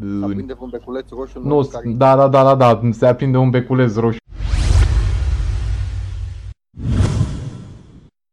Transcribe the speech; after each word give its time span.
Se 0.00 0.24
aprinde 0.24 0.56
un 0.58 0.68
beculeț 0.70 1.08
roșu 1.08 1.40
Nu, 1.42 1.68
da, 1.96 2.16
da, 2.16 2.28
da, 2.28 2.42
da, 2.42 2.54
da, 2.54 2.80
se 2.90 3.06
aprinde 3.06 3.36
un 3.36 3.50
beculeț 3.50 3.94
roșu. 3.94 4.16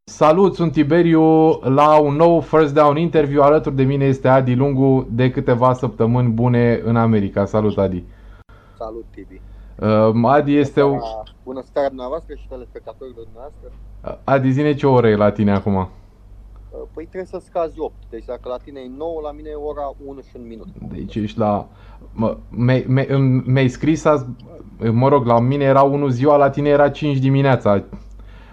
Salut, 0.04 0.54
sunt 0.54 0.72
Tiberiu 0.72 1.22
la 1.62 2.00
un 2.00 2.14
nou 2.14 2.40
First 2.40 2.74
Down 2.74 2.96
interview. 2.96 3.42
Alături 3.42 3.74
de 3.74 3.82
mine 3.82 4.04
este 4.04 4.28
Adi 4.28 4.54
Lungu 4.54 5.06
de 5.10 5.30
câteva 5.30 5.72
săptămâni 5.72 6.28
bune 6.28 6.80
în 6.84 6.96
America. 6.96 7.44
Salut, 7.44 7.78
Adi. 7.78 8.04
Salut, 8.78 9.04
Tibi. 9.10 9.40
Uh, 10.22 10.30
Adi 10.30 10.56
este... 10.56 10.82
Bună, 10.82 11.00
bună 11.44 11.62
seara 11.72 11.88
dumneavoastră 11.88 12.34
și 12.34 12.48
telespectatorilor 12.48 13.24
dumneavoastră. 13.24 13.72
Adi, 14.24 14.50
zine 14.50 14.74
ce 14.74 14.86
oră 14.86 15.08
e 15.08 15.16
la 15.16 15.30
tine 15.30 15.52
acum? 15.52 15.88
Uh, 16.80 16.88
păi 16.94 17.04
trebuie 17.04 17.24
să 17.24 17.40
scazi 17.44 17.80
8. 17.80 17.94
Deci 18.10 18.24
dacă 18.24 18.48
la 18.48 18.56
tine 18.56 18.80
e 18.80 18.88
9, 18.96 19.20
la 19.22 19.32
mine 19.32 19.48
e 19.48 19.54
ora 19.54 19.94
1 20.06 20.20
și 20.20 20.36
un 20.36 20.46
minut. 20.46 20.66
Deci 20.92 21.14
ești 21.14 21.38
la... 21.38 21.68
Mi-ai 23.44 23.68
scris 23.68 24.04
azi... 24.04 24.26
Mă 24.92 25.08
rog, 25.08 25.26
la 25.26 25.40
mine 25.40 25.64
era 25.64 25.82
1 25.82 26.08
ziua, 26.08 26.36
la 26.36 26.50
tine 26.50 26.68
era 26.68 26.88
5 26.88 27.18
dimineața. 27.18 27.84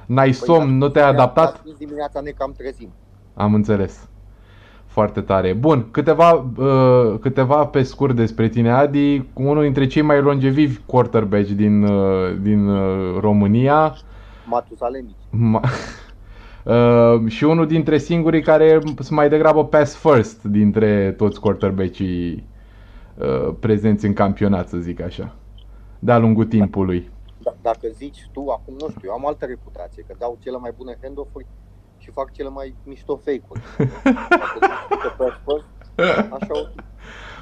N-ai 0.06 0.26
păi 0.26 0.34
somn, 0.34 0.80
da, 0.80 0.86
nu 0.86 0.90
te-ai 0.90 1.10
adaptat? 1.10 1.64
dimineața 1.78 2.20
ne 2.20 2.30
cam 2.30 2.52
trezim. 2.58 2.90
Am 3.34 3.54
înțeles. 3.54 4.08
Foarte 4.86 5.22
tare. 5.22 5.54
Bun, 5.54 5.88
câteva, 5.92 6.52
uh, 6.58 7.20
câteva 7.20 7.66
pe 7.66 7.84
scurt 7.84 8.16
despre 8.16 8.48
tine, 8.48 8.72
Adi. 8.72 9.30
Unul 9.34 9.64
dintre 9.64 9.88
cei 9.88 10.02
mai 10.02 10.22
longevivi 10.22 10.80
quarterbacks 10.86 11.56
din, 11.56 11.84
uh, 11.84 12.38
din 12.42 12.68
uh, 12.68 13.20
România. 13.20 13.96
Matusalemici. 14.46 15.16
Ma- 15.30 15.62
uh, 16.64 17.28
și 17.28 17.44
unul 17.44 17.68
dintre 17.68 17.98
singurii 17.98 18.42
care 18.42 18.80
sunt 18.84 19.10
mai 19.10 19.30
degrabă 19.30 19.66
pass 19.66 19.96
first 19.96 20.44
dintre 20.44 21.12
toți 21.12 21.40
quarterbackii 21.40 22.48
uh, 23.18 23.56
prezenți 23.60 24.06
în 24.06 24.14
campionat, 24.14 24.68
să 24.68 24.78
zic 24.78 25.02
așa, 25.02 25.36
de-a 26.00 26.18
lungul 26.18 26.46
timpului. 26.46 27.12
Da, 27.44 27.56
dacă 27.62 27.88
zici 27.94 28.30
tu, 28.32 28.50
acum 28.50 28.74
nu 28.80 28.90
știu, 28.90 29.02
eu 29.04 29.14
am 29.14 29.28
altă 29.28 29.46
reputație, 29.46 30.04
că 30.08 30.16
dau 30.20 30.38
cele 30.44 30.58
mai 30.58 30.72
bune 30.78 30.98
handoff-uri 31.02 31.46
și 31.98 32.12
fac 32.12 32.32
cele 32.32 32.50
mai 32.50 32.76
mișto 32.84 33.16
fake-uri. 33.16 33.62
așa 36.30 36.74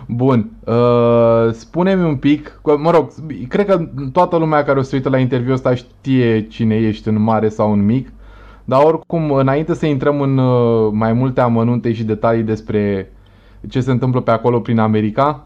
Bun. 0.07 0.51
Uh, 0.65 1.53
spune-mi 1.53 2.03
un 2.03 2.17
pic, 2.17 2.61
mă 2.77 2.91
rog, 2.91 3.11
cred 3.47 3.65
că 3.65 3.89
toată 4.11 4.37
lumea 4.37 4.63
care 4.63 4.79
o 4.79 4.81
să 4.81 4.95
uită 4.95 5.09
la 5.09 5.17
interviul 5.17 5.53
ăsta 5.53 5.75
știe 5.75 6.47
cine 6.47 6.75
ești 6.75 7.07
în 7.07 7.21
mare 7.21 7.49
sau 7.49 7.71
în 7.71 7.85
mic, 7.85 8.11
dar 8.65 8.83
oricum, 8.83 9.31
înainte 9.31 9.73
să 9.73 9.85
intrăm 9.85 10.21
în 10.21 10.37
uh, 10.37 10.91
mai 10.93 11.13
multe 11.13 11.41
amănunte 11.41 11.93
și 11.93 12.03
detalii 12.03 12.43
despre 12.43 13.11
ce 13.69 13.81
se 13.81 13.91
întâmplă 13.91 14.21
pe 14.21 14.31
acolo 14.31 14.59
prin 14.59 14.79
America, 14.79 15.45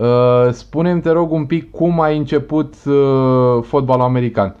Uh, 0.00 0.52
spune-mi, 0.52 1.00
te 1.00 1.10
rog, 1.10 1.30
un 1.30 1.46
pic 1.46 1.70
cum 1.70 2.00
ai 2.00 2.16
început 2.16 2.84
uh, 2.84 3.62
fotbalul 3.62 4.04
american? 4.04 4.56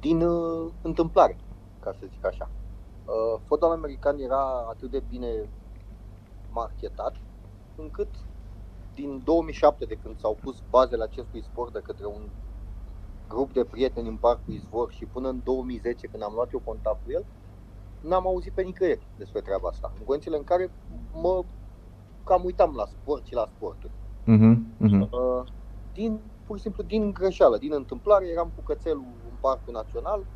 Din 0.00 0.22
uh, 0.22 0.70
întâmplare, 0.82 1.36
ca 1.80 1.92
să 1.98 2.06
zic 2.12 2.26
așa. 2.26 2.50
Uh, 3.04 3.40
fotbalul 3.46 3.74
american 3.74 4.18
era 4.18 4.66
atât 4.70 4.90
de 4.90 5.02
bine 5.08 5.28
marketat, 6.52 7.14
încât 7.76 8.08
din 8.94 9.22
2007, 9.24 9.84
de 9.84 9.98
când 10.02 10.18
s-au 10.18 10.38
pus 10.42 10.62
bazele 10.70 11.02
acestui 11.02 11.42
sport 11.42 11.72
de 11.72 11.80
către 11.82 12.06
un 12.06 12.22
grup 13.28 13.52
de 13.52 13.64
prieteni 13.64 14.08
în 14.08 14.16
Parcul 14.16 14.54
Izvor 14.54 14.92
și 14.92 15.06
până 15.06 15.28
în 15.28 15.40
2010, 15.44 16.06
când 16.06 16.22
am 16.22 16.32
luat 16.34 16.52
eu 16.52 16.58
contact 16.58 17.04
cu 17.04 17.10
el, 17.10 17.24
n-am 18.00 18.26
auzit 18.26 18.52
pe 18.52 18.62
nicăieri 18.62 19.06
despre 19.16 19.40
treaba 19.40 19.68
asta. 19.68 19.92
În 19.98 20.04
condițiile 20.04 20.36
în 20.36 20.44
care 20.44 20.70
mă 21.12 21.44
cam 22.24 22.44
uitam 22.44 22.74
la 22.74 22.86
sport 22.86 23.26
și 23.26 23.34
la 23.34 23.46
sporturi. 23.56 23.92
Uh-huh, 24.22 24.54
uh-huh. 24.86 25.08
Uh, 25.10 25.44
din, 25.92 26.20
pur 26.46 26.56
și 26.56 26.62
simplu 26.62 26.82
din 26.82 27.12
greșeală, 27.12 27.58
din 27.58 27.72
întâmplare, 27.72 28.26
eram 28.26 28.52
cu 28.54 28.62
cățelul 28.62 29.04
în 29.30 29.36
Parcul 29.40 29.72
Național 29.72 30.26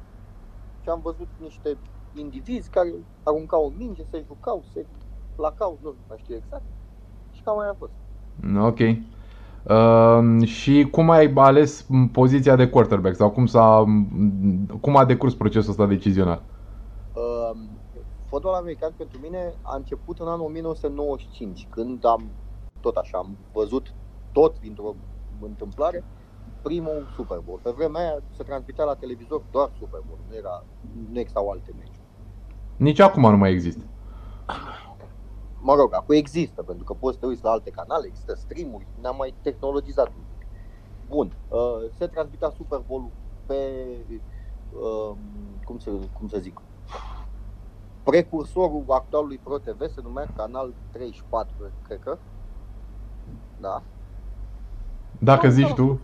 și 0.81 0.89
am 0.89 1.01
văzut 1.01 1.29
niște 1.37 1.79
indivizi 2.13 2.71
care 2.71 2.95
aruncau 3.23 3.65
o 3.65 3.69
minge, 3.69 4.05
se 4.05 4.23
jucau, 4.27 4.65
se 4.73 4.87
placau, 5.35 5.79
nu 5.83 5.95
mai 6.09 6.19
știu 6.19 6.35
exact, 6.35 6.65
și 7.31 7.43
cam 7.43 7.57
mai 7.57 7.69
a 7.69 7.75
fost. 7.75 7.93
Ok. 8.61 8.79
Uh, 9.63 10.47
și 10.47 10.89
cum 10.91 11.11
ai 11.11 11.33
ales 11.35 11.87
poziția 12.13 12.57
de 12.57 12.69
quarterback 12.69 13.17
sau 13.17 13.31
cum, 13.31 13.47
s-a, 13.47 13.85
cum 14.81 14.97
a 14.97 15.05
decurs 15.05 15.35
procesul 15.35 15.71
ăsta 15.71 15.87
decizional? 15.87 16.43
Uh, 17.15 17.59
fotbalul 18.25 18.57
american 18.57 18.93
pentru 18.97 19.19
mine 19.23 19.55
a 19.63 19.77
început 19.77 20.19
în 20.19 20.27
anul 20.27 20.45
1995, 20.47 21.67
când 21.71 22.05
am, 22.05 22.31
tot 22.81 22.97
așa, 22.97 23.19
am 23.19 23.37
văzut 23.53 23.95
tot 24.33 24.61
dintr-o 24.61 24.95
întâmplare, 25.41 26.05
primul 26.63 27.07
Super 27.15 27.39
Bowl. 27.45 27.61
Pe 27.63 27.71
vremea 27.71 28.01
aia 28.01 28.19
se 28.37 28.43
transmitea 28.43 28.85
la 28.85 28.95
televizor 28.95 29.43
doar 29.51 29.71
Super 29.79 30.01
Bowl, 30.07 30.19
nu, 30.29 30.37
era, 30.37 30.65
nu 31.13 31.19
existau 31.19 31.49
alte 31.49 31.73
meci. 31.79 32.01
Nici 32.77 33.01
acum 33.01 33.31
nu 33.31 33.37
mai 33.37 33.51
există. 33.51 33.85
Mă 35.65 35.75
rog, 35.75 35.95
acum 35.95 36.15
există, 36.15 36.63
pentru 36.63 36.85
că 36.85 36.93
poți 36.93 37.15
să 37.15 37.21
te 37.21 37.27
uiți 37.27 37.45
la 37.45 37.51
alte 37.51 37.71
canale, 37.71 38.07
există 38.07 38.35
streamuri, 38.35 38.87
ne-am 39.01 39.17
mai 39.17 39.35
tehnologizat. 39.43 40.13
Bun, 41.09 41.37
uh, 41.49 41.91
se 41.99 42.07
transmitea 42.07 42.53
Super 42.57 42.83
Bowl 42.87 43.11
pe, 43.47 43.57
uh, 44.73 45.17
cum, 45.65 45.79
să, 45.79 45.91
cum 46.13 46.29
să 46.29 46.39
zic, 46.39 46.61
precursorul 48.03 48.85
actualului 48.89 49.39
Pro 49.39 49.59
TV 49.59 49.89
se 49.89 50.01
numea 50.03 50.33
Canal 50.37 50.75
34, 50.91 51.55
cred 51.83 51.99
că. 51.99 52.19
Da. 53.61 53.83
Dacă 55.19 55.47
m-am 55.47 55.55
zici 55.55 55.73
tu. 55.73 56.01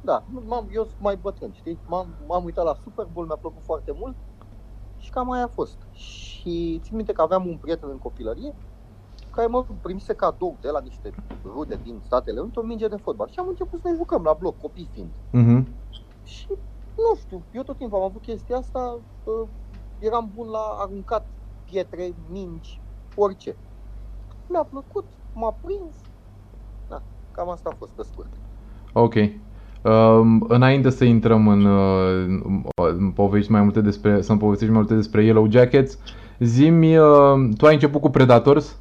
Da, 0.00 0.24
m-am, 0.46 0.68
eu 0.72 0.84
sunt 0.84 1.00
mai 1.00 1.16
bătrân, 1.16 1.52
știi? 1.52 1.78
M-am, 1.86 2.14
m-am 2.26 2.44
uitat 2.44 2.64
la 2.64 2.74
Super 2.82 3.06
Bowl, 3.12 3.26
mi-a 3.26 3.36
plăcut 3.36 3.62
foarte 3.62 3.92
mult 3.92 4.16
și 4.98 5.10
cam 5.10 5.30
aia 5.30 5.44
a 5.44 5.50
fost. 5.54 5.78
Și 5.92 6.80
țin 6.82 6.96
minte 6.96 7.12
că 7.12 7.22
aveam 7.22 7.46
un 7.46 7.56
prieten 7.56 7.88
în 7.88 7.98
copilărie 7.98 8.54
care 9.30 9.46
mă 9.46 9.64
primise 9.80 10.14
cadou 10.14 10.56
de 10.60 10.68
la 10.68 10.80
niște 10.80 11.10
rude 11.44 11.80
din 11.82 12.00
Statele 12.04 12.40
Unite 12.40 12.58
o 12.58 12.62
minge 12.62 12.88
de 12.88 12.96
fotbal 12.96 13.28
și 13.30 13.38
am 13.38 13.48
început 13.48 13.80
să 13.80 13.88
ne 13.88 13.96
jucăm 13.96 14.22
la 14.22 14.36
bloc, 14.38 14.60
copii 14.60 14.90
fiind. 14.92 15.10
Uh-huh. 15.10 15.64
Și 16.24 16.46
nu 16.96 17.18
știu, 17.18 17.42
eu 17.52 17.62
tot 17.62 17.76
timpul 17.76 17.98
am 17.98 18.04
avut 18.04 18.22
chestia 18.22 18.56
asta, 18.56 18.98
uh, 19.24 19.48
eram 19.98 20.30
bun 20.34 20.48
la 20.48 20.76
aruncat 20.78 21.26
pietre, 21.70 22.14
mingi, 22.30 22.80
orice. 23.14 23.56
Mi-a 24.46 24.62
plăcut, 24.62 25.04
m-a 25.34 25.56
prins. 25.60 25.94
Da, 26.88 27.02
cam 27.30 27.48
asta 27.48 27.70
a 27.72 27.76
fost 27.78 27.92
pe 27.92 28.02
scurt. 28.02 28.30
Ok. 28.92 29.14
Uh, 29.14 30.40
înainte 30.48 30.90
să 30.90 31.04
intrăm 31.04 31.48
în, 31.48 31.64
uh, 31.64 32.24
în 32.74 33.10
povești 33.10 33.50
mai 33.50 33.62
multe 33.62 33.80
despre, 33.80 34.22
să 34.22 34.36
povestești 34.36 34.72
mai 34.72 34.80
multe 34.80 34.96
despre 34.96 35.24
Yellow 35.24 35.50
Jackets, 35.50 35.98
zimi, 36.38 36.98
uh, 36.98 37.48
tu 37.56 37.66
ai 37.66 37.74
început 37.74 38.00
cu 38.00 38.10
Predators? 38.10 38.79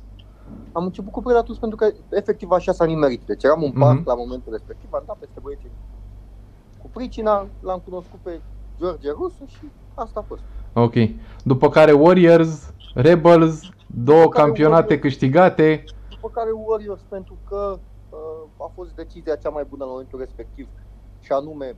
Am 0.71 0.83
început 0.83 1.11
cu 1.11 1.21
Predators 1.21 1.57
pentru 1.57 1.77
că 1.77 1.91
efectiv 2.09 2.51
așa 2.51 2.71
s-a 2.71 2.85
nimerit. 2.85 3.21
Deci 3.25 3.43
eram 3.43 3.61
un 3.63 3.71
parc 3.71 4.01
uh-huh. 4.01 4.05
la 4.05 4.15
momentul 4.15 4.51
respectiv, 4.51 4.93
am 4.93 5.03
dat 5.05 5.17
peste 5.17 5.39
băieții 5.41 5.71
cu 6.81 6.89
pricina, 6.93 7.47
l-am 7.59 7.79
cunoscut 7.79 8.19
pe 8.19 8.41
George 8.79 9.11
Rusu 9.11 9.45
și 9.45 9.65
asta 9.93 10.19
a 10.19 10.23
fost. 10.23 10.41
Ok. 10.73 10.93
După 11.43 11.69
care 11.69 11.91
Warriors, 11.91 12.73
Rebels, 12.93 13.61
două 13.87 14.21
după 14.21 14.35
campionate 14.35 14.81
Warriors, 14.81 15.01
câștigate. 15.01 15.83
După 16.09 16.29
care 16.29 16.49
Warriors, 16.51 17.01
pentru 17.09 17.37
că 17.47 17.79
uh, 18.09 18.65
a 18.65 18.71
fost 18.75 18.91
decizia 18.95 19.35
cea 19.35 19.49
mai 19.49 19.65
bună 19.69 19.83
în 19.83 19.89
momentul 19.89 20.19
respectiv 20.19 20.67
și 21.19 21.31
anume 21.31 21.75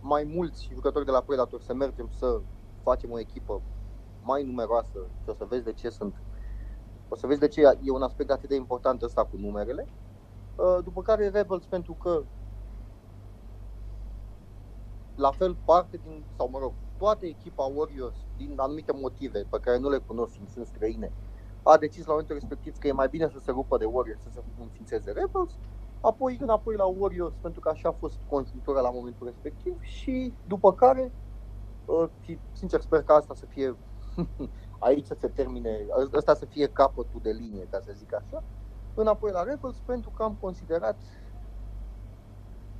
mai 0.00 0.30
mulți 0.34 0.70
jucători 0.72 1.04
de 1.04 1.10
la 1.10 1.20
Predator 1.20 1.60
să 1.60 1.74
mergem 1.74 2.08
să 2.18 2.40
facem 2.82 3.10
o 3.10 3.18
echipă 3.18 3.60
mai 4.22 4.42
numeroasă 4.42 4.98
și 5.22 5.28
o 5.28 5.32
să 5.32 5.46
vezi 5.48 5.64
de 5.64 5.72
ce 5.72 5.88
sunt 5.88 6.14
o 7.12 7.16
să 7.16 7.26
vezi 7.26 7.40
de 7.40 7.48
ce 7.48 7.60
e 7.60 7.90
un 7.90 8.02
aspect 8.02 8.30
atât 8.30 8.48
de 8.48 8.54
important 8.54 9.02
ăsta 9.02 9.24
cu 9.24 9.36
numerele. 9.36 9.88
Uh, 10.54 10.78
după 10.84 11.02
care 11.02 11.28
Rebels 11.28 11.66
pentru 11.66 11.94
că 11.94 12.26
la 15.14 15.30
fel 15.30 15.54
parte 15.56 15.96
din, 15.96 16.26
sau 16.36 16.48
mă 16.48 16.58
rog, 16.58 16.74
toată 16.96 17.26
echipa 17.26 17.64
Warriors, 17.64 18.26
din 18.36 18.58
anumite 18.58 18.92
motive 18.92 19.44
pe 19.44 19.58
care 19.60 19.78
nu 19.78 19.88
le 19.88 19.98
cunosc 19.98 20.32
și 20.32 20.46
sunt 20.46 20.66
străine, 20.66 21.14
a 21.62 21.76
decis 21.78 22.04
la 22.04 22.10
momentul 22.10 22.34
respectiv 22.34 22.76
că 22.76 22.86
e 22.86 22.92
mai 22.92 23.08
bine 23.08 23.28
să 23.28 23.38
se 23.38 23.50
rupă 23.50 23.76
de 23.78 23.84
Warriors, 23.84 24.22
să 24.22 24.28
se 24.30 24.42
înființeze 24.56 25.10
Rebels, 25.10 25.58
apoi 26.00 26.36
înapoi 26.40 26.76
la 26.76 26.84
Warriors, 26.84 27.36
pentru 27.36 27.60
că 27.60 27.68
așa 27.68 27.88
a 27.88 27.92
fost 27.92 28.20
conjunctura 28.26 28.80
la 28.80 28.90
momentul 28.90 29.26
respectiv 29.26 29.80
și 29.80 30.36
după 30.42 30.74
care, 30.74 31.14
uh, 31.84 32.10
sincer 32.52 32.80
sper 32.80 33.02
că 33.02 33.12
asta 33.12 33.34
să 33.34 33.46
fie 33.46 33.78
aici 34.82 35.06
să 35.06 35.14
se 35.14 35.28
termine, 35.28 35.86
ăsta 36.12 36.34
să 36.34 36.46
fie 36.46 36.66
capătul 36.66 37.20
de 37.22 37.30
linie, 37.30 37.66
ca 37.66 37.80
să 37.80 37.92
zic 37.94 38.14
așa, 38.14 38.44
înapoi 38.94 39.30
la 39.30 39.42
Rebels, 39.42 39.80
pentru 39.80 40.10
că 40.10 40.22
am 40.22 40.34
considerat 40.34 41.02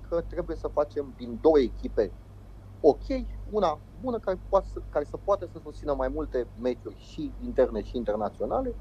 că 0.00 0.20
trebuie 0.20 0.56
să 0.56 0.68
facem 0.68 1.12
din 1.16 1.38
două 1.40 1.58
echipe 1.58 2.14
ok, 2.84 3.02
una 3.44 3.82
bună 4.00 4.18
care, 4.18 4.42
poate 4.48 4.66
să, 4.72 4.82
care 4.88 5.04
să 5.04 5.16
poată 5.16 5.46
să 5.46 5.58
susțină 5.58 5.94
mai 5.94 6.08
multe 6.08 6.48
meciuri 6.54 6.96
și 6.96 7.34
interne 7.38 7.82
și 7.82 7.96
internaționale 7.96 8.76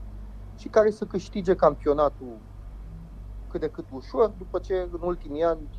și 0.56 0.70
care 0.70 0.92
să 0.92 1.06
câștige 1.06 1.56
campionatul 1.56 2.42
cât 3.48 3.60
de 3.60 3.68
cât 3.68 3.90
ușor, 3.90 4.30
după 4.30 4.60
ce 4.60 4.90
în 4.92 5.02
ultimii 5.02 5.44
ani 5.44 5.70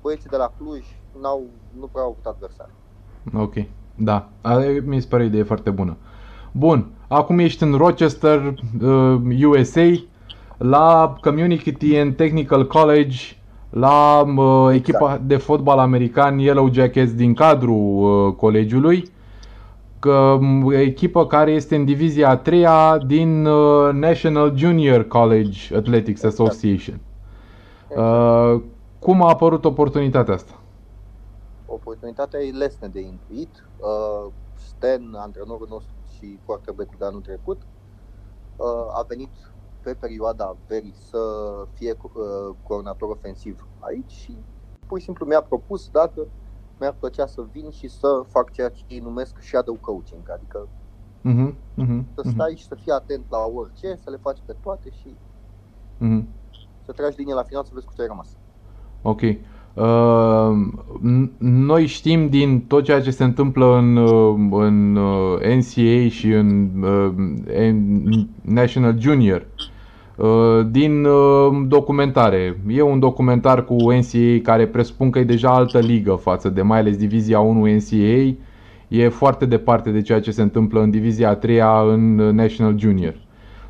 băieții 0.00 0.30
de 0.30 0.36
la 0.36 0.48
Cluj 0.48 0.86
n-au, 1.12 1.50
nu 1.72 1.88
prea 1.88 2.02
au 2.02 2.10
avut 2.10 2.26
adversari. 2.26 2.74
Ok, 3.34 3.54
da, 3.94 4.32
A- 4.40 4.58
mi 4.82 5.00
se 5.00 5.08
pare 5.08 5.22
o 5.22 5.26
idee 5.26 5.42
foarte 5.42 5.70
bună. 5.70 5.98
Bun, 6.52 6.90
acum 7.08 7.38
ești 7.38 7.62
în 7.62 7.74
Rochester, 7.74 8.54
uh, 8.82 9.44
USA, 9.44 9.90
la 10.56 11.14
Community 11.20 11.96
and 11.96 12.16
Technical 12.16 12.66
College, 12.66 13.16
la 13.70 14.24
uh, 14.36 14.74
echipa 14.74 15.20
de 15.24 15.36
fotbal 15.36 15.78
american 15.78 16.38
Yellow 16.38 16.72
Jackets 16.72 17.14
din 17.14 17.34
cadrul 17.34 18.26
uh, 18.26 18.34
colegiului, 18.34 19.10
că, 19.98 20.38
m, 20.40 20.70
echipă 20.70 21.26
care 21.26 21.50
este 21.50 21.76
în 21.76 21.84
divizia 21.84 22.28
a 22.28 22.36
treia 22.36 22.98
din 23.06 23.46
uh, 23.46 23.92
National 23.92 24.56
Junior 24.56 25.06
College 25.06 25.76
Athletics 25.76 26.24
Association. 26.24 27.00
Uh, 27.88 28.60
cum 28.98 29.22
a 29.22 29.28
apărut 29.28 29.64
oportunitatea 29.64 30.34
asta? 30.34 30.52
Oportunitatea 31.66 32.40
e 32.40 32.50
lesne 32.50 32.88
de 32.92 33.00
intuit. 33.00 33.64
Uh, 33.78 34.32
Stan, 34.54 35.16
antrenorul 35.16 35.66
nostru 35.70 35.92
și 36.18 36.40
quarterback 36.44 36.96
de 36.96 37.04
anul 37.04 37.20
trecut, 37.20 37.66
uh, 38.56 38.66
a 38.92 39.04
venit 39.08 39.30
pe 39.80 39.94
perioada 39.94 40.56
verii 40.66 40.94
să 40.94 41.18
fie 41.72 41.92
uh, 41.92 42.56
coordonator 42.62 43.10
ofensiv 43.10 43.68
aici 43.78 44.10
și 44.10 44.44
pur 44.86 44.98
și 44.98 45.04
simplu 45.04 45.26
mi-a 45.26 45.42
propus 45.42 45.88
dacă 45.88 46.26
mi-ar 46.78 46.92
plăcea 46.92 47.26
să 47.26 47.42
vin 47.42 47.70
și 47.70 47.88
să 47.88 48.24
fac 48.28 48.50
ceea 48.50 48.68
ce 48.68 48.84
ei 48.86 48.98
numesc 48.98 49.42
shadow 49.42 49.74
coaching, 49.74 50.30
adică 50.30 50.68
Mhm, 51.20 51.56
mhm, 51.74 52.06
să 52.14 52.20
mhm, 52.24 52.34
stai 52.34 52.56
și 52.56 52.66
să 52.66 52.74
fii 52.74 52.92
atent 52.92 53.24
la 53.30 53.38
orice, 53.38 53.94
să 54.02 54.10
le 54.10 54.16
faci 54.16 54.38
pe 54.44 54.52
toate 54.52 54.90
și 54.90 55.16
mhm. 55.98 56.28
să 56.84 56.92
tragi 56.92 57.18
linie 57.18 57.34
la 57.34 57.42
final 57.42 57.64
să 57.64 57.70
vezi 57.74 57.86
cu 57.86 57.92
ce 57.94 58.00
ai 58.00 58.06
rămas. 58.06 58.36
Ok. 59.02 59.20
Uh, 59.80 60.56
n- 61.02 61.30
noi 61.38 61.86
știm 61.86 62.28
din 62.28 62.60
tot 62.66 62.84
ceea 62.84 63.00
ce 63.00 63.10
se 63.10 63.24
întâmplă 63.24 63.76
în, 63.76 63.96
uh, 63.96 64.34
în 64.50 64.96
uh, 64.96 65.40
NCAA 65.40 66.08
și 66.08 66.26
în, 66.32 66.68
uh, 66.82 67.10
în 67.56 68.08
National 68.40 68.96
Junior, 69.00 69.46
uh, 70.16 70.26
din 70.70 71.04
uh, 71.04 71.64
documentare. 71.68 72.60
E 72.68 72.82
un 72.82 72.98
documentar 72.98 73.64
cu 73.64 73.74
NCAA 73.74 74.38
care 74.42 74.66
presupun 74.66 75.10
că 75.10 75.18
e 75.18 75.24
deja 75.24 75.50
altă 75.50 75.78
ligă 75.78 76.12
față 76.12 76.48
de 76.48 76.62
mai 76.62 76.78
ales 76.78 76.96
Divizia 76.96 77.40
1 77.40 77.66
NCAA. 77.66 78.34
E 78.88 79.08
foarte 79.08 79.46
departe 79.46 79.90
de 79.90 80.02
ceea 80.02 80.20
ce 80.20 80.30
se 80.30 80.42
întâmplă 80.42 80.80
în 80.80 80.90
Divizia 80.90 81.28
a 81.28 81.34
3 81.34 81.60
în 81.92 82.18
uh, 82.18 82.32
National 82.32 82.78
Junior. 82.78 83.14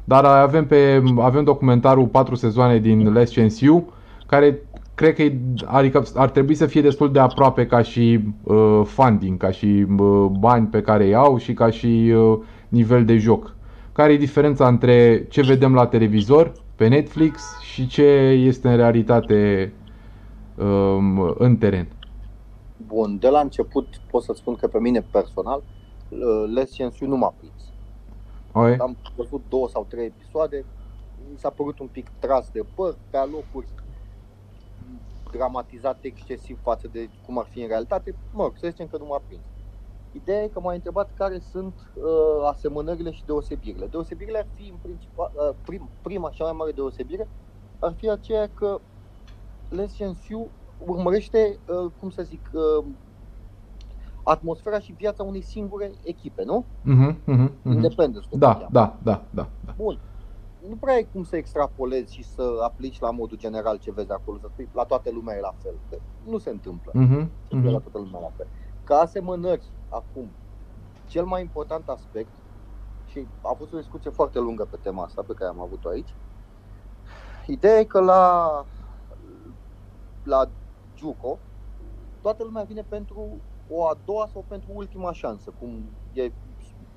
Dar 0.05 0.25
avem, 0.25 0.67
pe, 0.67 1.03
avem 1.19 1.45
documentarul 1.45 2.07
4 2.07 2.35
sezoane 2.35 2.79
din 2.79 3.13
Les 3.13 3.33
Chansiu, 3.35 3.85
care 4.27 4.59
cred 4.99 5.15
că 5.15 5.23
e, 5.23 5.39
adică 5.65 6.03
ar 6.15 6.31
trebui 6.31 6.55
să 6.55 6.67
fie 6.67 6.81
destul 6.81 7.13
de 7.13 7.19
aproape 7.19 7.67
ca 7.67 7.83
și 7.83 8.21
uh, 8.43 8.81
funding, 8.85 9.39
ca 9.39 9.51
și 9.51 9.87
uh, 9.99 10.27
bani 10.39 10.67
pe 10.67 10.81
care 10.81 11.05
îi 11.05 11.15
au 11.15 11.39
și 11.39 11.55
ca 11.55 11.71
și 11.71 12.13
uh, 12.17 12.39
nivel 12.69 13.05
de 13.05 13.17
joc. 13.17 13.55
Care 13.93 14.13
e 14.13 14.17
diferența 14.17 14.69
între 14.69 15.27
ce 15.29 15.43
vedem 15.43 15.75
la 15.75 15.87
televizor, 15.87 16.53
pe 16.75 16.89
Netflix 16.89 17.43
și 17.61 17.87
ce 17.87 18.03
este 18.47 18.69
în 18.69 18.77
realitate 18.77 19.73
um, 20.55 21.35
în 21.39 21.57
teren? 21.57 21.89
Bun, 22.87 23.19
de 23.19 23.29
la 23.29 23.41
început 23.41 23.87
pot 24.11 24.23
să 24.23 24.33
spun 24.37 24.55
că 24.55 24.67
pe 24.67 24.79
mine 24.79 25.07
personal 25.11 25.63
uh, 26.09 26.19
Les 26.55 26.77
Chansiu 26.77 27.07
nu 27.07 27.17
m-a 27.17 27.35
prins. 27.39 27.73
Okay? 28.53 28.77
Am 28.77 28.97
văzut 29.17 29.43
două 29.49 29.69
sau 29.69 29.87
trei 29.89 30.13
episoade, 30.17 30.65
mi 31.31 31.39
s-a 31.39 31.51
părut 31.51 31.79
un 31.79 31.89
pic 31.93 32.07
tras 32.19 32.51
de 32.53 32.61
păr, 32.75 32.97
pe 33.11 33.17
alocuri 33.17 33.67
dramatizat 35.33 35.99
excesiv 36.05 36.61
față 36.61 36.89
de 36.89 37.11
cum 37.23 37.39
ar 37.39 37.47
fi 37.47 37.61
în 37.61 37.69
realitate. 37.69 38.17
Mă 38.31 38.43
rog, 38.43 38.57
să 38.57 38.69
zicem 38.69 38.87
că 38.87 38.99
nu 38.99 39.05
m-a 39.07 39.19
prins. 39.19 39.47
Ideea 40.11 40.43
e 40.43 40.49
că 40.49 40.61
m-a 40.61 40.73
întrebat 40.73 41.13
care 41.13 41.39
sunt 41.39 41.75
uh, 41.95 42.47
asemănările 42.49 43.11
și 43.11 43.25
deosebirile. 43.25 43.87
Deosebirile 43.87 44.39
ar 44.39 44.49
fi, 44.53 44.69
în 44.69 44.77
principal, 44.77 45.33
uh, 45.35 45.57
prim, 45.65 45.93
prima 46.01 46.31
și 46.31 46.37
cea 46.37 46.45
mai 46.45 46.53
mare 46.53 46.73
deosebire 46.73 47.31
ar 47.79 47.95
fi 47.95 48.09
aceea 48.11 48.49
că 48.49 48.83
Les 49.69 49.97
Chansiu 49.97 50.53
urmărește, 50.79 51.61
uh, 51.67 51.93
cum 51.97 52.11
să 52.11 52.23
zic, 52.23 52.51
uh, 52.53 52.87
atmosfera 54.25 54.79
și 54.79 54.93
viața 54.93 55.23
unei 55.23 55.43
singure 55.43 55.91
echipe, 56.03 56.45
nu? 56.45 56.67
Mhm, 56.81 57.23
mhm, 57.27 57.61
mhm. 57.63 57.73
Independence. 57.73 58.29
cum 58.29 58.39
se 58.41 58.47
Da, 58.47 58.53
cheamă. 58.55 58.69
da, 58.73 58.99
da, 59.03 59.29
da, 59.31 59.51
da. 59.61 59.75
Bun. 59.77 60.01
Nu 60.69 60.77
prea 60.77 60.95
ai 60.95 61.09
cum 61.13 61.25
să 61.25 61.37
extrapolezi 61.37 62.15
și 62.15 62.23
să 62.23 62.59
aplici 62.63 62.99
la 63.01 63.11
modul 63.11 63.37
general 63.37 63.77
ce 63.79 63.93
vezi 63.93 64.11
acolo, 64.11 64.39
să 64.39 64.49
spui 64.51 64.69
la 64.73 64.85
toată 64.85 65.11
lumea 65.11 65.37
e 65.37 65.41
la 65.41 65.55
fel. 65.63 65.75
Că 65.91 65.99
nu 66.25 66.39
se 66.39 66.51
întâmplă 66.51 66.91
Mhm, 66.95 67.31
să 67.49 67.57
fie 67.61 67.71
la 67.71 67.79
mhm. 67.79 67.83
toată 67.83 67.99
lumea 67.99 68.21
la 68.21 68.33
fel. 68.37 68.47
Ca 68.85 68.99
asemănări, 68.99 69.65
acum, 69.89 70.31
cel 71.07 71.25
mai 71.25 71.41
important 71.41 71.89
aspect, 71.89 72.35
și 73.05 73.27
a 73.43 73.53
fost 73.53 73.73
o 73.73 73.77
discuție 73.77 74.11
foarte 74.11 74.39
lungă 74.39 74.65
pe 74.65 74.77
tema 74.83 75.03
asta 75.03 75.23
pe 75.23 75.33
care 75.35 75.51
am 75.51 75.61
avut-o 75.61 75.89
aici, 75.89 76.15
ideea 77.47 77.79
e 77.79 77.85
că 77.85 78.01
la, 78.01 78.65
la 80.23 80.51
Juco, 80.97 81.39
toată 82.21 82.45
lumea 82.45 82.63
vine 82.63 82.83
pentru 82.83 83.41
o 83.69 83.87
a 83.87 83.99
doua 84.05 84.27
sau 84.33 84.45
pentru 84.49 84.71
ultima 84.75 85.13
șansă, 85.13 85.53
cum 85.59 85.85
e 86.13 86.33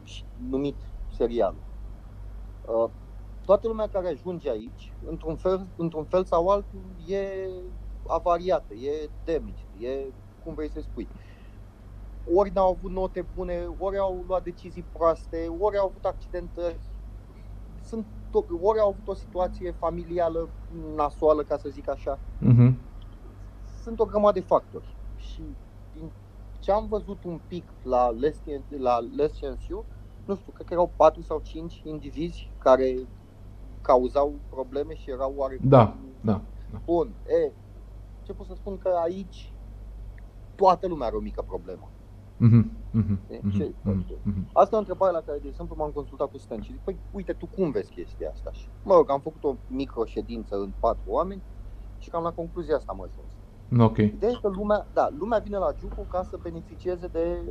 și 0.03 0.25
numit 0.49 0.75
serialul. 1.07 1.63
Uh, 3.51 3.57
Toată 3.57 3.67
lumea 3.67 3.87
care 3.87 4.07
ajunge 4.07 4.49
aici, 4.49 4.93
într-un 5.05 5.35
fel, 5.35 5.67
într-un 5.75 6.05
fel 6.05 6.23
sau 6.25 6.47
altul, 6.47 6.81
e 7.07 7.49
avariată, 8.07 8.73
e 8.73 9.09
damaged, 9.23 9.67
e 9.79 10.13
cum 10.43 10.53
vrei 10.53 10.69
să 10.69 10.79
spui. 10.79 11.07
Ori 12.33 12.51
n-au 12.53 12.71
avut 12.71 12.91
note 12.91 13.27
bune, 13.35 13.67
ori 13.77 13.97
au 13.97 14.23
luat 14.27 14.43
decizii 14.43 14.83
proaste, 14.91 15.47
ori 15.59 15.77
au 15.77 15.87
avut 15.87 16.05
accidentări, 16.05 16.79
sunt, 17.83 18.05
ori 18.61 18.79
au 18.79 18.89
avut 18.89 19.07
o 19.07 19.13
situație 19.13 19.71
familială 19.71 20.49
nasoală, 20.95 21.43
ca 21.43 21.57
să 21.57 21.69
zic 21.69 21.89
așa. 21.89 22.19
Mhm. 22.39 22.77
Sunt 23.81 23.99
o 23.99 24.05
grămadă 24.05 24.39
de 24.39 24.45
factori. 24.45 24.97
Și 25.15 25.41
din 25.93 26.11
ce 26.59 26.71
am 26.71 26.87
văzut 26.87 27.23
un 27.23 27.39
pic 27.47 27.73
la 27.81 28.09
Les, 28.09 28.41
la 28.67 28.99
Les 28.99 29.39
Chansiu, 29.39 29.85
nu 30.25 30.35
știu, 30.35 30.51
cred 30.51 30.67
că 30.67 30.73
erau 30.73 30.93
4 30.95 31.21
sau 31.21 31.39
5 31.39 31.81
indivizi 31.83 32.51
care 32.57 33.07
cauzau 33.81 34.41
probleme 34.49 34.93
și 34.93 35.09
erau 35.09 35.33
oarecum 35.35 35.69
Da, 35.69 35.97
da. 36.21 36.45
Bun, 36.85 37.15
e, 37.25 37.53
ce 38.21 38.33
pot 38.33 38.45
să 38.45 38.53
spun 38.53 38.77
că 38.77 38.89
aici 39.03 39.55
toată 40.55 40.87
lumea 40.87 41.07
are 41.07 41.15
o 41.15 41.19
mică 41.19 41.41
problemă. 41.41 41.93
Mhm, 42.37 42.87
mhm, 42.91 43.19
De 43.27 43.39
mhm, 43.43 43.57
ce? 43.57 43.75
mhm, 43.83 44.05
mhm. 44.23 44.49
Asta 44.53 44.73
e 44.73 44.75
o 44.75 44.79
întrebare 44.79 45.11
la 45.11 45.21
care, 45.21 45.39
de 45.39 45.47
exemplu, 45.47 45.75
m-am 45.75 45.91
consultat 45.91 46.29
cu 46.29 46.37
Stan 46.37 46.61
și 46.61 46.71
zic, 46.71 46.81
păi, 46.83 47.01
uite, 47.09 47.33
tu 47.33 47.47
cum 47.47 47.71
vezi 47.71 47.91
chestia 47.91 48.29
asta? 48.29 48.51
Și, 48.51 48.71
mă 48.81 48.93
rog, 48.95 49.09
am 49.09 49.21
făcut 49.21 49.43
o 49.43 49.57
micro 49.65 50.05
ședință 50.05 50.55
în 50.55 50.71
patru 50.79 51.09
oameni 51.09 51.43
și 51.97 52.09
cam 52.09 52.23
la 52.23 52.31
concluzia 52.31 52.75
asta 52.75 52.91
am 52.91 53.01
ajuns. 53.01 53.33
Ok. 53.79 53.97
Ideea 53.97 54.31
e 54.31 54.39
că 54.41 54.47
lumea, 54.47 54.89
da, 54.93 55.09
lumea 55.11 55.39
vine 55.39 55.57
la 55.57 55.71
Juco 55.77 56.05
ca 56.05 56.23
să 56.23 56.37
beneficieze 56.37 57.07
de, 57.07 57.43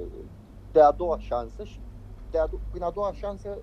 de 0.71 0.81
a 0.81 0.93
doua 0.93 1.19
șansă 1.19 1.65
și 1.65 1.85
de 2.31 2.39
a, 2.39 2.47
prin 2.71 2.83
a 2.83 2.91
doua 2.91 3.13
șansă, 3.13 3.63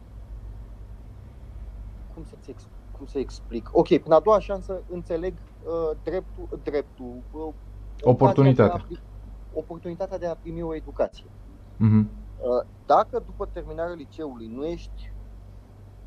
cum 2.18 2.26
să 2.26 2.38
ex, 2.46 2.68
cum 2.92 3.06
să 3.06 3.20
explic? 3.20 3.70
Ok, 3.72 3.88
prin 3.88 4.12
a 4.12 4.20
doua 4.20 4.40
șansă 4.40 4.84
înțeleg 4.88 5.40
uh, 5.60 5.98
dreptul, 6.04 6.60
dreptul 6.64 7.24
uh, 7.32 7.54
Oportunitatea. 8.02 8.66
ocazia 8.74 8.88
de 8.88 8.96
a 8.96 8.98
pri- 8.98 9.04
oportunitatea 9.52 10.18
de 10.18 10.26
a 10.28 10.36
primi 10.36 10.62
o 10.62 10.76
educație. 10.76 11.32
Mhm. 11.76 12.12
Uh, 12.36 12.68
Dacă 12.86 13.20
după 13.20 13.46
terminarea 13.46 13.94
liceului 13.94 14.48
nu 14.48 14.66
ești, 14.66 15.14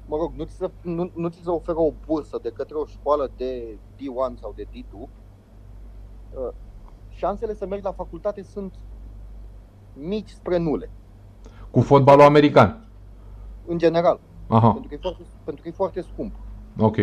mă 0.05 0.17
rog, 0.17 0.35
nu 0.35 0.45
ți 0.45 0.55
se, 0.57 0.73
nu, 0.83 1.11
nu 1.15 1.29
ți 1.29 1.41
se 1.43 1.51
oferă 1.51 1.79
o 1.79 1.93
bursă 1.93 2.39
de 2.43 2.51
către 2.51 2.77
o 2.77 2.85
școală 2.87 3.33
de 3.37 3.81
D1 3.97 4.35
sau 4.41 4.53
de 4.53 4.65
D2, 4.65 4.91
uh, 6.29 6.53
șansele 7.09 7.55
să 7.55 7.67
mergi 7.67 7.85
la 7.85 7.93
facultate 7.93 8.43
sunt 8.43 8.75
mici 9.93 10.31
spre 10.31 10.57
nule, 10.57 10.93
Cu 11.71 11.81
fotbalul 11.81 12.23
american. 12.25 12.93
în 13.63 13.79
general, 13.79 14.21
Aha, 14.51 14.71
pentru 14.71 14.89
că 14.89 14.95
e 14.95 14.99
foarte, 15.01 15.23
pentru 15.45 15.63
că 15.63 15.69
e 15.69 15.73
foarte 15.73 16.01
scump. 16.01 16.35
ok. 16.79 16.97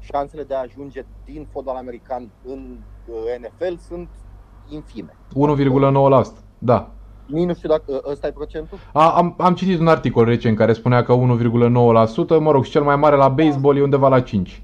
Șansele 0.00 0.42
de 0.42 0.54
a 0.54 0.60
ajunge 0.60 1.04
din 1.24 1.46
fotbal 1.50 1.76
american 1.76 2.30
în 2.44 2.76
uh, 3.06 3.14
NFL 3.40 3.76
sunt 3.88 4.08
infime. 4.68 5.16
1,9%. 6.24 6.24
Da. 6.58 6.90
Nici 7.26 7.46
nu 7.46 7.54
știu 7.54 7.68
dacă 7.68 8.02
ăsta 8.10 8.26
e 8.26 8.32
procentul. 8.32 8.78
A, 8.92 9.10
am, 9.10 9.34
am 9.38 9.54
citit 9.54 9.80
un 9.80 9.86
articol 9.88 10.24
recent 10.24 10.56
care 10.56 10.72
spunea 10.72 11.02
că 11.02 11.14
1,9%, 11.14 12.38
mă 12.40 12.50
rog, 12.50 12.64
și 12.64 12.70
cel 12.70 12.82
mai 12.82 12.96
mare 12.96 13.16
la 13.16 13.28
baseball 13.28 13.76
e 13.76 13.82
undeva 13.82 14.08
la 14.08 14.20
5. 14.20 14.62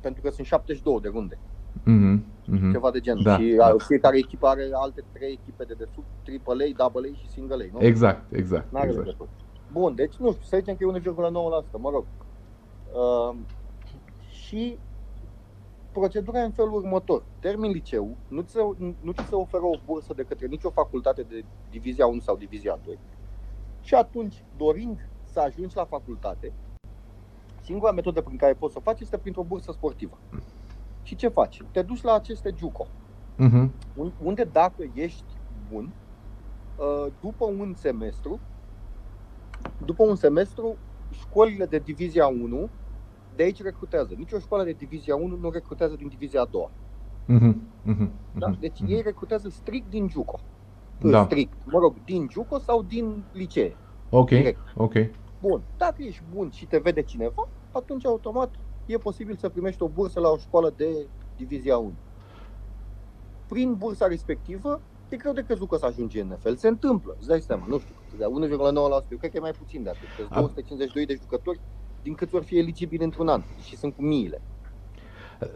Pentru 0.00 0.22
că 0.22 0.30
sunt 0.30 0.46
72 0.46 0.98
de 1.02 1.08
runde. 1.12 1.38
Mhm, 1.84 2.24
mhm. 2.46 2.72
ceva 2.72 2.90
de 2.90 3.00
genul. 3.00 3.22
Da, 3.22 3.38
și 3.38 3.54
da. 3.58 3.66
da. 3.66 3.74
fiecare 3.78 4.16
echipă 4.18 4.46
are 4.46 4.68
alte 4.72 5.04
trei 5.12 5.38
echipe 5.42 5.64
de 5.64 5.74
desubt, 5.78 6.06
AAA, 6.46 6.86
AA 6.86 7.14
și 7.14 7.28
Single 7.28 7.70
A, 7.72 7.78
nu? 7.78 7.86
Exact, 7.86 8.32
exact, 8.32 8.72
N-are 8.72 8.86
exact. 8.86 9.04
legătură. 9.06 9.28
Bun, 9.74 9.94
deci 9.94 10.16
nu 10.16 10.32
știu, 10.32 10.44
să 10.44 10.56
zicem 10.56 10.76
că 10.76 10.84
e 10.84 11.00
1,9%, 11.00 11.70
mă 11.78 11.90
rog. 11.90 12.04
Uh, 12.92 13.36
și 14.30 14.78
procedura 15.92 16.38
e 16.40 16.44
în 16.44 16.50
felul 16.52 16.74
următor. 16.74 17.24
Termin 17.40 17.70
liceu, 17.70 18.16
nu 18.28 18.40
ți, 18.42 18.52
se, 18.52 18.60
nu 19.00 19.12
ți 19.12 19.24
se 19.28 19.34
oferă 19.34 19.62
o 19.64 19.78
bursă 19.84 20.14
de 20.14 20.22
către 20.24 20.46
nicio 20.46 20.70
facultate 20.70 21.22
de 21.22 21.44
divizia 21.70 22.06
1 22.06 22.20
sau 22.20 22.36
divizia 22.36 22.76
2. 22.84 22.98
Și 23.80 23.94
atunci, 23.94 24.44
dorind 24.56 25.10
să 25.24 25.40
ajungi 25.40 25.76
la 25.76 25.84
facultate, 25.84 26.52
singura 27.62 27.92
metodă 27.92 28.20
prin 28.22 28.36
care 28.36 28.54
poți 28.54 28.72
să 28.72 28.78
o 28.78 28.82
faci 28.90 29.00
este 29.00 29.18
printr-o 29.18 29.42
bursă 29.44 29.72
sportivă. 29.72 30.18
Și 31.02 31.16
ce 31.16 31.28
faci? 31.28 31.62
Te 31.72 31.82
duci 31.82 32.02
la 32.02 32.12
aceste 32.14 32.54
JUCO, 32.56 32.86
Mhm. 33.36 33.72
un- 33.94 34.12
unde 34.18 34.44
dacă 34.44 34.82
ești 34.94 35.24
bun, 35.68 35.94
uh, 36.74 37.12
după 37.20 37.44
un 37.44 37.74
semestru, 37.74 38.40
după 39.84 40.02
un 40.04 40.16
semestru, 40.16 40.76
școlile 41.10 41.66
de 41.66 41.78
divizia 41.78 42.26
1 42.26 42.70
de 43.36 43.42
aici 43.42 43.62
recrutează. 43.62 44.14
Nici 44.16 44.32
o 44.32 44.38
școală 44.38 44.64
de 44.64 44.72
divizia 44.72 45.16
1 45.16 45.36
nu 45.36 45.50
recrutează 45.50 45.94
din 45.96 46.08
divizia 46.08 46.40
a 46.40 46.44
doua. 46.44 46.70
Mhm. 47.26 47.68
Mhm. 47.82 48.10
Da? 48.38 48.48
Mhm. 48.48 48.60
Deci 48.60 48.80
Mhm. 48.80 48.90
ei 48.90 49.02
recrutează 49.02 49.48
strict 49.48 49.90
din 49.90 50.08
JUCO. 50.08 50.40
Da. 51.00 51.24
Strict, 51.24 51.58
mă 51.64 51.78
rog, 51.78 52.04
din 52.04 52.28
JUCO 52.30 52.58
sau 52.58 52.82
din 52.82 53.24
licee. 53.32 53.76
Ok, 54.08 54.28
direct. 54.28 54.60
ok. 54.74 54.92
Bun, 55.40 55.62
dacă 55.76 56.02
ești 56.02 56.22
bun 56.34 56.50
și 56.50 56.66
te 56.66 56.78
vede 56.78 57.02
cineva, 57.02 57.48
atunci 57.72 58.04
automat 58.06 58.54
e 58.86 58.98
posibil 58.98 59.36
să 59.36 59.48
primești 59.48 59.82
o 59.82 59.88
bursă 59.88 60.20
la 60.20 60.28
o 60.28 60.36
școală 60.36 60.70
de 60.76 61.08
divizia 61.36 61.76
1. 61.78 61.92
Prin 63.46 63.74
bursa 63.74 64.06
respectivă, 64.06 64.80
e 65.08 65.16
greu 65.16 65.32
de 65.32 65.42
crezut 65.42 65.68
că 65.68 65.76
să 65.76 65.86
ajungi 65.86 66.18
în 66.18 66.26
NFL. 66.28 66.54
Se 66.54 66.68
întâmplă, 66.68 67.14
îți 67.18 67.28
dai 67.28 67.40
seama, 67.40 67.64
nu 67.68 67.78
știu, 67.78 67.94
cât, 68.10 68.18
dar 68.18 68.28
1,9%, 68.28 69.10
eu 69.10 69.18
cred 69.18 69.30
că 69.30 69.36
e 69.36 69.40
mai 69.40 69.50
puțin 69.50 69.82
de 69.82 69.88
atât. 69.88 70.08
Sunt 70.16 70.28
A- 70.30 70.40
252 70.40 71.06
de 71.06 71.14
jucători 71.20 71.60
din 72.02 72.14
câți 72.14 72.30
vor 72.30 72.42
fi 72.42 72.58
eligibili 72.58 73.04
într-un 73.04 73.28
an 73.28 73.42
și 73.62 73.76
sunt 73.76 73.94
cu 73.94 74.02
miile. 74.02 74.42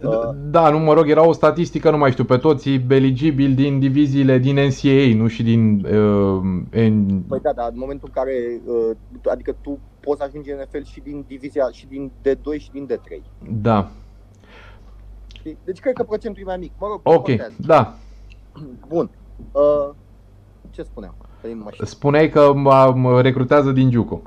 Uh. 0.03 0.31
Da, 0.51 0.71
nu, 0.71 0.79
mă 0.79 0.93
rog, 0.93 1.09
era 1.09 1.27
o 1.27 1.33
statistică, 1.33 1.91
nu 1.91 1.97
mai 1.99 2.11
știu, 2.11 2.25
pe 2.25 2.37
toți 2.37 2.69
eligibili 2.89 3.55
din 3.55 3.79
diviziile 3.79 4.39
din 4.39 4.55
NCAA, 4.55 5.15
nu 5.15 5.27
și 5.27 5.43
din 5.43 5.85
uh, 5.85 6.43
N... 6.91 7.23
Păi 7.29 7.41
da, 7.41 7.53
dar 7.53 7.71
în 7.71 7.79
momentul 7.79 8.11
în 8.15 8.23
care, 8.23 8.61
uh, 8.65 8.97
adică 9.31 9.53
tu 9.53 9.81
poți 10.01 10.23
ajunge 10.23 10.53
în 10.53 10.59
NFL 10.59 10.83
și 10.83 11.01
din 11.01 11.25
divizia, 11.27 11.71
și 11.71 11.87
din 11.87 12.13
D2 12.29 12.59
și 12.59 12.71
din 12.71 12.89
D3. 12.93 13.23
Da, 13.51 13.91
Știi? 15.39 15.59
Deci 15.65 15.79
cred 15.79 15.95
că 15.95 16.03
procentul 16.05 16.43
e 16.43 16.45
mai 16.45 16.57
mic. 16.57 16.73
Mă 16.79 16.87
rog, 16.87 17.01
nu 17.05 17.13
ok, 17.13 17.25
contează. 17.25 17.55
da. 17.59 17.99
Bun. 18.89 19.11
Uh, 19.53 19.91
ce 20.71 20.83
spuneam? 20.83 21.17
Că 21.41 21.47
nu 21.47 21.63
mai 21.63 21.73
știu. 21.73 21.87
Spuneai 21.87 22.31
că 22.31 22.53
mă, 22.53 22.93
mă 22.97 23.21
recrutează 23.21 23.73
din 23.73 23.91
Juco. 23.91 24.23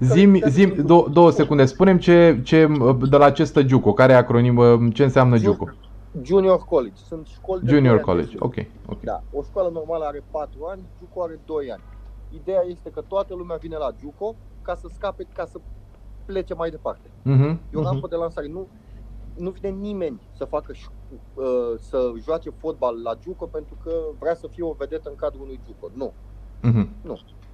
Zim, 0.00 0.40
zim, 0.48 0.74
dou- 0.84 1.08
două 1.08 1.30
secunde, 1.30 1.64
spunem 1.64 1.98
ce, 1.98 2.40
ce, 2.44 2.66
de 3.08 3.16
la 3.16 3.30
ce 3.30 3.44
stă 3.44 3.62
Juco, 3.66 3.92
care 3.92 4.12
e 4.12 4.16
acronimă, 4.16 4.88
ce 4.94 5.02
înseamnă 5.02 5.36
Juco? 5.36 5.68
Junior 6.22 6.64
College. 6.64 7.02
Sunt 7.02 7.26
școli 7.26 7.62
de 7.62 7.70
Junior 7.70 7.82
doi 7.82 7.98
ani 7.98 8.04
de 8.06 8.10
College, 8.10 8.30
sus. 8.30 8.40
ok, 8.40 8.54
ok. 8.86 9.00
Da, 9.00 9.24
o 9.30 9.42
școală 9.42 9.68
normală 9.70 10.04
are 10.04 10.26
4 10.30 10.64
ani, 10.64 10.90
Juco 10.98 11.22
are 11.22 11.40
2 11.44 11.70
ani. 11.72 11.84
Ideea 12.28 12.62
este 12.66 12.90
că 12.90 13.00
toată 13.00 13.34
lumea 13.34 13.56
vine 13.56 13.76
la 13.76 13.88
Juco 13.98 14.38
ca 14.62 14.74
să 14.74 14.88
scape, 14.92 15.28
ca 15.32 15.44
să 15.44 15.60
plece 16.24 16.54
mai 16.54 16.70
departe. 16.70 17.12
Mhm, 17.22 17.42
E 17.70 17.76
o 17.76 17.80
mhm. 17.80 17.88
rampă 17.88 18.08
de 18.08 18.16
lansare. 18.16 18.46
Nu, 18.46 18.70
nu 19.40 19.50
vine 19.50 19.68
nimeni 19.68 20.28
să 20.32 20.44
facă 20.44 20.72
ș- 20.72 21.18
uh, 21.34 21.72
să 21.78 22.12
joace 22.22 22.50
fotbal 22.50 23.02
la 23.02 23.12
Juco 23.22 23.46
pentru 23.46 23.76
că 23.76 24.00
vrea 24.18 24.34
să 24.34 24.46
fie 24.48 24.62
o 24.64 24.72
vedetă 24.72 25.08
în 25.08 25.14
cadrul 25.14 25.42
unui 25.42 25.60
Juco. 25.64 25.88
Nu. 25.94 26.16
Mhm. 26.62 27.00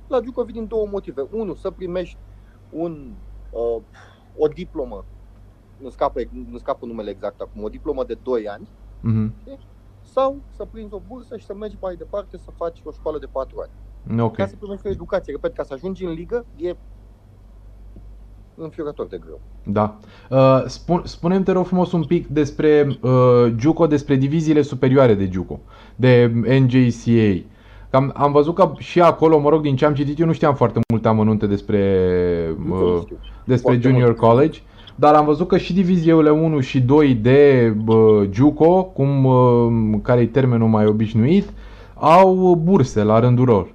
La 0.07 0.21
Juco 0.25 0.45
vin 0.45 0.55
din 0.55 0.67
două 0.67 0.87
motive. 0.87 1.27
Unu, 1.31 1.55
să 1.55 1.71
primești 1.71 2.19
un, 2.69 3.17
uh, 3.51 3.83
o 4.33 4.49
diplomă, 4.49 5.09
nu 5.77 5.89
scapă, 5.89 6.21
nu 6.31 6.59
scapă 6.59 6.87
numele 6.87 7.11
exact 7.11 7.41
acum, 7.41 7.63
o 7.63 7.69
diplomă 7.69 8.05
de 8.05 8.15
2 8.15 8.49
ani, 8.49 8.73
Mhm. 9.01 9.37
sau 10.01 10.45
să 10.51 10.65
prinzi 10.65 10.95
o 10.95 11.01
bursă 11.01 11.37
și 11.37 11.45
să 11.45 11.55
mergi 11.55 11.77
mai 11.81 11.97
departe 11.97 12.37
să 12.37 12.51
faci 12.51 12.81
o 12.85 12.91
școală 12.91 13.19
de 13.19 13.27
4 13.27 13.59
ani. 13.61 13.73
Ok. 14.21 14.35
Ca 14.37 14.47
să 14.47 14.57
primești 14.57 14.87
o 14.87 14.91
educație. 14.91 15.33
Repet, 15.33 15.55
ca 15.55 15.63
să 15.63 15.73
ajungi 15.73 16.05
în 16.05 16.13
ligă, 16.13 16.47
e 16.57 16.75
înfiorător 18.57 19.07
de 19.07 19.21
greu. 19.25 19.41
Da. 19.63 19.99
Uh, 20.31 20.65
spun, 20.67 21.03
spune-mi, 21.05 21.45
te 21.45 21.53
rog 21.53 21.67
frumos, 21.67 21.93
un 21.93 22.05
pic 22.05 22.27
despre 22.27 22.99
uh, 23.01 23.53
Juco, 23.59 23.87
despre 23.87 24.15
diviziile 24.15 24.63
superioare 24.63 25.15
de 25.15 25.29
Juco, 25.33 25.61
de 25.97 26.33
NJCA. 26.61 27.45
Am, 27.91 28.13
am 28.17 28.33
văzut 28.33 28.55
că 28.55 28.73
și 28.79 29.01
acolo, 29.01 29.39
mă 29.39 29.49
rog, 29.49 29.63
din 29.63 29.77
ce 29.77 29.85
am 29.85 29.95
citit, 29.95 30.19
eu 30.19 30.27
nu 30.27 30.33
știam 30.33 30.55
foarte 30.55 30.81
multe 30.89 31.09
amănunte 31.09 31.47
despre, 31.47 31.79
Nici 32.59 32.69
eu 32.71 32.77
nu 32.79 32.95
uh, 32.95 33.01
știu. 33.03 33.17
despre 33.45 33.73
Foarte 33.73 33.89
Junior 33.89 34.09
mult. 34.09 34.21
College, 34.21 34.61
dar 34.95 35.15
am 35.15 35.25
văzut 35.25 35.49
că 35.49 35.59
și 35.59 35.73
diviziile 35.75 36.31
1 36.31 36.61
și 36.61 36.81
2 36.81 37.15
de 37.15 37.73
uh, 37.87 38.29
Juco, 38.31 38.85
cum, 38.85 39.25
uh, 39.25 39.99
care 40.03 40.21
e 40.21 40.27
termenul 40.27 40.69
mai 40.69 40.87
obișnuit, 40.87 41.49
au 41.95 42.61
burse 42.63 43.03
la 43.03 43.19
rândul 43.19 43.47
lor. 43.47 43.75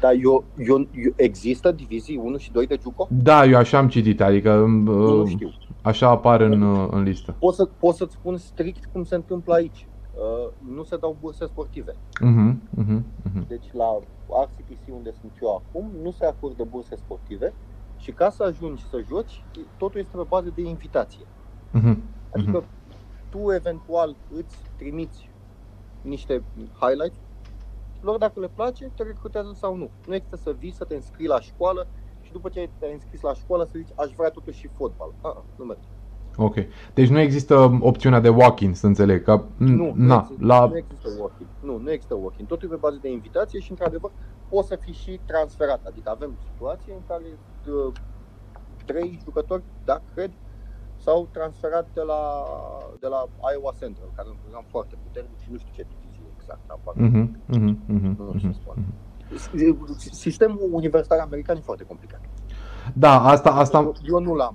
Dar 0.00 0.12
eu, 0.22 0.44
eu, 0.56 0.78
eu, 0.78 1.12
există 1.16 1.72
divizii 1.72 2.16
1 2.16 2.36
și 2.36 2.52
2 2.52 2.66
de 2.66 2.78
Juco? 2.82 3.08
Da, 3.10 3.44
eu 3.44 3.56
așa 3.56 3.78
am 3.78 3.88
citit, 3.88 4.20
adică 4.20 4.48
Eu 4.48 4.66
nu 4.66 5.20
uh, 5.20 5.28
știu. 5.28 5.52
așa 5.82 6.08
apar 6.08 6.40
în, 6.40 6.62
uh, 6.62 6.88
în 6.90 7.02
listă. 7.02 7.34
Pot, 7.38 7.54
să, 7.54 7.64
pot 7.64 7.94
să-ți 7.94 8.14
spun 8.14 8.36
strict 8.36 8.88
cum 8.92 9.04
se 9.04 9.14
întâmplă 9.14 9.54
aici. 9.54 9.86
Uh, 10.14 10.74
nu 10.74 10.82
se 10.82 10.96
dau 10.96 11.16
burse 11.20 11.46
sportive. 11.46 11.96
Mhm, 12.20 12.62
mhm, 12.70 13.04
mhm. 13.22 13.46
Deci 13.48 13.72
la 13.72 13.98
RCTC 14.42 14.94
unde 14.94 15.12
sunt 15.20 15.32
eu 15.42 15.54
acum, 15.54 15.90
nu 16.02 16.10
se 16.10 16.24
acordă 16.24 16.64
burse 16.70 16.96
sportive 16.96 17.52
și 17.96 18.10
ca 18.10 18.30
să 18.30 18.42
ajungi 18.42 18.84
să 18.90 19.02
joci, 19.08 19.44
totul 19.76 20.00
este 20.00 20.16
pe 20.16 20.22
bază 20.28 20.52
de 20.54 20.62
invitație. 20.62 21.26
Mhm. 21.70 22.02
Adică 22.32 22.64
tu 23.30 23.52
eventual 23.52 24.16
îți 24.36 24.56
trimiți 24.76 25.30
niște 26.00 26.42
highlights 26.80 27.18
lor 28.02 28.18
dacă 28.18 28.40
le 28.40 28.48
place, 28.48 28.92
te 28.94 29.02
recrutează 29.02 29.52
sau 29.54 29.76
nu. 29.76 29.90
Nu 30.06 30.14
există 30.14 30.36
să 30.36 30.54
vii 30.58 30.72
să 30.72 30.84
te 30.84 30.94
înscrii 30.94 31.26
la 31.26 31.40
școală 31.40 31.86
și 32.20 32.32
după 32.32 32.48
ce 32.48 32.70
te-ai 32.78 32.92
înscris 32.92 33.20
la 33.20 33.34
școală 33.34 33.64
să 33.64 33.72
zici 33.76 33.92
aș 33.94 34.12
vrea 34.12 34.30
totuși 34.30 34.58
și 34.58 34.68
fotbal. 34.68 35.14
Ah, 35.20 35.36
nu 35.56 35.64
merge. 35.64 35.88
Ok. 36.36 36.54
Deci 36.94 37.08
nu 37.08 37.18
există 37.18 37.78
opțiunea 37.80 38.20
de 38.20 38.28
walk-in, 38.28 38.74
să 38.74 38.86
înțeleg. 38.86 39.22
Că, 39.22 39.44
Nu, 39.56 39.92
na, 39.94 40.14
nu, 40.14 40.20
există, 40.20 40.44
la... 40.46 40.66
nu 40.66 40.76
există 40.76 41.08
walk-in. 41.18 41.46
Nu, 41.60 41.78
nu 41.78 41.90
există 41.90 42.14
walk-in. 42.14 42.46
Totul 42.46 42.68
e 42.68 42.70
pe 42.70 42.78
bază 42.80 42.98
de 43.00 43.10
invitație 43.10 43.60
și, 43.60 43.70
într-adevăr, 43.70 44.10
poți 44.48 44.68
să 44.68 44.76
fii 44.76 44.92
și 44.92 45.20
transferat. 45.26 45.84
Adică 45.84 46.10
avem 46.10 46.36
situații 46.52 46.92
în 46.92 47.02
care 47.06 47.24
uh, 47.66 47.92
trei 48.84 49.20
jucători, 49.24 49.62
da, 49.84 50.02
cred, 50.14 50.32
s-au 50.96 51.28
transferat 51.32 51.86
de 51.92 52.00
la, 52.00 52.22
de 53.00 53.06
la 53.06 53.28
Iowa 53.52 53.72
Central, 53.78 54.12
care 54.14 54.28
e 54.28 54.30
un 54.30 54.36
program 54.42 54.64
foarte 54.68 54.96
puternic 55.02 55.38
și 55.38 55.50
nu 55.50 55.58
știu 55.58 55.72
ce 55.74 55.82
divizie 55.82 56.05
exact. 56.46 56.60
Apar. 56.66 56.94
Mhm, 56.96 57.36
mhm, 57.46 57.78
mhm, 57.86 58.16
Nu 58.18 58.38
știu 58.38 58.48
mhm. 58.48 58.52
ce 58.52 58.58
spune. 58.60 58.84
Sistemul 60.12 60.68
universitar 60.72 61.18
american 61.18 61.56
e 61.56 61.60
foarte 61.60 61.84
complicat. 61.84 62.20
Da, 62.92 63.20
asta, 63.24 63.50
asta 63.50 63.78
am, 63.78 63.92
Eu 64.08 64.20
nu 64.20 64.34
l-am. 64.34 64.54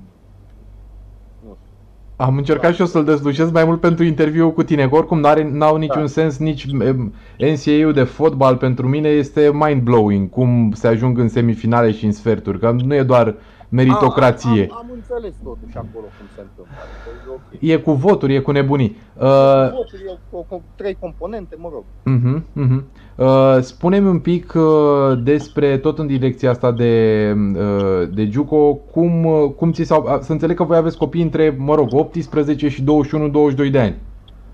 Nu 1.46 1.58
știu. 1.62 1.74
am 2.16 2.38
încercat 2.38 2.74
și 2.74 2.80
eu 2.80 2.86
să-l 2.88 3.04
dezlușesc 3.04 3.52
mai 3.52 3.66
mult 3.66 3.80
pentru 3.80 4.04
interviu 4.04 4.52
cu 4.52 4.64
tine, 4.64 4.90
că 4.90 4.96
oricum 4.96 5.20
n-are, 5.20 5.50
n-au 5.52 5.76
niciun 5.76 6.02
Da. 6.02 6.08
sens, 6.08 6.38
nici 6.38 6.64
em, 6.64 7.14
NCAA-ul 7.38 7.94
de 7.94 8.04
fotbal 8.04 8.58
pentru 8.58 8.88
mine 8.88 9.10
este 9.10 9.52
mind-blowing, 9.54 10.30
cum 10.30 10.72
se 10.72 10.88
ajung 10.88 11.18
în 11.18 11.28
semifinale 11.30 11.92
și 11.92 12.06
în 12.06 12.12
sferturi, 12.12 12.60
că 12.60 12.72
nu 12.72 12.94
e 12.96 13.04
doar 13.04 13.36
meritocrație. 13.72 14.68
Am, 14.72 14.78
am, 14.78 14.86
am 14.86 14.90
înțeles 14.94 15.34
totuși 15.44 15.78
acolo 15.78 16.06
cum 16.18 16.28
se 16.36 16.42
întâmplă. 16.42 16.76
Adică 16.84 17.10
e 17.28 17.76
ok. 17.76 17.80
E 17.80 17.84
cu 17.84 17.92
voturi, 17.92 18.36
e 18.36 18.40
cu 18.40 18.52
nebunii. 18.52 18.96
Uh, 19.16 19.72
Voturi, 19.74 20.04
e 20.08 20.18
cu, 20.30 20.46
cu 20.50 20.62
trei 20.76 20.98
componente, 21.00 21.56
mă 21.60 21.70
rog. 21.74 21.84
Mhm, 22.04 22.46
mhm. 22.54 22.86
Uh, 23.16 23.58
spune-mi 23.62 24.08
un 24.08 24.20
pic 24.20 24.54
uh, 24.56 25.24
despre 25.24 25.78
tot 25.78 26.00
în 26.00 26.08
direcția 26.08 26.50
asta 26.50 26.72
de, 26.72 27.34
uh, 27.56 28.10
de 28.14 28.26
Juco, 28.26 28.74
cum, 28.74 29.26
uh, 29.26 29.52
cum 29.56 29.72
ți 29.72 29.84
s-au, 29.84 30.06
a, 30.06 30.20
să 30.22 30.32
înțeleg 30.32 30.56
că 30.56 30.64
voi 30.64 30.78
aveți 30.78 30.98
copii 30.98 31.22
între, 31.22 31.56
mă 31.58 31.76
rog, 31.76 31.94
18 31.94 32.70
și 32.70 32.84
21-22 32.84 33.72
de 33.72 33.80
ani. 33.80 33.96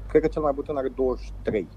Cred 0.08 0.22
că 0.22 0.28
cel 0.28 0.42
mai 0.42 0.52
bătrân 0.56 0.78
are 0.78 0.92
23. 0.96 1.68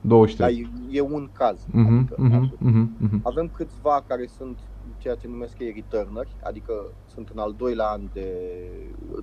23. 0.00 0.68
e, 0.90 0.96
e 0.96 1.00
un 1.00 1.28
caz. 1.32 1.66
Mhm, 1.70 1.96
Adică, 1.96 2.14
mhm, 2.16 2.56
mhm, 2.58 2.90
mhm. 2.98 3.20
Avem 3.22 3.50
câțiva 3.56 4.04
care 4.06 4.28
sunt 4.36 4.58
ceea 4.98 5.14
ce 5.14 5.26
numesc 5.26 5.58
ei 5.58 5.72
returneri, 5.72 6.36
adică 6.42 6.72
sunt 7.06 7.28
în 7.28 7.38
al 7.38 7.54
doilea 7.54 7.86
an 7.86 8.08
de 8.12 8.28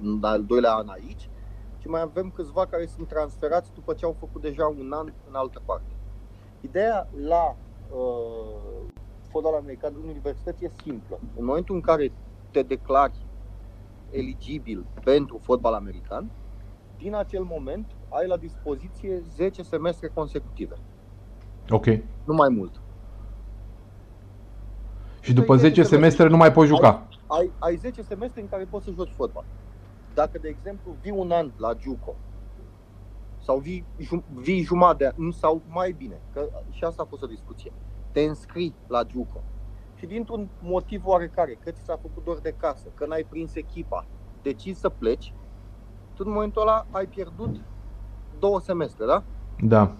în 0.02 0.24
al 0.24 0.44
doilea 0.44 0.74
an 0.74 0.88
aici 0.88 1.30
și 1.80 1.88
mai 1.88 2.02
avem 2.02 2.30
câțiva 2.30 2.66
care 2.66 2.86
sunt 2.86 3.08
transferați 3.08 3.74
după 3.74 3.94
ce 3.94 4.06
au 4.06 4.16
făcut 4.20 4.42
deja 4.42 4.68
un 4.68 4.92
an 4.96 5.14
în 5.30 5.36
altă 5.36 5.62
parte. 5.66 5.92
Ideea 6.62 7.08
la 7.28 7.56
uh, 7.96 8.92
fotbal 9.30 9.54
american 9.54 9.94
în 10.02 10.10
universități 10.10 10.64
e 10.64 10.72
simplă. 10.84 11.20
În 11.38 11.46
momentul 11.46 11.76
în 11.76 11.82
care 11.82 12.12
te 12.52 12.62
declari 12.62 13.26
eligibil 14.12 14.86
pentru 15.04 15.38
fotbal 15.38 15.74
american, 15.74 16.32
din 16.98 17.16
acel 17.16 17.44
moment 17.44 17.86
ai 18.10 18.28
la 18.28 18.38
dispoziție 18.38 19.20
10 19.20 19.62
semestre 19.62 20.08
consecutive, 20.08 20.76
Ok. 21.70 21.86
nu 22.26 22.34
mai 22.34 22.50
mult. 22.50 22.82
Și 25.26 25.34
după 25.34 25.56
10 25.56 25.84
semestre 25.84 26.28
nu 26.28 26.38
mai 26.38 26.52
poți 26.52 26.68
juca. 26.68 27.08
ai, 27.26 27.54
ai 27.60 27.76
10 27.76 28.02
semestre 28.02 28.42
în 28.42 28.48
care 28.48 28.66
poți 28.66 28.86
să 28.86 28.92
joci 28.92 29.12
fotbal. 29.14 29.48
dacă, 30.14 30.38
de 30.38 30.48
exemplu, 30.48 30.98
vii 31.02 31.12
un 31.12 31.32
an 31.32 31.54
la 31.58 31.72
Juco 31.80 32.20
sau 33.38 33.60
vii, 33.60 33.88
jum- 33.98 34.26
vii 34.34 34.62
jumătate 34.62 34.98
de 35.04 35.12
an, 35.18 35.32
sau 35.32 35.64
mai 35.68 35.92
bine, 35.92 36.24
că 36.30 36.50
și 36.70 36.84
asta 36.84 37.02
a 37.04 37.06
fost 37.06 37.22
o 37.22 37.28
discuție, 37.28 37.74
te 38.12 38.22
înscrii 38.22 38.78
la 38.88 39.04
Juco 39.10 39.46
și 39.94 40.06
dintr-un 40.06 40.52
motiv 40.58 41.06
oarecare, 41.06 41.56
că 41.56 41.72
ți 41.72 41.84
s-a 41.84 41.98
făcut 41.98 42.24
dor 42.24 42.40
de 42.40 42.52
casă, 42.52 42.90
că 42.94 43.06
n-ai 43.06 43.24
prins 43.24 43.56
echipa, 43.56 44.10
decizi 44.42 44.80
să 44.80 44.90
pleci, 44.90 45.36
tu 46.14 46.24
în 46.26 46.32
momentul 46.32 46.62
ăla 46.62 46.88
ai 46.92 47.08
pierdut 47.08 47.66
două 48.40 48.60
semestre, 48.60 49.06
da? 49.06 49.26
Da. 49.58 49.98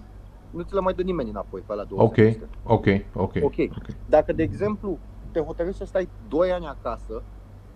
Nu 0.50 0.62
ți 0.62 0.74
le 0.74 0.80
mai 0.80 0.94
dă 0.94 1.02
nimeni 1.02 1.30
înapoi 1.30 1.60
pe 1.60 1.74
la 1.74 1.84
două 1.84 2.02
Ok, 2.02 2.14
semestre. 2.14 2.50
ok, 2.62 2.86
ok. 3.14 3.34
Ok. 3.42 3.56
ok. 3.76 3.86
Dacă, 4.04 4.32
de 4.32 4.42
exemplu, 4.42 5.00
te 5.36 5.42
hotărăști 5.42 5.78
să 5.78 5.84
stai 5.84 6.08
2 6.28 6.52
ani 6.52 6.66
acasă, 6.66 7.22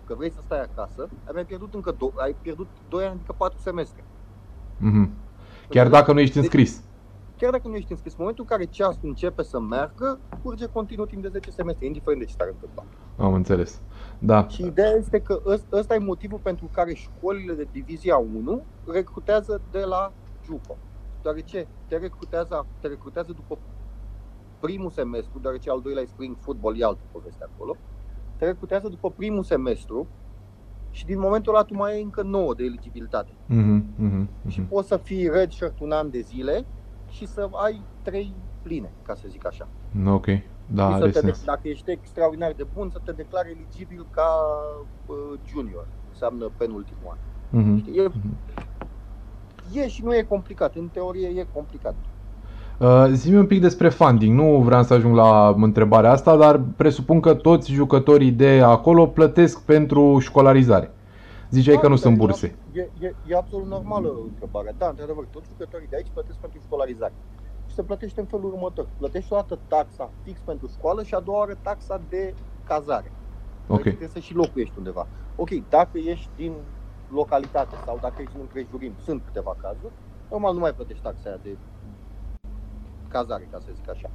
că 0.05 0.15
vrei 0.15 0.31
să 0.31 0.39
stai 0.41 0.61
acasă, 0.61 1.09
ai 1.25 1.31
mai 1.33 1.45
pierdut 1.45 1.73
încă 1.73 1.93
do- 1.95 2.15
ai 2.15 2.35
pierdut 2.41 2.67
2 2.89 3.03
ani, 3.03 3.13
adică 3.15 3.33
4 3.37 3.57
semestre. 3.59 4.03
Mhm. 4.77 5.09
Chiar 5.69 5.89
dacă 5.89 6.13
nu 6.13 6.19
ești 6.19 6.37
înscris. 6.37 6.83
Chiar 7.37 7.51
dacă 7.51 7.67
nu 7.67 7.75
ești 7.75 7.91
înscris, 7.91 8.11
în 8.11 8.17
momentul 8.19 8.45
în 8.49 8.57
care 8.57 8.69
ceasul 8.69 8.99
începe 9.09 9.43
să 9.43 9.59
meargă, 9.59 10.19
curge 10.43 10.65
continuu 10.65 11.05
timp 11.05 11.21
de 11.21 11.27
10 11.27 11.51
semestre, 11.51 11.85
indiferent 11.85 12.21
de 12.21 12.27
ce 12.27 12.33
s-ar 12.37 12.47
întâmpla. 12.47 12.83
Am 13.17 13.33
înțeles. 13.33 13.81
Da. 14.19 14.47
Și 14.47 14.65
ideea 14.65 14.91
este 14.91 15.19
că 15.19 15.41
ăs- 15.45 15.65
ăsta 15.71 15.93
e 15.95 15.97
motivul 15.97 16.39
pentru 16.39 16.69
care 16.73 16.93
școlile 16.93 17.53
de 17.53 17.67
divizia 17.71 18.17
1 18.17 18.65
recrutează 18.87 19.61
de 19.71 19.79
la 19.79 20.13
Juco. 20.45 20.77
Deoarece 21.21 21.67
te 21.87 21.97
recrutează, 21.97 22.67
te 22.79 22.87
recrutează 22.87 23.31
după 23.31 23.57
primul 24.61 24.89
semestru, 24.89 25.39
deoarece 25.39 25.69
al 25.69 25.81
doilea 25.81 26.03
e 26.03 26.05
spring 26.05 26.37
football, 26.39 26.79
e 26.79 26.83
altă 26.83 27.03
poveste 27.11 27.43
acolo. 27.53 27.77
Te 28.37 28.45
recrutează 28.45 28.87
după 28.87 29.11
primul 29.11 29.43
semestru 29.43 30.07
și 30.89 31.05
din 31.05 31.19
momentul 31.19 31.53
ăla 31.55 31.63
tu 31.63 31.73
mai 31.75 31.91
ai 31.91 32.01
încă 32.01 32.21
9 32.21 32.53
de 32.55 32.63
eligibilitate. 32.63 33.31
Mhm, 33.45 33.85
mhm, 33.97 34.29
Și 34.47 34.59
mhm. 34.59 34.69
poți 34.69 34.87
să 34.87 34.97
fii 34.97 35.29
redshirt 35.29 35.79
un 35.79 35.91
an 35.91 36.09
de 36.09 36.19
zile 36.19 36.65
și 37.09 37.25
să 37.25 37.49
ai 37.51 37.85
3 38.01 38.35
pline, 38.61 38.93
ca 39.01 39.13
să 39.15 39.27
zic 39.27 39.45
așa. 39.45 39.69
Ok. 40.07 40.25
Da, 40.65 40.87
Și 40.91 40.97
să 40.97 41.01
are 41.03 41.11
te 41.11 41.19
sens. 41.19 41.37
de- 41.39 41.45
dacă 41.45 41.67
ești 41.67 41.91
extraordinar 41.91 42.53
de 42.53 42.63
bun, 42.73 42.89
să 42.89 42.99
te 43.05 43.11
declari 43.11 43.51
eligibil 43.51 44.07
ca 44.09 44.29
uh, 45.05 45.39
junior. 45.47 45.87
Înseamnă 46.09 46.49
penultimul 46.57 47.07
an. 47.09 47.17
Mhm, 47.61 47.77
Știi? 47.77 47.97
E, 47.97 48.07
mhm. 48.07 48.37
e 49.73 49.87
și 49.87 50.03
nu 50.03 50.15
e 50.15 50.23
complicat. 50.23 50.75
În 50.75 50.89
teorie 50.89 51.27
e 51.27 51.43
complicat. 51.43 51.95
Uh, 52.81 53.07
zi 53.13 53.33
un 53.33 53.47
pic 53.47 53.61
despre 53.61 53.89
funding. 53.89 54.39
Nu 54.39 54.61
vreau 54.61 54.83
să 54.83 54.93
ajung 54.93 55.15
la 55.15 55.53
întrebarea 55.57 56.11
asta, 56.11 56.37
dar 56.37 56.61
presupun 56.75 57.19
că 57.19 57.33
toți 57.35 57.71
jucătorii 57.71 58.31
de 58.31 58.61
acolo 58.61 59.07
plătesc 59.07 59.65
pentru 59.65 60.19
școlarizare. 60.19 60.91
Ziceai 61.49 61.79
că 61.79 61.87
nu 61.87 61.93
Da, 61.95 61.99
sunt 62.01 62.13
e- 62.13 62.17
burse. 62.17 62.59
E, 62.71 62.89
e, 62.99 63.15
e 63.21 63.35
absolut 63.35 63.67
normală 63.67 64.09
întrebarea. 64.27 64.73
Da, 64.77 64.87
într-adevăr, 64.87 65.25
toți 65.25 65.47
jucătorii 65.47 65.87
de 65.87 65.95
aici 65.95 66.09
plătesc 66.13 66.39
pentru 66.39 66.59
școlarizare. 66.59 67.13
Și 67.65 67.75
se 67.75 67.83
plătește 67.83 68.19
în 68.19 68.25
felul 68.25 68.45
următor. 68.53 68.89
Plătești 68.97 69.33
o 69.33 69.35
dată 69.35 69.61
taxa 69.67 70.13
fix 70.21 70.41
pentru 70.41 70.67
școală 70.67 71.03
și 71.03 71.13
a 71.13 71.19
doua 71.19 71.37
oară 71.37 71.55
taxa 71.61 72.05
de 72.07 72.37
cazare. 72.63 73.13
Ok. 73.67 73.81
Trebuie 73.81 74.07
să 74.07 74.19
și 74.19 74.33
locuiești 74.33 74.77
undeva. 74.77 75.09
Ok, 75.35 75.49
dacă 75.67 75.97
ești 75.97 76.31
din 76.35 76.53
localitate 77.07 77.75
sau 77.77 77.97
dacă 77.99 78.21
ești 78.21 78.35
în 78.35 78.41
împrejurim, 78.41 78.95
sunt 78.97 79.23
câteva 79.23 79.55
cazuri, 79.57 79.93
normal 80.29 80.53
nu 80.53 80.59
mai 80.59 80.73
plătești 80.73 81.03
taxa 81.03 81.29
aia 81.29 81.37
de 81.41 81.59
cazare, 83.11 83.47
ca 83.51 83.59
să 83.59 83.69
zic 83.73 83.89
așa. 83.89 84.09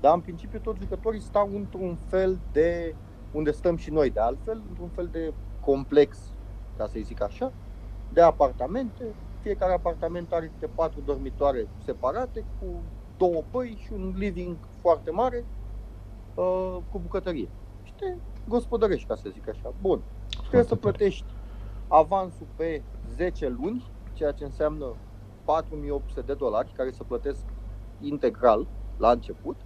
Dar 0.00 0.14
în 0.14 0.20
principiu 0.20 0.58
toți 0.58 0.80
jucătorii 0.80 1.20
stau 1.20 1.50
într-un 1.54 1.96
fel 2.08 2.38
de, 2.52 2.94
unde 3.32 3.50
stăm 3.50 3.76
și 3.76 3.90
noi 3.90 4.10
de 4.10 4.20
altfel, 4.20 4.62
într-un 4.68 4.88
fel 4.88 5.08
de 5.12 5.32
complex, 5.60 6.18
ca 6.76 6.86
să 6.86 6.98
zic 7.02 7.22
așa, 7.22 7.52
de 8.12 8.20
apartamente. 8.20 9.04
Fiecare 9.40 9.72
apartament 9.72 10.32
are 10.32 10.46
câte 10.46 10.72
patru 10.74 11.00
dormitoare 11.04 11.68
separate, 11.84 12.44
cu 12.58 12.66
două 13.16 13.42
băi 13.50 13.78
și 13.84 13.92
un 13.92 14.14
living 14.16 14.56
foarte 14.80 15.10
mare, 15.10 15.44
uh, 16.34 16.76
cu 16.90 16.98
bucătărie. 16.98 17.48
Și 17.82 17.92
te 17.94 18.14
gospodărești, 18.48 19.06
ca 19.08 19.14
să 19.14 19.28
zic 19.32 19.48
așa. 19.48 19.72
Bun. 19.80 20.02
Și 20.28 20.38
trebuie 20.40 20.62
să 20.62 20.68
Foarte 20.74 20.74
tare. 20.74 20.96
plătești 20.96 21.24
avansul 21.88 22.46
pe 22.56 22.82
10 23.16 23.48
luni, 23.48 23.90
ceea 24.12 24.32
ce 24.32 24.44
înseamnă 24.44 24.94
4800 25.44 26.20
de 26.20 26.34
dolari, 26.34 26.72
care 26.76 26.90
se 26.90 27.02
plătesc 27.06 27.44
integral 28.02 28.66
la 28.96 29.10
început. 29.10 29.56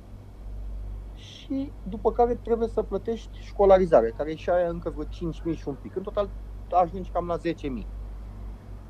Și 1.15 1.73
după 1.89 2.13
care 2.13 2.35
trebuie 2.35 2.69
să 2.69 2.83
plătești 2.83 3.39
școlarizare, 3.41 4.15
care 4.17 4.31
e 4.31 4.35
și 4.35 4.51
aia 4.51 4.69
încă 4.69 4.91
vreo 4.91 5.05
5.000 5.53 5.59
și 5.59 5.69
un 5.69 5.77
pic. 5.81 5.97
În 5.97 6.03
total 6.03 6.31
ajungi 6.71 7.11
cam 7.11 7.27
la 7.27 7.37
10.000. 7.39 7.43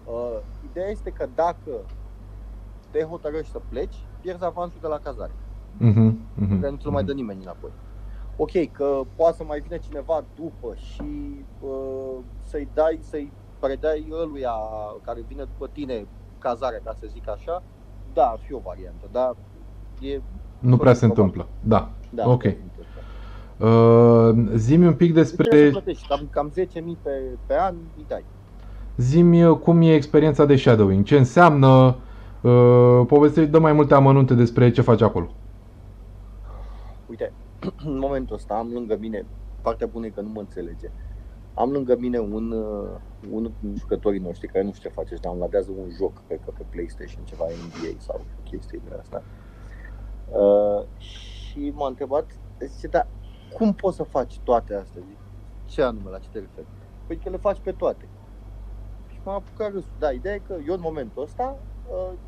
Uh, 0.05 0.39
ideea 0.65 0.89
este 0.89 1.11
că 1.11 1.29
dacă 1.35 1.85
te 2.91 3.03
hotărăști 3.03 3.51
să 3.53 3.61
pleci, 3.69 4.07
pierzi 4.21 4.45
avansul 4.45 4.81
de 4.81 4.87
la 4.87 4.99
cazare 4.99 5.33
Mhm, 5.79 6.19
mhm, 6.35 6.61
care 6.61 6.71
nu 6.71 6.77
ți-l 6.77 6.91
mai 6.91 7.03
mhm. 7.03 7.11
dă 7.11 7.13
nimeni 7.13 7.43
înapoi. 7.43 7.71
Ok, 8.37 8.71
că 8.73 9.01
poate 9.17 9.37
să 9.37 9.45
mai 9.45 9.61
vină 9.61 9.77
cineva 9.77 10.25
după 10.35 10.75
și 10.75 11.45
uh, 11.61 12.19
să-i 12.43 12.69
dai, 12.75 12.99
să-i 13.01 13.33
predai 13.59 14.09
ăluia 14.13 14.55
care 15.03 15.21
vine 15.21 15.45
după 15.45 15.69
tine 15.69 16.07
cazarea, 16.39 16.81
ca 16.85 16.93
să 16.93 17.07
zic 17.07 17.29
așa, 17.29 17.63
da, 18.17 18.27
ar 18.27 18.39
fi 18.47 18.53
o 18.53 18.59
variantă, 18.65 19.07
dar 19.13 19.37
e... 20.01 20.21
Nu 20.59 20.77
prea 20.77 20.93
se 20.95 21.07
probabil. 21.07 21.23
întâmplă. 21.23 21.49
Da. 21.61 21.91
Da, 22.11 22.29
Ok. 22.31 22.45
nu 22.45 22.51
se 22.51 22.59
întâmplă. 22.63 23.03
Uh, 23.69 24.57
zi-mi 24.57 24.87
un 24.87 24.95
pic 24.95 25.13
Trebuie 25.13 25.25
să 25.25 25.37
despre... 25.37 25.71
plătești, 25.71 26.07
cam, 26.09 26.29
cam 26.31 26.51
10.000 26.51 27.03
pe, 27.03 27.11
pe 27.47 27.55
an, 27.59 27.75
îi 27.97 28.05
dai. 28.09 28.25
Zi-mi 28.97 29.45
uh, 29.45 29.57
cum 29.59 29.81
e 29.83 29.95
experiența 29.95 30.45
de 30.45 30.57
shadowing. 30.57 31.05
Ce 31.05 31.17
înseamnă... 31.17 31.97
Uh, 32.41 33.03
povestește, 33.07 33.51
dă 33.51 33.59
mai 33.59 33.73
multe 33.73 33.95
amănunte 33.95 34.35
despre 34.35 34.71
ce 34.71 34.81
faci 34.83 35.01
acolo. 35.03 35.29
Uite, 37.07 37.33
în 37.91 37.99
momentul 37.99 38.35
ăsta 38.37 38.55
am 38.55 38.71
lângă 38.73 38.97
mine, 39.01 39.25
partea 39.63 39.87
bună 39.93 40.07
e 40.07 40.09
că 40.09 40.21
nu 40.21 40.29
mă 40.35 40.41
înțelege, 40.41 40.91
am 41.59 41.71
lângă 41.73 41.97
mine 41.97 42.19
un, 42.19 42.51
uh, 42.51 43.01
unul 43.31 43.53
din 43.59 43.77
jucătorii 43.77 44.21
noștri 44.21 44.49
care 44.49 44.65
nu 44.65 44.73
știu 44.73 44.89
ce 44.89 44.95
face, 44.95 45.13
își 45.13 45.23
downloadează 45.23 45.71
un 45.71 45.91
joc, 45.91 46.23
cred 46.27 46.41
că 46.45 46.51
pe 46.51 46.63
PlayStation, 46.71 47.25
ceva 47.25 47.45
NBA 47.45 47.99
sau 47.99 48.27
chestii 48.45 48.83
de 48.89 48.95
asta. 48.99 49.25
Uh, 50.27 50.99
și 50.99 51.71
m-a 51.71 51.87
întrebat, 51.87 52.41
zice, 52.67 52.87
da, 52.87 53.09
cum 53.55 53.75
poți 53.75 53.97
să 53.97 54.03
faci 54.03 54.41
toate 54.41 54.75
astea? 54.75 55.03
Zic, 55.03 55.19
ce 55.65 55.83
anume, 55.83 56.11
la 56.11 56.19
ce 56.19 56.29
te 56.29 56.39
referi? 56.39 56.67
Păi 57.07 57.19
că 57.19 57.31
le 57.31 57.37
faci 57.37 57.61
pe 57.61 57.73
toate. 57.73 58.09
Și 59.07 59.21
m-a 59.25 59.35
apucat 59.35 59.73
râsul. 59.73 59.91
Da, 59.99 60.11
ideea 60.11 60.35
e 60.35 60.39
că 60.39 60.57
eu 60.67 60.75
în 60.75 60.81
momentul 60.81 61.23
ăsta 61.23 61.57
uh, 61.83 62.19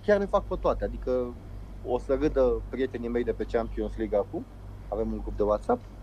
chiar 0.00 0.18
le 0.18 0.24
fac 0.24 0.46
pe 0.46 0.56
toate, 0.56 0.84
adică 0.84 1.36
o 1.82 1.98
să 1.98 2.14
râdă 2.14 2.62
prietenii 2.68 3.08
mei 3.08 3.24
de 3.24 3.32
pe 3.32 3.44
Champions 3.44 3.96
League 3.96 4.18
acum, 4.18 4.46
avem 4.88 5.12
un 5.12 5.18
grup 5.18 5.36
de 5.36 5.42
WhatsApp, 5.42 5.80
uh, 5.80 5.99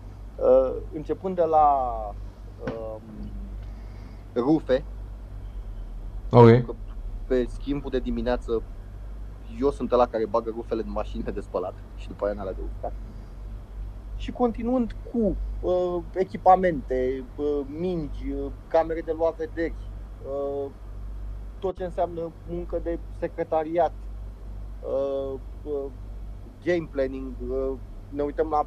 începând 0.92 1.34
de 1.36 1.44
la 1.44 1.94
um, 2.58 3.02
rufe, 4.34 4.84
Ok. 6.30 6.64
că 6.64 6.74
pe 7.26 7.44
schimbul 7.48 7.90
de 7.90 8.00
dimineață 8.00 8.62
eu 9.60 9.70
sunt 9.70 9.92
ăla 9.92 10.06
care 10.06 10.26
bagă 10.26 10.50
rufele 10.50 10.82
în 10.82 10.90
mașinile 10.90 11.30
de 11.30 11.40
spălat 11.40 11.74
și 11.94 12.08
după 12.08 12.24
aia 12.24 12.32
în 12.32 12.38
alea 12.40 12.52
de 12.52 12.60
uscat. 12.62 12.92
Și 14.16 14.32
continuând 14.32 14.96
cu 15.12 15.36
uh, 15.60 16.02
echipamente, 16.14 17.24
uh, 17.36 17.60
mingi, 17.66 18.30
uh, 18.32 18.52
camere 18.66 19.00
de 19.00 19.12
luat 19.12 19.36
vederi, 19.36 19.74
uh, 20.22 20.70
tot 21.58 21.76
ce 21.76 21.84
înseamnă 21.84 22.32
muncă 22.48 22.78
de 22.78 22.98
secretariat, 23.18 23.94
uh, 24.80 25.40
uh, 25.62 25.90
game 26.64 26.88
planning, 26.90 27.36
uh, 27.48 27.72
ne 28.08 28.22
uităm 28.22 28.48
la, 28.48 28.66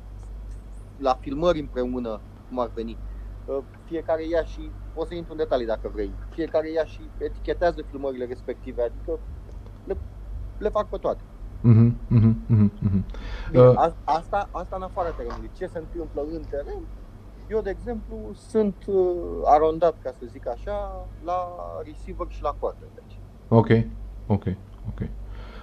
la 1.02 1.14
filmări 1.14 1.60
împreună, 1.60 2.22
cum 2.48 2.60
ar 2.60 2.72
veni. 2.74 3.00
Uh, 3.46 3.58
fiecare 3.84 4.28
ia 4.28 4.44
și, 4.44 4.72
poți 4.94 5.08
să 5.08 5.16
intru 5.16 5.32
în 5.32 5.38
detalii 5.38 5.66
dacă 5.66 5.90
vrei, 5.94 6.16
fiecare 6.30 6.72
ia 6.72 6.86
și 6.86 7.12
etichetează 7.18 7.82
filmările 7.82 8.26
respective, 8.26 8.82
adică 8.82 9.20
le, 9.84 9.98
le 10.58 10.70
fac 10.70 10.90
pe 10.90 10.98
toate. 10.98 11.24
Mhm, 11.62 11.98
mhm, 12.10 12.46
mhm, 12.48 12.72
mhm. 12.82 13.06
Bine, 13.52 13.64
Uh. 13.68 13.78
a- 13.78 13.98
asta, 14.04 14.50
asta 14.52 14.76
în 14.76 14.82
afara 14.82 15.12
terenului. 15.12 15.52
Ce 15.54 15.66
se 15.66 15.78
întâmplă 15.78 16.22
în 16.22 16.42
teren? 16.50 16.88
Eu, 17.48 17.62
de 17.62 17.70
exemplu, 17.70 18.32
sunt 18.34 18.76
uh, 18.86 19.42
arondat, 19.46 19.98
ca 20.00 20.12
să 20.12 20.26
zic 20.26 20.48
așa, 20.48 21.10
la 21.24 21.48
receiver 21.84 22.28
și 22.30 22.42
la 22.42 22.50
quarterback. 22.60 23.06
Ok. 23.48 23.70
Ok. 24.28 24.46
Ok. 24.88 25.10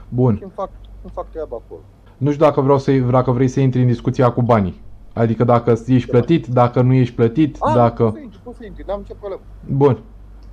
Bun. 0.08 0.36
Și 0.36 0.42
îmi 0.42 0.52
fac, 0.52 0.70
îmi 1.02 1.12
fac 1.12 1.30
treaba 1.30 1.56
acolo. 1.56 1.84
Nu 2.16 2.30
știu 2.32 2.44
dacă, 2.44 2.60
vreau 2.60 2.78
să, 2.78 2.92
dacă 2.98 3.30
vrei 3.30 3.48
să 3.48 3.60
intri 3.60 3.80
în 3.80 3.86
discuția 3.86 4.32
cu 4.32 4.42
banii. 4.42 4.86
Adică 5.18 5.44
dacă 5.44 5.70
ești 5.86 6.10
plătit, 6.10 6.46
dacă 6.46 6.80
nu 6.82 6.92
ești 6.92 7.14
plătit, 7.14 7.56
A, 7.60 7.74
dacă... 7.74 8.02
poți 8.04 8.14
să 8.16 8.22
intri, 8.22 8.40
poți 8.42 8.58
să 8.58 8.64
intri, 8.64 8.84
n-am 8.86 8.98
nicio 8.98 9.14
problemă. 9.14 9.42
Bun. 9.60 10.04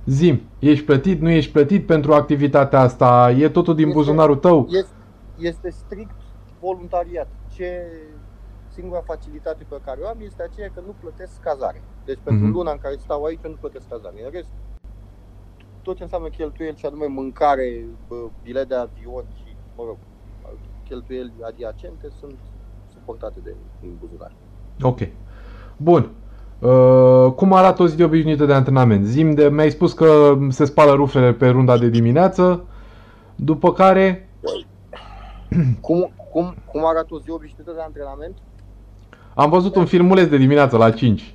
Zim, 0.04 0.40
ești 0.58 0.84
plătit, 0.84 1.20
nu 1.20 1.30
ești 1.30 1.52
plătit 1.52 1.86
pentru 1.86 2.12
activitatea 2.14 2.80
asta? 2.80 3.30
E 3.38 3.48
totul 3.48 3.74
din 3.74 3.84
Este- 3.86 3.96
buzunarul 3.98 4.36
tău? 4.36 4.66
Este, 4.70 4.94
este 5.34 5.70
strict 5.70 6.16
voluntariat. 6.60 7.30
Ce 7.46 7.86
singura 8.68 9.00
facilitate 9.00 9.64
pe 9.68 9.78
care 9.84 10.00
o 10.02 10.06
am 10.08 10.18
este 10.20 10.42
aceea 10.42 10.68
că 10.74 10.80
nu 10.80 10.92
plătesc 11.00 11.40
cazare. 11.40 11.82
Deci 12.04 12.18
pentru 12.22 12.44
Mhm. 12.44 12.52
luna 12.54 12.70
în 12.70 12.78
care 12.78 12.96
stau 12.96 13.24
aici 13.24 13.40
eu 13.44 13.50
nu 13.50 13.56
plătesc 13.56 13.88
cazare. 13.88 14.24
În 14.24 14.30
rest, 14.30 14.50
tot 15.82 15.96
ce 15.96 16.02
înseamnă 16.02 16.28
cheltuieli 16.28 16.76
și 16.76 16.86
anume 16.86 17.06
mâncare, 17.06 17.86
bă, 18.06 18.28
bilet 18.42 18.68
de 18.68 18.74
avion 18.74 19.24
și, 19.34 19.56
mă 19.76 19.84
rog, 19.86 19.98
cheltuieli 20.84 21.32
adiacente 21.42 22.08
sunt 22.08 22.38
suportate 22.92 23.40
de 23.40 23.56
din 23.80 23.96
buzunar. 23.98 24.36
Ok. 24.82 24.98
Bun. 25.76 26.10
Uh, 26.58 27.32
cum 27.32 27.52
arată 27.52 27.82
o 27.82 27.86
zi 27.86 27.96
de 27.96 28.04
obișnuită 28.04 28.44
de 28.44 28.52
antrenament? 28.52 29.04
Zim 29.04 29.34
de, 29.34 29.48
mi-ai 29.48 29.70
spus 29.70 29.92
că 29.92 30.38
se 30.48 30.64
spală 30.64 30.92
rufele 30.92 31.32
pe 31.32 31.48
runda 31.48 31.78
de 31.78 31.88
dimineață, 31.88 32.64
după 33.34 33.72
care... 33.72 34.28
Cum, 35.80 36.10
cum, 36.30 36.54
cum 36.64 36.86
arată 36.86 37.14
o 37.14 37.20
zi 37.20 37.30
obișnuită 37.30 37.72
de 37.72 37.80
antrenament? 37.80 38.36
Am 39.34 39.50
văzut 39.50 39.76
un 39.76 39.86
filmuleț 39.86 40.28
de 40.28 40.36
dimineață 40.36 40.76
la 40.76 40.90
5. 40.90 41.34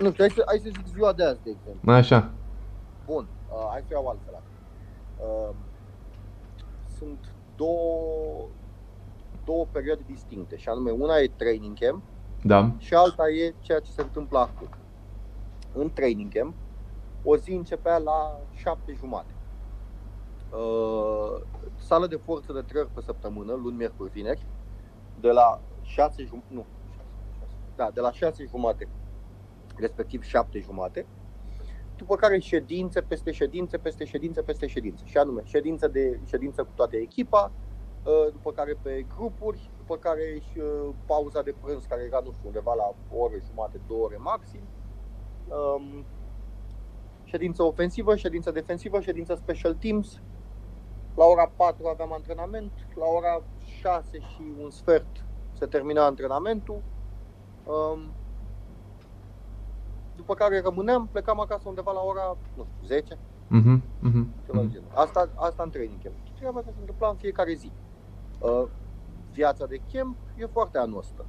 Nu 0.00 0.10
știu, 0.10 0.24
hai 0.24 0.32
să, 0.34 0.42
hai 0.46 0.60
să 0.62 0.68
zic 0.76 0.86
ziua 0.94 1.12
de 1.12 1.24
azi, 1.24 1.38
de 1.44 1.50
exemplu. 1.50 1.92
Așa. 1.92 2.30
Bun, 3.06 3.26
uh, 3.48 3.68
hai 3.70 3.82
să 3.86 3.92
iau 3.92 4.06
altfel. 4.06 4.42
Uh, 5.16 5.54
sunt 6.98 7.18
două, 7.56 8.48
două 9.44 9.66
perioade 9.72 10.02
distincte 10.06 10.56
și 10.56 10.68
anume 10.68 10.90
una 10.90 11.16
e 11.18 11.30
training 11.36 11.78
camp 11.78 12.02
Da. 12.46 12.72
și 12.78 12.94
alta 12.94 13.28
e 13.28 13.54
ceea 13.60 13.80
ce 13.80 13.90
se 13.90 14.02
întâmplă 14.02 14.38
acum. 14.38 14.68
În 15.72 15.92
training 15.92 16.32
camp, 16.32 16.54
o 17.22 17.36
zi 17.36 17.52
începea 17.52 17.98
la 17.98 18.40
șapte 18.54 18.92
jumate. 18.92 19.34
Uh, 20.52 21.42
sală 21.76 22.06
de 22.06 22.16
forță 22.16 22.52
de 22.52 22.60
trei 22.60 22.80
ori 22.80 22.90
pe 22.94 23.00
săptămână, 23.00 23.52
luni, 23.52 23.76
miercuri, 23.76 24.10
vineri, 24.10 24.46
de 25.20 25.30
la 25.30 25.60
șase 25.82 26.24
jumate, 26.24 26.46
nu, 26.48 26.66
șase, 27.38 27.54
da, 27.76 27.90
de 27.94 28.00
la 28.00 28.12
șase 28.12 28.44
jumate, 28.48 28.88
respectiv 29.76 30.22
șapte 30.22 30.58
jumate, 30.58 31.06
după 31.96 32.16
care 32.16 32.38
ședințe 32.38 33.00
peste 33.00 33.32
ședințe, 33.32 33.78
peste 33.78 34.04
ședințe, 34.04 34.42
peste 34.42 34.66
ședințe. 34.66 35.04
Și 35.06 35.16
anume, 35.16 35.42
ședință, 35.44 35.88
de, 35.88 36.20
ședință 36.24 36.62
cu 36.62 36.70
toată 36.74 36.96
echipa, 36.96 37.52
uh, 38.04 38.32
după 38.32 38.52
care 38.52 38.78
pe 38.82 39.06
grupuri, 39.16 39.70
după 39.86 39.98
care 39.98 40.38
și 40.50 40.58
uh, 40.58 40.94
pauza 41.06 41.42
de 41.42 41.54
prânz, 41.60 41.84
care 41.84 42.02
era, 42.02 42.20
nu 42.24 42.32
știu, 42.32 42.46
undeva 42.46 42.74
la 42.74 42.94
o 43.12 43.18
oră 43.18 43.34
jumate, 43.46 43.80
două 43.86 44.04
ore 44.04 44.16
maxim. 44.16 44.60
Um, 45.48 46.04
ședință 47.24 47.62
ofensivă, 47.62 48.16
ședință 48.16 48.50
defensivă, 48.50 49.00
ședință 49.00 49.34
special 49.34 49.74
teams. 49.74 50.20
La 51.16 51.24
ora 51.24 51.50
4 51.56 51.86
aveam 51.86 52.12
antrenament, 52.12 52.72
la 52.94 53.06
ora 53.06 53.42
6 53.64 54.18
și 54.18 54.42
un 54.62 54.70
sfert 54.70 55.24
se 55.52 55.66
termina 55.66 56.04
antrenamentul. 56.04 56.82
Um, 57.66 58.00
după 60.16 60.34
care 60.34 60.60
rămâneam, 60.60 61.08
plecam 61.12 61.40
acasă 61.40 61.68
undeva 61.68 61.92
la 61.92 62.00
ora, 62.00 62.36
nu 62.56 62.64
știu, 62.64 62.86
10, 62.86 63.18
Mhm, 63.48 63.82
mhm, 64.00 64.28
ceva 64.44 64.58
de 64.58 64.64
mhm. 64.64 64.72
genul. 64.72 64.88
Asta, 64.94 65.28
asta 65.34 65.62
în 65.62 65.70
training 65.70 66.02
camp. 66.02 66.14
Treaba 66.38 66.58
asta 66.58 66.70
se 66.74 66.80
întâmpla 66.80 67.08
în 67.08 67.16
fiecare 67.16 67.54
zi. 67.54 67.72
Uh, 68.38 68.64
viața 69.36 69.64
de 69.68 69.80
camp 69.92 70.16
e 70.36 70.46
foarte 70.52 70.78
anostă. 70.78 71.24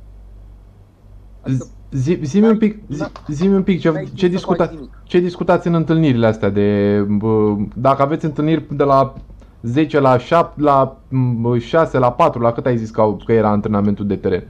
Adică 1.41 1.65
Zi, 1.91 2.19
zi-mi 2.23 2.47
un 2.47 2.57
pic, 2.57 2.79
zi, 2.89 3.03
zi 3.27 3.47
un 3.47 3.63
pic 3.63 3.79
ce, 3.79 3.89
n-ai 3.91 4.03
ce, 4.03 4.09
timp 4.09 4.19
să 4.19 4.27
discuta, 4.27 4.63
faci 4.65 4.73
nimic. 4.73 4.89
ce 5.03 5.19
discutați 5.19 5.67
în 5.67 5.73
întâlnirile 5.73 6.27
astea 6.27 6.49
de 6.49 6.99
bă, 7.09 7.55
dacă 7.75 8.01
aveți 8.01 8.25
întâlniri 8.25 8.75
de 8.75 8.83
la 8.83 9.13
10 9.61 9.99
la 9.99 10.17
7, 10.17 10.61
la 10.61 10.97
bă, 11.39 11.57
6, 11.57 11.97
la 11.97 12.11
4, 12.11 12.41
la 12.41 12.51
cât 12.51 12.65
ai 12.65 12.77
zis 12.77 12.89
că, 12.89 13.01
au- 13.01 13.21
că 13.25 13.31
era 13.31 13.49
antrenamentul 13.49 14.07
de 14.07 14.15
teren? 14.15 14.43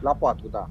La 0.00 0.14
4, 0.14 0.46
da. 0.50 0.68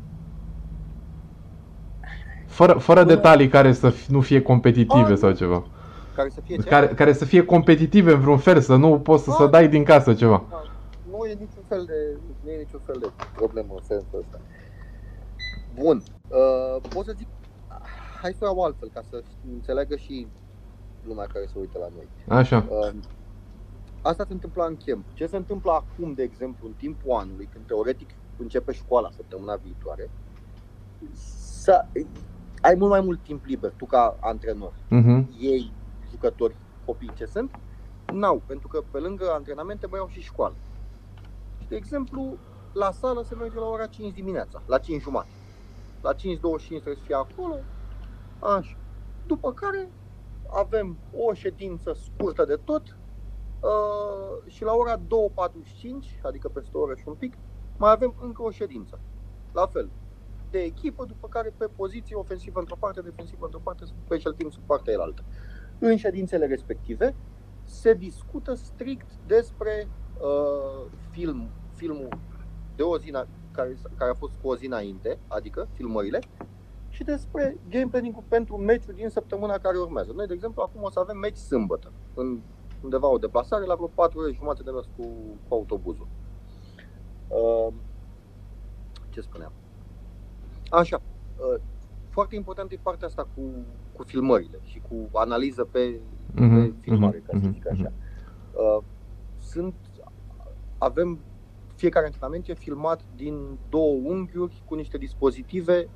Fără, 2.48 2.74
fără 2.74 3.00
Până- 3.04 3.14
detalii 3.16 3.48
care 3.48 3.74
să 3.74 3.90
fi- 3.90 4.12
nu 4.12 4.22
fie 4.22 4.42
competitive 4.42 5.12
Ah, 5.12 5.18
sau 5.18 5.30
nu. 5.30 5.36
ceva. 5.36 5.64
Care 6.16 6.30
să 6.30 6.40
fie 6.46 6.56
ce? 6.56 6.62
Care, 6.70 6.88
care 6.88 7.14
să 7.14 7.26
fie 7.26 7.44
competitive 7.46 8.12
în 8.14 8.20
vreun 8.20 8.38
fel, 8.38 8.60
să 8.60 8.76
nu 8.76 9.00
poți 9.00 9.24
să, 9.24 9.32
să 9.38 9.44
Ah. 9.44 9.50
dai 9.50 9.68
din 9.68 9.84
casă 9.84 10.14
ceva. 10.14 10.44
Da, 10.50 10.62
Nu 11.22 11.28
e 11.28 11.34
niciun 11.34 11.64
fel 11.68 11.86
de, 11.86 12.20
nu 12.44 12.50
e 12.52 12.58
niciun 12.58 12.80
fel 12.80 13.00
de 13.00 13.12
problemă 13.36 13.74
în 13.74 13.84
sensul 13.84 14.20
ăsta. 14.20 14.42
Bun. 15.74 16.04
Uh, 16.28 16.82
pot 16.94 17.06
să 17.06 17.14
zic, 17.18 17.28
hai 18.22 18.34
să 18.34 18.44
o 18.44 18.46
iau 18.46 18.64
altfel, 18.64 18.90
ca 18.90 19.02
să 19.10 19.24
înțeleagă 19.54 19.96
și 19.96 20.28
lumea 21.02 21.26
care 21.26 21.46
se 21.46 21.60
uită 21.60 21.78
la 21.78 21.88
noi. 21.96 22.10
Așa. 22.28 22.68
Uh, 22.70 22.94
asta 24.02 24.26
se 24.28 24.34
întâmpla 24.34 24.66
în 24.66 24.78
camp. 24.86 25.06
Ce 25.14 25.26
se 25.26 25.38
întâmplă 25.38 25.72
acum, 25.72 26.14
de 26.14 26.24
exemplu, 26.24 26.68
în 26.68 26.74
timpul 26.74 27.12
anului, 27.12 27.46
când 27.46 27.66
teoretic 27.66 28.10
începe 28.38 28.72
școala 28.72 29.12
săptămâna 29.12 29.56
viitoare, 29.56 30.12
să 31.64 31.86
ai 32.62 32.76
mult 32.76 32.90
mai 32.90 33.02
mult 33.02 33.24
timp 33.24 33.46
liber, 33.46 33.72
tu 33.72 33.86
ca 33.86 34.18
antrenor. 34.20 34.74
Mhm. 34.90 35.30
Ei, 35.40 35.74
jucători, 36.10 36.56
copii 36.86 37.14
ce 37.16 37.26
sunt, 37.26 37.52
n-au, 38.14 38.44
pentru 38.46 38.68
că 38.68 38.84
pe 38.92 38.98
lângă 38.98 39.32
antrenamente 39.32 39.88
mai 39.88 40.00
au 40.00 40.08
și 40.08 40.22
școală. 40.22 40.56
Și, 41.72 41.78
de 41.78 41.84
exemplu, 41.84 42.38
la 42.74 42.92
sală 42.92 43.24
se 43.24 43.36
merge 43.36 43.60
la 43.60 43.66
ora 43.66 43.86
5 43.86 44.14
dimineața, 44.14 44.62
la 44.66 44.78
5 44.78 45.02
jumate. 45.02 45.30
La 46.02 46.14
5.25 46.14 46.18
trebuie 46.68 46.96
să 46.96 47.04
fie 47.04 47.16
acolo, 47.16 47.56
așa. 48.40 48.78
După 49.26 49.54
care 49.54 49.92
avem 50.54 50.98
o 51.16 51.34
ședință 51.34 51.94
scurtă 51.94 52.46
de 52.46 52.56
tot 52.56 52.98
uh, 53.60 54.52
și 54.52 54.64
la 54.64 54.74
ora 54.74 54.98
2.45, 54.98 55.02
adică 56.22 56.50
peste 56.50 56.78
o 56.78 56.80
oră 56.82 56.96
și 56.96 57.04
un 57.08 57.14
pic, 57.14 57.34
mai 57.78 57.92
avem 57.92 58.16
încă 58.22 58.42
o 58.42 58.52
ședință. 58.52 59.00
La 59.54 59.68
fel, 59.68 59.90
de 60.50 60.60
echipă, 60.60 61.06
după 61.06 61.28
care 61.28 61.54
pe 61.58 61.68
poziție 61.76 62.16
ofensivă 62.16 62.60
într-o 62.60 62.78
parte, 62.80 63.02
defensivă 63.02 63.46
într-o 63.46 63.62
parte, 63.64 63.86
special 64.06 64.34
team 64.34 64.50
sub 64.50 64.64
partea 64.66 64.94
elaltă. 64.94 65.24
În 65.80 65.98
ședințele 65.98 66.46
respective 66.46 67.16
se 67.64 67.94
discută 67.94 68.54
strict 68.54 69.08
despre 69.28 69.88
uh, 70.22 70.86
film, 71.10 71.50
filmul 71.76 72.08
de 72.76 72.84
o 72.84 72.98
zi 72.98 73.12
na- 73.12 73.28
care, 73.52 73.78
care 73.96 74.12
a 74.12 74.14
fost 74.14 74.34
cu 74.42 74.48
o 74.48 74.56
zi 74.56 74.66
înainte, 74.66 75.20
adică 75.28 75.68
filmările, 75.74 76.20
și 76.90 77.04
despre 77.04 77.58
game 77.70 77.88
planning 77.92 78.16
pentru 78.28 78.58
meciul 78.58 78.94
din 78.94 79.10
săptămâna 79.10 79.58
care 79.58 79.78
urmează. 79.78 80.12
Noi, 80.16 80.28
de 80.28 80.34
exemplu, 80.34 80.62
acum 80.62 80.84
o 80.84 80.90
să 80.90 81.00
avem 81.00 81.18
meci 81.18 81.36
sâmbătă, 81.38 81.92
în 82.14 82.40
undeva 82.82 83.08
o 83.08 83.18
deplasare 83.18 83.66
la 83.66 83.76
vreo 83.76 83.88
4 83.88 84.20
ore 84.20 84.32
jumate 84.32 84.64
de 84.64 84.72
mers 84.72 84.88
cu, 84.98 85.04
cu 85.48 85.54
autobuzul. 85.56 86.08
Uh, 87.28 87.74
ce 89.10 89.22
spuneam? 89.22 89.52
Așa. 90.70 91.02
Uh, 91.38 91.62
foarte 92.10 92.36
important 92.36 92.72
e 92.72 92.80
partea 92.82 93.08
asta 93.08 93.28
cu, 93.36 93.42
cu 93.96 94.04
filmările 94.04 94.60
și 94.64 94.82
cu 94.90 95.10
analiză 95.18 95.64
pe, 95.64 96.00
pe 96.36 96.42
Mhm, 96.42 96.80
filmare, 96.82 97.18
mhm, 97.18 97.26
ca 97.32 97.38
să 97.40 97.46
mhm, 97.46 97.54
zic 97.54 97.68
așa. 97.70 97.92
Uh, 98.54 98.84
sunt, 99.40 99.74
avem, 100.84 101.20
fiecare 101.76 102.06
antrenament 102.06 102.48
e 102.48 102.54
filmat 102.54 103.02
din 103.16 103.58
două 103.70 103.94
unghiuri 104.04 104.64
cu 104.66 104.76
niște 104.76 104.98
dispozitive 104.98 105.90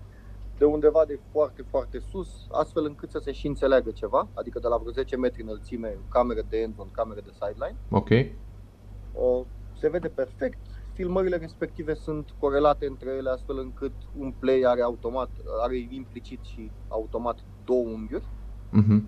de 0.57 0.65
undeva 0.65 1.03
de 1.07 1.19
foarte, 1.31 1.61
foarte 1.69 1.99
sus, 1.99 2.47
astfel 2.51 2.85
încât 2.85 3.09
să 3.11 3.19
se 3.19 3.31
și 3.31 3.47
înțeleagă 3.47 3.91
ceva, 3.91 4.27
adică 4.33 4.59
de 4.59 4.67
la 4.67 4.77
vreo 4.77 4.91
10 4.91 5.15
metri 5.17 5.41
înălțime, 5.41 5.97
cameră 6.09 6.41
de 6.49 6.57
endzone, 6.57 6.89
cameră 6.93 7.21
de 7.23 7.31
sideline. 7.31 7.77
Ok. 7.89 8.09
Uh, 8.09 9.45
se 9.79 9.89
vede 9.89 10.07
perfect, 10.07 10.59
filmările 10.93 11.37
respective 11.37 11.93
sunt 11.93 12.33
corelate 12.39 12.85
între 12.85 13.09
ele 13.09 13.29
astfel 13.29 13.57
încât 13.57 13.93
un 14.17 14.31
play 14.39 14.61
are 14.65 14.81
automat, 14.81 15.29
are 15.63 15.77
implicit 15.89 16.43
și 16.43 16.71
automat 16.87 17.39
două 17.65 17.87
unghiuri 17.87 18.25
Mhm. 18.71 19.03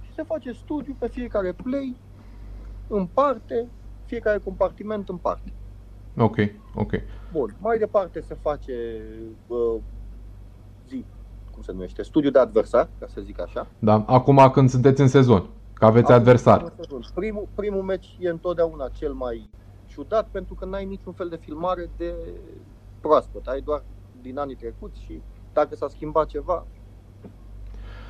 și 0.00 0.12
se 0.14 0.22
face 0.22 0.52
studiu 0.52 0.96
pe 0.98 1.08
fiecare 1.08 1.52
play 1.52 1.96
în 2.88 3.06
parte, 3.06 3.68
fiecare 4.14 4.38
compartiment 4.38 5.08
în 5.08 5.16
parte. 5.16 5.52
Ok, 6.16 6.36
ok. 6.74 6.92
Bun, 7.32 7.56
mai 7.60 7.78
departe 7.78 8.20
se 8.20 8.34
face 8.34 8.72
uh, 9.46 9.80
zi, 10.88 11.04
cum 11.50 11.62
se 11.62 11.72
numește, 11.72 12.02
studiu 12.02 12.30
de 12.30 12.38
adversar, 12.38 12.88
ca 12.98 13.06
să 13.06 13.20
zic 13.20 13.40
așa. 13.40 13.66
Da. 13.78 14.04
Acum 14.06 14.50
când 14.52 14.68
sunteți 14.68 15.00
în 15.00 15.08
sezon, 15.08 15.50
că 15.72 15.84
aveți 15.84 16.04
Acum, 16.04 16.16
adversar. 16.16 16.74
Primul, 17.14 17.48
primul 17.54 17.82
meci 17.82 18.16
e 18.18 18.28
întotdeauna 18.28 18.88
cel 18.88 19.12
mai 19.12 19.50
ciudat 19.84 20.28
pentru 20.30 20.54
că 20.54 20.64
n-ai 20.64 20.84
niciun 20.84 21.12
fel 21.12 21.28
de 21.28 21.36
filmare 21.36 21.90
de 21.96 22.14
proaspăt, 23.00 23.46
ai 23.46 23.60
doar 23.60 23.84
din 24.20 24.38
anii 24.38 24.56
trecuți 24.56 25.00
și 25.00 25.22
dacă 25.52 25.74
s-a 25.74 25.88
schimbat 25.88 26.26
ceva, 26.26 26.66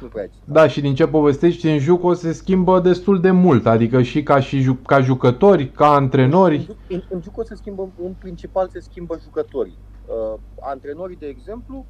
nu 0.05 0.11
prea 0.11 0.23
ai 0.23 0.29
ce 0.29 0.39
să 0.39 0.45
Da, 0.53 0.69
și 0.69 0.81
din 0.81 0.95
ce 0.95 1.07
povestești, 1.07 1.69
în 1.69 1.79
Juco 1.79 2.13
se 2.13 2.33
schimbă 2.33 2.81
destul 2.81 3.21
de 3.21 3.31
mult, 3.31 3.67
adică 3.67 4.03
și 4.03 4.23
ca, 4.23 4.41
și 4.41 4.61
ju- 4.61 4.75
ca 4.75 5.01
jucători, 5.01 5.71
ca 5.71 5.93
antrenori. 5.95 6.57
În, 6.57 6.77
în, 6.89 7.05
în 7.09 7.21
Juco 7.23 7.43
se 7.45 7.55
schimbă, 7.55 7.93
în 7.97 8.15
principal 8.15 8.69
se 8.69 8.81
schimbă 8.81 9.19
jucătorii. 9.19 9.81
Uh, 10.01 10.41
antrenorii, 10.63 11.17
de 11.17 11.27
exemplu, 11.27 11.87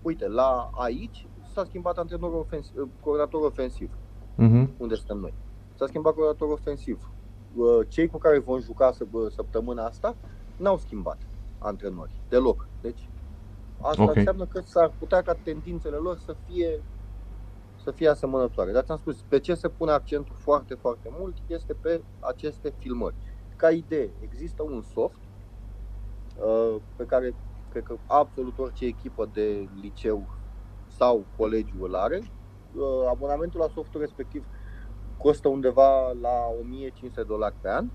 uite, 0.00 0.28
la 0.28 0.68
aici 0.72 1.28
s-a 1.52 1.64
schimbat 1.64 1.96
antrenorul 1.98 2.38
ofensiv, 2.38 2.80
uh, 2.82 2.88
coordonatorul 3.00 3.46
ofensiv, 3.46 3.98
Mhm. 4.34 4.74
unde 4.78 4.94
suntem 4.94 5.16
noi. 5.18 5.36
S-a 5.74 5.86
schimbat 5.86 6.12
coordonatorul 6.12 6.52
ofensiv. 6.54 7.14
Uh, 7.54 7.86
cei 7.88 8.06
cu 8.06 8.18
care 8.18 8.38
vom 8.38 8.60
juca 8.60 8.92
să, 8.92 9.04
bă, 9.04 9.28
săptămâna 9.28 9.84
asta 9.86 10.18
n-au 10.56 10.78
schimbat 10.78 11.30
antrenori, 11.58 12.22
deloc. 12.28 12.70
Deci 12.80 13.10
Asta 13.78 14.02
Ok. 14.02 14.16
înseamnă 14.16 14.46
că 14.46 14.60
s-ar 14.60 14.90
putea 14.98 15.22
ca 15.22 15.34
tendințele 15.34 15.96
lor 15.96 16.16
să 16.18 16.36
fie 16.44 16.84
să 17.84 17.90
fie 17.90 18.08
asemănătoare. 18.08 18.72
Dar 18.72 18.84
ți-am 18.84 18.98
spus, 18.98 19.22
pe 19.28 19.38
ce 19.38 19.54
se 19.54 19.68
pune 19.68 19.90
accentul 19.90 20.36
foarte, 20.38 20.74
foarte 20.74 21.08
mult 21.18 21.36
este 21.46 21.74
pe 21.74 22.02
aceste 22.20 22.74
filmări. 22.78 23.14
Ca 23.56 23.70
idee, 23.70 24.10
există 24.20 24.62
un 24.62 24.82
soft 24.82 25.20
uh, 26.36 26.76
pe 26.96 27.04
care 27.04 27.34
cred 27.70 27.82
că 27.82 27.96
absolut 28.06 28.58
orice 28.58 28.84
echipă 28.84 29.30
de 29.32 29.68
liceu 29.80 30.26
sau 30.86 31.24
colegiu 31.36 31.84
îl 31.84 31.94
are. 31.94 32.22
Uh, 32.74 33.08
abonamentul 33.08 33.60
la 33.60 33.68
softul 33.68 34.00
respectiv 34.00 34.44
costă 35.16 35.48
undeva 35.48 36.12
la 36.12 36.46
1500 36.60 37.22
dolari 37.22 37.54
pe 37.60 37.68
an 37.68 37.90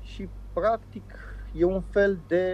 și 0.00 0.28
practic 0.52 1.14
e 1.52 1.64
un 1.64 1.80
fel 1.80 2.20
de 2.26 2.44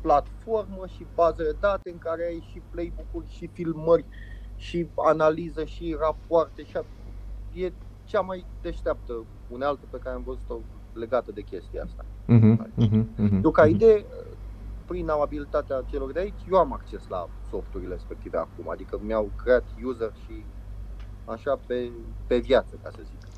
platformă 0.00 0.86
și 0.86 1.06
bază 1.14 1.42
de 1.42 1.56
date 1.60 1.90
în 1.90 1.98
care 1.98 2.24
ai 2.24 2.44
și 2.50 2.62
playbook-uri 2.70 3.28
și 3.28 3.46
filmări 3.46 4.04
și 4.56 4.90
analiză 4.94 5.64
și 5.64 5.96
rapoarte 6.00 6.64
și 6.64 6.76
a- 6.76 6.86
e 7.48 7.74
cea 8.04 8.20
mai 8.20 8.48
deșteaptă 8.60 9.28
unealtă 9.46 9.86
pe 9.86 9.98
care 9.98 10.14
am 10.16 10.22
văzut-o 10.22 10.62
legată 10.92 11.32
de 11.32 11.42
chestia 11.42 11.82
asta. 11.82 12.06
Mhm, 12.24 12.72
mhm, 12.76 13.14
mhm, 13.16 13.40
Eu 13.44 13.50
ca 13.50 13.62
mhm. 13.64 13.74
idee, 13.74 14.06
prin 14.84 15.08
amabilitatea 15.08 15.82
celor 15.82 16.12
de 16.12 16.18
aici, 16.20 16.42
eu 16.46 16.58
am 16.58 16.72
acces 16.72 17.06
la 17.06 17.30
softurile 17.42 17.92
respective 17.92 18.36
acum, 18.38 18.68
adică 18.70 18.98
mi-au 19.00 19.32
creat 19.36 19.68
user 19.84 20.12
și 20.14 20.46
așa 21.24 21.56
pe, 21.66 21.92
pe 22.26 22.38
viață, 22.38 22.76
ca 22.76 22.90
să 22.90 23.02
zic. 23.02 23.28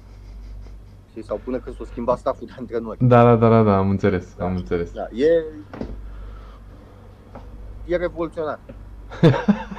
Și 1.07 1.23
sau 1.23 1.39
până 1.41 1.61
când 1.61 1.77
s-o 1.77 1.85
schimba 1.85 2.17
stafful 2.17 2.47
de 2.47 2.55
antrenori. 2.59 3.05
Da, 3.07 3.25
da, 3.25 3.37
da, 3.37 3.49
da, 3.49 3.63
da, 3.63 3.77
am 3.77 3.91
înțeles, 3.91 4.35
Da. 4.35 4.45
am 4.45 4.57
înțeles. 4.57 4.93
Da, 4.93 5.07
e, 5.11 5.29
e 7.83 7.97
revoluționar. 7.97 8.65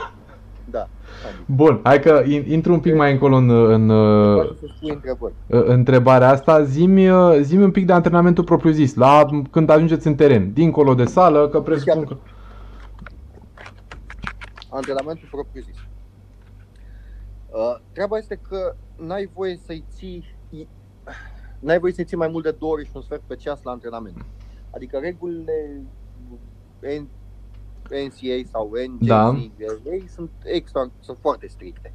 da. 0.72 0.80
Adică, 1.28 1.44
Bun, 1.46 1.80
hai 1.84 2.00
că 2.00 2.24
in- 2.24 2.46
intru 2.48 2.74
un 2.74 2.80
pic 2.80 2.96
mai 2.96 3.12
încolo 3.12 3.36
în, 3.36 3.50
în 3.50 3.90
uh, 3.90 4.34
poate 4.36 4.58
să 4.60 4.66
spui 4.76 4.90
întrebări. 4.90 5.34
uh, 5.48 5.64
întrebarea 5.66 6.30
asta. 6.30 6.64
Zimi, 6.64 7.10
uh, 7.10 7.38
zimi 7.42 7.64
un 7.64 7.72
pic 7.72 7.86
de 7.86 7.94
antrenamentul 7.94 8.44
propriu-zis, 8.44 8.96
la 8.96 9.26
când 9.52 9.70
ajungeți 9.70 10.08
în 10.08 10.16
teren, 10.16 10.54
dincolo 10.54 10.94
de 10.94 11.06
sală, 11.06 11.48
că 11.50 11.62
presupun 11.62 12.04
că... 12.04 12.18
antrenamentul 14.70 15.28
propriu 15.32 15.62
zis. 15.62 15.76
Uh, 17.50 17.76
treaba 17.92 18.18
este 18.18 18.40
că 18.50 18.76
n-ai 18.96 19.30
voie 19.34 19.58
să-i 19.66 19.86
ții 19.92 20.38
n-ai 21.60 21.80
voie 21.80 21.94
să-i 21.94 22.06
ții 22.06 22.18
mai 22.18 22.28
mult 22.28 22.44
de 22.44 22.52
două 22.60 22.72
ore 22.74 22.84
și 22.84 22.92
un 22.94 23.02
sfert 23.02 23.22
pe 23.28 23.36
ceas 23.36 23.60
la 23.64 23.72
antrenament. 23.72 24.26
Adică 24.76 24.98
regulile 24.98 25.82
N- 26.82 27.08
NCA 27.96 28.48
sau 28.50 28.72
NJC 28.88 29.08
Da. 29.08 29.36
ei 29.92 30.08
sunt 30.08 30.32
extra, 30.44 30.92
sunt 31.00 31.18
foarte 31.18 31.48
stricte. 31.48 31.94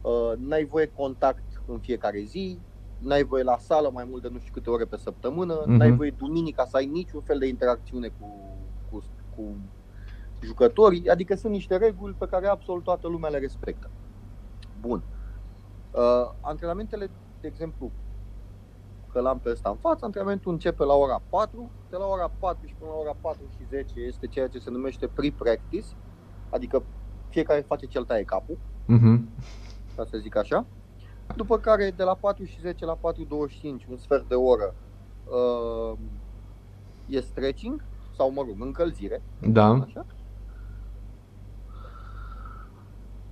Uh, 0.00 0.32
n-ai 0.36 0.64
voie 0.64 0.86
contact 0.86 1.62
în 1.66 1.78
fiecare 1.78 2.20
zi, 2.20 2.60
n-ai 2.98 3.22
voie 3.22 3.42
la 3.42 3.58
sală 3.58 3.90
mai 3.90 4.04
mult 4.04 4.22
de 4.22 4.28
nu 4.28 4.38
știu 4.38 4.52
câte 4.52 4.70
ore 4.70 4.84
pe 4.84 4.96
săptămână, 4.96 5.62
Mhm. 5.66 5.70
n-ai 5.76 5.92
voie 5.92 6.10
duminica 6.10 6.64
să 6.64 6.76
ai 6.76 6.86
niciun 6.86 7.20
fel 7.20 7.38
de 7.38 7.46
interacțiune 7.46 8.08
cu, 8.08 8.26
cu, 8.90 9.04
cu 9.28 9.56
jucătorii, 10.40 11.08
adică 11.08 11.34
sunt 11.34 11.52
niște 11.52 11.76
reguli 11.76 12.14
pe 12.14 12.26
care 12.26 12.46
absolut 12.46 12.82
toată 12.84 13.08
lumea 13.08 13.30
le 13.30 13.38
respectă. 13.38 13.90
Bun. 14.80 15.04
Uh, 15.90 16.30
antrenamentele, 16.40 17.10
de 17.40 17.46
exemplu, 17.46 17.92
că 19.14 19.20
l-am 19.20 19.38
pe 19.38 19.50
ăsta 19.50 19.68
în 19.68 19.76
față, 19.76 20.04
antrenamentul 20.04 20.52
începe 20.52 20.84
la 20.84 20.94
ora 20.94 21.20
4, 21.28 21.70
de 21.90 21.96
la 21.96 22.06
ora 22.06 22.30
4 22.38 22.66
și 22.66 22.74
până 22.78 22.90
la 22.90 22.96
ora 22.98 23.16
4 23.20 23.40
și 23.56 23.66
10 23.68 24.00
este 24.00 24.26
ceea 24.26 24.48
ce 24.48 24.58
se 24.58 24.70
numește 24.70 25.06
pre-practice, 25.06 25.86
adică 26.50 26.82
fiecare 27.28 27.60
face 27.60 27.86
cel 27.86 28.04
taie 28.04 28.22
capul, 28.22 28.58
Mhm. 28.86 29.28
ca 29.96 30.04
să 30.04 30.18
zic 30.18 30.36
așa. 30.36 30.66
După 31.36 31.58
care 31.58 31.92
de 31.96 32.02
la 32.02 32.14
4 32.14 32.44
și 32.44 32.60
10 32.60 32.84
la 32.84 32.94
4.25, 32.94 33.86
un 33.90 33.96
sfert 33.96 34.28
de 34.28 34.34
oră, 34.34 34.74
uh, 35.24 35.98
e 37.06 37.20
stretching 37.20 37.84
sau, 38.16 38.30
mă 38.32 38.42
rog, 38.46 38.54
încălzire, 38.58 39.22
Da. 39.40 39.66
așa. 39.66 40.06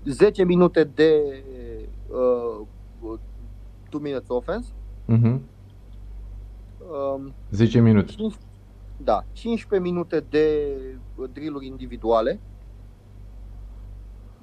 10 0.05 0.45
minute 0.45 0.85
de 0.85 1.13
uh, 2.09 2.67
2 3.91 4.01
minutes 4.01 4.29
offense, 4.29 4.69
Mhm. 5.07 5.41
Um, 6.91 7.33
10 7.51 7.81
minute. 7.81 8.13
5, 8.13 8.35
da, 8.97 9.25
15 9.33 9.79
minute 9.91 10.21
de 10.21 10.77
drill-uri 11.33 11.67
individuale. 11.67 12.41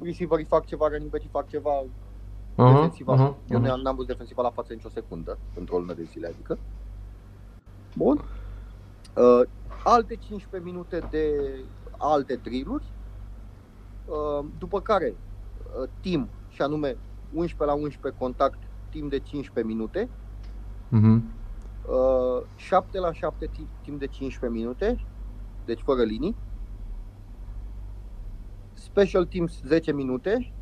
Receiverii 0.02 0.46
fac 0.46 0.66
ceva, 0.66 0.88
running 0.88 1.10
back 1.10 1.30
fac 1.32 1.48
ceva, 1.48 1.84
Aha, 2.56 2.74
defensiva. 2.74 3.14
aha, 3.14 3.36
Eu 3.50 3.58
aha. 3.58 3.68
n-am, 3.68 3.80
n-am 3.80 3.96
văzut 3.96 4.10
defensiva 4.12 4.42
la 4.42 4.50
față 4.50 4.74
nicio 4.74 4.90
secundă, 4.90 5.38
într-o 5.56 5.78
lună 5.78 5.94
de 5.94 6.04
zile, 6.04 6.28
adică. 6.28 6.58
Bun. 7.96 8.18
Uh, 9.16 9.42
alte 9.84 10.16
15 10.16 10.70
minute 10.70 11.00
de 11.10 11.30
alte 11.98 12.36
drill-uri, 12.36 12.84
uh, 14.06 14.46
după 14.58 14.82
care 14.82 15.16
uh, 15.82 15.90
team, 16.02 16.30
și 16.50 16.62
anume 16.62 16.98
11 17.34 17.64
la 17.66 17.74
11 17.84 18.20
contact, 18.22 18.58
timp 18.90 19.10
de 19.10 19.20
15 19.20 19.74
minute, 19.74 20.10
Mhm. 20.90 21.24
Uh, 21.90 22.44
7 22.56 23.00
la 23.00 23.14
7 23.14 23.46
timp, 23.52 23.68
timp 23.82 24.00
de 24.00 24.08
15 24.08 24.60
minute, 24.60 25.06
deci 25.66 25.82
fără 25.82 26.04
linii, 26.04 26.36
special 28.74 29.26
teams 29.26 29.62
10 29.66 29.92
minute, 29.92 30.54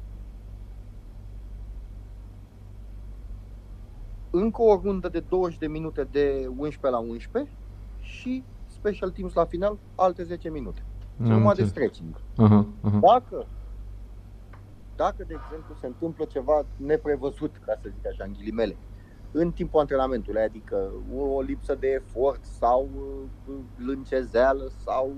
încă 4.30 4.62
o 4.62 4.80
rundă 4.84 5.10
de 5.10 5.20
20 5.20 5.58
de 5.58 5.68
minute 5.68 6.04
de 6.12 6.48
11 6.58 6.90
la 6.90 6.98
11 6.98 7.52
și 8.00 8.44
special 8.66 9.10
teams 9.12 9.34
la 9.34 9.46
final 9.46 9.78
alte 9.96 10.24
10 10.24 10.50
minute. 10.50 10.82
Am 11.20 11.26
Numai 11.26 11.56
de 11.56 11.62
înțeles. 11.62 11.70
stretching. 11.70 12.22
Aha, 12.36 12.66
aha. 12.82 13.00
Dacă, 13.00 13.48
dacă, 14.96 15.24
de 15.28 15.34
exemplu, 15.44 15.76
se 15.80 15.88
întâmplă 15.88 16.26
ceva 16.26 16.66
neprevăzut, 16.76 17.56
ca 17.66 17.74
să 17.82 17.90
zic 17.94 18.08
așa, 18.08 18.24
în 18.24 18.34
ghilimele, 18.34 18.78
în 19.40 19.52
timpul 19.52 19.80
antrenamentului, 19.80 20.42
adică 20.42 20.92
o 21.18 21.42
lipsă 21.42 21.76
de 21.76 21.88
efort 21.88 22.46
sau 22.46 22.90
uh, 23.48 23.56
lâncezeală 23.76 24.72
sau 24.84 25.14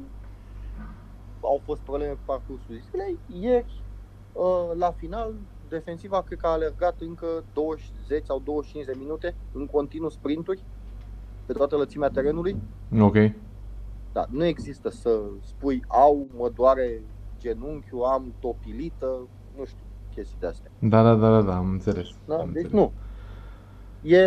au 1.41 1.61
fost 1.63 1.81
probleme 1.81 2.11
pe 2.11 2.19
parcursul 2.25 2.81
zilei, 2.89 3.17
ieri, 3.41 3.83
uh, 4.33 4.71
la 4.77 4.91
final, 4.91 5.33
defensiva 5.69 6.21
cred 6.21 6.39
că 6.39 6.47
a 6.47 6.51
alergat 6.51 6.95
încă 6.99 7.27
20 7.53 8.23
sau 8.23 8.41
25 8.43 8.85
de 8.85 8.93
minute 8.97 9.35
în 9.51 9.65
continuu 9.65 10.09
sprinturi 10.09 10.63
pe 11.45 11.53
toată 11.53 11.75
lățimea 11.75 12.09
terenului. 12.09 12.55
Ok. 12.99 13.15
Da, 14.13 14.25
nu 14.29 14.45
există 14.45 14.89
să 14.89 15.19
spui 15.41 15.83
au, 15.87 16.27
mă 16.37 16.51
doare 16.55 17.01
genunchiul, 17.39 18.03
am 18.03 18.33
topilită, 18.39 19.27
nu 19.57 19.65
știu, 19.65 19.83
chestii 20.13 20.37
de 20.39 20.47
astea. 20.47 20.71
Da, 20.79 21.03
da, 21.03 21.15
da, 21.15 21.29
da, 21.31 21.41
da, 21.41 21.55
am 21.57 21.69
înțeles. 21.69 22.07
Da? 22.25 22.35
Am 22.35 22.51
Deci 22.51 22.63
înțeles. 22.63 22.71
nu. 22.71 22.91
E, 24.01 24.17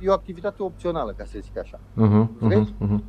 e 0.00 0.08
o 0.08 0.12
activitate 0.12 0.62
opțională, 0.62 1.12
ca 1.16 1.24
să 1.24 1.38
zic 1.40 1.58
așa. 1.58 1.80
Mhm, 1.92 2.30
Vrei? 2.38 2.58
mhm, 2.58 2.74
mhm. 2.78 3.04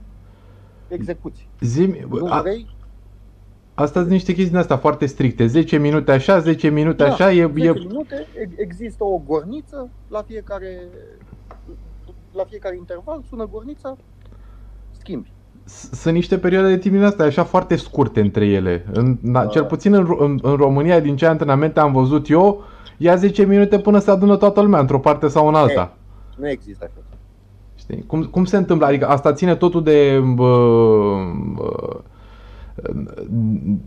Execuții. 0.87 1.47
Zimi, 1.59 2.05
Nu 2.09 2.27
a, 2.33 2.41
vrei? 2.41 2.67
asta 3.73 3.99
sunt 3.99 4.11
niște 4.11 4.31
chestii 4.31 4.49
din 4.51 4.57
astea 4.59 4.77
foarte 4.77 5.05
stricte. 5.05 5.45
10 5.45 5.77
minute 5.77 6.11
așa, 6.11 6.39
10 6.39 6.69
minute 6.69 7.03
Da, 7.03 7.11
așa, 7.11 7.31
e, 7.31 7.51
10 7.53 7.67
e, 7.67 7.71
minute, 7.71 8.27
e- 8.39 8.61
există 8.61 9.03
o 9.03 9.17
gorniță 9.17 9.89
la 10.07 10.21
fiecare 10.21 10.87
la 12.31 12.43
fiecare 12.43 12.75
interval, 12.77 13.21
sună 13.29 13.47
gornița, 13.51 13.97
schimbi. 14.91 15.31
sunt 15.91 16.13
niște 16.13 16.37
perioade 16.37 16.67
de 16.69 16.77
timp 16.77 16.93
din 16.95 17.03
astea 17.03 17.25
așa 17.25 17.43
foarte 17.43 17.75
scurte 17.75 18.21
între 18.21 18.45
ele. 18.45 18.85
În, 18.93 19.17
na, 19.21 19.43
Da. 19.43 19.49
Cel 19.49 19.65
puțin 19.65 19.93
în, 19.93 20.03
Ro- 20.05 20.19
în, 20.19 20.39
în 20.41 20.55
România, 20.55 20.99
din 20.99 21.15
ce 21.15 21.25
antrenamente 21.25 21.79
am 21.79 21.91
văzut 21.91 22.29
eu, 22.29 22.63
ia 22.97 23.15
10 23.15 23.45
minute 23.45 23.79
până 23.79 23.99
se 23.99 24.11
adună 24.11 24.37
toată 24.37 24.61
lumea 24.61 24.79
într-o 24.79 24.99
parte 24.99 25.27
sau 25.27 25.47
în 25.47 25.55
alta. 25.55 25.97
Nu 26.41 26.49
există 26.49 26.83
așa. 26.83 27.05
Știi? 27.75 28.05
Cum, 28.05 28.23
cum 28.25 28.45
se 28.45 28.57
întâmplă? 28.57 28.85
Adică 28.85 29.07
asta 29.07 29.33
ține 29.33 29.55
totul 29.55 29.83
de 29.83 30.19
bă, 30.35 31.15
bă, 31.53 32.03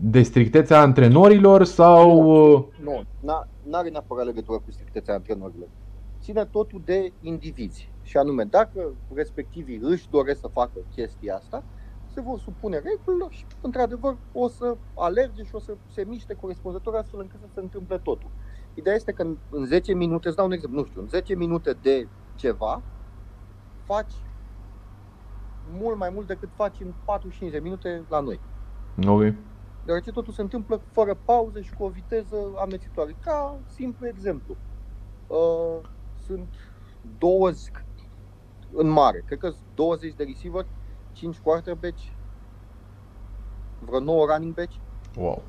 de 0.01 0.21
strictețea 0.21 0.81
antrenorilor 0.81 1.63
sau... 1.63 2.09
Nu, 2.83 3.01
n-a- 3.19 3.49
n-are 3.61 3.89
neapărat 3.89 4.25
legătură 4.25 4.57
cu 4.59 4.71
strictețea 4.71 5.13
antrenorilor. 5.13 5.67
Ține 6.21 6.45
totul 6.45 6.81
de 6.85 7.13
indivizi. 7.19 7.93
Și 8.01 8.17
anume, 8.17 8.43
dacă 8.43 8.95
respectivii 9.13 9.79
își 9.81 10.09
doresc 10.09 10.39
să 10.39 10.47
facă 10.47 10.79
chestia 10.89 11.35
asta, 11.35 11.65
se 12.13 12.21
vor 12.21 12.39
supune 12.39 12.75
regulilor 12.75 13.31
și, 13.31 13.45
într-adevăr, 13.61 14.17
o 14.31 14.47
să 14.47 14.77
alerge 14.93 15.43
și 15.43 15.55
o 15.55 15.59
să 15.59 15.77
se 15.87 16.03
miște 16.07 16.33
corespunzător 16.33 16.95
astfel 16.95 17.19
încât 17.19 17.39
să 17.39 17.47
se 17.53 17.59
întâmple 17.59 17.97
totul. 17.97 18.31
Ideea 18.73 18.95
este 18.95 19.11
că 19.11 19.21
în- 19.21 19.39
în 19.49 19.65
10 19.65 19.93
minute, 19.93 20.27
îți 20.27 20.37
dau 20.37 20.45
un 20.45 20.51
exemplu, 20.51 20.79
nu 20.79 20.85
știu, 20.85 21.01
în 21.01 21.07
10 21.07 21.35
minute 21.35 21.73
de 21.73 22.09
ceva, 22.35 22.81
faci 23.83 24.13
mult 25.71 25.97
mai 25.97 26.09
mult 26.09 26.27
decât 26.27 26.49
faci 26.55 26.79
în 26.79 26.93
45 27.05 27.51
de 27.51 27.59
minute 27.59 28.03
la 28.09 28.19
noi. 28.19 28.39
Ok. 29.07 29.33
Deoarece 29.85 30.11
totul 30.11 30.33
se 30.33 30.41
întâmplă 30.41 30.81
fără 30.91 31.13
pauză 31.25 31.61
și 31.61 31.73
cu 31.73 31.83
o 31.83 31.89
viteză 31.89 32.35
amețitoare. 32.57 33.15
Ca 33.21 33.59
simplu 33.65 34.07
exemplu. 34.07 34.55
Uh, 35.27 35.89
sunt 36.25 36.47
20 37.17 37.71
în 38.71 38.87
mare, 38.87 39.23
cred 39.25 39.39
că 39.39 39.49
sunt 39.49 39.65
20 39.75 40.13
de 40.13 40.23
receiver, 40.23 40.65
5 41.11 41.39
quarterbacks, 41.39 42.01
vreo 43.79 43.99
9 43.99 44.25
running 44.25 44.53
backs, 44.53 44.75
Wow. 45.17 45.41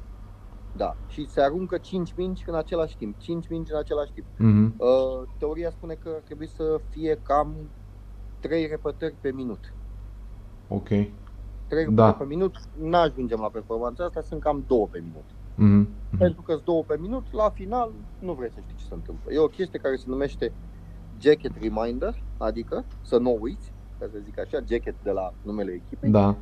Da, 0.77 0.97
și 1.07 1.27
se 1.29 1.41
aruncă 1.41 1.79
5 1.79 2.15
mingi 2.17 2.45
în 2.47 2.55
același 2.55 2.97
timp, 2.97 3.19
5 3.19 3.49
mingi 3.49 3.73
în 3.73 3.79
același 3.79 4.13
timp. 4.13 4.27
Mhm. 4.37 4.75
Uh, 4.79 5.29
teoria 5.39 5.71
spune 5.71 5.95
că 5.95 6.09
ar 6.15 6.21
trebui 6.25 6.49
să 6.49 6.81
fie 6.89 7.19
cam 7.23 7.55
3 8.41 8.67
repetări 8.67 9.15
pe 9.21 9.33
minut. 9.33 9.75
Ok. 10.69 10.89
3 10.89 11.09
repetări 11.69 11.95
Da. 11.95 12.13
pe 12.13 12.25
minut, 12.25 12.57
nu 12.81 12.97
ajungem 12.97 13.39
la 13.41 13.49
performanța 13.49 14.05
asta, 14.05 14.21
sunt 14.21 14.41
cam 14.41 14.65
2 14.67 14.89
pe 14.91 14.99
minut. 14.99 15.25
Mhm. 15.55 15.89
Mhm. 16.11 16.19
Pentru 16.19 16.43
că 16.43 16.53
sunt 16.53 16.65
2 16.65 16.85
pe 16.87 16.97
minut, 16.99 17.33
la 17.33 17.51
final 17.51 17.93
nu 18.19 18.33
vrei 18.33 18.51
să 18.51 18.61
știi 18.61 18.77
ce 18.77 18.85
se 18.85 18.95
întâmplă. 18.95 19.33
E 19.33 19.39
o 19.39 19.47
chestie 19.47 19.79
care 19.79 19.97
se 19.97 20.05
numește 20.07 20.53
jacket 21.21 21.53
reminder, 21.61 22.23
adică 22.37 22.85
să 23.03 23.19
nu 23.19 23.31
o 23.31 23.37
uiți, 23.41 23.73
ca 23.99 24.07
să 24.13 24.19
zic 24.25 24.39
așa, 24.39 24.59
jacket 24.69 24.95
de 25.03 25.11
la 25.11 25.35
numele 25.43 25.73
echipei. 25.73 26.11
Da. 26.11 26.37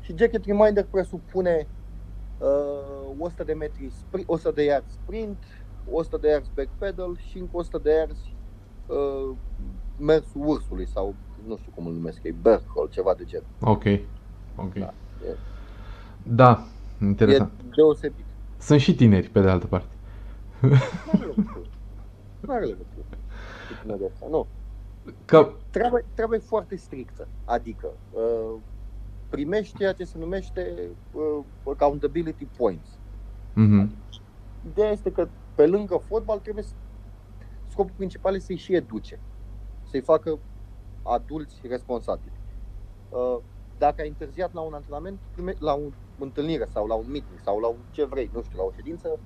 Și 0.00 0.14
jacket 0.16 0.44
reminder 0.44 0.84
presupune 0.90 1.66
uh, 2.42 3.14
100 3.18 3.44
de 3.44 3.52
metri, 3.52 3.90
spri- 3.90 4.26
100 4.26 4.50
de 4.50 4.62
yards 4.64 4.92
sprint, 4.92 5.44
100 5.90 6.16
de 6.16 6.28
yards 6.28 6.48
backpedal 6.54 7.16
și 7.16 7.38
încă 7.38 7.56
100 7.56 7.78
de 7.78 7.90
yards 7.90 8.18
uh, 8.86 9.36
mersul 9.98 10.40
ursului 10.46 10.86
sau 10.86 11.14
nu 11.46 11.56
știu 11.56 11.72
cum 11.74 11.86
îl 11.86 11.92
numesc 11.92 12.22
ei, 12.22 12.32
bear 12.32 12.62
crawl, 12.72 12.88
ceva 12.88 13.14
de 13.14 13.24
genul. 13.24 13.46
Ok. 13.60 13.84
Ok. 14.56 14.72
Da. 14.74 14.94
E- 15.28 15.36
Da. 16.22 16.66
Interesant. 17.00 17.52
E 17.60 17.64
deosebit. 17.74 18.24
Sunt 18.58 18.80
și 18.80 18.94
tineri, 18.94 19.28
pe 19.28 19.40
de 19.40 19.48
altă 19.48 19.66
parte. 19.66 19.94
Nu 20.60 20.68
are 21.16 21.24
legătură. 21.26 21.66
Nu 22.40 22.52
are 22.52 22.64
legătură. 22.64 23.04
cu 23.68 23.74
tinerețea, 23.82 24.26
Nu. 24.30 24.46
Că... 25.24 25.52
Treaba, 25.70 25.98
treaba 26.14 26.34
e 26.34 26.38
foarte 26.38 26.76
strictă. 26.76 27.28
Adică 27.44 27.88
uh, 28.12 28.54
primești 29.32 29.76
ceea 29.76 29.92
ce 29.92 30.04
se 30.04 30.18
numește 30.18 30.90
uh, 31.12 31.44
accountability 31.66 32.44
points. 32.44 32.88
Mhm. 33.54 33.94
Ideea 34.70 34.90
este 34.90 35.12
că 35.12 35.28
pe 35.54 35.66
lângă 35.66 35.96
fotbal 35.96 36.38
trebuie 36.38 36.64
să, 36.64 36.72
scopul 37.68 37.92
principal 37.96 38.34
este 38.34 38.46
să-i 38.46 38.56
și 38.56 38.74
educe. 38.74 39.18
Să-i 39.90 40.00
facă 40.00 40.38
adulți 41.02 41.60
responsabili. 41.68 42.32
Uh, 43.08 43.38
Dacă 43.78 44.00
ai 44.02 44.08
întârziat 44.08 44.52
la 44.52 44.60
un 44.60 44.72
antrenament, 44.72 45.18
prime, 45.32 45.54
la 45.58 45.72
o 45.74 45.80
întâlnire 46.18 46.66
sau 46.72 46.86
la 46.86 46.94
un 46.94 47.06
meeting 47.10 47.38
sau 47.44 47.58
la 47.60 47.66
un 47.66 47.76
ce 47.90 48.04
vrei, 48.04 48.30
nu 48.32 48.42
știu, 48.42 48.58
la 48.58 48.64
o 48.64 48.70
ședință 48.74 49.18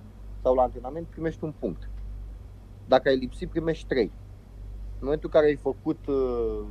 sau 0.42 0.54
la 0.54 0.62
antrenament, 0.62 1.06
primești 1.06 1.44
un 1.44 1.52
punct. 1.58 1.88
Dacă 2.88 3.08
ai 3.08 3.16
lipsit, 3.16 3.50
primești 3.50 3.86
3. 3.86 4.04
În 4.04 5.02
momentul 5.02 5.30
în 5.32 5.40
care 5.40 5.50
ai 5.50 5.56
făcut, 5.56 6.06
uh, 6.06 6.64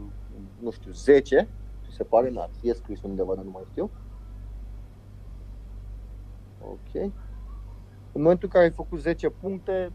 nu 0.59 0.71
știu, 0.71 0.91
10, 0.91 1.47
se 1.95 2.03
pare, 2.03 2.29
n 2.29 2.37
e 2.61 2.73
scris 2.73 3.01
undeva, 3.01 3.35
dar 3.35 3.43
nu 3.43 3.49
mai 3.49 3.63
știu. 3.65 3.91
Ok. 6.57 6.93
În 8.11 8.21
momentul 8.21 8.43
în 8.47 8.49
care 8.49 8.63
ai 8.65 8.71
făcut 8.71 8.99
10 8.99 9.29
puncte, 9.29 9.93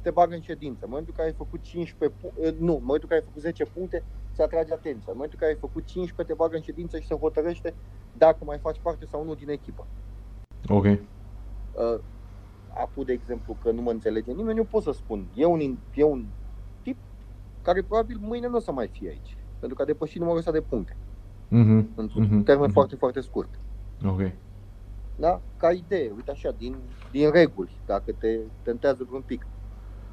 te 0.00 0.10
bagă 0.10 0.34
în 0.34 0.40
ședință. 0.40 0.84
În 0.84 0.90
momentul 0.90 1.12
în 1.16 1.16
care 1.24 1.28
ai 1.28 1.34
făcut 1.34 1.62
15 1.62 2.18
puncte, 2.20 2.50
nu, 2.50 2.74
în 2.76 2.84
momentul 2.84 3.02
în 3.02 3.08
care 3.08 3.20
ai 3.20 3.26
făcut 3.26 3.42
10 3.42 3.64
puncte, 3.64 4.04
se 4.30 4.42
atrage 4.42 4.72
atenția. 4.72 5.12
În 5.12 5.16
momentul 5.18 5.38
în 5.40 5.46
care 5.46 5.52
ai 5.52 5.58
făcut 5.58 5.84
15, 5.86 6.34
te 6.34 6.40
bagă 6.42 6.56
în 6.56 6.62
ședință 6.62 6.98
și 6.98 7.06
se 7.06 7.14
hotărăște 7.14 7.76
dacă 8.12 8.44
mai 8.44 8.58
faci 8.58 8.80
parte 8.80 9.04
sau 9.06 9.24
nu 9.24 9.34
din 9.34 9.48
echipă. 9.48 9.88
Ok. 10.68 10.84
Uh, 10.84 11.98
Apu, 12.66 13.04
de 13.04 13.12
exemplu, 13.12 13.54
că 13.54 13.70
nu 13.70 13.82
mă 13.82 13.90
înțelege 13.90 14.32
nimeni, 14.32 14.58
eu 14.58 14.64
pot 14.64 14.82
să 14.82 14.90
spun, 14.92 15.30
e 15.34 15.44
un, 15.44 15.60
in- 15.60 15.88
e 15.92 16.02
un 16.04 16.34
tip 16.82 16.98
care 17.60 17.82
probabil 17.84 18.18
mâine 18.18 18.46
nu 18.46 18.56
o 18.56 18.60
să 18.60 18.72
mai 18.72 18.88
fie 18.88 19.08
aici. 19.08 19.36
Pentru 19.58 19.76
că 19.76 19.82
a 19.82 19.86
depășit 19.86 20.16
numărul 20.18 20.38
ăsta 20.38 20.50
de 20.52 20.62
puncte. 20.62 20.98
Mhm. 21.52 21.88
Într-un 21.94 22.22
Mhm. 22.22 22.42
termen 22.42 22.64
Mhm. 22.64 22.72
foarte, 22.72 22.96
foarte 22.96 23.20
scurt. 23.20 23.58
Ok. 24.06 24.32
Da? 25.16 25.40
Ca 25.56 25.70
idee, 25.72 26.10
uite 26.14 26.30
așa, 26.30 26.50
din, 26.50 26.76
din 27.10 27.30
reguli, 27.30 27.80
dacă 27.86 28.12
te 28.12 28.38
tentează 28.62 29.04
vreun 29.04 29.22
pic. 29.22 29.46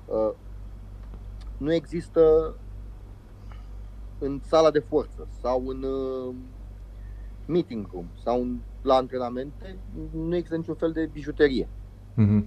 Uh, 0.05 0.31
nu 1.57 1.73
există 1.73 2.55
în 4.19 4.39
sala 4.43 4.71
de 4.71 4.79
forță 4.79 5.27
sau 5.41 5.67
în 5.67 5.83
uh, 5.83 6.35
meeting 7.45 7.89
room 7.91 8.09
sau 8.23 8.41
în, 8.41 8.59
la 8.81 8.95
antrenamente, 8.95 9.79
nu 10.13 10.35
există 10.35 10.57
niciun 10.57 10.75
fel 10.75 10.91
de 10.91 11.05
bijuterie. 11.05 11.69
Mhm. 12.13 12.45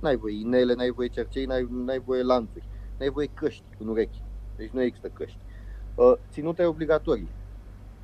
N-ai 0.00 0.16
voie 0.16 0.38
inele, 0.40 0.74
n-ai 0.74 0.90
voie 0.90 1.08
cercei, 1.08 1.44
n-ai, 1.44 1.68
n-ai 1.70 1.98
voie 1.98 2.22
lanțuri, 2.22 2.68
n-ai 2.98 3.08
voie 3.08 3.26
căști 3.26 3.64
în 3.78 3.88
urechi. 3.88 4.22
Deci 4.56 4.70
nu 4.70 4.82
există 4.82 5.08
căști. 5.08 5.38
Uh, 5.94 6.12
ținute 6.30 6.64
obligatorii. 6.64 7.28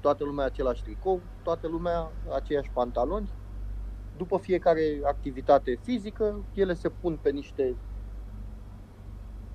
Toată 0.03 0.25
lumea 0.25 0.45
același 0.45 0.83
tricou, 0.83 1.23
toată 1.43 1.69
lumea 1.69 2.12
aceiași 2.35 2.71
pantaloni. 2.73 3.35
După 4.17 4.38
fiecare 4.38 5.01
activitate 5.03 5.75
fizică, 5.83 6.49
ele 6.53 6.75
se 6.75 6.91
pun 6.91 7.17
pe 7.17 7.31
niște 7.31 7.79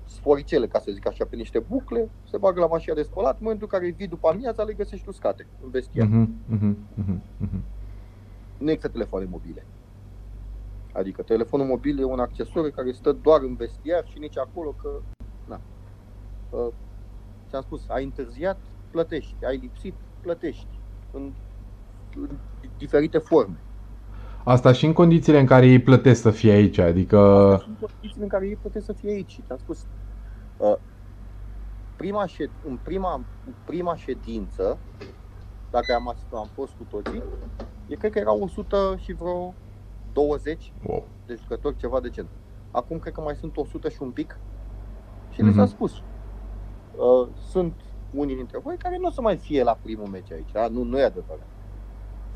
sforicele, 0.04 0.66
ca 0.66 0.78
să 0.78 0.90
zic 0.90 1.06
așa, 1.06 1.24
pe 1.24 1.36
niște 1.36 1.58
bucle, 1.58 2.12
se 2.24 2.38
bagă 2.38 2.60
la 2.60 2.66
mașina 2.66 2.94
de 2.94 3.02
spălat, 3.02 3.32
în 3.32 3.38
momentul 3.40 3.68
în 3.72 3.78
care 3.78 3.92
vii 3.92 4.08
după 4.08 4.28
amiaza, 4.28 4.62
le 4.62 4.74
găsești 4.74 5.08
uscate 5.08 5.48
în 5.62 5.70
vestiar. 5.70 6.06
Mhm. 6.06 6.44
Mhm. 6.48 6.88
Mhm. 6.96 7.22
Mhm. 7.38 7.64
nu 8.58 8.70
există 8.70 8.88
telefoane 8.88 9.24
mobile. 9.24 9.68
Adică 10.92 11.22
telefonul 11.22 11.66
mobil 11.66 11.98
e 11.98 12.04
un 12.04 12.20
accesoriu 12.20 12.70
care 12.70 12.92
stă 12.92 13.12
doar 13.12 13.40
în 13.42 13.56
vestiar 13.56 14.04
și 14.06 14.18
nici 14.18 14.38
acolo 14.38 14.72
că, 14.72 15.02
na. 15.44 15.62
Uh, 16.48 16.74
ți-am 17.48 17.62
spus, 17.62 17.88
ai 17.88 18.04
întârziat, 18.04 18.64
plătești, 18.90 19.44
ai 19.44 19.56
lipsit, 19.56 20.07
plătești. 20.22 20.66
În, 21.12 21.32
în 22.16 22.28
diferite 22.78 23.18
forme. 23.18 23.56
Asta 24.44 24.72
și 24.72 24.86
în 24.86 24.92
condițiile 24.92 25.38
în 25.40 25.46
care 25.46 25.66
ei 25.66 25.80
plătesc 25.80 26.20
să 26.20 26.30
fie 26.30 26.52
aici, 26.52 26.78
adică... 26.78 27.18
Sunt 27.62 27.78
condițiile 27.78 28.22
în 28.22 28.28
care 28.28 28.46
ei 28.46 28.56
puteți 28.62 28.84
să 28.84 28.92
fie 28.92 29.10
aici. 29.10 29.30
Și 29.30 29.42
ți-am 29.46 29.58
spus, 29.58 29.86
uh, 30.56 30.74
prima 31.96 32.26
șed, 32.26 32.50
în, 32.66 32.78
prima, 32.82 33.14
în 33.46 33.52
prima 33.64 33.96
ședință, 33.96 34.78
dacă 35.70 35.94
am, 35.94 36.08
as- 36.08 36.26
am 36.34 36.48
fost 36.54 36.72
cu 36.72 36.86
toții, 36.90 37.22
e 37.86 37.94
cred 37.94 38.12
că 38.12 38.18
erau 38.18 38.40
100 38.42 38.76
și 38.98 39.12
vreo 39.12 39.54
20 40.12 40.72
Wow. 40.86 41.06
de 41.26 41.34
jucători, 41.42 41.76
ceva 41.76 42.00
de 42.00 42.08
genul. 42.10 42.30
Acum 42.70 42.98
cred 42.98 43.12
că 43.12 43.20
mai 43.20 43.34
sunt 43.34 43.56
100 43.56 43.88
și 43.88 43.98
un 44.02 44.10
pic 44.10 44.38
și 45.30 45.42
li 45.42 45.52
s-a 45.52 45.62
Mhm. 45.62 45.70
spus. 45.70 45.92
Uh, 45.96 47.28
sunt 47.50 47.74
unii 48.10 48.34
dintre 48.36 48.58
voi 48.62 48.76
care 48.76 48.96
nu 49.00 49.06
o 49.06 49.10
să 49.10 49.20
mai 49.20 49.36
fie 49.36 49.62
la 49.62 49.78
primul 49.82 50.06
meci 50.06 50.32
aici, 50.32 50.50
da? 50.52 50.68
nu, 50.68 50.82
nu 50.82 50.98
e 50.98 51.02
adevărat. 51.04 51.48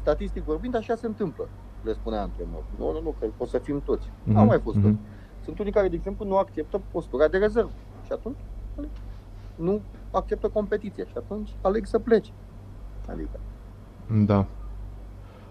Statistic 0.00 0.44
vorbind, 0.44 0.74
așa 0.76 0.94
se 0.94 1.06
întâmplă, 1.06 1.48
le 1.82 1.92
spunea 1.92 2.20
antrenorul. 2.22 2.64
Nu, 2.78 2.92
nu, 2.92 3.00
nu, 3.02 3.14
că 3.18 3.26
o 3.36 3.44
să 3.44 3.58
fim 3.58 3.80
toți. 3.80 4.12
Nu 4.22 4.32
au 4.34 4.40
Mhm. 4.40 4.48
mai 4.48 4.60
fost 4.60 4.76
Mhm. 4.76 4.86
toți. 4.86 4.98
Sunt 5.44 5.58
unii 5.58 5.72
care, 5.72 5.88
de 5.88 5.94
exemplu, 5.96 6.26
nu 6.26 6.36
acceptă 6.36 6.78
postura 6.90 7.28
de 7.28 7.38
rezervă 7.38 7.72
și 8.02 8.12
atunci 8.12 8.38
nu 9.54 9.82
acceptă 10.10 10.48
competiția 10.48 11.04
și 11.04 11.12
atunci 11.16 11.50
aleg 11.60 11.86
să 11.86 11.98
plece. 11.98 12.30
Adică, 13.08 13.40
Da. 14.26 14.46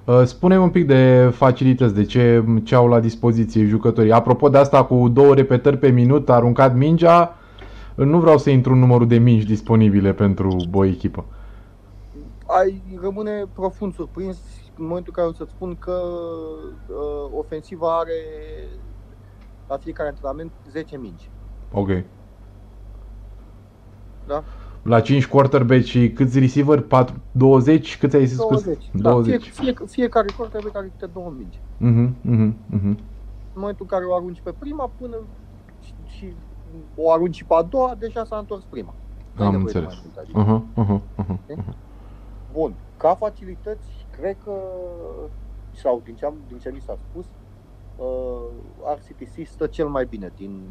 Uh, 0.06 0.24
Spune-mi 0.26 0.64
un 0.64 0.70
pic 0.70 0.88
de 0.88 1.30
facilități, 1.34 1.94
de 1.94 2.04
ce, 2.04 2.44
ce 2.64 2.76
au 2.76 2.88
la 2.88 3.00
dispoziție 3.00 3.66
jucătorii. 3.66 4.12
Apropo 4.12 4.50
de 4.50 4.58
asta 4.58 4.86
cu 4.86 5.10
două 5.10 5.34
repetări 5.36 5.78
pe 5.78 5.90
minut, 5.90 6.30
aruncat 6.30 6.76
mingea, 6.76 7.36
nu 7.96 8.20
vreau 8.20 8.38
să 8.38 8.50
intru 8.50 8.74
în 8.74 8.80
numărul 8.80 9.08
de 9.08 9.18
mingi 9.18 9.46
disponibile 9.46 10.14
pentru 10.14 10.58
o 10.74 10.86
echipă. 10.86 11.26
ai 12.46 12.84
rămâne 13.02 13.46
profund 13.54 13.94
surprins 13.94 14.38
în 14.78 14.86
momentul 14.86 15.14
în 15.16 15.24
care 15.24 15.28
o 15.28 15.34
să-ți 15.34 15.52
spun 15.52 15.76
că 15.80 16.02
uh, 16.88 17.38
ofensiva 17.38 17.98
are 17.98 18.14
la 19.68 19.78
fiecare 19.78 20.10
antrenament 20.10 20.52
10 20.72 20.98
mingi. 20.98 21.30
Ok. 21.72 21.90
Da? 24.28 24.44
La 24.84 25.02
5 25.02 25.28
quarterback 25.28 25.84
și 25.84 26.12
câți 26.12 26.40
receiver? 26.40 26.82
4, 26.82 27.16
20? 27.32 27.98
Câți 27.98 28.16
ai 28.16 28.26
zis? 28.26 28.38
20. 28.38 28.90
20. 28.92 29.34
Da, 29.34 29.40
fie, 29.40 29.74
fie, 29.74 29.86
fiecare 29.88 30.28
corte 30.38 30.58
are 30.58 30.70
care 30.74 30.92
câte 30.98 31.12
două 31.14 31.34
mingi. 31.38 31.60
Mhm, 31.78 32.16
mhm, 32.22 32.56
mhm. 32.66 32.88
În 33.54 33.60
momentul 33.60 33.86
în 33.90 33.98
care 33.98 34.06
o 34.06 34.16
arunci 34.16 34.42
pe 34.44 34.54
prima 34.60 34.92
până 34.98 35.18
și, 35.84 35.94
și 36.06 36.34
o 36.96 37.12
arunci 37.12 37.36
și 37.36 37.46
pe 37.46 37.54
a 37.54 37.62
doua, 37.62 37.96
deja 38.00 38.24
s-a 38.24 38.38
întors 38.38 38.64
prima. 38.70 38.94
Nu 39.36 39.42
ai 39.42 39.48
Am 39.48 39.54
nevoie 39.56 39.72
de 39.74 39.80
înțeles. 39.80 40.02
mai 40.04 40.12
mult, 40.14 40.18
adică. 40.18 40.40
Aha, 40.40 40.64
aha, 40.76 41.02
aha. 41.16 41.76
Bun. 42.54 42.76
Ca 42.98 43.16
facilități, 43.16 44.06
cred 44.12 44.38
că, 44.44 44.52
sau 45.72 46.02
din 46.04 46.16
ce, 46.16 46.26
am, 46.26 46.34
din 46.48 46.58
ce 46.58 46.72
mi 46.72 46.80
s-a 46.80 46.98
spus, 47.10 47.26
uh, 47.98 48.48
RCTC 48.96 49.48
stă 49.48 49.68
cel 49.68 49.88
mai 49.88 50.06
bine 50.06 50.32
din, 50.36 50.62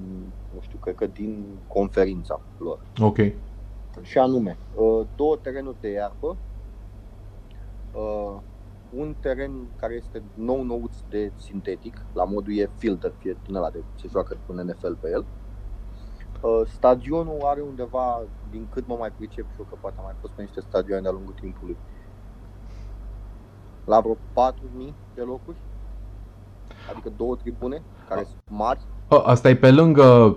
nu 0.55 0.61
știu, 0.61 0.79
cred 0.79 0.95
că 0.95 1.07
din 1.07 1.45
conferința 1.67 2.41
lor. 2.59 2.79
Ok. 3.01 3.17
Și 4.03 4.19
anume, 4.19 4.57
uh, 4.75 5.07
două 5.17 5.37
terenuri 5.37 5.77
de 5.81 5.89
iarbă, 5.89 6.37
uh, 7.95 8.41
un 8.97 9.15
teren 9.21 9.53
care 9.77 9.95
este 9.95 10.23
nou 10.35 10.63
nouț 10.63 10.95
de 11.09 11.33
sintetic, 11.37 12.05
la 12.13 12.25
modul 12.25 12.57
e 12.57 12.71
filter, 12.77 13.13
fie 13.19 13.37
din 13.47 13.55
ăla 13.55 13.71
de 13.71 13.83
se 13.95 14.09
joacă 14.11 14.37
cu 14.47 14.53
NFL 14.53 14.93
pe 15.01 15.11
el. 15.11 15.21
Uh, 15.21 15.25
stadionul 16.67 17.39
are 17.45 17.61
undeva, 17.61 18.21
din 18.51 18.67
cât 18.73 18.87
mă 18.87 18.97
mai 18.99 19.11
pricep 19.17 19.45
și 19.51 19.57
eu, 19.59 19.67
că 19.69 19.77
poate 19.81 19.97
am 19.99 20.05
mai 20.05 20.15
fost 20.21 20.33
pe 20.33 20.43
niște 20.43 20.61
stadioane 20.61 21.03
de-a 21.03 21.11
lungul 21.11 21.35
timpului, 21.41 21.77
la 23.85 24.01
vreo 24.01 24.15
4.000 24.89 24.95
de 25.15 25.23
locuri, 25.23 25.57
adică 26.93 27.13
două 27.17 27.37
tribune 27.37 27.83
care 28.09 28.23
sunt 28.25 28.41
mari. 28.49 28.81
A, 29.09 29.19
asta 29.25 29.49
e 29.49 29.57
pe 29.57 29.71
lângă, 29.71 30.37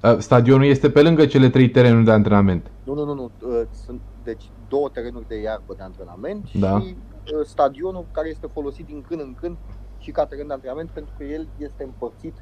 a, 0.00 0.18
stadionul 0.18 0.64
este 0.66 0.90
pe 0.90 1.02
lângă 1.02 1.26
cele 1.26 1.48
trei 1.50 1.70
terenuri 1.70 2.04
de 2.04 2.12
antrenament. 2.12 2.70
Nu, 2.84 2.94
nu, 2.94 3.04
nu, 3.04 3.14
nu. 3.14 3.30
uh, 3.42 3.62
Sunt 3.70 4.00
deci 4.24 4.50
două 4.68 4.88
terenuri 4.88 5.28
de 5.28 5.40
iarbă 5.40 5.74
de 5.76 5.82
antrenament 5.82 6.52
Da. 6.52 6.80
și 6.80 6.96
uh, 7.38 7.44
stadionul 7.44 8.06
care 8.10 8.28
este 8.28 8.46
folosit 8.46 8.86
din 8.86 9.04
când 9.08 9.20
în 9.20 9.34
când 9.40 9.56
și 9.98 10.10
ca 10.10 10.26
teren 10.26 10.46
de 10.46 10.52
antrenament 10.52 10.90
pentru 10.90 11.12
că 11.16 11.24
el 11.24 11.48
este 11.56 11.82
împărțit 11.84 12.34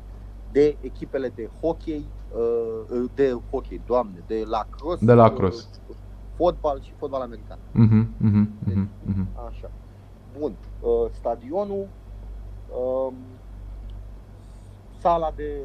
de 0.52 0.76
echipele 0.80 1.28
de 1.34 1.50
hockey, 1.60 1.96
uh, 1.96 2.15
de 3.14 3.32
hockey, 3.50 3.82
doamne, 3.86 4.22
de 4.26 4.44
lacrosse, 4.46 5.04
De 5.04 5.12
lacrosse. 5.12 5.66
uh, 5.86 5.96
fotbal 6.34 6.80
și 6.80 6.92
fotbal 6.98 7.20
american. 7.20 7.58
Mhm, 7.72 8.14
mhm, 8.18 8.48
mhm, 8.66 8.88
mhm. 9.06 9.28
Așa. 9.48 9.70
Bun. 10.38 10.56
Uh, 10.80 11.10
stadionul, 11.10 11.88
um, 12.66 13.14
sala 15.00 15.32
de 15.36 15.60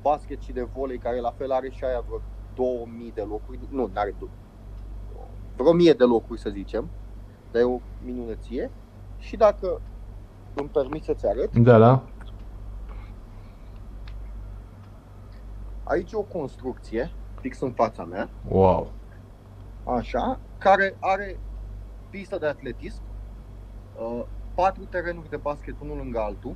basket 0.00 0.40
și 0.40 0.52
de 0.52 0.62
volei, 0.62 0.98
care 0.98 1.20
la 1.20 1.30
fel 1.30 1.50
are 1.50 1.70
și 1.70 1.84
aia 1.84 2.00
vreo 2.06 2.20
2000 2.54 3.12
de 3.12 3.20
locuri, 3.22 3.58
nu, 3.70 3.76
nu 3.76 3.90
are 3.94 4.14
vreo 5.56 5.68
1000 5.68 5.92
de 5.92 6.04
locuri, 6.04 6.40
să 6.40 6.50
zicem, 6.50 6.90
dar 7.50 7.62
e 7.62 7.64
o 7.64 7.80
minunăție. 8.04 8.70
Și 9.18 9.36
dacă 9.36 9.80
îmi 10.54 10.68
permis 10.68 11.04
să-ți 11.04 11.26
arăt, 11.26 11.56
Da, 11.56 11.78
da. 11.78 12.04
Aici 15.88 16.12
e 16.12 16.16
o 16.16 16.22
construcție, 16.22 17.10
fix 17.40 17.60
în 17.60 17.70
fața 17.72 18.04
mea, 18.04 18.28
Wow. 18.48 18.90
așa, 19.84 20.40
care 20.58 20.96
are 21.00 21.38
pistă 22.10 22.38
de 22.38 22.46
atletism, 22.46 23.02
uh, 24.00 24.24
patru 24.54 24.84
terenuri 24.84 25.28
de 25.30 25.36
basket 25.36 25.74
unul 25.82 25.96
lângă 25.96 26.18
altul. 26.18 26.54